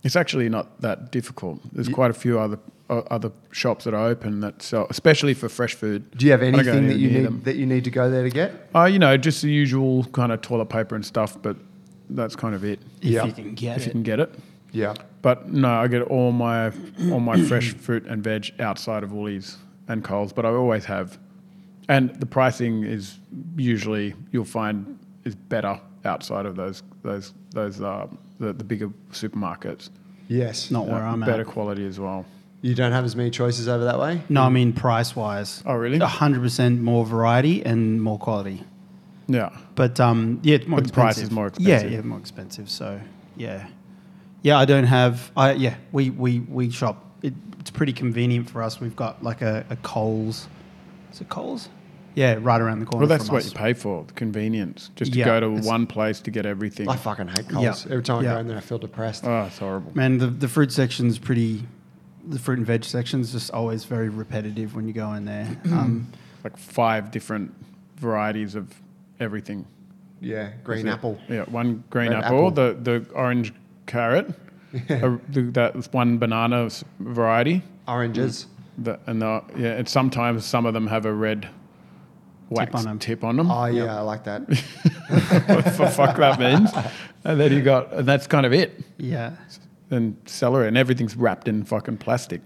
It's 0.03 0.17
actually 0.17 0.49
not 0.49 0.81
that 0.81 1.13
difficult. 1.13 1.61
There's 1.73 1.89
Ye- 1.89 1.95
quite 1.95 2.11
a 2.11 2.15
few 2.15 2.39
other 2.39 2.59
uh, 2.91 3.03
other 3.11 3.31
shops 3.53 3.85
that 3.85 3.95
are 3.95 4.07
open 4.09 4.41
that 4.41 4.61
sell, 4.61 4.87
especially 4.91 5.33
for 5.35 5.49
fresh 5.49 5.75
food. 5.75 6.11
Do 6.19 6.27
you 6.27 6.33
have 6.33 6.43
I 6.43 6.51
don't 6.51 6.65
go 6.65 6.73
anything 6.73 6.89
that 6.89 6.97
you 6.99 7.11
need 7.11 7.25
them. 7.25 7.41
that 7.45 7.57
you 7.57 7.65
need 7.67 7.85
to 7.85 7.91
go 7.91 8.11
there 8.11 8.25
to 8.25 8.31
get? 8.31 8.51
Uh, 8.75 8.85
you 8.85 8.99
know, 8.99 9.17
just 9.17 9.41
the 9.43 9.51
usual 9.51 10.05
kind 10.07 10.33
of 10.33 10.41
toilet 10.43 10.67
paper 10.67 10.95
and 10.97 11.07
stuff, 11.07 11.41
but 11.41 11.57
that's 12.11 12.35
kind 12.35 12.55
of 12.55 12.65
it. 12.65 12.81
if 13.01 13.11
Yeah. 13.11 13.25
you 13.25 13.33
can 13.33 13.55
get 13.55 13.77
if 13.77 13.83
it. 13.83 13.87
you 13.87 13.93
can 13.93 14.03
get 14.03 14.19
it. 14.21 14.35
Yeah. 14.73 14.95
But 15.23 15.49
no, 15.53 15.69
I 15.71 15.87
get 15.89 16.03
all 16.03 16.33
my 16.33 16.73
all 17.11 17.21
my 17.21 17.41
fresh 17.43 17.73
fruit 17.87 18.05
and 18.07 18.23
veg 18.25 18.53
outside 18.59 19.03
of 19.05 19.13
Woolies 19.13 19.57
and 19.89 20.03
Coles, 20.05 20.33
but 20.33 20.45
I 20.45 20.49
always 20.51 20.85
have. 20.87 21.19
And 21.89 22.15
the 22.21 22.27
pricing 22.27 22.85
is 22.85 23.19
usually 23.57 24.15
you'll 24.33 24.45
find 24.45 24.99
is 25.25 25.35
better 25.35 25.81
outside 26.05 26.47
of 26.47 26.57
those 26.57 26.83
those 27.03 27.33
those 27.51 27.81
uh, 27.81 28.07
the, 28.41 28.53
the 28.53 28.65
bigger 28.65 28.89
supermarkets. 29.13 29.91
Yes. 30.29 30.71
Not 30.71 30.87
where 30.87 31.05
Uh, 31.05 31.13
I'm 31.13 31.21
better 31.21 31.33
at. 31.33 31.37
Better 31.39 31.45
quality 31.51 31.87
as 31.87 32.01
well. 32.01 32.25
You 32.63 32.75
don't 32.77 32.93
have 32.93 33.05
as 33.05 33.17
many 33.17 33.31
choices 33.31 33.69
over 33.69 33.85
that 33.85 33.99
way. 33.99 34.23
No, 34.29 34.43
I 34.45 34.49
mean 34.49 34.73
price 34.73 35.15
wise. 35.17 35.63
Oh, 35.67 35.75
really? 35.75 35.99
hundred 35.99 36.43
percent 36.43 36.81
more 36.81 37.05
variety 37.05 37.65
and 37.65 38.01
more 38.01 38.19
quality. 38.19 38.63
Yeah. 39.29 39.51
But 39.75 39.99
um, 40.01 40.41
yeah, 40.43 40.57
it's 40.57 40.67
more 40.67 40.79
But 40.79 40.85
the 40.85 40.89
expensive. 40.91 41.15
price 41.17 41.19
is 41.19 41.31
more 41.31 41.47
expensive. 41.49 41.91
Yeah, 41.91 41.97
yeah, 41.99 42.03
more 42.03 42.19
expensive. 42.19 42.71
So 42.71 43.01
yeah, 43.37 43.67
yeah. 44.43 44.59
I 44.59 44.65
don't 44.65 44.85
have. 44.85 45.31
I 45.37 45.53
yeah. 45.53 45.77
We 45.93 46.11
we 46.11 46.41
we 46.41 46.71
shop. 46.71 47.05
It, 47.23 47.35
it's 47.61 47.71
pretty 47.71 47.93
convenient 47.93 48.51
for 48.51 48.63
us. 48.63 48.81
We've 48.81 48.97
got 48.97 49.23
like 49.23 49.43
a, 49.43 49.65
a 49.71 49.77
Coles. 49.77 50.49
Is 51.13 51.21
it 51.21 51.29
Coles? 51.29 51.69
Yeah, 52.15 52.37
right 52.41 52.61
around 52.61 52.81
the 52.81 52.87
corner. 52.87 53.07
Well, 53.07 53.09
that's 53.09 53.27
from 53.29 53.37
what 53.37 53.45
us. 53.45 53.51
you 53.53 53.57
pay 53.57 53.73
for 53.73 54.05
the 54.05 54.13
convenience. 54.13 54.91
Just 54.97 55.13
to 55.15 55.19
Yeah, 55.19 55.25
go 55.25 55.41
to 55.41 55.51
one 55.67 55.87
place 55.87 56.21
to 56.21 56.31
get 56.31 56.45
everything. 56.45 56.87
I 56.89 56.97
fucking 56.97 57.29
hate 57.29 57.49
Coles. 57.49 57.87
Yeah. 57.87 57.93
Every 57.93 58.03
time 58.03 58.19
I 58.19 58.23
Yeah. 58.23 58.35
go 58.35 58.41
in 58.41 58.49
there, 58.49 58.59
I 58.59 58.61
feel 58.61 58.77
depressed. 58.79 59.25
Oh, 59.27 59.45
it's 59.45 59.59
horrible. 59.59 59.93
Man, 59.95 60.19
the 60.19 60.27
the 60.27 60.49
fruit 60.49 60.73
section's 60.73 61.19
pretty. 61.19 61.63
The 62.29 62.39
fruit 62.39 62.59
and 62.59 62.67
veg 62.67 62.85
section's 62.85 63.33
just 63.33 63.51
always 63.51 63.85
very 63.85 64.09
repetitive 64.09 64.77
when 64.77 64.87
you 64.87 64.93
go 64.95 65.13
in 65.15 65.25
there. 65.25 65.49
Um, 65.73 66.09
Like 66.45 66.57
five 66.57 67.11
different 67.13 67.53
varieties 67.97 68.55
of 68.57 68.69
everything. 69.21 69.65
yeah, 70.21 70.51
green 70.65 70.89
apple. 70.89 71.19
Yeah, 71.29 71.45
one 71.45 71.85
green 71.89 72.13
apple, 72.13 72.49
apple. 72.49 72.51
the 72.51 72.77
the 72.83 73.07
orange 73.15 73.53
carrot, 73.87 74.35
a, 74.89 75.19
that 75.33 75.89
one 75.93 76.19
banana 76.19 76.69
variety, 77.01 77.63
Oranges. 77.89 78.47
Mm. 78.81 78.85
the, 78.85 79.01
and 79.07 79.23
the, 79.23 79.43
yeah, 79.57 79.73
and 79.73 79.89
sometimes 79.89 80.45
some 80.45 80.67
of 80.67 80.75
them 80.75 80.87
have 80.87 81.07
a 81.07 81.13
red 81.13 81.49
wax 82.51 82.87
on 82.87 82.99
tip 82.99 83.25
on 83.25 83.37
them. 83.37 83.51
Oh 83.51 83.67
yeah, 83.67 83.97
I 83.97 84.01
like 84.01 84.25
that. 84.25 84.43
what 84.49 85.65
the 85.65 85.93
fuck 85.95 86.17
that 86.17 86.39
means? 86.39 86.71
And 87.25 87.41
then 87.41 87.53
you 87.53 87.63
got, 87.63 87.93
and 87.93 88.07
that's 88.07 88.27
kind 88.27 88.47
of 88.47 88.53
it. 88.53 88.81
yeah. 88.99 89.33
And 89.91 90.17
celery, 90.25 90.69
and 90.69 90.79
everything's 90.79 91.17
wrapped 91.17 91.49
in 91.49 91.65
fucking 91.65 91.99
plastic. 91.99 92.41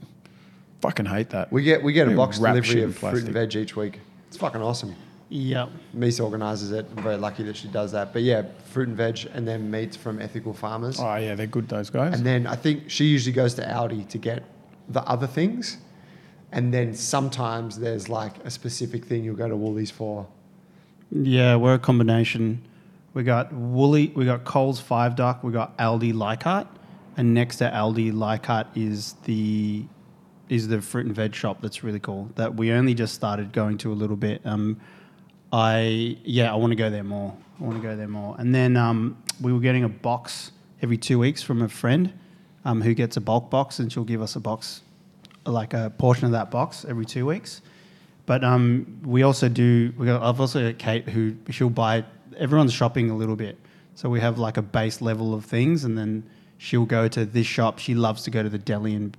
Fucking 0.81 1.07
hate 1.07 1.31
that. 1.31 1.53
We 1.53 1.63
get 1.63 1.81
we 1.81 1.93
get 1.93 2.09
a 2.09 2.11
box 2.11 2.39
wrap 2.39 2.55
delivery 2.55 2.75
shit 2.75 2.83
in 2.83 2.89
of 2.89 2.97
fruit 2.97 3.09
and 3.25 3.33
plastic. 3.33 3.53
veg 3.53 3.63
each 3.63 3.77
week. 3.77 4.01
It's 4.27 4.37
fucking 4.37 4.61
awesome. 4.61 4.97
Yep. 5.29 5.71
Mies 5.97 6.23
organises 6.23 6.71
it. 6.71 6.87
I'm 6.97 7.03
very 7.03 7.17
lucky 7.17 7.43
that 7.45 7.57
she 7.57 7.69
does 7.69 7.93
that. 7.93 8.13
But 8.13 8.23
yeah, 8.23 8.43
fruit 8.67 8.89
and 8.89 8.97
veg, 8.97 9.29
and 9.33 9.47
then 9.47 9.71
meats 9.71 9.97
from 9.97 10.21
ethical 10.21 10.53
farmers. 10.53 11.01
Oh 11.01 11.17
yeah, 11.17 11.35
they're 11.35 11.47
good. 11.47 11.69
Those 11.69 11.91
guys. 11.91 12.15
And 12.15 12.25
then 12.25 12.47
I 12.47 12.55
think 12.55 12.91
she 12.91 13.07
usually 13.07 13.33
goes 13.33 13.55
to 13.55 13.63
Aldi 13.63 14.09
to 14.09 14.19
get 14.19 14.45
the 14.89 15.03
other 15.03 15.27
things. 15.27 15.79
And 16.53 16.73
then 16.73 16.95
sometimes 16.95 17.79
there's 17.79 18.09
like 18.09 18.39
a 18.45 18.51
specific 18.51 19.05
thing 19.05 19.25
you'll 19.25 19.37
go 19.37 19.49
to 19.49 19.57
Woolies 19.57 19.91
for. 19.91 20.29
Yeah, 21.11 21.57
we're 21.57 21.75
a 21.75 21.79
combination. 21.79 22.63
We 23.15 23.25
got 23.25 23.53
Woolly, 23.53 24.13
we 24.15 24.25
got 24.27 24.45
Coles 24.45 24.81
Five 24.81 25.17
Dock, 25.17 25.43
we 25.43 25.51
got 25.51 25.77
Aldi 25.79 26.15
Leichhardt, 26.15 26.69
and 27.17 27.35
next 27.35 27.57
to 27.57 27.71
Aldi 27.71 28.13
Leichhardt 28.13 28.69
is 28.77 29.15
the 29.25 29.85
is 30.49 30.69
the 30.69 30.81
fruit 30.81 31.07
and 31.07 31.15
veg 31.15 31.35
shop 31.35 31.61
that's 31.61 31.83
really 31.83 31.99
cool. 31.99 32.31
That 32.37 32.55
we 32.55 32.71
only 32.71 32.95
just 32.95 33.15
started 33.15 33.53
going 33.53 33.79
to 33.79 33.93
a 33.93 33.95
little 33.95 34.17
bit. 34.17 34.41
Um, 34.45 34.81
I 35.53 36.19
yeah, 36.25 36.53
I 36.53 36.57
want 36.57 36.73
to 36.73 36.77
go 36.77 36.91
there 36.91 37.05
more. 37.05 37.37
I 37.61 37.65
want 37.65 37.77
to 37.77 37.83
go 37.83 37.97
there 37.97 38.09
more. 38.09 38.37
And 38.39 38.55
then 38.55 38.77
um, 38.77 39.23
we 39.41 39.53
were 39.53 39.61
getting 39.61 39.85
a 39.85 39.89
box 39.89 40.53
every 40.83 40.99
two 40.99 41.19
weeks 41.19 41.43
from 41.43 41.63
a 41.63 41.69
friend 41.69 42.13
um, 42.65 42.83
who 42.83 42.95
gets 42.95 43.17
a 43.17 43.21
bulk 43.21 43.51
box, 43.51 43.79
and 43.79 43.93
she'll 43.93 44.05
give 44.05 44.21
us 44.21 44.37
a 44.37 44.41
box, 44.41 44.83
like 45.45 45.73
a 45.73 45.91
portion 45.99 46.27
of 46.27 46.33
that 46.33 46.51
box 46.51 46.85
every 46.89 47.07
two 47.07 47.25
weeks. 47.27 47.63
But 48.27 48.43
um, 48.43 49.01
we 49.05 49.23
also 49.23 49.49
do. 49.49 49.93
We 49.97 50.07
got, 50.07 50.23
I've 50.23 50.41
also 50.41 50.71
got 50.71 50.79
Kate 50.79 51.09
who 51.09 51.37
she'll 51.51 51.71
buy. 51.71 52.05
Everyone's 52.37 52.73
shopping 52.73 53.09
a 53.09 53.17
little 53.17 53.37
bit, 53.37 53.57
so 53.95 54.11
we 54.11 54.21
have 54.21 54.39
like 54.39 54.57
a 54.57 54.63
base 54.63 55.01
level 55.01 55.33
of 55.33 55.45
things, 55.45 55.85
and 55.85 55.97
then 55.97 56.25
she'll 56.59 56.87
go 56.87 57.09
to 57.09 57.25
this 57.25 57.47
shop. 57.47 57.79
She 57.79 57.95
loves 57.95 58.25
to 58.25 58.31
go 58.31 58.43
to 58.43 58.49
the 58.49 58.59
deli 58.59 58.95
and 58.95 59.17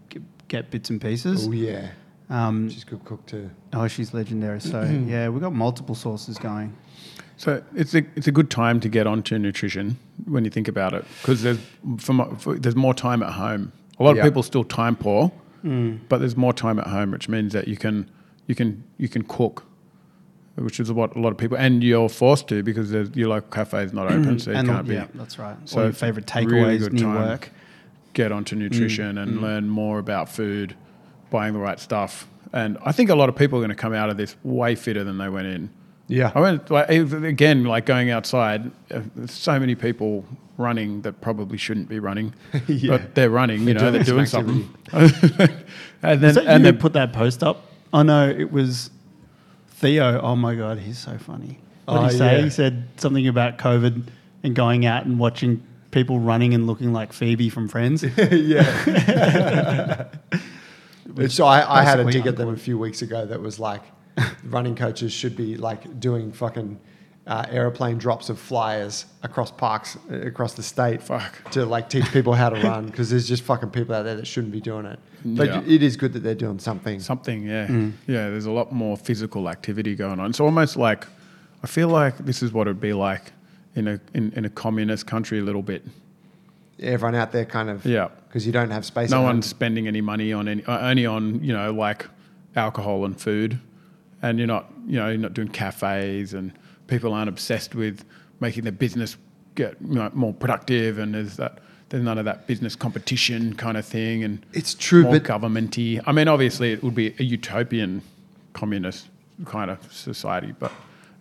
get 0.49 0.69
bits 0.69 0.89
and 0.89 1.01
pieces. 1.01 1.47
Oh 1.47 1.51
yeah, 1.51 1.91
Um, 2.29 2.69
she's 2.69 2.83
a 2.83 2.85
good 2.85 3.05
cook 3.05 3.25
too. 3.25 3.49
oh, 3.73 3.87
she's 3.87 4.13
legendary. 4.13 4.59
So 4.59 4.81
yeah, 5.07 5.29
we've 5.29 5.41
got 5.41 5.53
multiple 5.53 5.95
sources 5.95 6.37
going. 6.37 6.75
So 7.37 7.63
it's 7.75 7.93
a 7.93 8.03
it's 8.15 8.27
a 8.27 8.31
good 8.31 8.49
time 8.49 8.79
to 8.81 8.89
get 8.89 9.05
onto 9.07 9.37
nutrition 9.37 9.97
when 10.25 10.43
you 10.43 10.49
think 10.49 10.67
about 10.67 10.93
it 10.93 11.05
because 11.21 11.43
there's 11.43 11.59
for, 11.99 12.13
mo- 12.13 12.35
for, 12.37 12.55
there's 12.55 12.75
more 12.75 12.93
time 12.93 13.21
at 13.23 13.33
home. 13.33 13.71
A 13.99 14.03
lot 14.03 14.15
Yeah. 14.15 14.23
of 14.23 14.25
people 14.27 14.43
still 14.43 14.63
time 14.63 14.95
poor, 14.95 15.31
mm. 15.63 15.99
but 16.09 16.17
there's 16.19 16.35
more 16.35 16.53
time 16.53 16.79
at 16.79 16.87
home, 16.87 17.11
which 17.11 17.29
means 17.29 17.53
that 17.53 17.67
you 17.67 17.77
can 17.77 18.09
you 18.47 18.55
can 18.55 18.83
you 18.97 19.07
can 19.07 19.23
cook, 19.23 19.63
which 20.55 20.79
is 20.79 20.91
what 20.91 21.15
a 21.15 21.19
lot 21.19 21.29
of 21.31 21.37
people 21.37 21.57
and 21.57 21.83
you're 21.83 22.09
forced 22.09 22.47
to 22.49 22.63
because 22.63 22.91
your 23.15 23.29
local 23.29 23.49
cafe 23.51 23.83
is 23.83 23.93
not 23.93 24.07
open, 24.07 24.23
mm-hmm. 24.23 24.37
so 24.39 24.51
you 24.51 24.57
and 24.57 24.67
can't 24.67 24.87
be 24.87 24.95
yeah, 24.95 25.05
that's 25.13 25.37
right. 25.37 25.57
So 25.65 25.75
So 25.75 25.79
your 25.81 25.89
it's 25.89 25.99
favorite 25.99 26.35
really 26.35 26.47
takeaways 26.47 26.79
good 26.79 26.93
near 26.93 27.03
time. 27.03 27.29
work. 27.29 27.49
get 28.13 28.31
onto 28.31 28.55
mm. 28.55 28.59
nutrition 28.59 29.17
and 29.19 29.37
mm. 29.37 29.41
learn 29.41 29.69
more 29.69 29.99
about 29.99 30.27
food, 30.27 30.75
buying 31.29 31.53
the 31.53 31.59
right 31.59 31.79
stuff. 31.79 32.27
And 32.53 32.77
I 32.83 32.91
think 32.91 33.09
a 33.09 33.15
lot 33.15 33.29
of 33.29 33.35
people 33.35 33.59
are 33.59 33.61
going 33.61 33.69
to 33.69 33.75
come 33.75 33.93
out 33.93 34.09
of 34.09 34.17
this 34.17 34.35
way 34.43 34.75
fitter 34.75 35.03
than 35.03 35.17
they 35.17 35.29
went 35.29 35.47
in. 35.47 35.69
Yeah, 36.07 36.31
I 36.33 36.39
went 36.39 36.71
like, 36.71 36.89
again, 36.89 37.65
like 37.65 37.85
going 37.85 38.09
outside. 38.09 38.71
Uh, 38.89 39.01
so 39.25 39.59
many 39.59 39.75
people 39.75 40.23
running 40.57 41.01
that 41.01 41.19
probably 41.19 41.57
shouldn't 41.57 41.89
be 41.89 41.99
running, 41.99 42.33
Yeah. 42.67 42.97
but 42.97 43.13
they're 43.15 43.29
running. 43.29 43.67
You 43.67 43.73
know, 43.73 43.91
doing 43.91 43.93
they're 43.93 44.03
doing 44.03 44.25
something. 44.25 44.73
and 44.93 46.21
then 46.21 46.37
and 46.37 46.63
you 46.63 46.71
then 46.71 46.77
put 46.77 46.93
that 46.93 47.11
post 47.11 47.43
up? 47.43 47.65
Oh 47.91 48.03
know 48.03 48.29
it 48.29 48.51
was 48.53 48.89
Theo. 49.67 50.21
Oh 50.21 50.35
my 50.37 50.55
god, 50.55 50.79
he's 50.79 50.97
so 50.97 51.17
funny. 51.17 51.59
What 51.85 51.97
Oh, 51.97 52.01
did 52.03 52.11
he 52.13 52.17
say? 52.17 52.37
yeah. 52.37 52.43
He 52.45 52.49
said 52.49 52.87
something 52.95 53.27
about 53.27 53.57
COVID 53.57 54.03
and 54.43 54.55
going 54.55 54.85
out 54.85 55.05
and 55.05 55.19
watching 55.19 55.61
people 55.91 56.19
running 56.19 56.53
and 56.53 56.67
looking 56.67 56.93
like 56.93 57.11
Phoebe 57.11 57.49
from 57.49 57.67
Friends. 57.67 58.03
yeah. 58.31 60.05
So 61.29 61.45
I, 61.45 61.79
I 61.79 61.83
had 61.83 61.99
a 61.99 62.11
dig 62.11 62.27
at 62.27 62.35
them 62.37 62.49
a 62.49 62.57
few 62.57 62.77
weeks 62.77 63.01
ago 63.01 63.25
that 63.25 63.41
was 63.41 63.59
like, 63.59 63.81
running 64.45 64.75
coaches 64.75 65.11
should 65.13 65.35
be 65.35 65.55
like 65.57 65.99
doing 65.99 66.31
fucking 66.31 66.79
uh, 67.27 67.45
aeroplane 67.49 67.97
drops 67.97 68.29
of 68.29 68.39
flyers 68.39 69.05
across 69.21 69.51
parks 69.51 69.97
uh, 70.09 70.15
across 70.21 70.53
the 70.53 70.63
state 70.63 71.03
Fuck. 71.03 71.51
to 71.51 71.65
like 71.65 71.89
teach 71.89 72.05
people 72.13 72.33
how 72.33 72.49
to 72.49 72.59
run 72.61 72.85
because 72.85 73.09
there's 73.09 73.27
just 73.27 73.43
fucking 73.43 73.69
people 73.71 73.93
out 73.93 74.03
there 74.03 74.15
that 74.15 74.25
shouldn't 74.25 74.53
be 74.53 74.61
doing 74.61 74.85
it. 74.85 74.97
But 75.25 75.47
Yeah. 75.47 75.61
it 75.67 75.83
is 75.83 75.97
good 75.97 76.13
that 76.13 76.21
they're 76.23 76.35
doing 76.35 76.57
something. 76.57 76.99
something, 77.01 77.43
yeah, 77.43 77.67
yeah. 78.07 78.29
There's 78.29 78.45
a 78.45 78.51
lot 78.51 78.71
more 78.71 78.95
physical 78.95 79.49
activity 79.49 79.93
going 79.93 80.19
on. 80.19 80.29
It's 80.29 80.39
almost 80.39 80.77
like 80.77 81.05
I 81.63 81.67
feel 81.67 81.89
like 81.89 82.17
this 82.19 82.41
is 82.41 82.53
what 82.53 82.67
it'd 82.67 82.79
be 82.79 82.93
like 82.93 83.33
in 83.75 83.87
a 83.87 83.99
in, 84.13 84.31
in 84.33 84.45
a 84.45 84.49
communist 84.49 85.05
country 85.05 85.39
a 85.39 85.43
little 85.43 85.63
bit. 85.63 85.83
Everyone 86.79 87.15
out 87.15 87.31
there 87.31 87.45
kind 87.45 87.69
of 87.69 87.85
Yeah. 87.85 88.09
because 88.27 88.45
you 88.45 88.51
don't 88.51 88.69
have 88.71 88.85
space. 88.85 89.09
no 89.09 89.21
one's 89.21 89.45
spending 89.47 89.87
any 89.87 90.01
money 90.01 90.31
on 90.33 90.47
any 90.47 90.63
uh, 90.65 90.89
only 90.89 91.05
on 91.05 91.43
you 91.43 91.53
know 91.53 91.71
like 91.73 92.05
alcohol 92.55 93.05
and 93.05 93.19
food 93.19 93.59
and 94.21 94.37
you're 94.39 94.47
not 94.47 94.71
you 94.87 94.97
know 94.97 95.07
you're 95.09 95.17
not 95.17 95.33
doing 95.33 95.47
cafes 95.47 96.33
and 96.33 96.51
people 96.87 97.13
aren't 97.13 97.29
obsessed 97.29 97.75
with 97.75 98.03
making 98.39 98.63
their 98.63 98.71
business 98.71 99.17
get 99.55 99.75
you 99.81 99.95
know, 99.95 100.09
more 100.13 100.33
productive 100.33 100.97
and 100.99 101.13
there's 101.15 101.37
that 101.37 101.59
there's 101.89 102.03
none 102.03 102.17
of 102.17 102.25
that 102.25 102.45
business 102.47 102.75
competition 102.75 103.53
kind 103.55 103.77
of 103.77 103.85
thing 103.85 104.23
and 104.23 104.45
It's 104.53 104.73
true, 104.73 105.03
more 105.03 105.13
but 105.19 105.23
governmenty 105.23 106.01
i 106.05 106.11
mean 106.11 106.27
obviously 106.27 106.71
it 106.71 106.83
would 106.83 106.95
be 106.95 107.15
a 107.19 107.23
utopian 107.23 108.01
communist 108.53 109.07
kind 109.45 109.69
of 109.71 109.79
society 109.91 110.53
but 110.59 110.71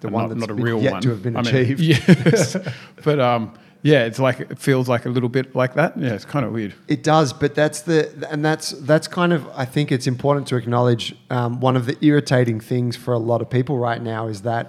The 0.00 0.08
one 0.08 0.24
not, 0.24 0.28
that's 0.30 0.40
not 0.40 0.50
a 0.50 0.54
real 0.54 0.80
yet 0.82 0.92
one 0.92 1.02
to 1.02 1.10
have 1.10 1.22
been 1.22 1.36
I 1.36 1.42
mean, 1.42 1.54
achieved. 1.54 1.80
yes 1.80 2.56
but 3.04 3.20
um 3.20 3.54
yeah 3.86 4.08
it's 4.08 4.20
like 4.26 4.38
it 4.40 4.58
feels 4.58 4.86
like 4.88 5.02
a 5.06 5.12
little 5.16 5.28
bit 5.38 5.46
like 5.54 5.72
that 5.74 5.90
yeah 6.04 6.14
it's 6.16 6.28
kind 6.34 6.44
of 6.46 6.50
weird 6.58 6.72
It 6.88 7.02
does, 7.12 7.28
but 7.42 7.50
that's 7.60 7.80
the 7.88 7.98
and 8.32 8.40
that's 8.48 8.66
that's 8.90 9.08
kind 9.18 9.32
of 9.36 9.40
I 9.62 9.66
think 9.74 9.86
it's 9.96 10.06
important 10.14 10.44
to 10.48 10.56
acknowledge 10.62 11.04
um, 11.36 11.60
one 11.68 11.76
of 11.80 11.84
the 11.86 11.96
irritating 12.10 12.58
things 12.60 12.92
for 13.04 13.12
a 13.14 13.22
lot 13.30 13.40
of 13.44 13.48
people 13.58 13.76
right 13.88 14.02
now 14.14 14.22
is 14.28 14.42
that 14.42 14.64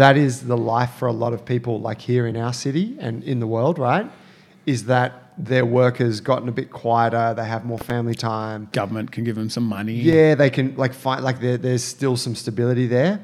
that 0.00 0.16
is 0.16 0.46
the 0.46 0.56
life 0.56 0.92
for 0.98 1.08
a 1.08 1.16
lot 1.24 1.32
of 1.36 1.40
people 1.44 1.74
like 1.88 2.00
here 2.00 2.26
in 2.26 2.36
our 2.36 2.52
city 2.52 2.96
and 3.00 3.22
in 3.24 3.40
the 3.40 3.46
world, 3.46 3.78
right? 3.78 4.06
Is 4.64 4.80
that 4.86 5.10
their 5.36 5.66
work 5.66 5.98
has 5.98 6.20
gotten 6.20 6.48
a 6.48 6.52
bit 6.52 6.70
quieter, 6.70 7.34
they 7.34 7.44
have 7.44 7.64
more 7.64 7.78
family 7.78 8.14
time. 8.14 8.68
government 8.72 9.10
can 9.10 9.24
give 9.24 9.36
them 9.36 9.50
some 9.50 9.64
money. 9.64 9.94
Yeah, 9.94 10.34
they 10.36 10.50
can 10.50 10.74
like 10.76 10.94
find 10.94 11.22
like 11.24 11.40
there, 11.40 11.58
there's 11.58 11.84
still 11.84 12.16
some 12.16 12.34
stability 12.34 12.86
there, 12.86 13.20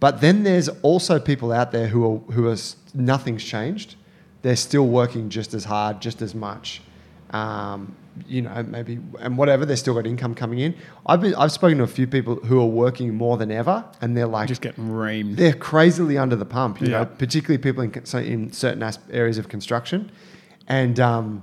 but 0.00 0.20
then 0.20 0.44
there's 0.44 0.68
also 0.82 1.18
people 1.18 1.52
out 1.52 1.72
there 1.72 1.88
who 1.88 2.00
are 2.10 2.18
who 2.32 2.48
are 2.48 2.56
nothing's 2.94 3.44
changed. 3.44 3.96
They're 4.42 4.56
still 4.56 4.86
working 4.86 5.28
just 5.30 5.54
as 5.54 5.64
hard, 5.64 6.00
just 6.00 6.22
as 6.22 6.34
much. 6.34 6.80
Um, 7.30 7.94
you 8.26 8.42
know, 8.42 8.62
maybe 8.64 8.98
and 9.20 9.36
whatever. 9.38 9.64
They're 9.66 9.76
still 9.76 9.94
got 9.94 10.06
income 10.06 10.34
coming 10.34 10.58
in. 10.60 10.74
I've 11.06 11.20
been 11.20 11.34
I've 11.36 11.52
spoken 11.52 11.78
to 11.78 11.84
a 11.84 11.88
few 11.88 12.06
people 12.06 12.36
who 12.36 12.60
are 12.60 12.66
working 12.66 13.14
more 13.14 13.36
than 13.36 13.50
ever, 13.52 13.84
and 14.00 14.16
they're 14.16 14.26
like 14.26 14.48
just 14.48 14.60
getting 14.62 14.88
reamed. 14.88 15.36
they're 15.36 15.52
crazily 15.52 16.16
under 16.18 16.34
the 16.36 16.44
pump. 16.46 16.80
You 16.80 16.88
Yeah. 16.88 16.98
know, 17.00 17.04
particularly 17.06 17.58
people 17.58 17.82
in 17.82 17.92
in 18.24 18.52
certain 18.52 18.82
areas 19.10 19.38
of 19.38 19.48
construction, 19.48 20.10
and 20.66 20.98
um, 20.98 21.42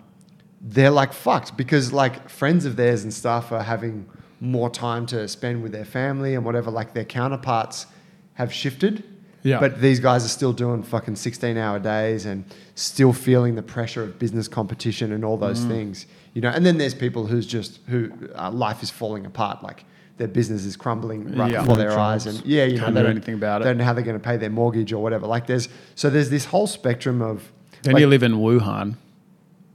they're 0.60 0.89
like 0.91 1.14
fucked 1.14 1.56
because 1.56 1.93
like 1.93 2.28
friends 2.30 2.66
of 2.66 2.76
theirs 2.76 3.04
and 3.04 3.14
stuff 3.14 3.52
are 3.52 3.64
having 3.64 4.06
more 4.41 4.70
time 4.70 5.06
to 5.08 5.28
spend 5.28 5.64
with 5.64 5.72
their 5.72 5.86
family 5.86 6.34
and 6.36 6.43
whatever. 6.43 6.72
Like 6.72 6.93
their 6.93 7.06
counterparts 7.06 7.86
have 8.34 8.52
shifted. 8.52 9.04
Yeah. 9.46 9.60
But 9.60 9.80
these 9.80 10.00
guys 10.00 10.26
are 10.26 10.30
still 10.39 10.54
doing 10.54 10.82
fucking 10.82 11.16
16 11.18 11.56
hour 11.56 11.78
days 11.80 12.26
and 12.26 12.43
still 12.74 13.14
feeling 13.14 13.54
the 13.56 13.62
pressure 13.62 14.02
of 14.04 14.18
business 14.18 14.48
competition 14.48 15.12
and 15.12 15.24
all 15.24 15.38
Mm. 15.38 15.41
those 15.41 15.64
things. 15.66 16.08
You 16.34 16.41
know, 16.41 16.50
and 16.50 16.66
then 16.66 16.78
there's 16.80 16.96
people 16.96 17.28
who's 17.28 17.46
just 17.46 17.80
who 17.88 18.12
uh, 18.36 18.50
life 18.52 18.82
is 18.82 18.89
falling 18.89 19.26
apart, 19.26 19.62
like 19.64 19.86
their 20.18 20.28
business 20.28 20.66
is 20.66 20.76
crumbling 20.76 21.36
right 21.38 21.52
Yeah. 21.52 21.60
before 21.62 21.78
their 21.78 21.91
eyes, 21.98 22.26
and 22.26 22.43
yeah, 22.46 22.64
you 22.66 22.78
know, 22.78 22.84
Can't 22.86 22.96
they 22.96 23.02
do 23.02 23.04
don't- 23.08 23.12
anything 23.18 23.36
about 23.36 23.62
it. 23.62 23.66
They 23.66 23.70
don't 23.70 23.78
know 23.78 23.84
how 23.86 23.93
they're 23.93 24.04
going 24.04 24.18
to 24.20 24.24
pay 24.32 24.38
their 24.38 24.50
mortgage 24.50 24.91
or 24.91 25.02
whatever. 25.04 25.28
Like 25.28 25.46
there's 25.46 25.70
so 25.93 26.10
there's 26.10 26.30
this 26.32 26.46
whole 26.46 26.68
spectrum 26.68 27.22
of. 27.22 27.52
then 27.84 27.93
like- 27.93 28.02
you 28.02 28.08
live 28.08 28.24
in 28.24 28.34
Wuhan, 28.34 28.96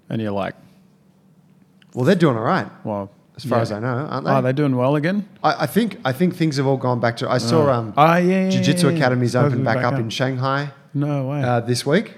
and 0.09 0.21
you're 0.21 0.33
like, 0.33 0.57
well, 1.95 2.05
they're 2.05 2.15
doing 2.17 2.37
all 2.37 2.43
right 2.43 2.67
well, 2.85 3.11
as 3.45 3.49
far 3.49 3.59
yeah. 3.59 3.63
as 3.63 3.73
I 3.73 3.79
know, 3.81 3.87
aren't 4.11 4.25
they? 4.27 4.31
Are 4.33 4.43
they 4.43 4.53
doing 4.53 4.77
well 4.77 4.97
again? 4.97 5.27
I, 5.43 5.65
I 5.65 5.67
think 5.67 5.99
I 6.05 6.13
think 6.13 6.35
things 6.37 6.57
have 6.59 6.67
all 6.67 6.77
gone 6.77 7.01
back 7.01 7.17
to. 7.19 7.31
I 7.31 7.39
saw 7.39 7.71
um, 7.71 7.95
Ah, 7.97 8.17
yeah, 8.17 8.45
yeah, 8.45 8.51
Jiu-Jitsu 8.51 8.87
yeah, 8.87 8.93
yeah. 8.93 8.99
Academy's 8.99 9.33
Supposed 9.33 9.53
to 9.53 9.57
open 9.57 9.59
be 9.61 9.65
back, 9.65 9.85
up, 9.85 9.99
in 9.99 10.11
Shanghai 10.11 10.71
No 10.95 11.27
way. 11.29 11.43
uh, 11.43 11.61
this 11.61 11.85
week. 11.87 12.15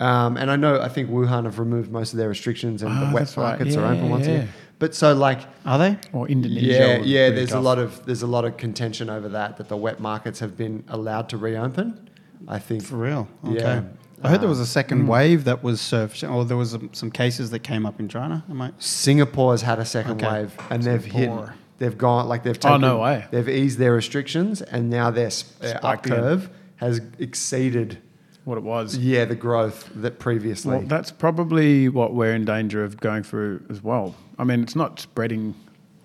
Um, 0.00 0.36
and 0.36 0.50
I 0.50 0.56
know, 0.56 0.80
I 0.80 0.88
think 0.88 1.10
Wuhan 1.10 1.44
have 1.44 1.58
removed 1.58 1.92
most 1.92 2.12
of 2.12 2.16
their 2.18 2.28
restrictions 2.28 2.82
and 2.82 2.90
Ah, 2.92 3.00
the 3.00 3.06
wet 3.14 3.14
that's 3.26 3.36
right. 3.36 3.48
markets 3.58 3.76
are 3.76 3.84
open 3.84 4.08
once 4.10 4.26
yeah. 4.26 4.32
again. 4.34 4.48
But 4.80 4.94
so 4.96 5.12
like, 5.14 5.40
Are 5.64 5.78
they? 5.78 5.96
or 6.12 6.26
Indonesia. 6.28 6.66
yeah, 6.66 6.98
would 6.98 7.06
yeah, 7.06 7.28
be 7.30 7.36
there's 7.36 7.52
a 7.52 7.60
lot 7.60 7.78
of 7.78 8.04
there's 8.06 8.22
a 8.22 8.26
lot 8.26 8.44
of 8.44 8.56
contention 8.56 9.08
over 9.10 9.28
that 9.28 9.56
that 9.58 9.68
the 9.68 9.76
wet 9.76 10.00
markets 10.00 10.40
have 10.40 10.56
been 10.56 10.82
allowed 10.88 11.28
to 11.28 11.36
reopen. 11.36 12.10
I 12.48 12.58
think 12.58 12.82
For 12.82 12.96
real? 12.96 13.28
Okay. 13.46 13.60
Yeah. 13.60 13.82
I 14.22 14.28
heard 14.30 14.40
there 14.40 14.48
was 14.48 14.58
Um, 14.58 14.64
a 14.64 14.66
second 14.66 15.06
wave 15.08 15.44
that 15.44 15.62
was 15.62 15.80
surfed, 15.80 16.28
or 16.30 16.44
there 16.44 16.56
was 16.56 16.74
um, 16.74 16.90
some 16.92 17.10
cases 17.10 17.50
that 17.50 17.60
came 17.60 17.84
up 17.86 17.98
in 18.00 18.08
China. 18.08 18.44
Am 18.50 18.60
I? 18.62 18.72
Singapore's 18.78 19.62
had 19.62 19.78
a 19.78 19.84
second 19.84 20.22
Okay. 20.22 20.42
wave, 20.42 20.56
and 20.70 20.82
they've 20.82 21.04
hit. 21.04 21.30
They've 21.78 21.98
gone 21.98 22.28
like 22.28 22.44
they've 22.44 22.58
taken. 22.58 22.84
Oh, 22.84 22.94
no 22.94 22.98
way. 23.00 23.24
They've 23.32 23.48
eased 23.48 23.78
their 23.78 23.92
restrictions, 23.92 24.62
and 24.62 24.88
now 24.88 25.10
their 25.10 25.30
sp- 25.34 25.58
up 25.64 25.78
Spiked 25.78 26.06
again. 26.06 26.18
curve 26.18 26.50
has 26.76 27.00
exceeded. 27.18 27.98
what 28.44 28.58
it 28.58 28.64
was. 28.64 28.96
Yeah, 28.96 29.24
the 29.24 29.36
growth 29.36 29.88
that 29.94 30.18
previously. 30.18 30.76
Well, 30.78 30.86
that's 30.86 31.12
probably 31.12 31.88
what 31.88 32.12
we're 32.12 32.34
in 32.34 32.44
danger 32.44 32.82
of 32.82 32.98
going 33.00 33.22
through 33.22 33.62
as 33.70 33.84
well. 33.84 34.16
I 34.36 34.42
mean, 34.42 34.62
it's 34.64 34.74
not 34.74 34.98
spreading 34.98 35.54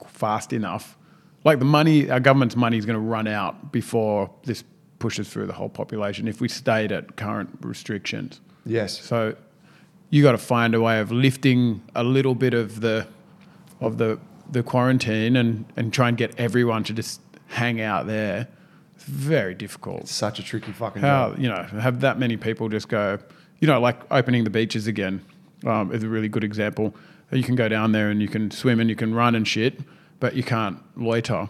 fast 0.07 0.53
enough. 0.53 0.95
Like 1.43 1.57
the 1.57 1.65
money, 1.65 2.11
our 2.11 2.19
government's 2.19 2.55
money 2.55 2.77
is 2.77 2.85
going 2.85 2.95
to 2.95 2.99
run 2.99 3.27
out 3.27 3.71
before 3.71 4.29
this 4.45 4.63
pushes 4.99 5.29
through 5.29 5.45
the 5.45 5.53
whole 5.53 5.69
population 5.69 6.27
if 6.27 6.41
we 6.41 6.47
stayed 6.47 6.91
at 6.91 7.15
current 7.15 7.49
restrictions. 7.61 8.41
yes. 8.65 8.99
So 9.01 9.35
you 10.09 10.23
got 10.23 10.31
to 10.31 10.37
find 10.37 10.73
a 10.73 10.81
way 10.81 10.99
of 10.99 11.11
lifting 11.11 11.81
a 11.93 12.03
little 12.03 12.33
bit 12.35 12.53
of 12.53 12.79
the 12.81 13.07
of 13.81 13.97
the 13.97 14.19
the 14.49 14.63
quarantine 14.63 15.35
and 15.35 15.65
and 15.75 15.93
try 15.93 16.07
and 16.07 16.17
get 16.17 16.33
everyone 16.39 16.83
to 16.85 16.93
just 16.93 17.21
hang 17.47 17.81
out 17.81 18.07
there. 18.07 18.47
It's 18.95 19.03
very 19.03 19.53
difficult. 19.53 20.01
It's 20.01 20.13
such 20.13 20.39
a 20.39 20.43
tricky 20.43 20.71
fucking 20.71 21.01
How 21.01 21.29
job. 21.31 21.39
you 21.39 21.49
know 21.49 21.63
have 21.63 21.99
that 22.01 22.17
many 22.17 22.37
people 22.37 22.69
just 22.69 22.87
go, 22.87 23.19
you 23.59 23.67
know, 23.67 23.79
like 23.79 23.99
opening 24.11 24.43
the 24.45 24.49
beaches 24.49 24.87
again 24.87 25.23
um, 25.65 25.91
is 25.91 26.03
a 26.03 26.07
really 26.09 26.29
good 26.29 26.43
example. 26.43 26.95
You 27.31 27.43
can 27.43 27.55
go 27.55 27.67
down 27.67 27.91
there 27.91 28.09
and 28.09 28.21
you 28.21 28.29
can 28.29 28.49
swim 28.51 28.79
and 28.79 28.89
you 28.89 28.95
can 28.95 29.13
run 29.13 29.35
and 29.35 29.45
shit, 29.45 29.81
but 30.21 30.35
you 30.35 30.43
can't 30.43 30.79
loiter. 30.95 31.49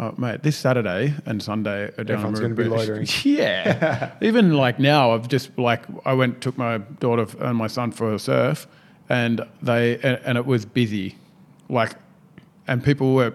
Oh, 0.00 0.14
mate, 0.16 0.44
this 0.44 0.56
Saturday 0.56 1.12
and 1.26 1.42
Sunday 1.42 1.90
are 1.98 2.04
down 2.04 2.18
Everyone's 2.18 2.40
gonna 2.40 2.54
be 2.54 2.62
Beach. 2.64 2.72
loitering. 2.72 3.06
Yeah, 3.24 4.12
even 4.20 4.54
like 4.54 4.78
now, 4.78 5.12
I've 5.12 5.28
just 5.28 5.56
like 5.58 5.82
I 6.04 6.12
went 6.12 6.40
took 6.40 6.56
my 6.56 6.78
daughter 6.78 7.26
and 7.40 7.58
my 7.58 7.66
son 7.66 7.90
for 7.90 8.14
a 8.14 8.18
surf, 8.18 8.66
and 9.08 9.40
they 9.60 9.96
and, 9.96 10.20
and 10.24 10.38
it 10.38 10.46
was 10.46 10.64
busy, 10.64 11.16
like, 11.68 11.92
and 12.68 12.82
people 12.82 13.14
were 13.14 13.34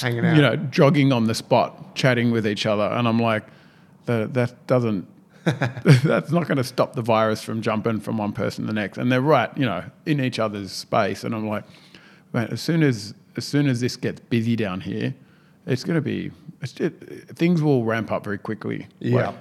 Hanging 0.00 0.24
out. 0.24 0.36
you 0.36 0.42
know, 0.42 0.54
jogging 0.56 1.12
on 1.12 1.24
the 1.24 1.34
spot, 1.34 1.96
chatting 1.96 2.30
with 2.30 2.46
each 2.46 2.66
other, 2.66 2.84
and 2.84 3.08
I'm 3.08 3.18
like, 3.18 3.44
that 4.06 4.32
that 4.34 4.66
doesn't 4.68 5.08
That's 6.04 6.30
not 6.30 6.46
going 6.46 6.58
to 6.58 6.64
stop 6.64 6.92
the 6.92 7.02
virus 7.02 7.42
from 7.42 7.62
jumping 7.62 7.98
from 8.00 8.18
one 8.18 8.32
person 8.32 8.64
to 8.64 8.66
the 8.66 8.74
next. 8.74 8.98
And 8.98 9.10
they're 9.10 9.22
right, 9.22 9.50
you 9.56 9.64
know, 9.64 9.82
in 10.04 10.20
each 10.20 10.38
other's 10.38 10.70
space. 10.70 11.24
And 11.24 11.34
I'm 11.34 11.48
like, 11.48 11.64
man, 12.34 12.48
as 12.48 12.60
soon 12.60 12.82
as 12.82 13.14
as 13.36 13.46
soon 13.46 13.66
as 13.66 13.80
this 13.80 13.96
gets 13.96 14.20
busy 14.20 14.54
down 14.54 14.82
here, 14.82 15.14
it's 15.70 15.84
going 15.84 15.94
to 15.94 16.02
be 16.02 16.30
it's 16.60 16.78
it, 16.80 16.92
things 17.36 17.62
will 17.62 17.84
ramp 17.84 18.12
up 18.12 18.24
very 18.24 18.38
quickly. 18.38 18.86
Yeah. 18.98 19.32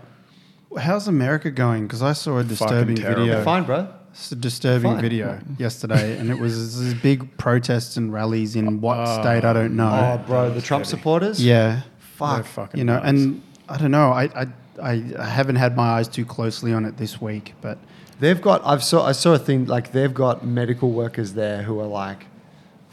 Like, 0.72 0.84
How's 0.84 1.08
America 1.08 1.50
going? 1.50 1.88
Because 1.88 2.04
I 2.04 2.14
saw 2.14 2.38
a 2.38 2.44
disturbing 2.44 2.96
terrible. 2.96 3.26
video. 3.26 3.44
Fine, 3.44 3.64
bro. 3.64 3.88
It's 4.12 4.32
a 4.32 4.36
disturbing 4.36 4.94
Fine. 4.94 5.02
video 5.02 5.40
yesterday, 5.58 6.18
and 6.18 6.30
it 6.30 6.38
was 6.38 6.80
these 6.80 6.94
big 6.94 7.38
protests 7.38 7.98
and 7.98 8.14
rallies 8.14 8.56
in 8.56 8.80
what 8.80 9.00
oh. 9.00 9.22
state 9.22 9.44
I 9.46 9.54
don't 9.54 9.76
know. 9.76 9.90
Oh, 9.90 10.24
bro, 10.28 10.54
the 10.54 10.62
Trump 10.62 10.86
supporters. 10.86 11.44
yeah, 11.44 11.82
Fuck. 11.98 12.46
fucking 12.46 12.78
you 12.78 12.84
know, 12.86 12.96
nuts. 12.96 13.08
and 13.08 13.42
I 13.68 13.78
don't 13.78 13.92
know. 13.92 14.12
I, 14.12 14.24
I 14.26 14.48
I 14.82 15.04
I 15.18 15.26
haven't 15.26 15.56
had 15.56 15.76
my 15.76 15.90
eyes 15.90 16.08
too 16.08 16.26
closely 16.26 16.72
on 16.72 16.86
it 16.86 16.98
this 16.98 17.20
week, 17.20 17.54
but 17.62 17.80
They've 18.20 18.42
got. 18.42 18.62
I've 18.66 18.84
saw. 18.84 19.06
I 19.06 19.14
saw 19.14 19.34
a 19.34 19.40
thing 19.40 19.66
like 19.66 19.94
they've 19.94 20.14
got 20.14 20.46
medical 20.46 20.92
workers 20.92 21.34
there 21.34 21.64
who 21.64 21.80
are 21.80 21.88
like, 21.88 22.26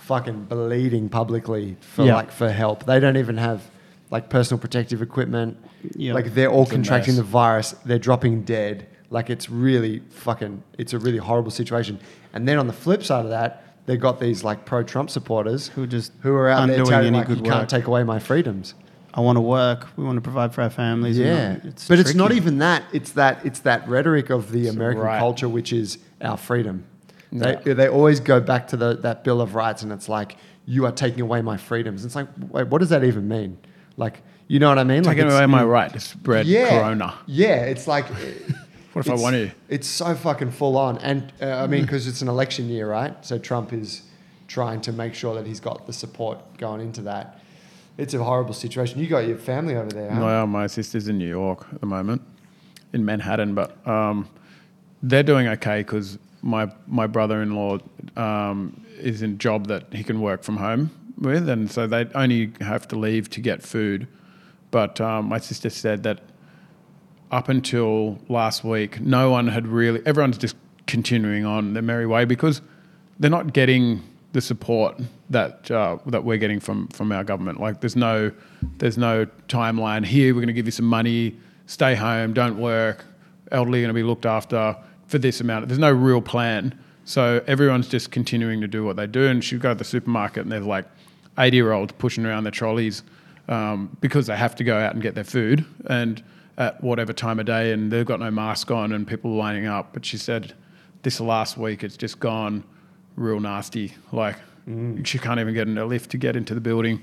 fucking 0.07 0.45
bleeding 0.45 1.09
publicly 1.09 1.77
for 1.81 2.05
Yeah. 2.07 2.15
like 2.15 2.31
for 2.31 2.49
help. 2.51 2.85
They 2.87 3.01
don't 3.01 3.17
even 3.17 3.37
have 3.39 3.63
like 4.11 4.29
personal 4.31 4.61
protective 4.61 5.03
equipment. 5.03 5.57
Yeah. 5.97 6.15
Like 6.15 6.33
they're 6.35 6.51
all 6.51 6.63
It's 6.63 6.71
contracting 6.71 7.17
the 7.17 7.25
virus. 7.25 7.75
They're 7.85 7.99
dropping 7.99 8.43
dead. 8.43 8.87
Like 9.11 9.31
it's 9.31 9.51
really 9.51 10.03
fucking. 10.11 10.63
It's 10.79 10.93
a 10.93 10.99
really 10.99 11.19
horrible 11.19 11.51
situation. 11.51 11.99
And 12.33 12.47
then 12.47 12.59
on 12.59 12.67
the 12.69 12.73
flip 12.73 13.03
side 13.03 13.25
of 13.25 13.31
that, 13.31 13.65
they've 13.87 14.01
got 14.01 14.21
these 14.21 14.45
like 14.45 14.65
pro-Trump 14.65 15.11
supporters 15.11 15.69
who 15.69 15.87
just 15.89 16.13
who 16.21 16.35
are 16.35 16.49
out 16.49 16.67
there 16.67 16.77
undoing 16.77 16.91
telling 16.91 17.07
any 17.09 17.19
like 17.19 17.29
you 17.29 17.37
good 17.37 17.45
can't 17.45 17.69
take 17.69 17.87
away 17.89 18.05
my 18.05 18.19
freedoms. 18.21 18.75
I 19.13 19.21
want 19.21 19.37
to 19.37 19.41
work. 19.41 19.89
We 19.97 20.05
want 20.05 20.19
to 20.19 20.21
provide 20.21 20.55
for 20.55 20.63
our 20.63 20.71
families. 20.71 21.19
Yeah, 21.19 21.55
not- 21.65 21.85
but 21.89 21.99
it's 21.99 22.15
not 22.15 22.31
even 22.33 22.59
that. 22.59 22.85
It's 22.93 23.13
that. 23.13 23.45
It's 23.45 23.61
that 23.61 23.89
rhetoric 23.89 24.31
of 24.31 24.53
the 24.53 24.67
It's 24.67 24.77
American 24.77 25.03
right. 25.03 25.19
culture, 25.19 25.49
which 25.49 25.73
is 25.73 25.99
our 26.21 26.37
freedom. 26.37 26.85
Yeah. 27.31 27.57
They, 27.57 27.73
they 27.73 27.89
always 27.89 28.21
go 28.21 28.41
back 28.41 28.69
to 28.69 28.77
the, 28.77 28.97
that 28.99 29.25
Bill 29.25 29.41
of 29.41 29.55
Rights, 29.55 29.83
and 29.83 29.93
it's 29.93 30.09
like 30.09 30.37
you 30.65 30.87
are 30.87 30.93
taking 30.93 31.21
away 31.21 31.43
my 31.43 31.57
freedoms. 31.57 32.05
It's 32.05 32.15
like, 32.15 32.29
wait, 32.51 32.69
what 32.69 32.79
does 32.79 32.91
that 32.91 33.05
even 33.05 33.29
mean? 33.29 33.59
Like, 33.97 34.23
you 34.49 34.59
know 34.59 34.69
what 34.69 34.79
I 34.79 34.85
mean? 34.85 35.03
Like, 35.03 35.17
taking 35.17 35.27
it's- 35.27 35.39
away 35.39 35.47
my 35.47 35.65
right 35.65 35.93
to 35.93 36.01
spread 36.01 36.47
yeah, 36.47 36.71
corona. 36.71 37.15
Yeah, 37.27 37.65
it's 37.65 37.87
like. 37.87 38.07
What 38.97 39.07
if 39.07 39.13
I 39.13 39.17
want 39.17 39.35
to? 39.37 39.51
It's 39.69 39.87
so 39.87 40.15
fucking 40.15 40.53
full 40.53 40.79
on, 40.79 40.97
and 41.01 41.31
uh, 41.43 41.49
I 41.49 41.67
mean, 41.67 41.83
because 41.83 42.07
it's 42.07 42.23
an 42.23 42.29
election 42.29 42.71
year, 42.71 42.91
right? 42.91 43.15
So 43.27 43.37
Trump 43.37 43.75
is 43.75 44.01
trying 44.49 44.81
to 44.81 44.93
make 44.93 45.13
sure 45.13 45.35
that 45.35 45.47
he's 45.47 45.61
got 45.61 45.87
the 45.87 45.93
support 45.93 46.39
going 46.57 46.81
into 46.81 47.03
that. 47.03 47.39
It's 47.99 48.15
a 48.15 48.25
horrible 48.25 48.55
situation. 48.55 48.99
You 48.99 49.07
got 49.07 49.27
your 49.27 49.37
family 49.37 49.77
over 49.77 49.91
there, 49.91 50.11
huh? 50.11 50.21
Well, 50.23 50.47
my 50.47 50.67
sister's 50.67 51.09
in 51.09 51.19
New 51.19 51.29
York 51.29 51.67
at 51.75 51.81
the 51.81 51.87
moment, 51.87 52.23
in 52.95 53.05
Manhattan, 53.05 53.55
but 53.55 53.87
um, 53.87 54.31
they're 55.03 55.23
doing 55.23 55.47
okay 55.49 55.81
because 55.81 56.19
my 56.47 56.71
my 56.87 57.07
brother-in-law 57.07 57.79
um, 58.17 58.81
is 58.99 59.23
in 59.23 59.33
a 59.33 59.35
job 59.35 59.67
that 59.67 59.93
he 59.93 60.03
can 60.05 60.21
work 60.21 60.43
from 60.43 60.57
home 60.57 60.91
with, 61.19 61.49
and 61.49 61.71
so 61.71 61.87
they 61.87 62.07
only 62.15 62.53
have 62.61 62.87
to 62.89 62.97
leave 62.97 63.29
to 63.31 63.41
get 63.41 63.63
food. 63.63 64.07
But 64.71 65.01
um, 65.01 65.27
my 65.27 65.39
sister 65.39 65.71
said 65.71 66.03
that 66.05 66.21
up 67.31 67.49
until 67.49 68.19
last 68.29 68.65
week, 68.65 69.01
no 69.01 69.31
one 69.31 69.49
had 69.49 69.67
really. 69.67 70.01
Everyone's 70.07 70.39
just 70.39 70.57
continuing 70.87 71.45
on 71.45 71.75
their 71.75 71.83
merry 71.83 72.07
way 72.07 72.25
because 72.25 72.63
they're 73.19 73.31
not 73.31 73.53
getting 73.53 74.03
the 74.33 74.41
support 74.41 75.01
that 75.31 75.71
uh, 75.71 75.99
that 76.07 76.25
we're 76.25 76.39
getting 76.39 76.61
from 76.61 76.89
from 76.89 77.11
our 77.11 77.25
government. 77.25 77.61
Like, 77.61 77.81
there's 77.81 77.97
no 77.97 78.31
there's 78.79 78.99
no 78.99 79.27
timeline 79.49 80.07
here. 80.07 80.33
We're 80.33 80.41
going 80.41 80.47
to 80.49 80.53
give 80.53 80.67
you 80.67 80.73
some 80.73 80.87
money. 80.87 81.37
Stay 81.67 81.97
home. 81.97 82.33
Don't 82.33 82.59
work. 82.59 83.05
Elderly 83.51 83.81
are 83.81 83.83
going 83.83 83.95
to 83.95 83.95
be 83.95 84.03
looked 84.03 84.27
after 84.27 84.77
for 85.07 85.19
this 85.19 85.41
amount. 85.41 85.69
There's 85.69 85.79
no 85.79 85.93
real 85.93 86.21
plan. 86.21 86.79
So 87.05 87.43
everyone's 87.47 87.89
just 87.89 88.11
continuing 88.11 88.61
to 88.61 88.69
do 88.69 88.85
what 88.85 88.97
they 88.97 89.07
do. 89.07 89.27
And 89.27 89.43
she'll 89.43 89.61
go 89.61 89.71
to 89.71 89.75
the 89.75 89.85
supermarket 89.85 90.43
and 90.43 90.53
there's 90.53 90.67
like 90.67 90.87
80 91.39 91.57
year 91.57 91.73
olds 91.73 91.93
pushing 91.99 92.27
around 92.27 92.45
their 92.45 92.51
trolleys 92.51 93.03
um, 93.49 93.97
because 94.01 94.27
they 94.27 94.37
have 94.37 94.57
to 94.57 94.65
go 94.65 94.77
out 94.79 94.95
and 94.95 95.03
get 95.03 95.15
their 95.15 95.25
food 95.25 95.65
and 95.89 96.23
at 96.59 96.83
whatever 96.83 97.13
time 97.13 97.39
of 97.39 97.47
day 97.47 97.73
and 97.73 97.93
they've 97.93 98.07
got 98.07 98.19
no 98.19 98.31
mask 98.31 98.71
on 98.71 98.93
and 98.93 99.07
people 99.07 99.33
are 99.33 99.37
lining 99.37 99.67
up. 99.67 99.91
But 99.93 100.05
she 100.05 100.17
said 100.17 100.55
this 101.03 101.21
last 101.21 101.57
week 101.57 101.85
it's 101.85 101.97
just 101.97 102.19
gone 102.19 102.65
real 103.15 103.41
nasty. 103.41 103.95
Like 104.11 104.37
she 105.05 105.19
can't 105.19 105.39
even 105.39 105.55
get 105.55 105.69
in 105.69 105.79
a 105.79 105.85
lift 105.85 106.11
to 106.11 106.19
get 106.19 106.35
into 106.35 106.55
the 106.55 106.61
building. 106.61 107.03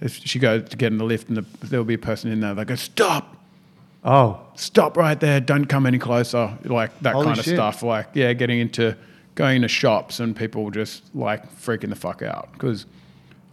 If 0.00 0.16
she 0.16 0.38
goes 0.38 0.68
to 0.70 0.76
get 0.76 0.92
in 0.92 0.98
the 0.98 1.04
lift 1.04 1.28
and 1.28 1.36
the, 1.36 1.66
there'll 1.66 1.84
be 1.84 1.94
a 1.94 1.98
person 1.98 2.32
in 2.32 2.40
there, 2.40 2.54
they 2.54 2.64
go, 2.64 2.74
stop, 2.74 3.36
Oh, 4.04 4.40
stop 4.54 4.96
right 4.96 5.18
there, 5.18 5.40
don't 5.40 5.66
come 5.66 5.86
any 5.86 5.98
closer, 5.98 6.58
like 6.64 6.98
that 7.00 7.14
Holy 7.14 7.26
kind 7.26 7.38
of 7.38 7.44
shit. 7.44 7.54
stuff. 7.54 7.82
Like, 7.82 8.08
yeah, 8.14 8.32
getting 8.32 8.58
into 8.58 8.96
going 9.34 9.56
into 9.56 9.68
shops 9.68 10.20
and 10.20 10.36
people 10.36 10.70
just 10.70 11.14
like 11.14 11.50
freaking 11.54 11.88
the 11.88 11.96
fuck 11.96 12.20
out 12.22 12.52
because 12.52 12.86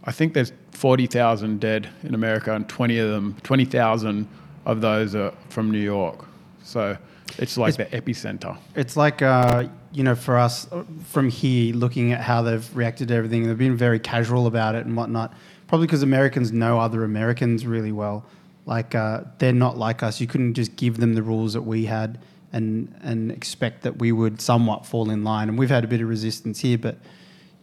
I 0.04 0.12
think 0.12 0.34
there's 0.34 0.52
forty 0.72 1.06
thousand 1.06 1.60
dead 1.60 1.88
in 2.02 2.14
America 2.14 2.54
and 2.54 2.68
twenty 2.68 2.98
of 2.98 3.10
them, 3.10 3.36
twenty 3.42 3.64
thousand 3.64 4.28
of 4.66 4.80
those 4.80 5.14
are 5.14 5.32
from 5.48 5.70
New 5.70 5.78
York. 5.78 6.24
So 6.64 6.96
it's 7.38 7.56
like 7.56 7.76
the 7.76 7.86
epicenter. 7.86 8.56
It's 8.74 8.96
like, 8.96 9.22
uh, 9.22 9.68
you 9.92 10.02
know, 10.02 10.14
for 10.14 10.36
us 10.36 10.70
uh, 10.72 10.84
from 11.04 11.28
here, 11.30 11.74
looking 11.74 12.12
at 12.12 12.20
how 12.20 12.42
they've 12.42 12.76
reacted 12.76 13.08
to 13.08 13.14
everything, 13.14 13.46
they've 13.46 13.56
been 13.56 13.76
very 13.76 14.00
casual 14.00 14.46
about 14.46 14.74
it 14.74 14.84
and 14.84 14.96
whatnot. 14.96 15.32
Probably 15.68 15.86
because 15.86 16.02
Americans 16.02 16.50
know 16.50 16.80
other 16.80 17.04
Americans 17.04 17.64
really 17.64 17.92
well. 17.92 18.24
Like, 18.70 18.94
uh, 18.94 19.22
they're 19.38 19.52
not 19.52 19.76
like 19.76 20.02
us. 20.04 20.20
You 20.20 20.28
couldn't 20.28 20.54
just 20.54 20.76
give 20.76 20.98
them 20.98 21.14
the 21.14 21.22
rules 21.22 21.52
that 21.54 21.62
we 21.62 21.86
had 21.86 22.20
and, 22.52 22.94
and 23.02 23.32
expect 23.32 23.82
that 23.82 23.98
we 23.98 24.12
would 24.12 24.40
somewhat 24.40 24.86
fall 24.86 25.10
in 25.10 25.24
line. 25.24 25.48
And 25.48 25.58
we've 25.58 25.68
had 25.68 25.84
a 25.84 25.88
bit 25.88 26.00
of 26.00 26.08
resistance 26.08 26.60
here, 26.60 26.78
but 26.78 26.96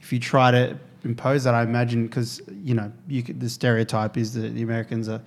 if 0.01 0.11
you 0.11 0.19
try 0.19 0.51
to 0.51 0.77
impose 1.05 1.45
that, 1.45 1.55
I 1.55 1.63
imagine, 1.63 2.07
because, 2.07 2.41
you 2.63 2.75
know, 2.75 2.91
you 3.07 3.23
could, 3.23 3.39
the 3.39 3.49
stereotype 3.49 4.17
is 4.17 4.33
that 4.33 4.53
the 4.53 4.61
Americans 4.61 5.07
are 5.07 5.21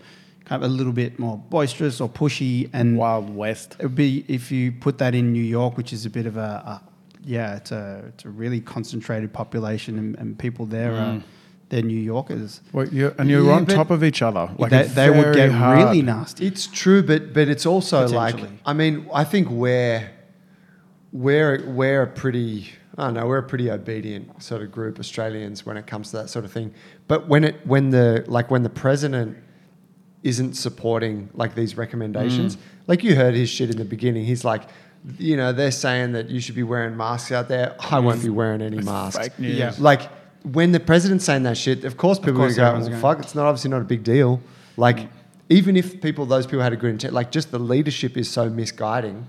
kind 0.45 0.63
of 0.63 0.71
a 0.71 0.75
little 0.75 0.93
bit 0.93 1.19
more 1.19 1.39
boisterous 1.39 1.99
or 1.99 2.11
pushy 2.11 2.69
and 2.75 2.99
Wild 2.99 3.35
West. 3.35 3.77
it 3.79 3.85
would 3.85 3.95
be 3.95 4.25
if 4.29 4.53
you 4.53 4.73
put 4.73 4.99
that 4.99 5.15
in 5.15 5.33
New 5.33 5.43
York, 5.43 5.79
which 5.79 5.95
is 5.95 6.05
a 6.05 6.11
bit 6.11 6.27
of 6.27 6.37
a, 6.37 6.41
a 6.41 6.83
yeah, 7.25 7.57
it's 7.57 7.71
a 7.71 8.05
it's 8.09 8.25
a 8.25 8.31
really 8.31 8.61
concentrated 8.61 9.33
population, 9.33 9.99
and, 9.99 10.17
and 10.19 10.39
people 10.39 10.67
there 10.67 10.95
are 10.95 11.23
they're 11.71 11.83
New 11.83 11.99
Yorkers. 11.99 12.61
Well, 12.73 12.87
you're, 12.89 13.15
and 13.19 13.31
you're 13.31 13.45
Yeah, 13.47 13.53
on 13.55 13.65
top 13.67 13.91
of 13.91 14.05
each 14.05 14.21
other. 14.23 14.51
Like 14.59 14.71
they 14.71 14.83
they 14.85 15.09
would 15.11 15.35
get 15.35 15.51
hard. 15.51 15.79
really 15.79 16.03
nasty. 16.03 16.47
It's 16.47 16.67
true, 16.67 17.03
but 17.03 17.33
but 17.33 17.49
it's 17.49 17.65
also 17.65 18.07
like 18.09 18.37
I 18.67 18.73
mean 18.75 19.09
I 19.15 19.25
think 19.25 19.49
we're 19.51 20.11
we're 21.13 21.65
we're 21.67 22.03
a 22.03 22.07
pretty 22.07 22.71
I 22.99 23.05
don't 23.07 23.15
know 23.15 23.27
we're 23.27 23.39
a 23.39 23.43
pretty 23.43 23.71
obedient 23.71 24.43
sort 24.43 24.63
of 24.63 24.71
group 24.73 24.99
Australians 24.99 25.65
when 25.65 25.77
it 25.77 25.87
comes 25.87 26.11
to 26.11 26.19
that 26.19 26.29
sort 26.31 26.45
of 26.45 26.53
thing. 26.53 26.73
But 27.09 27.29
when 27.29 27.45
it 27.45 27.67
when 27.67 27.91
the 27.91 28.25
like 28.27 28.51
when 28.51 28.63
the 28.63 28.71
president 28.71 29.37
isn't 30.23 30.55
supporting 30.55 31.31
like 31.35 31.55
these 31.55 31.77
recommendations, 31.77 32.57
Mm. 32.57 32.61
like 32.89 33.03
you 33.05 33.15
heard 33.17 33.35
his 33.35 33.49
shit 33.49 33.71
in 33.71 33.79
the 33.79 33.85
beginning. 33.87 34.25
He's 34.27 34.45
like, 34.45 34.65
you 35.19 35.35
know, 35.37 35.51
they're 35.53 35.71
saying 35.71 36.13
that 36.13 36.29
you 36.29 36.41
should 36.41 36.57
be 36.57 36.63
wearing 36.63 36.95
masks 36.97 37.33
out 37.33 37.49
there. 37.49 37.75
I 37.81 38.01
won't 38.01 38.23
be 38.23 38.29
wearing 38.29 38.61
any 38.61 38.79
masks. 38.83 39.17
Fake 39.19 39.39
news. 39.39 39.57
Yeah. 39.57 39.73
Like 39.79 40.03
when 40.43 40.73
the 40.73 40.81
president's 40.81 41.25
saying 41.25 41.43
that 41.45 41.57
shit, 41.57 41.85
of 41.85 41.97
course 41.97 42.19
people 42.19 42.35
course 42.35 42.59
are 42.59 42.63
going 42.63 42.73
to 42.75 42.79
go, 42.81 42.91
going- 42.91 43.03
well, 43.03 43.15
fuck, 43.15 43.25
it's 43.25 43.35
not 43.35 43.47
obviously 43.47 43.71
not 43.71 43.81
a 43.83 43.85
big 43.85 44.03
deal. 44.03 44.41
Like 44.77 44.97
mm. 44.99 45.09
even 45.49 45.77
if 45.77 46.01
people, 46.01 46.27
those 46.27 46.47
people 46.47 46.61
had 46.63 46.73
a 46.73 46.77
good 46.77 46.91
intent, 46.91 47.13
like 47.13 47.31
just 47.31 47.51
the 47.51 47.59
leadership 47.59 48.17
is 48.17 48.31
so 48.31 48.49
misguiding, 48.49 49.29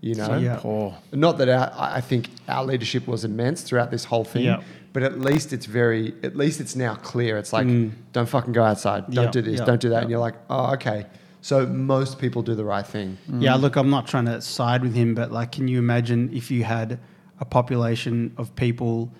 you 0.00 0.14
know? 0.14 0.26
So 0.26 0.36
Yeah. 0.38 0.56
poor. 0.60 0.96
Not 1.12 1.38
that 1.38 1.48
our, 1.48 1.72
I 1.76 1.96
I 1.96 2.00
think 2.00 2.30
our 2.48 2.64
leadership 2.64 3.06
was 3.06 3.24
immense 3.24 3.62
throughout 3.62 3.90
this 3.90 4.04
whole 4.04 4.24
thing, 4.24 4.44
Yeah. 4.44 4.62
but 4.92 5.02
at 5.02 5.20
least 5.20 5.52
it's 5.52 5.66
very, 5.66 6.14
at 6.22 6.36
least 6.36 6.60
it's 6.60 6.74
now 6.74 6.94
clear. 6.96 7.38
It's 7.38 7.52
like, 7.52 7.66
mm. 7.66 7.92
don't 8.12 8.28
fucking 8.28 8.52
go 8.52 8.64
outside. 8.64 9.10
Don't 9.10 9.26
Yeah, 9.26 9.30
do 9.30 9.42
this. 9.42 9.60
yeah, 9.60 9.64
don't 9.66 9.80
do 9.80 9.88
that. 9.90 9.94
yeah. 9.96 10.00
And 10.02 10.10
you're 10.10 10.20
like, 10.20 10.34
oh, 10.48 10.72
okay. 10.74 11.06
So 11.42 11.64
most 11.66 12.18
people 12.18 12.42
do 12.42 12.54
the 12.54 12.64
right 12.64 12.86
thing. 12.86 13.16
Mm. 13.30 13.42
Yeah, 13.42 13.54
look, 13.54 13.76
I'm 13.76 13.88
not 13.88 14.06
trying 14.06 14.26
to 14.26 14.40
side 14.42 14.82
with 14.82 14.94
him, 14.94 15.14
but 15.14 15.30
like, 15.32 15.52
can 15.52 15.68
you 15.68 15.78
imagine 15.78 16.30
if 16.34 16.50
you 16.50 16.64
had 16.64 16.98
a 17.38 17.44
population 17.46 18.34
of 18.36 18.54
people 18.56 18.94
that 19.06 19.10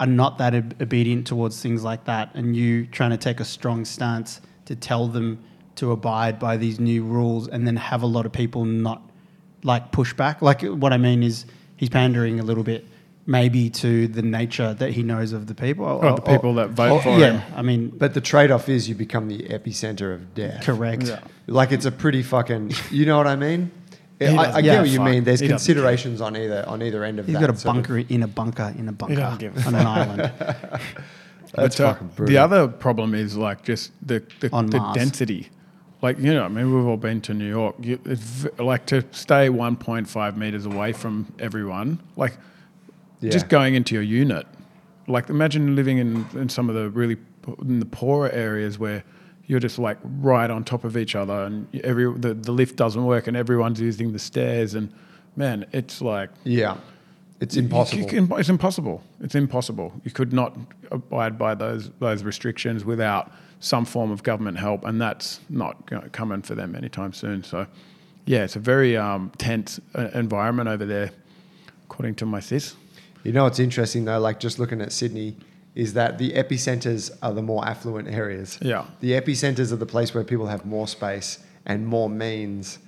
are 0.00 0.06
not 0.06 0.38
that 0.38 0.54
ob- 0.54 0.80
obedient 0.80 1.26
towards 1.26 1.60
things 1.62 1.82
like 1.84 2.04
that, 2.04 2.34
and 2.34 2.54
you 2.56 2.86
trying 2.86 3.10
to 3.10 3.16
take 3.16 3.40
a 3.40 3.44
strong 3.44 3.84
stance 3.84 4.40
to 4.66 4.74
tell 4.76 5.08
them 5.08 5.42
to 5.76 5.92
abide 5.92 6.38
by 6.38 6.56
these 6.56 6.78
new 6.80 7.04
rules, 7.04 7.48
and 7.48 7.66
then 7.66 7.76
have 7.76 8.02
a 8.02 8.06
lot 8.06 8.26
of 8.26 8.32
people 8.32 8.64
not 8.64 9.02
like 9.62 9.92
push 9.92 10.12
back? 10.14 10.42
Like, 10.42 10.62
what 10.62 10.92
I 10.92 10.96
mean 10.98 11.22
is, 11.22 11.44
he's 11.76 11.88
pandering 11.90 12.40
a 12.40 12.42
little 12.42 12.64
bit. 12.64 12.86
Maybe 13.28 13.70
to 13.70 14.06
the 14.06 14.22
nature 14.22 14.72
that 14.74 14.92
he 14.92 15.02
knows 15.02 15.32
of 15.32 15.48
the 15.48 15.54
people, 15.54 15.84
or, 15.84 16.04
Oh, 16.06 16.14
the 16.14 16.22
people 16.22 16.54
that 16.54 16.70
vote 16.70 17.02
for 17.02 17.08
him. 17.10 17.20
yeah, 17.20 17.40
him. 17.40 17.54
I 17.56 17.62
mean, 17.62 17.88
But 17.88 18.14
the 18.14 18.20
trade 18.20 18.52
off 18.52 18.68
is 18.68 18.88
you 18.88 18.94
become 18.94 19.26
the 19.26 19.38
epicenter 19.48 20.14
of 20.14 20.32
death. 20.34 20.62
correct. 20.62 21.02
Yeah. 21.08 21.18
Like 21.48 21.72
it's 21.72 21.86
a 21.86 21.90
pretty 21.90 22.22
fucking. 22.22 22.72
You 22.92 23.04
know 23.04 23.16
what 23.18 23.26
I 23.26 23.34
mean? 23.34 23.72
He 24.18 24.26
I, 24.26 24.56
I 24.56 24.62
get 24.62 24.70
give 24.72 24.78
what 24.80 24.88
you 24.88 24.96
fuck. 24.98 25.06
mean. 25.10 25.24
There's 25.24 25.40
He 25.40 25.48
considerations 25.48 26.20
on 26.22 26.36
either 26.36 26.64
on 26.66 26.82
either 26.82 27.04
end 27.04 27.18
of 27.18 27.26
He's 27.26 27.34
that. 27.34 27.40
got 27.40 27.50
a 27.50 27.56
sort 27.56 27.76
of- 27.76 27.82
bunker 27.82 27.98
in 27.98 28.22
a 28.22 28.26
bunker 28.28 28.74
in 28.78 28.88
a 28.88 28.92
bunker 28.92 29.16
doesn't 29.16 29.38
give 29.40 29.56
a 29.56 29.68
on 29.68 29.74
an 29.74 29.86
island. 29.86 30.32
That's 31.54 31.76
But, 31.76 31.80
uh, 31.80 31.92
fucking 31.94 32.08
brutal. 32.16 32.32
the 32.32 32.38
other 32.38 32.68
problem 32.68 33.14
is 33.14 33.36
like 33.36 33.62
just 33.62 33.92
the 34.06 34.22
the, 34.40 34.50
On 34.52 34.66
the 34.66 34.78
Mars. 34.78 34.96
density. 34.96 35.48
like 36.02 36.18
you 36.18 36.32
know, 36.34 36.44
I 36.44 36.48
mean, 36.48 36.74
we've 36.74 36.86
all 36.86 36.96
been 36.96 37.20
to 37.22 37.34
New 37.34 37.48
York. 37.48 37.76
You, 37.80 37.98
it's 38.04 38.46
like 38.58 38.86
to 38.86 39.04
stay 39.12 39.48
1.5 39.48 40.36
meters 40.36 40.66
away 40.66 40.92
from 40.92 41.32
everyone. 41.38 42.00
Like 42.16 42.36
Yeah. 43.20 43.30
just 43.30 43.48
going 43.48 43.74
into 43.74 43.94
your 43.94 44.02
unit. 44.02 44.46
Like 45.08 45.28
imagine 45.30 45.76
living 45.76 45.98
in, 45.98 46.26
in 46.34 46.48
some 46.48 46.68
of 46.68 46.74
the 46.74 46.90
really 46.90 47.16
in 47.60 47.78
the 47.80 47.86
poorer 47.86 48.28
areas 48.30 48.78
where 48.78 49.04
you're 49.46 49.60
just 49.60 49.78
like 49.78 49.98
right 50.02 50.50
on 50.50 50.64
top 50.64 50.84
of 50.84 50.96
each 50.96 51.14
other 51.14 51.44
and 51.44 51.66
every 51.84 52.12
the, 52.18 52.34
the 52.34 52.52
lift 52.52 52.76
doesn't 52.76 53.04
work 53.04 53.26
and 53.28 53.36
everyone's 53.36 53.80
using 53.80 54.12
the 54.12 54.18
stairs 54.18 54.74
and 54.74 54.92
man, 55.36 55.66
it's 55.72 56.00
like 56.00 56.30
Yeah. 56.44 56.76
It's 57.38 57.54
you- 57.54 57.60
you 57.62 57.66
impossible. 57.66 58.06
can- 58.08 58.32
it's 58.40 58.48
impossible. 58.48 59.02
It's 59.20 59.34
impossible. 59.34 59.92
You 60.04 60.10
could 60.10 60.32
not 60.32 60.56
abide 60.90 61.38
by 61.38 61.54
those 61.54 61.90
those 62.00 62.22
restrictions 62.24 62.84
without 62.84 63.30
some 63.60 63.84
form 63.84 64.10
of 64.10 64.22
government 64.22 64.58
help, 64.58 64.84
and 64.84 65.00
that's 65.00 65.40
not 65.50 65.84
going 65.86 66.02
to 66.02 66.08
come 66.10 66.32
in 66.32 66.42
for 66.42 66.54
them 66.54 66.74
anytime 66.74 67.12
soon. 67.12 67.42
So, 67.42 67.66
yeah, 68.26 68.44
it's 68.44 68.56
a 68.56 68.58
very 68.60 68.96
um, 68.96 69.32
tense 69.38 69.80
uh, 69.94 70.08
environment 70.14 70.68
over 70.68 70.84
there, 70.86 71.10
according 71.84 72.14
to 72.16 72.26
my 72.26 72.40
sis. 72.40 72.74
You 73.24 73.32
know 73.32 73.44
what's 73.44 73.58
interesting 73.58 74.04
though, 74.06 74.18
like 74.20 74.40
just 74.40 74.58
looking 74.58 74.80
at 74.80 74.92
Sydney, 74.92 75.36
is 75.76 75.92
that 75.92 76.16
the 76.18 76.32
epicenters 76.32 77.10
are 77.22 77.32
the 77.32 77.42
more 77.42 77.64
affluent 77.68 78.08
areas. 78.08 78.58
Yeah. 78.62 78.86
The 79.00 79.12
epicenters 79.12 79.70
are 79.72 79.76
the 79.76 79.86
place 79.86 80.12
where 80.14 80.24
people 80.24 80.46
have 80.46 80.64
more 80.64 80.88
space 80.88 81.38
and 81.66 81.86
more 81.86 82.08
means 82.10 82.78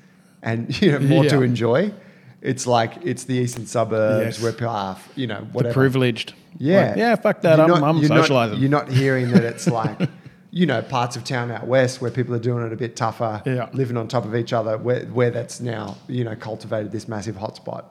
and 0.43 0.59
you 0.83 0.93
know, 0.93 0.99
more 1.01 1.25
to 1.27 1.43
enjoy. 1.43 1.93
It's 2.41 2.67
like 2.67 2.93
it's 3.05 3.25
the 3.25 3.35
eastern 3.35 3.67
suburbs 3.67 4.25
Yes. 4.39 4.43
where 4.43 4.53
people 4.53 4.69
are, 4.69 4.97
you 5.17 5.27
know, 5.27 5.47
whatever. 5.53 5.73
The 5.73 5.75
privileged. 5.75 6.35
Yeah. 6.57 6.89
Like, 6.89 6.97
yeah, 6.97 7.15
fuck 7.17 7.43
that. 7.43 7.59
You're 7.59 7.75
I'm, 7.75 7.81
not- 7.81 7.89
I'm 7.91 7.97
you're 7.99 8.09
not- 8.09 8.19
socializing. 8.23 8.59
you're 8.61 8.71
not 8.71 8.89
hearing 8.89 9.31
that 9.33 9.45
it's 9.45 9.67
like, 9.81 10.09
you 10.51 10.65
know, 10.65 10.81
parts 10.81 11.15
of 11.17 11.25
town 11.25 11.51
out 11.51 11.67
west 11.67 12.01
where 12.01 12.11
people 12.11 12.35
are 12.35 12.39
doing 12.39 12.65
it 12.67 12.73
a 12.73 12.77
bit 12.77 12.97
tougher, 12.97 13.43
Yeah. 13.45 13.69
living 13.75 13.97
on 13.99 14.09
top 14.09 14.25
of 14.25 14.35
each 14.35 14.53
other, 14.55 14.79
where, 14.79 15.05
where 15.07 15.31
that's 15.31 15.61
now, 15.61 15.99
you 16.09 16.25
know, 16.25 16.35
cultivated 16.37 16.91
this 16.91 17.07
massive 17.07 17.37
hotspot. 17.37 17.85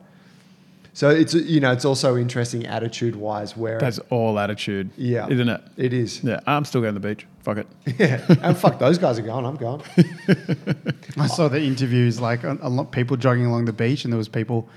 So 0.98 1.12
it's, 1.12 1.36
you 1.36 1.60
know, 1.60 1.72
it's 1.72 1.86
also 1.86 2.18
interesting 2.18 2.66
attitude 2.66 3.16
wise 3.16 3.56
where 3.56 3.78
That's 3.78 4.00
all 4.10 4.39
attitude. 4.39 4.89
Yeah. 4.98 5.28
Isn't 5.30 5.48
it? 5.48 5.62
it 5.78 5.93
is. 5.93 6.24
Yeah, 6.24 6.39
I'm 6.48 6.66
still 6.66 6.82
going 6.82 6.95
to 6.95 7.00
the 7.00 7.08
beach. 7.08 7.28
Fuck 7.43 7.58
it. 7.58 7.68
Yeah. 8.00 8.26
and 8.41 8.58
fuck, 8.58 8.80
those 8.80 8.98
guys 8.98 9.20
are 9.20 9.22
going, 9.22 9.45
I'm 9.45 9.58
going. 9.58 9.84
I 11.18 11.28
saw 11.28 11.50
the 11.50 11.62
interviews, 11.62 12.20
like 12.20 12.43
a, 12.43 12.58
a 12.64 12.70
lot 12.70 12.91
people 12.91 13.16
jogging 13.16 13.45
along 13.45 13.66
the 13.66 13.74
beach, 13.74 14.06
and 14.06 14.12
there 14.12 14.18
was 14.18 14.28
people, 14.28 14.70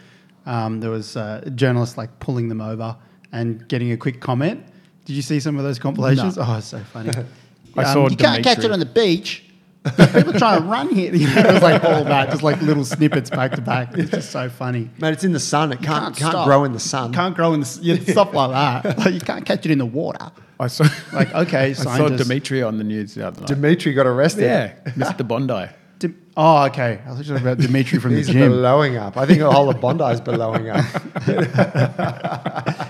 um, 0.45 0.81
there 0.81 0.91
was 0.91 1.17
uh, 1.17 1.49
journalists 1.55 1.97
like 1.97 2.21
pulling 2.21 2.51
them 2.51 2.61
over 2.61 2.99
and 3.33 3.67
getting 3.69 3.91
a 3.93 3.97
quick 3.97 4.21
comment. 4.21 4.63
Did 5.07 5.17
you 5.17 5.23
see 5.23 5.41
some 5.41 5.57
of 5.57 5.65
those 5.65 5.79
compilations? 5.79 6.37
Oh, 6.37 6.57
it's 6.59 6.67
so 6.67 6.81
funny. 6.81 7.13
I 7.79 7.95
saw 7.95 8.11
you 8.11 8.17
can't 8.19 8.45
catch 8.45 8.63
it 8.63 8.71
on 8.71 8.79
the 8.79 8.85
beach. 8.85 9.50
people 10.13 10.33
trying 10.35 10.61
to 10.63 10.69
run 10.69 10.95
here. 10.95 11.15
You 11.21 11.27
know, 11.27 11.41
it 11.41 11.53
was 11.55 11.63
like 11.63 11.83
all 11.85 12.05
that, 12.05 12.31
just 12.31 12.43
like 12.43 12.61
little 12.61 12.85
snippets 12.85 13.31
back 13.31 13.53
to 13.53 13.63
back. 13.63 13.97
It's 13.97 14.11
just 14.11 14.31
so 14.31 14.49
funny. 14.51 14.91
Man, 14.99 15.13
it's 15.13 15.25
in 15.25 15.33
the 15.33 15.41
sun. 15.41 15.73
It 15.73 15.77
can't, 15.77 15.89
can't 16.05 16.17
can't, 16.17 16.33
stop. 16.33 16.47
grow 16.47 16.65
in 16.65 16.73
the 16.73 16.81
sun. 16.81 17.13
Can't 17.15 17.35
grow 17.35 17.55
in 17.55 17.61
the, 17.61 17.67
s- 17.67 17.79
yeah, 17.81 17.97
stuff 18.13 18.35
like 18.35 18.51
that. 18.85 18.99
Like 18.99 19.15
you 19.15 19.21
can't 19.21 19.45
catch 19.47 19.65
it 19.65 19.71
in 19.73 19.79
the 19.79 19.87
water. 19.87 20.31
I 20.59 20.67
saw, 20.67 20.85
Like 21.15 21.35
okay, 21.35 21.71
I 21.71 21.73
saw 21.73 21.97
scientists. 21.97 22.23
Dimitri 22.29 22.63
on 22.63 22.77
the 22.77 22.85
news 22.85 23.15
the 23.15 23.27
other 23.27 23.41
night. 23.41 23.49
Dimitri 23.49 23.95
got 23.95 24.07
arrested. 24.07 24.43
yeah, 24.45 24.75
Mr. 24.91 25.27
Bondi. 25.27 25.71
Dim- 25.99 26.21
oh, 26.37 26.65
okay. 26.67 27.01
I 27.07 27.09
was 27.11 27.19
just 27.19 27.31
talking 27.31 27.47
about 27.47 27.59
Dimitri 27.59 27.99
from 27.99 28.11
the 28.13 28.19
He's 28.19 28.29
gym. 28.29 28.53
blowing 28.53 28.97
up. 28.99 29.17
I 29.17 29.25
think 29.27 29.39
the 29.39 29.51
whole 29.51 29.71
of 29.71 29.81
Bondi 29.81 30.05
is 30.05 30.21
blowing 30.21 30.69
up. 30.69 30.85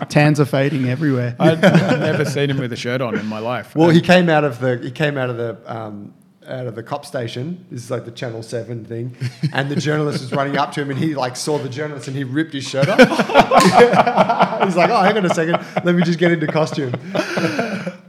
Tans 0.08 0.40
are 0.40 0.44
fading 0.44 0.88
everywhere. 0.88 1.36
I've 1.38 1.60
never 1.60 2.24
seen 2.24 2.50
him 2.50 2.58
with 2.58 2.72
a 2.72 2.76
shirt 2.76 3.00
on 3.00 3.16
in 3.18 3.26
my 3.26 3.38
life. 3.38 3.74
Well, 3.76 3.88
And- 3.90 3.96
he 3.96 4.02
came 4.02 4.28
out 4.28 4.44
of 4.44 4.58
the 4.60 4.78
he 4.78 4.90
came 4.90 5.16
out 5.16 5.30
of 5.30 5.36
the 5.36 5.56
um, 5.72 6.14
out 6.50 6.66
of 6.66 6.74
the 6.74 6.82
cop 6.82 7.06
station. 7.06 7.64
This 7.70 7.84
is 7.84 7.90
like 7.90 8.04
the 8.04 8.10
Channel 8.10 8.42
Seven 8.42 8.84
thing, 8.84 9.16
and 9.52 9.70
the 9.70 9.76
journalist 9.76 10.20
was 10.20 10.32
running 10.32 10.56
up 10.56 10.72
to 10.72 10.82
him, 10.82 10.90
and 10.90 10.98
he 10.98 11.14
like 11.14 11.36
saw 11.36 11.58
the 11.58 11.68
journalist, 11.68 12.08
and 12.08 12.16
he 12.16 12.24
ripped 12.24 12.52
his 12.52 12.64
shirt 12.64 12.88
off. 12.88 12.98
He's 14.64 14.76
like, 14.76 14.90
"Oh, 14.90 15.02
hang 15.02 15.16
on 15.16 15.24
a 15.24 15.34
second, 15.34 15.64
let 15.84 15.94
me 15.94 16.02
just 16.02 16.18
get 16.18 16.32
into 16.32 16.46
costume." 16.46 16.92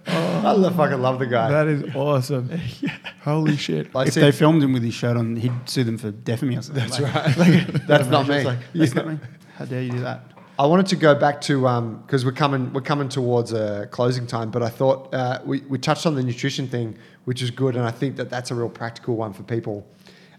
I 0.44 0.54
love, 0.54 0.76
fucking 0.76 1.02
love 1.02 1.20
the 1.20 1.28
guy. 1.28 1.52
That 1.52 1.68
is 1.68 1.96
awesome. 1.96 2.50
Holy 3.22 3.56
shit. 3.56 3.96
I 3.96 4.06
if 4.06 4.14
see- 4.14 4.22
they 4.22 4.32
filmed 4.32 4.64
him 4.64 4.74
with 4.74 4.84
his 4.84 4.94
shirt 4.94 5.16
on, 5.16 5.36
he'd 5.36 5.54
sue 5.66 5.84
them 5.84 5.98
for 6.00 6.12
defamation 6.12 6.60
or 6.60 6.64
something. 6.64 6.84
that's 6.90 7.00
like, 7.38 7.74
right. 7.74 7.88
that's 7.88 8.08
not 8.08 8.28
me. 8.28 8.44
Like, 8.44 8.60
that's 8.74 8.96
not 8.96 9.08
me. 9.08 9.20
How 9.56 9.66
dare 9.66 9.84
you 9.84 9.92
do 9.92 10.00
that? 10.00 10.31
I 10.60 10.66
wanted 10.66 10.88
to 10.88 10.96
go 10.96 11.16
back 11.16 11.42
to 11.42 11.62
because 12.06 12.26
we're 12.26 12.32
coming 12.32 12.72
we're 12.74 12.82
coming 12.82 13.10
towards 13.10 13.54
a 13.54 13.88
closing 13.92 14.28
time, 14.28 14.52
but 14.52 14.62
I 14.62 14.70
thought 14.70 15.14
uh, 15.14 15.40
we 15.46 15.62
we 15.62 15.78
touched 15.78 16.06
on 16.06 16.16
the 16.16 16.24
nutrition 16.24 16.68
thing, 16.68 16.98
which 17.26 17.42
is 17.42 17.52
good, 17.52 17.76
and 17.76 17.86
I 17.86 17.92
think 17.92 18.16
that 18.18 18.30
that's 18.30 18.52
a 18.52 18.56
real 18.56 18.70
practical 18.70 19.16
one 19.16 19.34
for 19.34 19.44
people. 19.44 19.88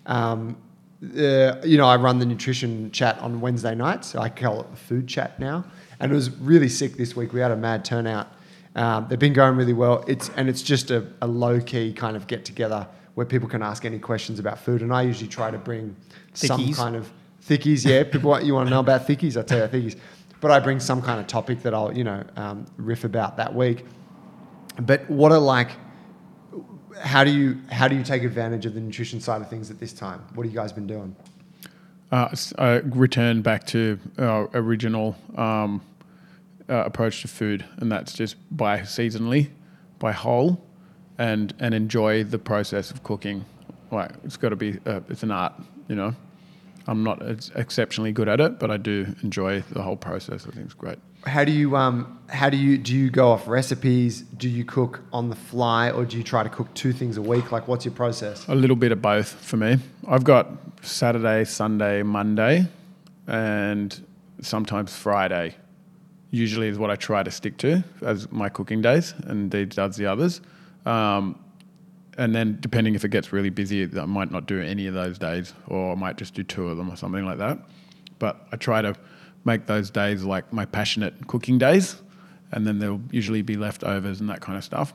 Um, 0.07 0.57
uh, 1.03 1.57
you 1.65 1.77
know, 1.77 1.87
I 1.87 1.97
run 1.97 2.19
the 2.19 2.27
nutrition 2.27 2.91
chat 2.93 3.19
on 3.19 3.41
Wednesday 3.41 3.75
nights. 3.75 4.15
I 4.15 4.29
call 4.29 4.61
it 4.61 4.71
the 4.71 4.77
food 4.77 5.09
chat 5.09 5.41
now, 5.41 5.65
and 5.99 6.13
it 6.13 6.15
was 6.15 6.31
really 6.31 6.69
sick 6.69 6.97
this 6.97 7.17
week. 7.17 7.33
We 7.33 7.41
had 7.41 7.51
a 7.51 7.57
mad 7.57 7.85
turnout. 7.85 8.29
Um, 8.77 9.07
they've 9.09 9.19
been 9.19 9.33
going 9.33 9.57
really 9.57 9.73
well. 9.73 10.05
It's 10.07 10.31
and 10.37 10.49
it's 10.49 10.63
just 10.63 10.91
a, 10.91 11.07
a 11.21 11.27
low 11.27 11.61
key 11.61 11.93
kind 11.93 12.17
of 12.17 12.27
get 12.27 12.45
together 12.45 12.87
where 13.15 13.27
people 13.27 13.49
can 13.49 13.63
ask 13.63 13.85
any 13.85 13.99
questions 13.99 14.39
about 14.39 14.59
food, 14.59 14.83
and 14.83 14.93
I 14.93 15.03
usually 15.03 15.29
try 15.29 15.51
to 15.51 15.59
bring 15.59 15.97
some 16.35 16.73
kind 16.75 16.97
of 16.97 17.11
thickies. 17.47 17.85
Yeah, 17.85 18.05
people 18.05 18.31
want 18.31 18.45
you 18.45 18.55
want 18.55 18.67
to 18.67 18.71
know 18.71 18.81
about 18.81 19.07
thickies. 19.07 19.37
I 19.37 19.43
tell 19.43 19.59
you 19.59 19.67
thickies, 19.67 19.99
but 20.41 20.51
I 20.51 20.61
bring 20.61 20.81
some 20.81 21.03
kind 21.03 21.21
of 21.21 21.27
topic 21.27 21.63
that 21.63 21.75
I'll 21.75 21.97
you 21.97 22.05
know 22.05 22.25
um, 22.37 22.67
riff 22.77 23.05
about 23.05 23.37
that 23.37 23.55
week. 23.55 23.85
But 24.81 25.09
what 25.11 25.33
are 25.33 25.39
like? 25.39 25.71
How 27.01 27.25
do 27.25 27.31
you 27.31 27.59
how 27.71 27.89
do 27.89 27.97
you 27.97 28.05
take 28.05 28.23
advantage 28.23 28.67
of 28.67 28.75
the 28.75 28.81
nutrition 28.81 29.21
side 29.21 29.43
of 29.43 29.49
things 29.49 29.71
at 29.71 29.79
this 29.81 29.93
time? 29.93 30.25
What 30.35 30.45
have 30.45 30.53
you 30.53 30.59
guys 30.59 30.73
been 30.73 30.87
doing? 30.87 31.17
Uh, 32.11 32.35
I 32.59 32.71
return 32.85 33.41
back 33.41 33.65
to 33.69 33.99
our 34.19 34.51
original 34.53 35.17
um, 35.35 35.81
uh, 36.69 36.85
approach 36.85 37.23
to 37.23 37.29
food, 37.29 37.65
and 37.79 37.91
that's 37.91 38.13
just 38.13 38.37
buy 38.55 38.81
seasonally, 38.81 39.49
buy 39.99 40.13
whole, 40.13 40.63
and 41.19 41.55
and 41.59 41.75
enjoy 41.75 42.25
the 42.25 42.39
process 42.39 42.91
of 42.91 43.03
cooking. 43.03 43.45
Like 43.91 44.13
it's 44.25 44.37
got 44.37 44.51
to 44.51 44.57
be, 44.57 44.79
uh, 44.87 45.01
it's 45.09 45.23
an 45.23 45.31
art, 45.31 45.55
you 45.89 45.95
know. 45.95 46.15
I'm 46.87 47.05
not 47.05 47.23
exceptionally 47.55 48.13
good 48.13 48.29
at 48.29 48.41
it, 48.41 48.59
but 48.59 48.71
I 48.71 48.77
do 48.77 49.15
enjoy 49.23 49.61
the 49.71 49.83
whole 49.83 49.97
process. 49.97 50.47
I 50.47 50.51
think 50.51 50.67
it's 50.67 50.75
great. 50.75 50.99
How 51.25 51.45
do 51.45 51.53
you 51.53 51.77
um 51.77 52.19
how 52.29 52.51
do 52.51 52.57
you 52.57 52.77
do 52.79 52.97
you 52.97 53.11
go 53.11 53.31
off 53.31 53.47
recipes? 53.47 54.23
Do 54.23 54.49
you 54.49 54.65
cook 54.65 55.01
on 55.13 55.31
the 55.31 55.37
fly, 55.37 55.91
or 55.91 56.05
do 56.05 56.17
you 56.17 56.25
try 56.25 56.43
to 56.43 56.49
cook 56.49 56.73
two 56.75 56.93
things 56.93 57.17
a 57.17 57.23
week? 57.23 57.53
Like, 57.53 57.69
what's 57.69 57.85
your 57.85 57.95
process? 57.95 58.47
A 58.49 58.55
little 58.55 58.77
bit 58.77 58.91
of 58.91 59.01
both 59.01 59.29
for 59.29 59.57
me. 59.57 59.79
I've 60.09 60.25
got 60.25 60.49
Saturday, 60.83 61.45
Sunday, 61.45 62.03
Monday, 62.03 62.67
and 63.27 64.05
sometimes 64.41 64.97
Friday. 64.97 65.55
Usually 66.31 66.69
is 66.69 66.79
what 66.79 66.91
I 66.91 66.97
try 66.97 67.23
to 67.23 67.31
stick 67.31 67.59
to 67.59 67.85
as 68.01 68.31
my 68.33 68.49
cooking 68.49 68.81
days, 68.81 69.15
and 69.25 69.51
Deej 69.51 69.75
does 69.75 69.97
the 69.97 70.07
others. 70.07 70.41
Um, 70.87 71.39
and 72.19 72.35
then 72.35 72.59
depending 72.61 72.95
if 72.95 73.05
it 73.05 73.11
gets 73.11 73.33
really 73.33 73.51
busy, 73.51 73.89
I 73.99 74.05
might 74.05 74.31
not 74.31 74.47
do 74.47 74.61
any 74.61 74.87
of 74.87 74.95
those 74.95 75.19
days, 75.19 75.55
or 75.67 75.93
I 75.93 75.95
might 75.95 76.17
just 76.17 76.35
do 76.35 76.43
two 76.43 76.69
of 76.69 76.77
them 76.77 76.91
or 76.91 76.97
something 76.97 77.25
like 77.25 77.39
that. 77.39 77.59
But 78.19 78.47
I 78.53 78.57
try 78.57 78.83
to 78.83 78.95
make 79.45 79.67
those 79.67 79.91
days 79.91 80.23
like 80.23 80.53
my 80.53 80.65
passionate 80.65 81.27
cooking 81.27 81.59
days, 81.59 82.01
and 82.53 82.67
then 82.67 82.79
there'll 82.79 83.01
usually 83.11 83.43
be 83.43 83.57
leftovers 83.57 84.21
and 84.21 84.29
that 84.29 84.41
kind 84.41 84.57
of 84.57 84.65
stuff. 84.65 84.95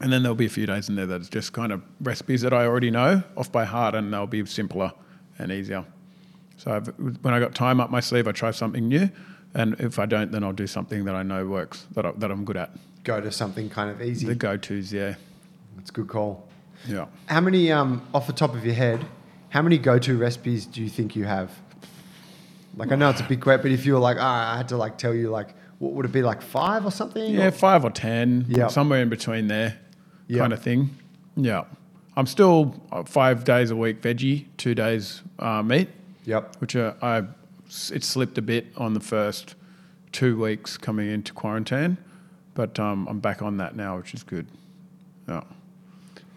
And 0.00 0.10
then 0.12 0.22
there'll 0.22 0.36
be 0.36 0.46
a 0.46 0.50
few 0.50 0.64
days 0.64 0.88
in 0.88 0.94
there 0.94 1.06
that's 1.06 1.28
just 1.28 1.52
kind 1.52 1.72
of 1.72 1.82
recipes 2.00 2.40
that 2.40 2.54
I 2.54 2.64
already 2.64 2.90
know 2.90 3.22
off 3.36 3.52
by 3.52 3.64
heart, 3.64 3.94
and 3.94 4.12
they'll 4.12 4.26
be 4.26 4.46
simpler 4.46 4.92
and 5.38 5.52
easier. 5.52 5.84
So 6.56 6.72
I've, 6.72 6.86
when 7.22 7.34
I 7.34 7.40
got 7.40 7.54
time 7.54 7.80
up 7.80 7.90
my 7.90 8.00
sleeve, 8.00 8.28
I 8.28 8.32
try 8.32 8.50
something 8.50 8.88
new, 8.88 9.10
and 9.52 9.74
if 9.80 9.98
I 9.98 10.06
don't, 10.06 10.30
then 10.30 10.44
I'll 10.44 10.52
do 10.52 10.66
something 10.66 11.04
that 11.04 11.14
I 11.14 11.22
know 11.22 11.46
works 11.46 11.86
that 11.92 12.06
I, 12.06 12.12
that 12.12 12.30
I'm 12.30 12.44
good 12.44 12.56
at. 12.56 12.70
Go 13.04 13.20
to 13.20 13.32
something 13.32 13.68
kind 13.68 13.90
of 13.90 14.00
easy. 14.00 14.26
The 14.26 14.34
go-tos, 14.34 14.92
yeah, 14.92 15.16
That's 15.80 15.90
a 15.90 15.92
good 15.94 16.08
call. 16.08 16.46
yeah. 16.86 17.06
How 17.26 17.40
many 17.40 17.72
um 17.72 18.02
off 18.14 18.26
the 18.26 18.32
top 18.32 18.54
of 18.54 18.64
your 18.64 18.74
head? 18.74 19.04
How 19.48 19.62
many 19.62 19.78
go-to 19.78 20.16
recipes 20.16 20.66
do 20.66 20.80
you 20.82 20.88
think 20.88 21.16
you 21.16 21.24
have? 21.24 21.50
Like 22.76 22.92
I 22.92 22.96
know 22.96 23.10
it's 23.10 23.20
a 23.20 23.24
big 23.24 23.40
question, 23.40 23.62
but 23.62 23.72
if 23.72 23.84
you 23.84 23.94
were 23.94 23.98
like, 23.98 24.16
ah, 24.20 24.54
I 24.54 24.56
had 24.56 24.68
to 24.68 24.76
like 24.76 24.96
tell 24.96 25.12
you 25.14 25.28
like, 25.30 25.54
what 25.78 25.92
would 25.92 26.04
it 26.06 26.12
be 26.12 26.22
like 26.22 26.40
five 26.42 26.84
or 26.86 26.90
something? 26.92 27.34
Yeah, 27.34 27.48
Or- 27.48 27.50
five 27.50 27.84
or 27.84 27.90
ten, 27.90 28.44
Yeah. 28.48 28.68
somewhere 28.68 29.02
in 29.02 29.08
between 29.08 29.48
there, 29.48 29.78
Yeah. 30.28 30.38
kind 30.40 30.52
of 30.52 30.62
thing. 30.62 30.90
Yeah, 31.36 31.64
I'm 32.16 32.26
still 32.26 32.80
uh, 32.92 33.02
five 33.04 33.44
days 33.44 33.70
a 33.70 33.76
week 33.76 34.00
veggie, 34.02 34.44
two 34.56 34.74
days 34.74 35.22
uh, 35.38 35.62
meat, 35.62 35.88
Yep. 36.26 36.56
which 36.60 36.76
uh, 36.76 36.92
I 37.02 37.24
it 37.92 38.04
slipped 38.04 38.36
a 38.38 38.42
bit 38.42 38.66
on 38.76 38.94
the 38.94 39.00
first 39.00 39.54
two 40.12 40.38
weeks 40.38 40.76
coming 40.76 41.08
into 41.10 41.32
quarantine, 41.32 41.96
but 42.54 42.78
um, 42.78 43.06
I'm 43.08 43.18
back 43.20 43.42
on 43.42 43.56
that 43.56 43.74
now, 43.74 43.96
which 43.96 44.12
is 44.14 44.22
good. 44.22 44.46
Yeah. 45.28 45.42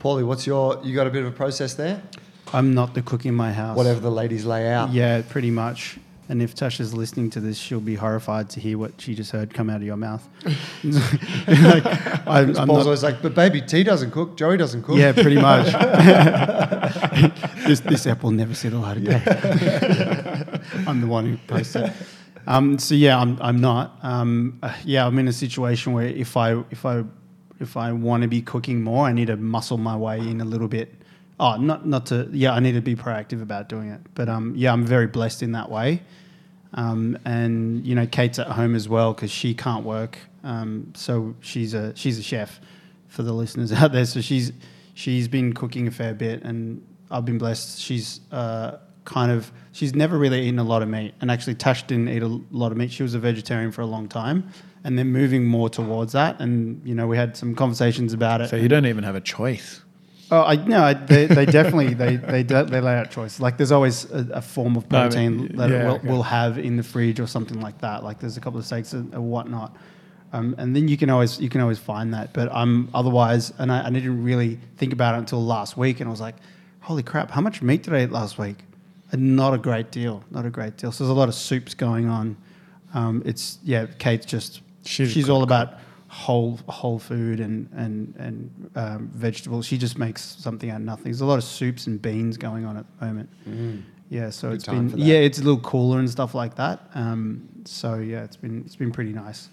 Paulie, 0.03 0.25
what's 0.25 0.45
your? 0.45 0.81
You 0.83 0.93
got 0.93 1.07
a 1.07 1.09
bit 1.09 1.23
of 1.23 1.29
a 1.29 1.35
process 1.35 1.75
there? 1.75 2.03
I'm 2.51 2.73
not 2.73 2.93
the 2.93 3.01
cook 3.01 3.25
in 3.25 3.33
my 3.33 3.53
house. 3.53 3.77
Whatever 3.77 4.01
the 4.01 4.11
ladies 4.11 4.43
lay 4.45 4.69
out. 4.69 4.91
Yeah, 4.91 5.21
pretty 5.21 5.49
much. 5.49 5.97
And 6.27 6.41
if 6.41 6.53
Tasha's 6.55 6.93
listening 6.93 7.29
to 7.31 7.39
this, 7.39 7.57
she'll 7.57 7.79
be 7.79 7.95
horrified 7.95 8.49
to 8.51 8.59
hear 8.59 8.77
what 8.77 8.99
she 8.99 9.15
just 9.15 9.31
heard 9.31 9.53
come 9.53 9.69
out 9.69 9.77
of 9.77 9.83
your 9.83 9.95
mouth. 9.97 10.27
like, 10.83 11.85
I, 12.27 12.41
I'm 12.41 12.53
Paul's 12.53 12.57
not- 12.67 12.69
always 12.69 13.03
like, 13.03 13.21
but 13.21 13.33
baby, 13.33 13.61
T 13.61 13.83
doesn't 13.83 14.11
cook. 14.11 14.35
Joey 14.35 14.57
doesn't 14.57 14.83
cook. 14.83 14.97
yeah, 14.97 15.13
pretty 15.13 15.39
much. 15.39 15.67
this 17.65 17.79
this 17.79 18.05
app 18.05 18.23
will 18.23 18.31
never 18.31 18.53
see 18.53 18.67
the 18.67 18.79
light 18.79 18.97
of 18.97 19.05
day. 19.05 20.59
I'm 20.85 20.99
the 20.99 21.07
one 21.07 21.25
who 21.25 21.37
posted. 21.47 21.93
Um, 22.45 22.77
so 22.77 22.93
yeah, 22.93 23.17
I'm 23.17 23.41
I'm 23.41 23.61
not. 23.61 23.99
Um, 24.03 24.59
uh, 24.61 24.73
yeah, 24.83 25.07
I'm 25.07 25.17
in 25.17 25.29
a 25.29 25.33
situation 25.33 25.93
where 25.93 26.07
if 26.07 26.35
I 26.35 26.61
if 26.71 26.85
I 26.85 27.03
if 27.59 27.77
I 27.77 27.91
want 27.91 28.23
to 28.23 28.27
be 28.27 28.41
cooking 28.41 28.81
more, 28.81 29.05
I 29.05 29.13
need 29.13 29.27
to 29.27 29.37
muscle 29.37 29.77
my 29.77 29.95
way 29.95 30.19
in 30.19 30.41
a 30.41 30.45
little 30.45 30.67
bit. 30.67 30.93
Oh, 31.39 31.57
not 31.57 31.85
not 31.87 32.05
to 32.07 32.29
yeah, 32.31 32.53
I 32.53 32.59
need 32.59 32.73
to 32.73 32.81
be 32.81 32.95
proactive 32.95 33.41
about 33.41 33.69
doing 33.69 33.89
it. 33.89 34.01
But 34.15 34.29
um, 34.29 34.53
yeah, 34.55 34.71
I'm 34.71 34.85
very 34.85 35.07
blessed 35.07 35.43
in 35.43 35.53
that 35.53 35.69
way. 35.69 36.01
Um, 36.73 37.17
and 37.25 37.85
you 37.85 37.95
know, 37.95 38.07
Kate's 38.07 38.39
at 38.39 38.47
home 38.47 38.75
as 38.75 38.89
well 38.89 39.13
because 39.13 39.31
she 39.31 39.53
can't 39.53 39.85
work. 39.85 40.17
Um, 40.43 40.93
so 40.95 41.35
she's 41.39 41.73
a 41.73 41.95
she's 41.95 42.19
a 42.19 42.23
chef 42.23 42.59
for 43.07 43.23
the 43.23 43.33
listeners 43.33 43.71
out 43.73 43.91
there. 43.91 44.05
So 44.05 44.21
she's 44.21 44.51
she's 44.93 45.27
been 45.27 45.53
cooking 45.53 45.87
a 45.87 45.91
fair 45.91 46.13
bit, 46.13 46.43
and 46.43 46.85
I've 47.11 47.25
been 47.25 47.37
blessed. 47.37 47.79
She's 47.79 48.21
uh, 48.31 48.77
kind 49.05 49.31
of 49.31 49.51
she's 49.71 49.93
never 49.93 50.17
really 50.17 50.41
eaten 50.41 50.59
a 50.59 50.63
lot 50.63 50.81
of 50.81 50.89
meat, 50.89 51.13
and 51.21 51.29
actually 51.31 51.55
Tash 51.55 51.83
didn't 51.83 52.09
eat 52.09 52.23
a 52.23 52.39
lot 52.51 52.71
of 52.71 52.77
meat. 52.77 52.91
She 52.91 53.03
was 53.03 53.13
a 53.13 53.19
vegetarian 53.19 53.71
for 53.71 53.81
a 53.81 53.85
long 53.85 54.07
time, 54.07 54.49
and 54.83 54.97
they're 54.97 55.05
moving 55.05 55.45
more 55.45 55.69
towards 55.69 56.13
that. 56.13 56.39
And 56.39 56.81
you 56.85 56.95
know, 56.95 57.07
we 57.07 57.17
had 57.17 57.37
some 57.37 57.55
conversations 57.55 58.13
about 58.13 58.41
it. 58.41 58.49
So 58.49 58.55
you 58.55 58.67
don't 58.67 58.85
even 58.85 59.03
have 59.03 59.15
a 59.15 59.21
choice. 59.21 59.81
Oh, 60.31 60.41
I 60.41 60.55
no, 60.55 60.81
I, 60.81 60.93
they, 60.93 61.25
they 61.27 61.45
definitely 61.45 61.93
they 61.93 62.15
they 62.15 62.43
do, 62.43 62.63
they 62.63 62.81
lay 62.81 62.95
out 62.95 63.11
choices. 63.11 63.39
Like 63.39 63.57
there's 63.57 63.71
always 63.71 64.09
a, 64.11 64.27
a 64.33 64.41
form 64.41 64.75
of 64.75 64.89
No, 64.89 65.01
protein 65.01 65.55
that 65.57 65.69
yeah, 65.69 65.83
we'll, 65.85 65.95
okay. 65.95 66.07
we'll 66.07 66.23
have 66.23 66.57
in 66.57 66.75
the 66.77 66.83
fridge 66.83 67.19
or 67.19 67.27
something 67.27 67.61
like 67.61 67.79
that. 67.81 68.03
Like 68.03 68.19
there's 68.19 68.37
a 68.37 68.41
couple 68.41 68.59
of 68.59 68.65
steaks 68.65 68.93
and, 68.93 69.13
and 69.13 69.29
whatnot, 69.29 69.75
um, 70.31 70.55
and 70.57 70.75
then 70.75 70.87
you 70.87 70.97
can 70.97 71.09
always 71.09 71.39
you 71.39 71.49
can 71.49 71.61
always 71.61 71.77
find 71.77 72.13
that. 72.13 72.33
But 72.33 72.51
I'm 72.51 72.89
otherwise, 72.93 73.53
and 73.59 73.71
I, 73.71 73.85
I 73.85 73.89
didn't 73.91 74.23
really 74.23 74.59
think 74.77 74.91
about 74.91 75.15
it 75.15 75.19
until 75.19 75.43
last 75.43 75.77
week, 75.77 75.99
and 75.99 76.07
I 76.07 76.11
was 76.11 76.21
like, 76.21 76.35
holy 76.79 77.03
crap, 77.03 77.29
how 77.29 77.41
much 77.41 77.61
meat 77.61 77.83
did 77.83 77.93
I 77.93 78.03
eat 78.03 78.11
last 78.11 78.37
week? 78.39 78.57
And 79.11 79.35
not 79.35 79.53
a 79.53 79.59
great 79.59 79.91
deal, 79.91 80.23
not 80.31 80.45
a 80.45 80.49
great 80.49 80.77
deal. 80.77 80.91
So 80.91 81.03
there's 81.03 81.15
a 81.15 81.19
lot 81.19 81.29
of 81.29 81.35
soups 81.35 81.75
going 81.75 82.07
on. 82.07 82.35
Um, 82.95 83.21
it's 83.25 83.59
yeah, 83.63 83.85
Kate's 83.99 84.25
just 84.25 84.61
She's 84.85 85.11
she's, 85.11 85.29
all 85.29 85.43
about 85.43 85.79
whole 86.07 86.59
whole 86.67 86.99
food 86.99 87.39
and 87.39 87.69
and 87.73 88.13
and 88.17 88.71
um, 88.75 89.09
vegetables. 89.13 89.65
She 89.65 89.77
just 89.77 89.97
makes 89.97 90.21
something 90.21 90.69
out 90.69 90.77
of 90.77 90.85
nothing. 90.85 91.05
There's 91.05 91.21
a 91.21 91.25
lot 91.25 91.37
of 91.37 91.43
soups 91.43 91.87
and 91.87 92.01
beans 92.01 92.37
going 92.37 92.65
on 92.65 92.77
at 92.77 92.85
the 92.99 93.05
moment. 93.05 93.29
Yeah, 94.09 94.29
so 94.29 94.49
Good 94.49 94.55
it's 94.55 94.65
been 94.65 94.93
yeah, 94.97 95.15
it's 95.15 95.39
a 95.39 95.43
little 95.43 95.61
cooler 95.61 95.99
and 95.99 96.09
stuff 96.09 96.35
like 96.35 96.55
that. 96.55 96.81
Um, 96.93 97.47
so 97.65 97.95
yeah, 97.95 98.23
it's 98.23 98.35
been 98.35 98.63
it's 98.65 98.75
been 98.75 98.91
pretty 98.91 99.13
nice. 99.13 99.49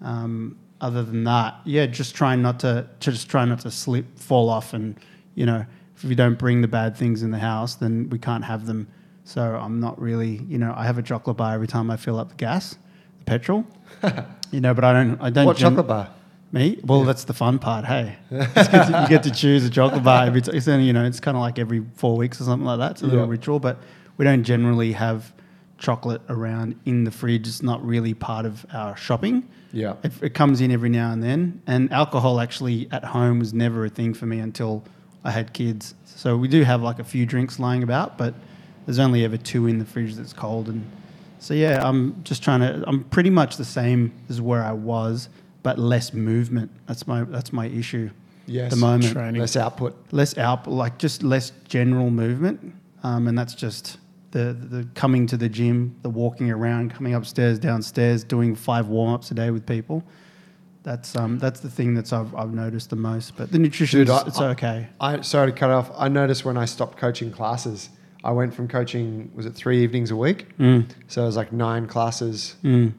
Um, 0.00 0.56
other 0.80 1.02
than 1.02 1.24
that, 1.24 1.56
yeah, 1.64 1.86
just 1.86 2.14
trying 2.14 2.42
not 2.42 2.60
to, 2.60 2.88
to 3.00 3.10
just 3.10 3.28
try 3.28 3.44
not 3.44 3.60
to 3.60 3.70
slip, 3.70 4.18
fall 4.18 4.48
off, 4.48 4.72
and 4.72 4.96
you 5.34 5.46
know, 5.46 5.64
if 5.96 6.04
we 6.04 6.14
don't 6.14 6.38
bring 6.38 6.62
the 6.62 6.68
bad 6.68 6.96
things 6.96 7.22
in 7.22 7.30
the 7.30 7.38
house, 7.38 7.74
then 7.74 8.08
we 8.10 8.18
can't 8.18 8.44
have 8.44 8.66
them. 8.66 8.86
So 9.24 9.42
I'm 9.42 9.80
not 9.80 10.00
really, 10.00 10.44
you 10.48 10.58
know, 10.58 10.72
I 10.76 10.86
have 10.86 10.96
a 10.98 11.02
chocolate 11.02 11.36
bar 11.36 11.54
every 11.54 11.66
time 11.66 11.90
I 11.90 11.96
fill 11.96 12.18
up 12.18 12.30
the 12.30 12.36
gas, 12.36 12.78
the 13.18 13.24
petrol. 13.24 13.66
you 14.50 14.60
know, 14.60 14.74
but 14.74 14.84
I 14.84 14.92
don't, 14.92 15.20
I 15.20 15.30
don't. 15.30 15.46
What 15.46 15.56
gen- 15.56 15.70
chocolate 15.72 15.86
bar? 15.88 16.10
me? 16.50 16.78
Well, 16.84 17.04
that's 17.04 17.24
the 17.24 17.34
fun 17.34 17.58
part. 17.58 17.84
Hey, 17.84 18.16
to- 18.30 18.98
you 19.02 19.08
get 19.08 19.22
to 19.24 19.30
choose 19.30 19.64
a 19.64 19.70
chocolate 19.70 20.02
bar 20.02 20.24
every. 20.26 20.40
T- 20.42 20.56
it's 20.56 20.66
only, 20.68 20.84
you 20.86 20.92
know, 20.92 21.04
it's 21.04 21.20
kind 21.20 21.36
of 21.36 21.42
like 21.42 21.58
every 21.58 21.84
four 21.94 22.16
weeks 22.16 22.40
or 22.40 22.44
something 22.44 22.66
like 22.66 22.78
that. 22.78 22.92
It's 22.92 23.02
a 23.02 23.06
little 23.06 23.24
Yeah. 23.26 23.30
ritual, 23.30 23.60
but 23.60 23.78
we 24.16 24.24
don't 24.24 24.44
generally 24.44 24.92
have 24.92 25.32
chocolate 25.78 26.22
around 26.28 26.74
in 26.86 27.04
the 27.04 27.10
fridge. 27.10 27.46
It's 27.46 27.62
not 27.62 27.84
really 27.86 28.14
part 28.14 28.46
of 28.46 28.64
our 28.72 28.96
shopping. 28.96 29.46
Yeah. 29.72 29.94
It, 30.02 30.12
it 30.22 30.34
comes 30.34 30.60
in 30.62 30.70
every 30.72 30.88
now 30.88 31.12
and 31.12 31.22
then. 31.22 31.60
And 31.66 31.92
alcohol 31.92 32.40
actually 32.40 32.88
at 32.90 33.04
home 33.04 33.38
was 33.38 33.52
never 33.52 33.84
a 33.84 33.88
thing 33.90 34.14
for 34.14 34.24
me 34.26 34.38
until 34.40 34.82
I 35.24 35.30
had 35.30 35.52
kids. 35.52 35.94
So 36.06 36.36
we 36.36 36.48
do 36.48 36.62
have 36.64 36.82
like 36.82 36.98
a 36.98 37.04
few 37.04 37.26
drinks 37.26 37.60
lying 37.60 37.82
about, 37.82 38.16
but 38.18 38.34
there's 38.86 38.98
only 38.98 39.24
ever 39.24 39.36
two 39.36 39.66
in 39.66 39.78
the 39.78 39.84
fridge 39.84 40.14
that's 40.16 40.32
cold. 40.32 40.68
And 40.68 40.84
so 41.38 41.54
yeah, 41.54 41.86
I'm 41.86 42.22
just 42.24 42.42
trying 42.42 42.60
to. 42.60 42.84
I'm 42.86 43.04
pretty 43.04 43.30
much 43.30 43.56
the 43.56 43.64
same 43.64 44.12
as 44.28 44.40
where 44.40 44.62
I 44.62 44.72
was, 44.72 45.28
but 45.62 45.78
less 45.78 46.12
movement. 46.12 46.70
That's 46.86 47.06
my 47.06 47.24
that's 47.24 47.52
my 47.52 47.66
issue. 47.66 48.10
Yes. 48.46 48.64
At 48.64 48.70
the 48.70 48.76
moment, 48.76 49.12
Training. 49.12 49.40
Less 49.40 49.56
output. 49.56 49.94
less 50.10 50.38
out, 50.38 50.66
like 50.66 50.98
just 50.98 51.22
less 51.22 51.52
general 51.68 52.10
movement, 52.10 52.74
um, 53.02 53.28
and 53.28 53.36
that's 53.38 53.54
just 53.54 53.98
the 54.30 54.54
the 54.58 54.88
coming 54.94 55.26
to 55.26 55.36
the 55.36 55.48
gym, 55.48 55.94
the 56.02 56.10
walking 56.10 56.50
around, 56.50 56.94
coming 56.94 57.14
upstairs, 57.14 57.58
downstairs, 57.58 58.24
doing 58.24 58.54
five 58.54 58.88
warm 58.88 59.12
ups 59.14 59.30
a 59.30 59.34
day 59.34 59.50
with 59.50 59.66
people. 59.66 60.02
That's 60.82 61.14
um 61.16 61.38
that's 61.38 61.60
the 61.60 61.68
thing 61.68 61.92
that's 61.94 62.12
I've, 62.12 62.34
I've 62.34 62.54
noticed 62.54 62.88
the 62.90 62.96
most. 62.96 63.36
But 63.36 63.52
the 63.52 63.58
nutrition, 63.58 64.00
it's 64.00 64.10
I- 64.40 64.50
okay. 64.50 64.88
I 65.00 65.20
sorry 65.20 65.52
to 65.52 65.58
cut 65.58 65.70
off. 65.70 65.90
I 65.96 66.08
noticed 66.08 66.44
when 66.46 66.56
I 66.56 66.64
stopped 66.64 66.96
coaching 66.96 67.30
classes, 67.30 67.90
I 68.24 68.32
went 68.32 68.52
from 68.54 68.66
coaching 68.68 69.30
was 69.34 69.46
it 69.46 69.54
three 69.54 69.82
evenings 69.82 70.10
a 70.10 70.16
week, 70.16 70.56
Mm, 70.58 70.86
so 71.06 71.22
it 71.22 71.26
was 71.26 71.36
like 71.36 71.52
nine 71.52 71.86
classes, 71.86 72.56
mm. 72.64 72.92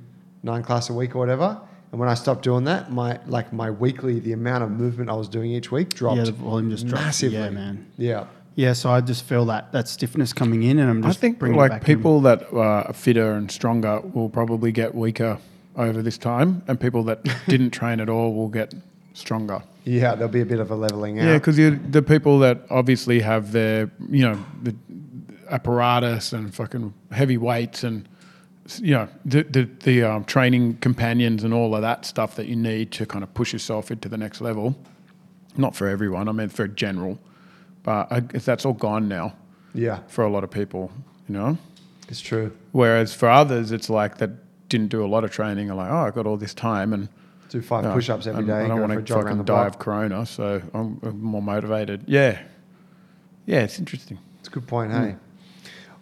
nine 0.43 0.63
class 0.63 0.89
a 0.89 0.93
week 0.93 1.15
or 1.15 1.19
whatever. 1.19 1.59
And 1.91 1.99
when 1.99 2.07
I 2.07 2.13
stopped 2.13 2.43
doing 2.43 2.65
that, 2.65 2.91
my 2.91 3.19
like 3.27 3.51
my 3.51 3.69
weekly, 3.71 4.19
the 4.19 4.33
amount 4.33 4.63
of 4.63 4.69
movement 4.71 5.09
I 5.09 5.13
was 5.15 5.27
doing 5.27 5.51
each 5.51 5.71
week 5.71 5.89
dropped 5.89 6.17
Yeah, 6.17 6.23
the 6.25 6.31
volume 6.31 6.69
just 6.69 6.87
drops. 6.87 7.03
massively. 7.05 7.37
Yeah, 7.39 7.49
man. 7.49 7.85
Yeah, 7.97 8.25
Yeah, 8.55 8.73
so 8.73 8.91
I 8.91 9.01
just 9.01 9.23
feel 9.25 9.45
that 9.45 9.71
that 9.71 9.87
stiffness 9.87 10.31
coming 10.31 10.63
in, 10.63 10.77
and 10.79 10.89
I'm 10.89 11.03
I 11.03 11.09
just 11.09 11.19
think 11.19 11.39
bringing 11.39 11.57
it 11.57 11.61
like 11.61 11.71
back 11.71 11.81
in. 11.81 11.85
people 11.97 12.21
that 12.21 12.53
are 12.53 12.93
fitter 12.93 13.31
and 13.33 13.49
stronger 13.51 14.01
will 14.01 14.29
probably 14.29 14.71
get 14.71 14.93
weaker 14.95 15.39
over 15.75 16.01
this 16.01 16.17
time, 16.17 16.61
and 16.67 16.79
people 16.79 17.03
that 17.05 17.23
didn't 17.47 17.71
train 17.71 17.99
at 17.99 18.07
all 18.09 18.33
will 18.35 18.49
get 18.49 18.73
stronger. 19.13 19.61
yeah. 19.83 20.13
There'll 20.15 20.31
be 20.31 20.41
a 20.41 20.45
bit 20.45 20.59
of 20.59 20.69
a 20.71 20.75
leveling 20.75 21.19
out. 21.19 21.25
Yeah, 21.25 21.37
because 21.39 21.57
the 21.57 22.01
people 22.03 22.39
that 22.39 22.61
obviously 22.69 23.19
have 23.21 23.51
their, 23.51 23.89
you 24.09 24.23
know, 24.29 24.37
the 24.63 24.75
apparatus 25.49 26.33
and 26.33 26.53
fucking 26.53 26.93
heavy 27.11 27.37
weights 27.37 27.83
and, 27.83 28.07
you 28.77 28.93
know, 28.93 29.07
the 29.25 29.43
the, 29.43 29.69
the 29.83 30.03
um, 30.03 30.23
training 30.25 30.77
companions 30.77 31.43
and 31.43 31.53
all 31.53 31.75
of 31.75 31.81
that 31.81 32.05
stuff 32.05 32.35
that 32.35 32.47
you 32.47 32.55
need 32.55 32.91
to 32.93 33.05
kind 33.05 33.23
of 33.23 33.33
push 33.33 33.53
yourself 33.53 33.91
into 33.91 34.09
the 34.09 34.17
next 34.17 34.41
level. 34.41 34.75
Not 35.57 35.75
for 35.75 35.87
everyone. 35.87 36.29
I 36.29 36.31
mean, 36.31 36.49
for 36.49 36.67
general, 36.67 37.19
but 37.83 38.11
I 38.11 38.19
that's 38.19 38.65
all 38.65 38.73
gone 38.73 39.07
now 39.07 39.33
yeah, 39.73 39.99
for 40.07 40.23
a 40.23 40.29
lot 40.29 40.43
of 40.43 40.51
people. 40.51 40.91
You 41.27 41.33
know, 41.33 41.57
it's 42.07 42.21
true. 42.21 42.51
whereas 42.71 43.13
for 43.13 43.29
others, 43.29 43.71
it's 43.71 43.89
like 43.89 44.17
that 44.17 44.31
didn't 44.69 44.87
do 44.89 45.03
a 45.03 45.07
lot 45.07 45.23
of 45.23 45.31
training. 45.31 45.69
Are 45.71 45.75
like, 45.75 45.91
oh, 45.91 45.97
I 45.97 46.11
got 46.11 46.25
all 46.25 46.37
this 46.37 46.53
time 46.53 46.93
and. 46.93 47.09
Do 47.49 47.63
five 47.63 47.83
push-ups 47.95 48.27
every 48.27 48.45
day. 48.45 48.53
and. 48.53 48.65
I 48.65 48.67
don't 48.67 48.81
want 48.81 49.07
to 49.07 49.13
fucking 49.13 49.43
die 49.43 49.65
of 49.65 49.79
corona, 49.79 50.23
so 50.27 50.61
I'm 50.73 50.99
I'm 51.01 51.19
more 51.19 51.41
motivated. 51.41 52.03
Yeah, 52.05 52.39
yeah, 53.47 53.61
it's 53.61 53.79
interesting. 53.79 54.19
It's 54.39 54.47
a 54.47 54.51
good 54.51 54.67
point, 54.67 54.91
hey. 54.91 55.15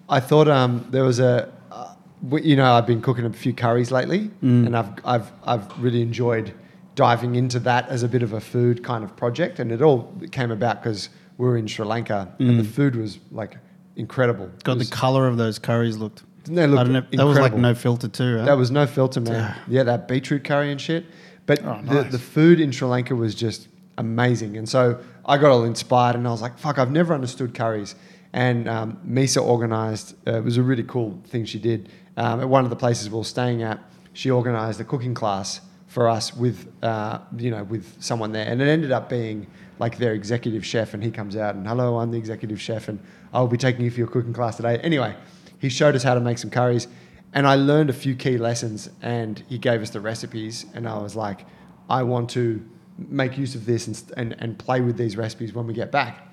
I 0.09 0.19
thought 0.19 0.47
um, 0.47 0.85
there 0.89 1.03
was 1.03 1.19
a, 1.19 1.51
uh, 1.71 1.93
you 2.41 2.55
know, 2.55 2.73
I've 2.73 2.87
been 2.87 3.01
cooking 3.01 3.25
a 3.25 3.33
few 3.33 3.53
curries 3.53 3.91
lately, 3.91 4.31
and 4.41 4.75
I've, 4.75 4.89
I've, 5.05 5.31
I've 5.43 5.79
really 5.83 6.01
enjoyed 6.01 6.53
diving 6.95 7.35
into 7.35 7.59
that 7.59 7.87
as 7.89 8.03
a 8.03 8.07
bit 8.07 8.23
of 8.23 8.33
a 8.33 8.39
food 8.39 8.83
kind 8.83 9.03
of 9.03 9.15
project. 9.15 9.59
And 9.59 9.71
it 9.71 9.81
all 9.81 10.11
came 10.31 10.49
about 10.51 10.81
because 10.81 11.09
we 11.37 11.45
were 11.45 11.57
in 11.57 11.67
Sri 11.67 11.85
Lanka, 11.85 12.33
and 12.39 12.59
the 12.59 12.63
food 12.63 12.95
was 12.95 13.19
like 13.31 13.57
incredible. 13.95 14.49
God, 14.63 14.77
It 14.81 14.89
the 14.89 14.95
color 14.95 15.27
of 15.27 15.37
those 15.37 15.59
curries 15.59 15.97
looked. 15.97 16.23
They 16.45 16.63
I 16.63 16.65
looked 16.65 16.85
don't 16.85 16.93
know. 16.93 17.17
That 17.17 17.25
was 17.25 17.37
like 17.39 17.55
no 17.55 17.75
filter 17.75 18.07
too. 18.07 18.37
Right? 18.37 18.45
That 18.45 18.57
was 18.57 18.71
no 18.71 18.87
filter, 18.87 19.19
man. 19.19 19.55
Yeah, 19.67 19.83
that 19.83 20.07
beetroot 20.07 20.43
curry 20.45 20.71
and 20.71 20.79
shit. 20.79 21.05
But 21.45 21.63
Oh, 21.65 21.81
the, 21.83 22.03
the 22.03 22.19
food 22.19 22.59
in 22.59 22.71
Sri 22.71 22.87
Lanka 22.87 23.15
was 23.15 23.35
just 23.35 23.67
amazing. 23.97 24.57
And 24.57 24.67
so 24.67 24.99
I 25.25 25.37
got 25.37 25.51
all 25.51 25.63
inspired 25.63 26.15
and 26.15 26.27
I 26.27 26.31
was 26.31 26.41
like, 26.41 26.57
fuck, 26.57 26.77
I've 26.77 26.91
never 26.91 27.13
understood 27.13 27.53
curries. 27.53 27.95
And 28.37 28.69
um, 28.69 28.99
Misa 29.03 29.43
organized, 29.43 30.13
uh, 30.27 30.37
it 30.37 30.43
was 30.43 30.57
a 30.57 30.61
really 30.61 30.83
cool 30.83 31.19
thing 31.25 31.43
she 31.43 31.57
did. 31.57 31.89
Um, 32.17 32.39
at 32.39 32.47
one 32.47 32.63
of 32.65 32.69
the 32.69 32.75
places 32.75 33.09
we 33.09 33.17
were 33.17 33.23
staying 33.23 33.63
at, 33.63 33.79
she 34.13 34.29
organized 34.29 34.79
a 34.79 34.83
cooking 34.83 35.15
class 35.15 35.59
for 35.87 36.07
us 36.07 36.35
with, 36.35 36.71
uh, 36.83 37.17
you 37.35 37.49
know, 37.49 37.63
with 37.63 37.99
someone 37.99 38.33
there. 38.33 38.47
And 38.47 38.61
it 38.61 38.67
ended 38.67 38.91
up 38.91 39.09
being 39.09 39.47
like 39.79 39.97
their 39.97 40.13
executive 40.13 40.63
chef. 40.63 40.93
And 40.93 41.03
he 41.03 41.09
comes 41.09 41.35
out 41.35 41.55
and, 41.55 41.67
hello, 41.67 41.97
I'm 41.97 42.11
the 42.11 42.19
executive 42.19 42.61
chef 42.61 42.89
and 42.89 42.99
I'll 43.33 43.47
be 43.47 43.57
taking 43.57 43.83
you 43.83 43.89
for 43.89 43.97
your 43.97 44.07
cooking 44.07 44.33
class 44.33 44.57
today. 44.57 44.77
Anyway, 44.83 45.15
he 45.57 45.67
showed 45.67 45.95
us 45.95 46.03
how 46.03 46.13
to 46.13 46.19
make 46.19 46.37
some 46.37 46.51
curries 46.51 46.87
and 47.33 47.47
I 47.47 47.55
learned 47.55 47.89
a 47.89 47.93
few 47.93 48.15
key 48.15 48.37
lessons 48.37 48.87
and 49.01 49.43
he 49.49 49.57
gave 49.57 49.81
us 49.81 49.89
the 49.89 49.99
recipes 49.99 50.67
and 50.75 50.87
I 50.87 50.99
was 50.99 51.15
like, 51.15 51.43
I 51.89 52.03
want 52.03 52.29
to 52.31 52.63
make 52.99 53.35
use 53.35 53.55
of 53.55 53.65
this 53.65 53.87
and, 53.87 54.03
and, 54.15 54.35
and 54.37 54.59
play 54.59 54.81
with 54.81 54.95
these 54.95 55.17
recipes 55.17 55.53
when 55.53 55.65
we 55.65 55.73
get 55.73 55.91
back. 55.91 56.27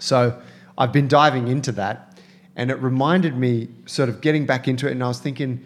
So 0.00 0.40
I've 0.80 0.92
been 0.92 1.08
diving 1.08 1.46
into 1.48 1.72
that 1.72 2.18
and 2.56 2.70
it 2.70 2.76
reminded 2.76 3.36
me 3.36 3.68
sort 3.86 4.08
of 4.08 4.20
getting 4.20 4.46
back 4.46 4.66
into 4.66 4.88
it 4.88 4.92
and 4.92 5.04
I 5.04 5.08
was 5.08 5.20
thinking 5.20 5.64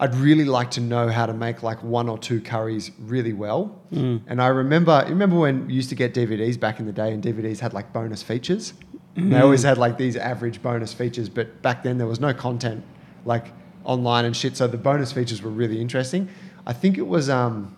I'd 0.00 0.14
really 0.14 0.46
like 0.46 0.70
to 0.72 0.80
know 0.80 1.08
how 1.08 1.26
to 1.26 1.34
make 1.34 1.62
like 1.62 1.82
one 1.82 2.08
or 2.08 2.16
two 2.16 2.40
curries 2.40 2.90
really 2.98 3.34
well. 3.34 3.78
And 3.92 4.40
I 4.40 4.46
remember 4.46 5.04
remember 5.06 5.38
when 5.38 5.68
you 5.68 5.76
used 5.76 5.90
to 5.90 5.94
get 5.94 6.14
DVDs 6.14 6.58
back 6.58 6.80
in 6.80 6.86
the 6.86 6.92
day 6.92 7.12
and 7.12 7.22
DVDs 7.22 7.60
had 7.60 7.74
like 7.74 7.92
bonus 7.92 8.22
features? 8.22 8.72
And 9.16 9.30
They 9.32 9.40
always 9.40 9.62
had 9.62 9.76
like 9.76 9.98
these 9.98 10.16
average 10.16 10.62
bonus 10.62 10.94
features, 10.94 11.28
but 11.28 11.60
back 11.60 11.82
then 11.82 11.98
there 11.98 12.06
was 12.06 12.18
no 12.20 12.32
content 12.32 12.82
like 13.26 13.52
online 13.84 14.24
and 14.24 14.34
shit. 14.34 14.56
So 14.56 14.66
the 14.66 14.78
bonus 14.78 15.12
features 15.12 15.42
were 15.42 15.50
really 15.50 15.80
interesting. 15.80 16.28
I 16.66 16.72
think 16.72 16.96
it 16.96 17.06
was 17.06 17.28
um, 17.28 17.76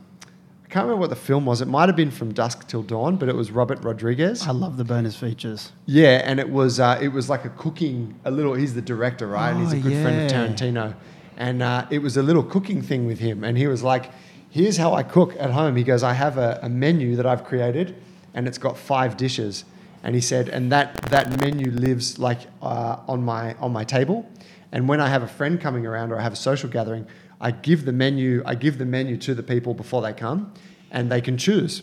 can't 0.73 0.85
remember 0.87 1.01
what 1.03 1.11
the 1.11 1.17
film 1.17 1.45
was. 1.45 1.61
It 1.61 1.69
might 1.69 1.89
have 1.91 1.97
been 1.97 2.11
From 2.11 2.33
Dusk 2.33 2.67
Till 2.67 2.83
Dawn, 2.83 3.17
but 3.17 3.29
it 3.29 3.35
was 3.37 3.51
Robert 3.51 3.83
Rodriguez. 3.85 4.47
I 4.47 4.53
love 4.53 4.79
the 4.79 4.85
bonus 4.85 5.15
features. 5.15 5.71
Yeah, 5.85 6.23
and 6.25 6.41
it 6.41 6.49
was 6.49 6.81
uh, 6.81 6.99
it 7.01 7.09
was 7.09 7.29
like 7.29 7.45
a 7.45 7.51
cooking 7.51 8.19
a 8.25 8.31
little. 8.31 8.55
He's 8.55 8.75
the 8.75 8.81
director, 8.83 9.27
right? 9.27 9.51
and 9.51 9.61
he's 9.63 9.73
a 9.75 9.77
Oh, 9.77 9.81
good 9.83 10.03
friend 10.03 10.23
of. 10.23 10.33
Tarantino, 10.33 10.95
and 11.37 11.63
uh, 11.63 11.87
it 11.91 11.99
was 12.01 12.17
a 12.17 12.23
little 12.23 12.43
cooking 12.43 12.81
thing 12.81 13.07
with 13.07 13.19
him. 13.19 13.45
And 13.45 13.59
he 13.59 13.67
was 13.67 13.83
like, 13.83 14.11
"Here's 14.49 14.79
how 14.79 14.95
I 14.95 15.03
cook 15.03 15.37
at 15.39 15.51
home." 15.51 15.77
He 15.77 15.85
goes, 15.85 16.03
"I 16.03 16.15
have 16.15 16.39
a, 16.39 16.59
a 16.63 16.69
menu 16.71 17.17
that 17.17 17.27
I've 17.27 17.45
created, 17.45 17.95
and 18.33 18.49
it's 18.49 18.59
got 18.59 18.79
five 18.79 19.17
dishes." 19.19 19.65
And 20.03 20.15
he 20.15 20.21
said, 20.23 20.49
"And 20.49 20.73
that 20.73 20.95
that 21.11 21.39
menu 21.39 21.71
lives 21.71 22.19
like 22.19 22.41
uh, 22.63 22.97
on 23.07 23.23
my 23.23 23.55
on 23.61 23.73
my 23.73 23.85
table, 23.85 24.27
and 24.73 24.89
when 24.89 25.01
I 25.03 25.09
have 25.09 25.23
a 25.23 25.29
friend 25.29 25.61
coming 25.61 25.85
around 25.87 26.13
or 26.13 26.19
I 26.19 26.23
have 26.23 26.33
a 26.33 26.37
social 26.51 26.71
gathering, 26.71 27.07
I 27.43 27.51
give 27.51 27.85
the 27.85 27.93
menu 27.93 28.43
I 28.47 28.55
give 28.55 28.79
the 28.79 28.87
menu 28.87 29.17
to 29.19 29.35
the 29.35 29.43
people 29.43 29.75
before 29.75 30.01
they 30.01 30.15
come, 30.15 30.53
and 30.91 31.11
they 31.13 31.21
can 31.21 31.37
choose." 31.37 31.83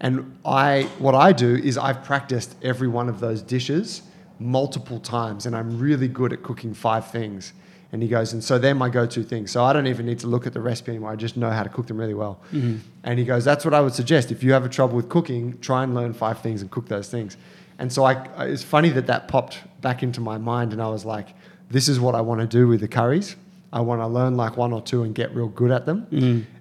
And 0.00 0.36
I, 0.44 0.88
what 0.98 1.14
I 1.14 1.32
do 1.32 1.54
is 1.54 1.78
I've 1.78 2.02
practiced 2.02 2.56
every 2.62 2.88
one 2.88 3.08
of 3.08 3.20
those 3.20 3.40
dishes 3.42 4.02
multiple 4.38 4.98
times, 4.98 5.46
and 5.46 5.54
I'm 5.54 5.78
really 5.78 6.08
good 6.08 6.32
at 6.32 6.42
cooking 6.42 6.74
five 6.74 7.10
things. 7.10 7.52
And 7.92 8.02
he 8.02 8.08
goes, 8.08 8.32
and 8.32 8.42
so 8.42 8.58
they're 8.58 8.74
my 8.74 8.88
go-to 8.88 9.22
things. 9.22 9.52
So 9.52 9.62
I 9.62 9.72
don't 9.72 9.86
even 9.86 10.04
need 10.04 10.18
to 10.18 10.26
look 10.26 10.48
at 10.48 10.52
the 10.52 10.60
recipe 10.60 10.90
anymore. 10.90 11.12
I 11.12 11.16
just 11.16 11.36
know 11.36 11.50
how 11.50 11.62
to 11.62 11.68
cook 11.68 11.86
them 11.86 11.96
really 11.96 12.12
well. 12.12 12.40
Mm-hmm. 12.52 12.78
And 13.04 13.18
he 13.20 13.24
goes, 13.24 13.44
that's 13.44 13.64
what 13.64 13.72
I 13.72 13.80
would 13.80 13.94
suggest. 13.94 14.32
If 14.32 14.42
you 14.42 14.52
have 14.52 14.64
a 14.64 14.68
trouble 14.68 14.96
with 14.96 15.08
cooking, 15.08 15.56
try 15.60 15.84
and 15.84 15.94
learn 15.94 16.12
five 16.12 16.40
things 16.40 16.60
and 16.60 16.70
cook 16.72 16.88
those 16.88 17.08
things. 17.08 17.36
And 17.78 17.92
so 17.92 18.02
I, 18.02 18.14
I- 18.36 18.46
it's 18.46 18.64
funny 18.64 18.88
that 18.90 19.06
that 19.06 19.28
popped 19.28 19.60
back 19.80 20.02
into 20.02 20.20
my 20.20 20.38
mind, 20.38 20.72
and 20.72 20.82
I 20.82 20.88
was 20.88 21.04
like, 21.04 21.28
this 21.70 21.88
is 21.88 22.00
what 22.00 22.16
I 22.16 22.20
want 22.20 22.40
to 22.40 22.48
do 22.48 22.66
with 22.66 22.80
the 22.80 22.88
curries. 22.88 23.36
I 23.74 23.80
want 23.80 24.00
to 24.00 24.06
learn 24.06 24.36
like 24.36 24.56
one 24.56 24.72
or 24.72 24.80
two 24.80 25.02
and 25.02 25.12
get 25.12 25.34
real 25.34 25.48
good 25.48 25.72
at 25.72 25.84
them. 25.84 26.06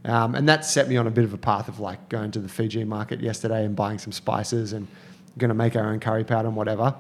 Um, 0.04 0.34
and 0.34 0.50
that 0.50 0.66
set 0.66 0.90
me 0.90 0.98
on 0.98 1.06
a 1.06 1.12
bit 1.12 1.24
of 1.24 1.34
a 1.34 1.38
path 1.38 1.68
of 1.68 1.80
like 1.80 2.10
going 2.10 2.32
to 2.32 2.40
the 2.40 2.50
Fiji 2.50 2.84
market 2.86 3.22
yesterday 3.22 3.64
and 3.64 3.76
buying 3.76 4.00
some 4.00 4.12
spices 4.12 4.74
and 4.74 4.88
going 5.38 5.50
to 5.50 5.54
make 5.56 5.76
our 5.76 5.86
own 5.86 6.00
curry 6.00 6.24
powder 6.24 6.48
and 6.48 6.58
whatever. 6.58 6.96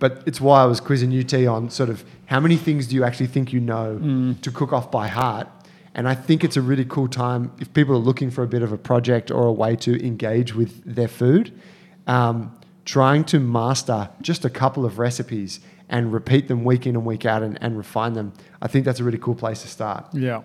But 0.00 0.24
it's 0.26 0.40
why 0.40 0.62
I 0.62 0.66
was 0.66 0.80
quizzing 0.80 1.16
UT 1.16 1.32
on 1.46 1.70
sort 1.70 1.90
of 1.90 2.04
how 2.26 2.40
many 2.40 2.56
things 2.56 2.88
do 2.88 2.96
you 2.96 3.04
actually 3.04 3.28
think 3.28 3.52
you 3.52 3.60
know 3.60 4.34
to 4.42 4.50
cook 4.50 4.72
off 4.72 4.90
by 4.90 5.06
heart. 5.06 5.46
And 5.94 6.08
I 6.08 6.16
think 6.16 6.42
it's 6.42 6.56
a 6.56 6.62
really 6.62 6.84
cool 6.84 7.06
time 7.06 7.52
if 7.60 7.72
people 7.72 7.94
are 7.94 7.98
looking 7.98 8.32
for 8.32 8.42
a 8.42 8.48
bit 8.48 8.62
of 8.62 8.72
a 8.72 8.78
project 8.78 9.30
or 9.30 9.46
a 9.46 9.52
way 9.52 9.76
to 9.76 10.04
engage 10.04 10.56
with 10.56 10.82
their 10.84 11.08
food. 11.08 11.52
Um, 12.08 12.58
trying 12.84 13.22
to 13.22 13.38
master 13.38 14.10
just 14.20 14.44
a 14.44 14.50
couple 14.50 14.84
of 14.84 14.98
recipes 14.98 15.60
and 15.92 16.12
repeat 16.12 16.48
them 16.48 16.64
week 16.64 16.86
in 16.86 16.96
and 16.96 17.04
week 17.04 17.24
out 17.24 17.42
and, 17.44 17.56
and 17.62 17.76
refine 17.76 18.14
them. 18.14 18.32
I 18.60 18.66
think 18.66 18.84
that's 18.84 18.98
a 18.98 19.04
really 19.04 19.18
cool 19.18 19.36
place 19.36 19.62
to 19.62 19.68
start. 19.68 20.06
Yeah. 20.12 20.42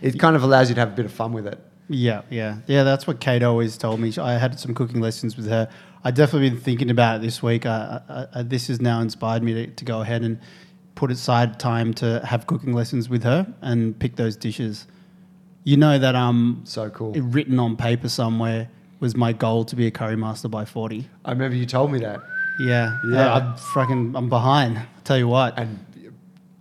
It 0.00 0.18
kind 0.18 0.34
of 0.34 0.42
allows 0.42 0.68
you 0.68 0.74
to 0.74 0.80
have 0.80 0.92
a 0.92 0.96
bit 0.96 1.04
of 1.04 1.12
fun 1.12 1.32
with 1.32 1.46
it. 1.46 1.60
Yeah, 1.88 2.22
yeah, 2.30 2.58
yeah. 2.66 2.84
That's 2.84 3.06
what 3.06 3.20
Kate 3.20 3.42
always 3.42 3.76
told 3.76 4.00
me. 4.00 4.12
I 4.18 4.38
had 4.38 4.58
some 4.58 4.74
cooking 4.74 5.00
lessons 5.00 5.36
with 5.36 5.46
her. 5.48 5.68
I 6.04 6.10
definitely 6.10 6.50
been 6.50 6.60
thinking 6.60 6.90
about 6.90 7.16
it 7.16 7.22
this 7.22 7.42
week. 7.42 7.66
I, 7.66 8.00
I, 8.08 8.26
I, 8.38 8.42
this 8.42 8.68
has 8.68 8.80
now 8.80 9.00
inspired 9.00 9.42
me 9.42 9.52
to, 9.54 9.66
to 9.66 9.84
go 9.84 10.00
ahead 10.00 10.22
and 10.22 10.40
put 10.94 11.10
aside 11.10 11.60
time 11.60 11.92
to 11.94 12.24
have 12.24 12.46
cooking 12.46 12.72
lessons 12.72 13.08
with 13.08 13.24
her 13.24 13.52
and 13.60 13.98
pick 13.98 14.16
those 14.16 14.36
dishes. 14.36 14.86
You 15.64 15.76
know 15.76 15.98
that 15.98 16.14
um, 16.14 16.62
So 16.64 16.88
cool. 16.90 17.12
written 17.12 17.58
on 17.58 17.76
paper 17.76 18.08
somewhere 18.08 18.68
was 19.00 19.14
my 19.16 19.32
goal 19.32 19.64
to 19.66 19.76
be 19.76 19.86
a 19.86 19.90
curry 19.90 20.16
master 20.16 20.48
by 20.48 20.64
forty. 20.64 21.08
I 21.24 21.32
remember 21.32 21.56
you 21.56 21.66
told 21.66 21.92
me 21.92 21.98
that. 21.98 22.20
Yeah, 22.60 22.98
Yeah. 23.08 23.32
I, 23.32 23.38
am 23.38 23.56
fucking, 23.56 24.14
I'm 24.16 24.28
behind. 24.28 24.78
I 24.78 24.86
tell 25.04 25.18
you 25.18 25.28
what, 25.28 25.58
And 25.58 25.84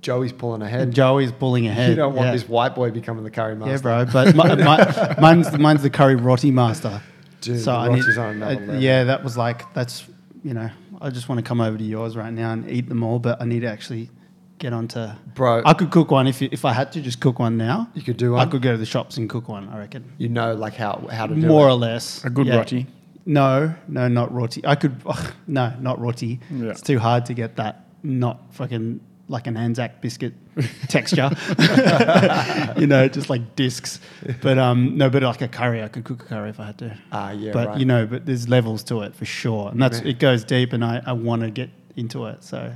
Joey's 0.02 0.32
pulling 0.34 0.62
ahead. 0.62 0.82
and 0.82 0.94
Joey's 0.94 1.32
pulling 1.32 1.68
ahead. 1.68 1.90
you 1.90 1.96
don't 1.96 2.16
want 2.16 2.28
yeah. 2.28 2.32
this 2.34 2.48
white 2.50 2.74
boy 2.76 2.90
becoming 2.92 3.24
the 3.24 3.30
curry 3.32 3.56
master. 3.56 3.90
Yeah, 3.90 4.06
bro. 4.06 4.06
But 4.12 4.36
my, 4.36 4.56
my, 4.64 5.16
mine's, 5.20 5.58
mine's 5.58 5.84
the 5.84 5.90
curry 5.92 6.16
roti 6.16 6.50
master. 6.52 7.02
Dude, 7.42 7.60
so 7.60 7.72
the 7.72 7.78
I 7.78 7.88
need, 7.90 8.00
roti's 8.02 8.18
on 8.18 8.30
another 8.36 8.56
uh, 8.56 8.60
level. 8.60 8.82
yeah, 8.82 9.04
that 9.06 9.24
was 9.24 9.36
like 9.38 9.72
that's 9.74 10.06
you 10.44 10.54
know 10.54 10.70
I 11.02 11.10
just 11.10 11.28
want 11.28 11.40
to 11.40 11.44
come 11.44 11.60
over 11.60 11.76
to 11.78 11.84
yours 11.84 12.16
right 12.16 12.32
now 12.32 12.52
and 12.54 12.70
eat 12.70 12.88
them 12.88 13.04
all, 13.04 13.18
but 13.20 13.42
I 13.42 13.46
need 13.46 13.62
to 13.62 13.68
actually 13.68 14.12
get 14.60 14.74
onto. 14.74 15.08
Bro, 15.34 15.64
I 15.66 15.74
could 15.74 15.90
cook 15.90 16.12
one 16.12 16.28
if 16.28 16.40
you, 16.42 16.50
if 16.52 16.66
I 16.66 16.74
had 16.74 16.92
to 16.92 17.02
just 17.02 17.20
cook 17.20 17.40
one 17.40 17.58
now. 17.58 17.90
you 17.96 18.04
could 18.04 18.18
do 18.18 18.36
I 18.38 18.46
could 18.46 18.62
go 18.62 18.72
to 18.72 18.78
the 18.78 18.86
shops 18.86 19.18
and 19.18 19.28
cook 19.28 19.50
one. 19.50 19.70
I 19.70 19.80
reckon 19.80 20.14
You 20.20 20.30
know, 20.30 20.54
like 20.54 20.76
how 20.76 21.08
how 21.12 21.26
to 21.28 21.34
do 21.36 21.48
more 21.48 21.68
it. 21.68 21.72
or 21.72 21.76
less 21.76 22.24
A 22.24 22.30
good 22.30 22.46
yeah. 22.46 22.58
roti. 22.58 22.86
No, 23.26 23.74
no, 23.88 24.08
not 24.08 24.34
roti. 24.34 24.66
I 24.66 24.76
could 24.76 25.02
no, 25.48 25.74
not 25.80 26.00
roti. 26.00 26.40
Yeah. 26.50 26.70
It's 26.72 26.82
too 26.82 27.00
hard 27.00 27.26
to 27.28 27.34
get 27.34 27.56
that 27.58 27.86
not 28.04 28.54
fucking 28.54 29.00
like 29.28 29.48
an 29.48 29.56
Anzac 29.56 30.02
biscuit 30.02 30.34
texture. 30.90 31.30
you 32.78 32.88
know, 32.88 33.08
just 33.08 33.30
like 33.30 33.56
discs. 33.56 34.00
But 34.42 34.58
um, 34.58 34.98
no, 34.98 35.10
but 35.10 35.24
like 35.24 35.42
a 35.42 35.48
curry, 35.48 35.82
I 35.82 35.88
could 35.88 36.04
cook 36.04 36.24
a 36.24 36.26
curry 36.26 36.50
if 36.50 36.60
I 36.60 36.66
had 36.68 36.78
to. 36.80 36.98
Ah, 37.12 37.32
yeah, 37.32 37.52
but 37.54 37.68
right. 37.70 37.78
you 37.80 37.86
know, 37.86 38.06
but 38.06 38.26
there's 38.26 38.50
levels 38.50 38.84
to 38.86 39.02
it 39.02 39.16
for 39.16 39.26
sure, 39.26 39.70
and 39.70 39.82
that's 39.82 40.02
Yeah. 40.02 40.10
it 40.10 40.20
goes 40.20 40.44
deep, 40.44 40.74
and 40.74 40.84
I, 40.84 41.02
I 41.06 41.14
want 41.14 41.44
to 41.44 41.50
get 41.50 41.70
into 41.96 42.26
it. 42.26 42.44
So, 42.44 42.74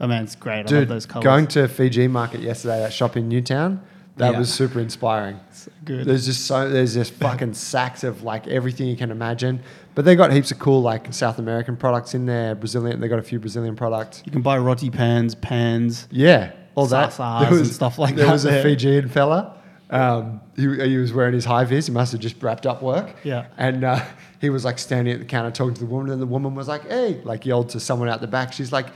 I 0.00 0.06
mean, 0.06 0.22
it's 0.22 0.34
great. 0.36 0.72
I 0.72 0.78
love 0.78 0.88
those 0.88 1.06
colors. 1.06 1.24
going 1.24 1.46
to 1.48 1.68
Fiji 1.68 2.08
market 2.08 2.40
yesterday, 2.40 2.78
that 2.80 2.92
shop 2.92 3.16
in 3.16 3.28
Newtown, 3.28 3.82
that 4.18 4.32
Yeah. 4.32 4.38
was 4.38 4.52
super 4.52 4.80
inspiring. 4.80 5.40
So 5.52 5.70
good. 5.84 6.04
There's 6.06 6.26
just 6.26 6.46
so 6.46 6.68
there's 6.68 6.94
just 6.94 7.12
fucking 7.14 7.54
sacks 7.70 8.04
of 8.04 8.22
like 8.22 8.46
everything 8.46 8.88
you 8.88 8.96
can 8.96 9.10
imagine. 9.10 9.60
But 9.94 10.04
they 10.04 10.14
got 10.14 10.32
heaps 10.32 10.50
of 10.52 10.58
cool 10.58 10.80
like 10.82 11.12
South 11.12 11.38
American 11.38 11.76
products 11.76 12.14
in 12.14 12.26
there. 12.26 12.54
Brazilian, 12.54 13.00
they 13.00 13.08
got 13.08 13.18
a 13.18 13.22
few 13.22 13.38
Brazilian 13.40 13.74
products. 13.76 14.22
you 14.26 14.30
can 14.32 14.42
buy 14.42 14.58
roti 14.58 14.90
pans, 14.90 15.34
pans. 15.34 16.06
Yeah, 16.10 16.52
all 16.74 16.86
that. 16.86 17.10
Sasas 17.10 17.56
and 17.58 17.66
stuff 17.66 17.98
like 17.98 18.10
that. 18.14 18.16
there 18.18 18.26
that 18.26 18.32
was 18.32 18.44
a. 18.44 18.62
Fijian 18.62 19.08
fella. 19.08 19.54
Um, 19.90 20.42
he, 20.54 20.62
he 20.86 20.98
was 20.98 21.14
wearing 21.14 21.32
his 21.32 21.46
high 21.46 21.64
vis. 21.64 21.86
He 21.86 21.92
must 21.92 22.12
have 22.12 22.20
just 22.20 22.42
wrapped 22.42 22.66
up 22.66 22.82
work. 22.82 23.16
Yeah. 23.24 23.46
And 23.56 23.84
uh, 23.84 24.04
he 24.38 24.50
was 24.50 24.62
like 24.62 24.78
standing 24.78 25.14
at 25.14 25.18
the 25.20 25.24
counter 25.24 25.50
talking 25.50 25.72
to 25.74 25.80
the 25.80 25.86
woman, 25.86 26.10
and 26.12 26.20
the 26.20 26.26
woman 26.26 26.54
was 26.54 26.68
like, 26.68 26.86
"Hey," 26.88 27.20
like 27.24 27.46
yelled 27.46 27.70
to 27.70 27.80
someone 27.80 28.08
out 28.10 28.20
the 28.20 28.26
back. 28.26 28.52
She's 28.52 28.70
like, 28.70 28.86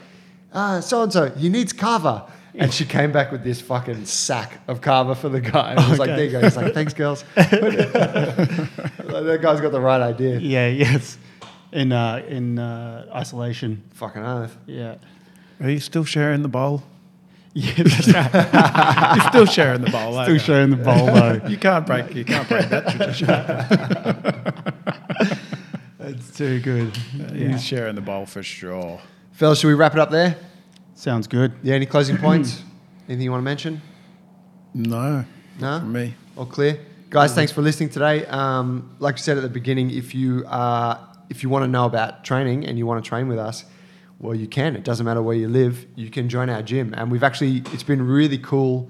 uh, 0.52 0.80
"So 0.82 1.02
and 1.02 1.12
so, 1.12 1.30
he 1.30 1.48
needs 1.48 1.72
kava." 1.72 2.30
And 2.54 2.72
she 2.72 2.84
came 2.84 3.12
back 3.12 3.32
with 3.32 3.42
this 3.44 3.62
fucking 3.62 4.04
sack 4.04 4.60
of 4.68 4.82
kava 4.82 5.14
for 5.14 5.30
the 5.30 5.40
guy. 5.40 5.70
And 5.70 5.80
I 5.80 5.88
was 5.88 5.98
like, 5.98 6.10
Okay. 6.10 6.16
"There 6.16 6.24
you 6.26 6.32
go." 6.32 6.40
He's 6.42 6.56
like, 6.56 6.74
"Thanks, 6.74 6.92
girls." 6.92 7.24
that 7.34 7.48
guy's 9.40 9.60
got 9.60 9.72
the 9.72 9.80
right 9.80 10.02
idea. 10.02 10.38
Yeah, 10.38 10.68
yes. 10.68 11.16
In 11.72 11.92
uh, 11.92 12.22
in 12.28 12.58
uh, 12.58 13.06
isolation. 13.14 13.82
Fucking 13.94 14.22
oath. 14.22 14.54
Yeah. 14.66 14.96
Are 15.60 15.70
you 15.70 15.80
still 15.80 16.04
sharing 16.04 16.42
the 16.42 16.48
bowl? 16.48 16.82
Yeah, 17.54 17.82
that's 17.82 18.08
right. 18.08 18.32
You're 19.16 19.28
still 19.28 19.44
sharing 19.44 19.82
the 19.82 19.90
bowl. 19.90 20.12
Still 20.12 20.54
aren't 20.54 20.70
you? 20.70 20.76
the 20.76 20.82
bowl 20.82 21.04
though. 21.06 21.40
You 21.46 21.58
can't 21.58 21.84
break. 21.86 22.14
You 22.14 22.24
can't 22.24 22.48
break 22.48 22.70
that 22.70 22.88
tradition. 22.88 23.28
It's 26.00 26.34
too 26.34 26.60
good. 26.60 26.96
He's 27.34 27.62
sharing 27.62 27.94
the 27.94 28.00
bowl 28.00 28.24
for 28.24 28.42
sure. 28.42 29.02
Fellas, 29.32 29.58
should 29.60 29.68
we 29.68 29.74
wrap 29.74 29.92
it 29.92 29.98
up 29.98 30.10
there? 30.10 30.34
Sounds 31.02 31.26
good. 31.26 31.52
Yeah. 31.64 31.74
Any 31.74 31.86
closing 31.86 32.16
points? 32.28 32.62
Anything 33.08 33.24
you 33.24 33.32
want 33.32 33.40
to 33.40 33.44
mention? 33.44 33.82
No, 34.72 35.24
No. 35.58 35.80
for 35.80 35.84
me. 35.84 36.14
All 36.36 36.46
clear, 36.46 36.78
guys. 37.10 37.34
Thanks 37.34 37.50
for 37.50 37.60
listening 37.60 37.88
today. 37.88 38.24
Um, 38.26 38.94
like 39.00 39.16
I 39.16 39.18
said 39.18 39.36
at 39.36 39.42
the 39.42 39.48
beginning, 39.48 39.90
if 39.90 40.14
you 40.14 40.44
uh, 40.46 40.98
if 41.28 41.42
you 41.42 41.48
want 41.48 41.64
to 41.64 41.66
know 41.66 41.86
about 41.86 42.22
training 42.24 42.64
and 42.66 42.78
you 42.78 42.86
want 42.86 43.02
to 43.04 43.08
train 43.08 43.26
with 43.26 43.40
us, 43.40 43.64
well, 44.20 44.32
you 44.32 44.46
can. 44.46 44.76
It 44.76 44.84
doesn't 44.84 45.04
matter 45.04 45.20
where 45.20 45.34
you 45.34 45.48
live. 45.48 45.84
You 45.96 46.08
can 46.08 46.28
join 46.28 46.48
our 46.48 46.62
gym, 46.62 46.94
and 46.96 47.10
we've 47.10 47.24
actually 47.24 47.64
it's 47.72 47.82
been 47.82 48.06
really 48.06 48.38
cool 48.38 48.88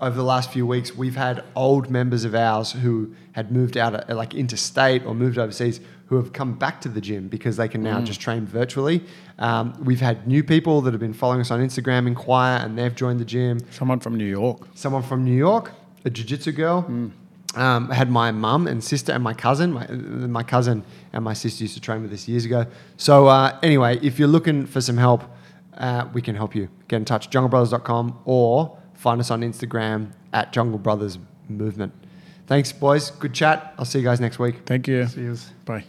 over 0.00 0.16
the 0.16 0.24
last 0.24 0.50
few 0.50 0.66
weeks. 0.66 0.92
We've 0.96 1.14
had 1.14 1.44
old 1.54 1.88
members 1.88 2.24
of 2.24 2.34
ours 2.34 2.72
who 2.72 3.14
had 3.30 3.52
moved 3.52 3.76
out 3.76 4.10
like 4.10 4.34
interstate 4.34 5.06
or 5.06 5.14
moved 5.14 5.38
overseas 5.38 5.78
who 6.06 6.16
have 6.16 6.32
come 6.32 6.54
back 6.54 6.80
to 6.82 6.88
the 6.88 7.00
gym 7.00 7.28
because 7.28 7.56
they 7.56 7.66
can 7.68 7.82
now 7.82 8.00
just 8.00 8.20
train 8.20 8.44
virtually. 8.46 9.02
Um, 9.38 9.74
we've 9.82 10.00
had 10.00 10.26
new 10.28 10.44
people 10.44 10.80
that 10.82 10.92
have 10.92 11.00
been 11.00 11.14
following 11.14 11.40
us 11.40 11.50
on 11.50 11.60
Instagram 11.60 12.06
inquire 12.06 12.58
and 12.64 12.76
they've 12.78 12.94
joined 12.94 13.20
the 13.20 13.24
gym 13.24 13.60
Someone 13.70 14.00
from 14.00 14.16
New 14.16 14.26
York. 14.26 14.66
someone 14.74 15.02
from 15.02 15.24
New 15.24 15.34
York, 15.34 15.72
a 16.04 16.10
jiu-jitsu 16.10 16.52
girl. 16.52 16.84
Um, 17.56 17.90
I 17.90 17.94
had 17.94 18.10
my 18.10 18.32
mum 18.32 18.66
and 18.66 18.82
sister 18.82 19.12
and 19.12 19.22
my 19.22 19.32
cousin. 19.32 19.72
My, 19.72 19.86
my 19.86 20.42
cousin 20.42 20.84
and 21.12 21.24
my 21.24 21.32
sister 21.34 21.64
used 21.64 21.74
to 21.74 21.80
train 21.80 22.02
with 22.02 22.12
us 22.12 22.26
years 22.28 22.44
ago. 22.44 22.66
So 22.96 23.26
uh, 23.28 23.58
anyway, 23.62 23.98
if 24.02 24.18
you're 24.18 24.28
looking 24.28 24.66
for 24.66 24.80
some 24.80 24.96
help, 24.98 25.22
uh, 25.78 26.06
we 26.12 26.20
can 26.20 26.34
help 26.34 26.54
you. 26.54 26.68
Get 26.88 26.96
in 26.96 27.04
touch, 27.04 27.30
junglebrothers.com 27.30 28.18
or 28.24 28.76
find 28.94 29.20
us 29.20 29.30
on 29.30 29.40
Instagram 29.42 30.12
at 30.32 30.52
Jungle 30.52 30.78
Brothers 30.78 31.18
Movement. 31.48 31.92
Thanks, 32.46 32.72
boys. 32.72 33.10
Good 33.10 33.32
chat. 33.32 33.72
I'll 33.78 33.84
see 33.84 34.00
you 34.00 34.04
guys 34.04 34.20
next 34.20 34.38
week. 34.38 34.56
Thank 34.66 34.86
you. 34.88 35.06
See 35.06 35.22
you. 35.22 35.36
Bye. 35.64 35.84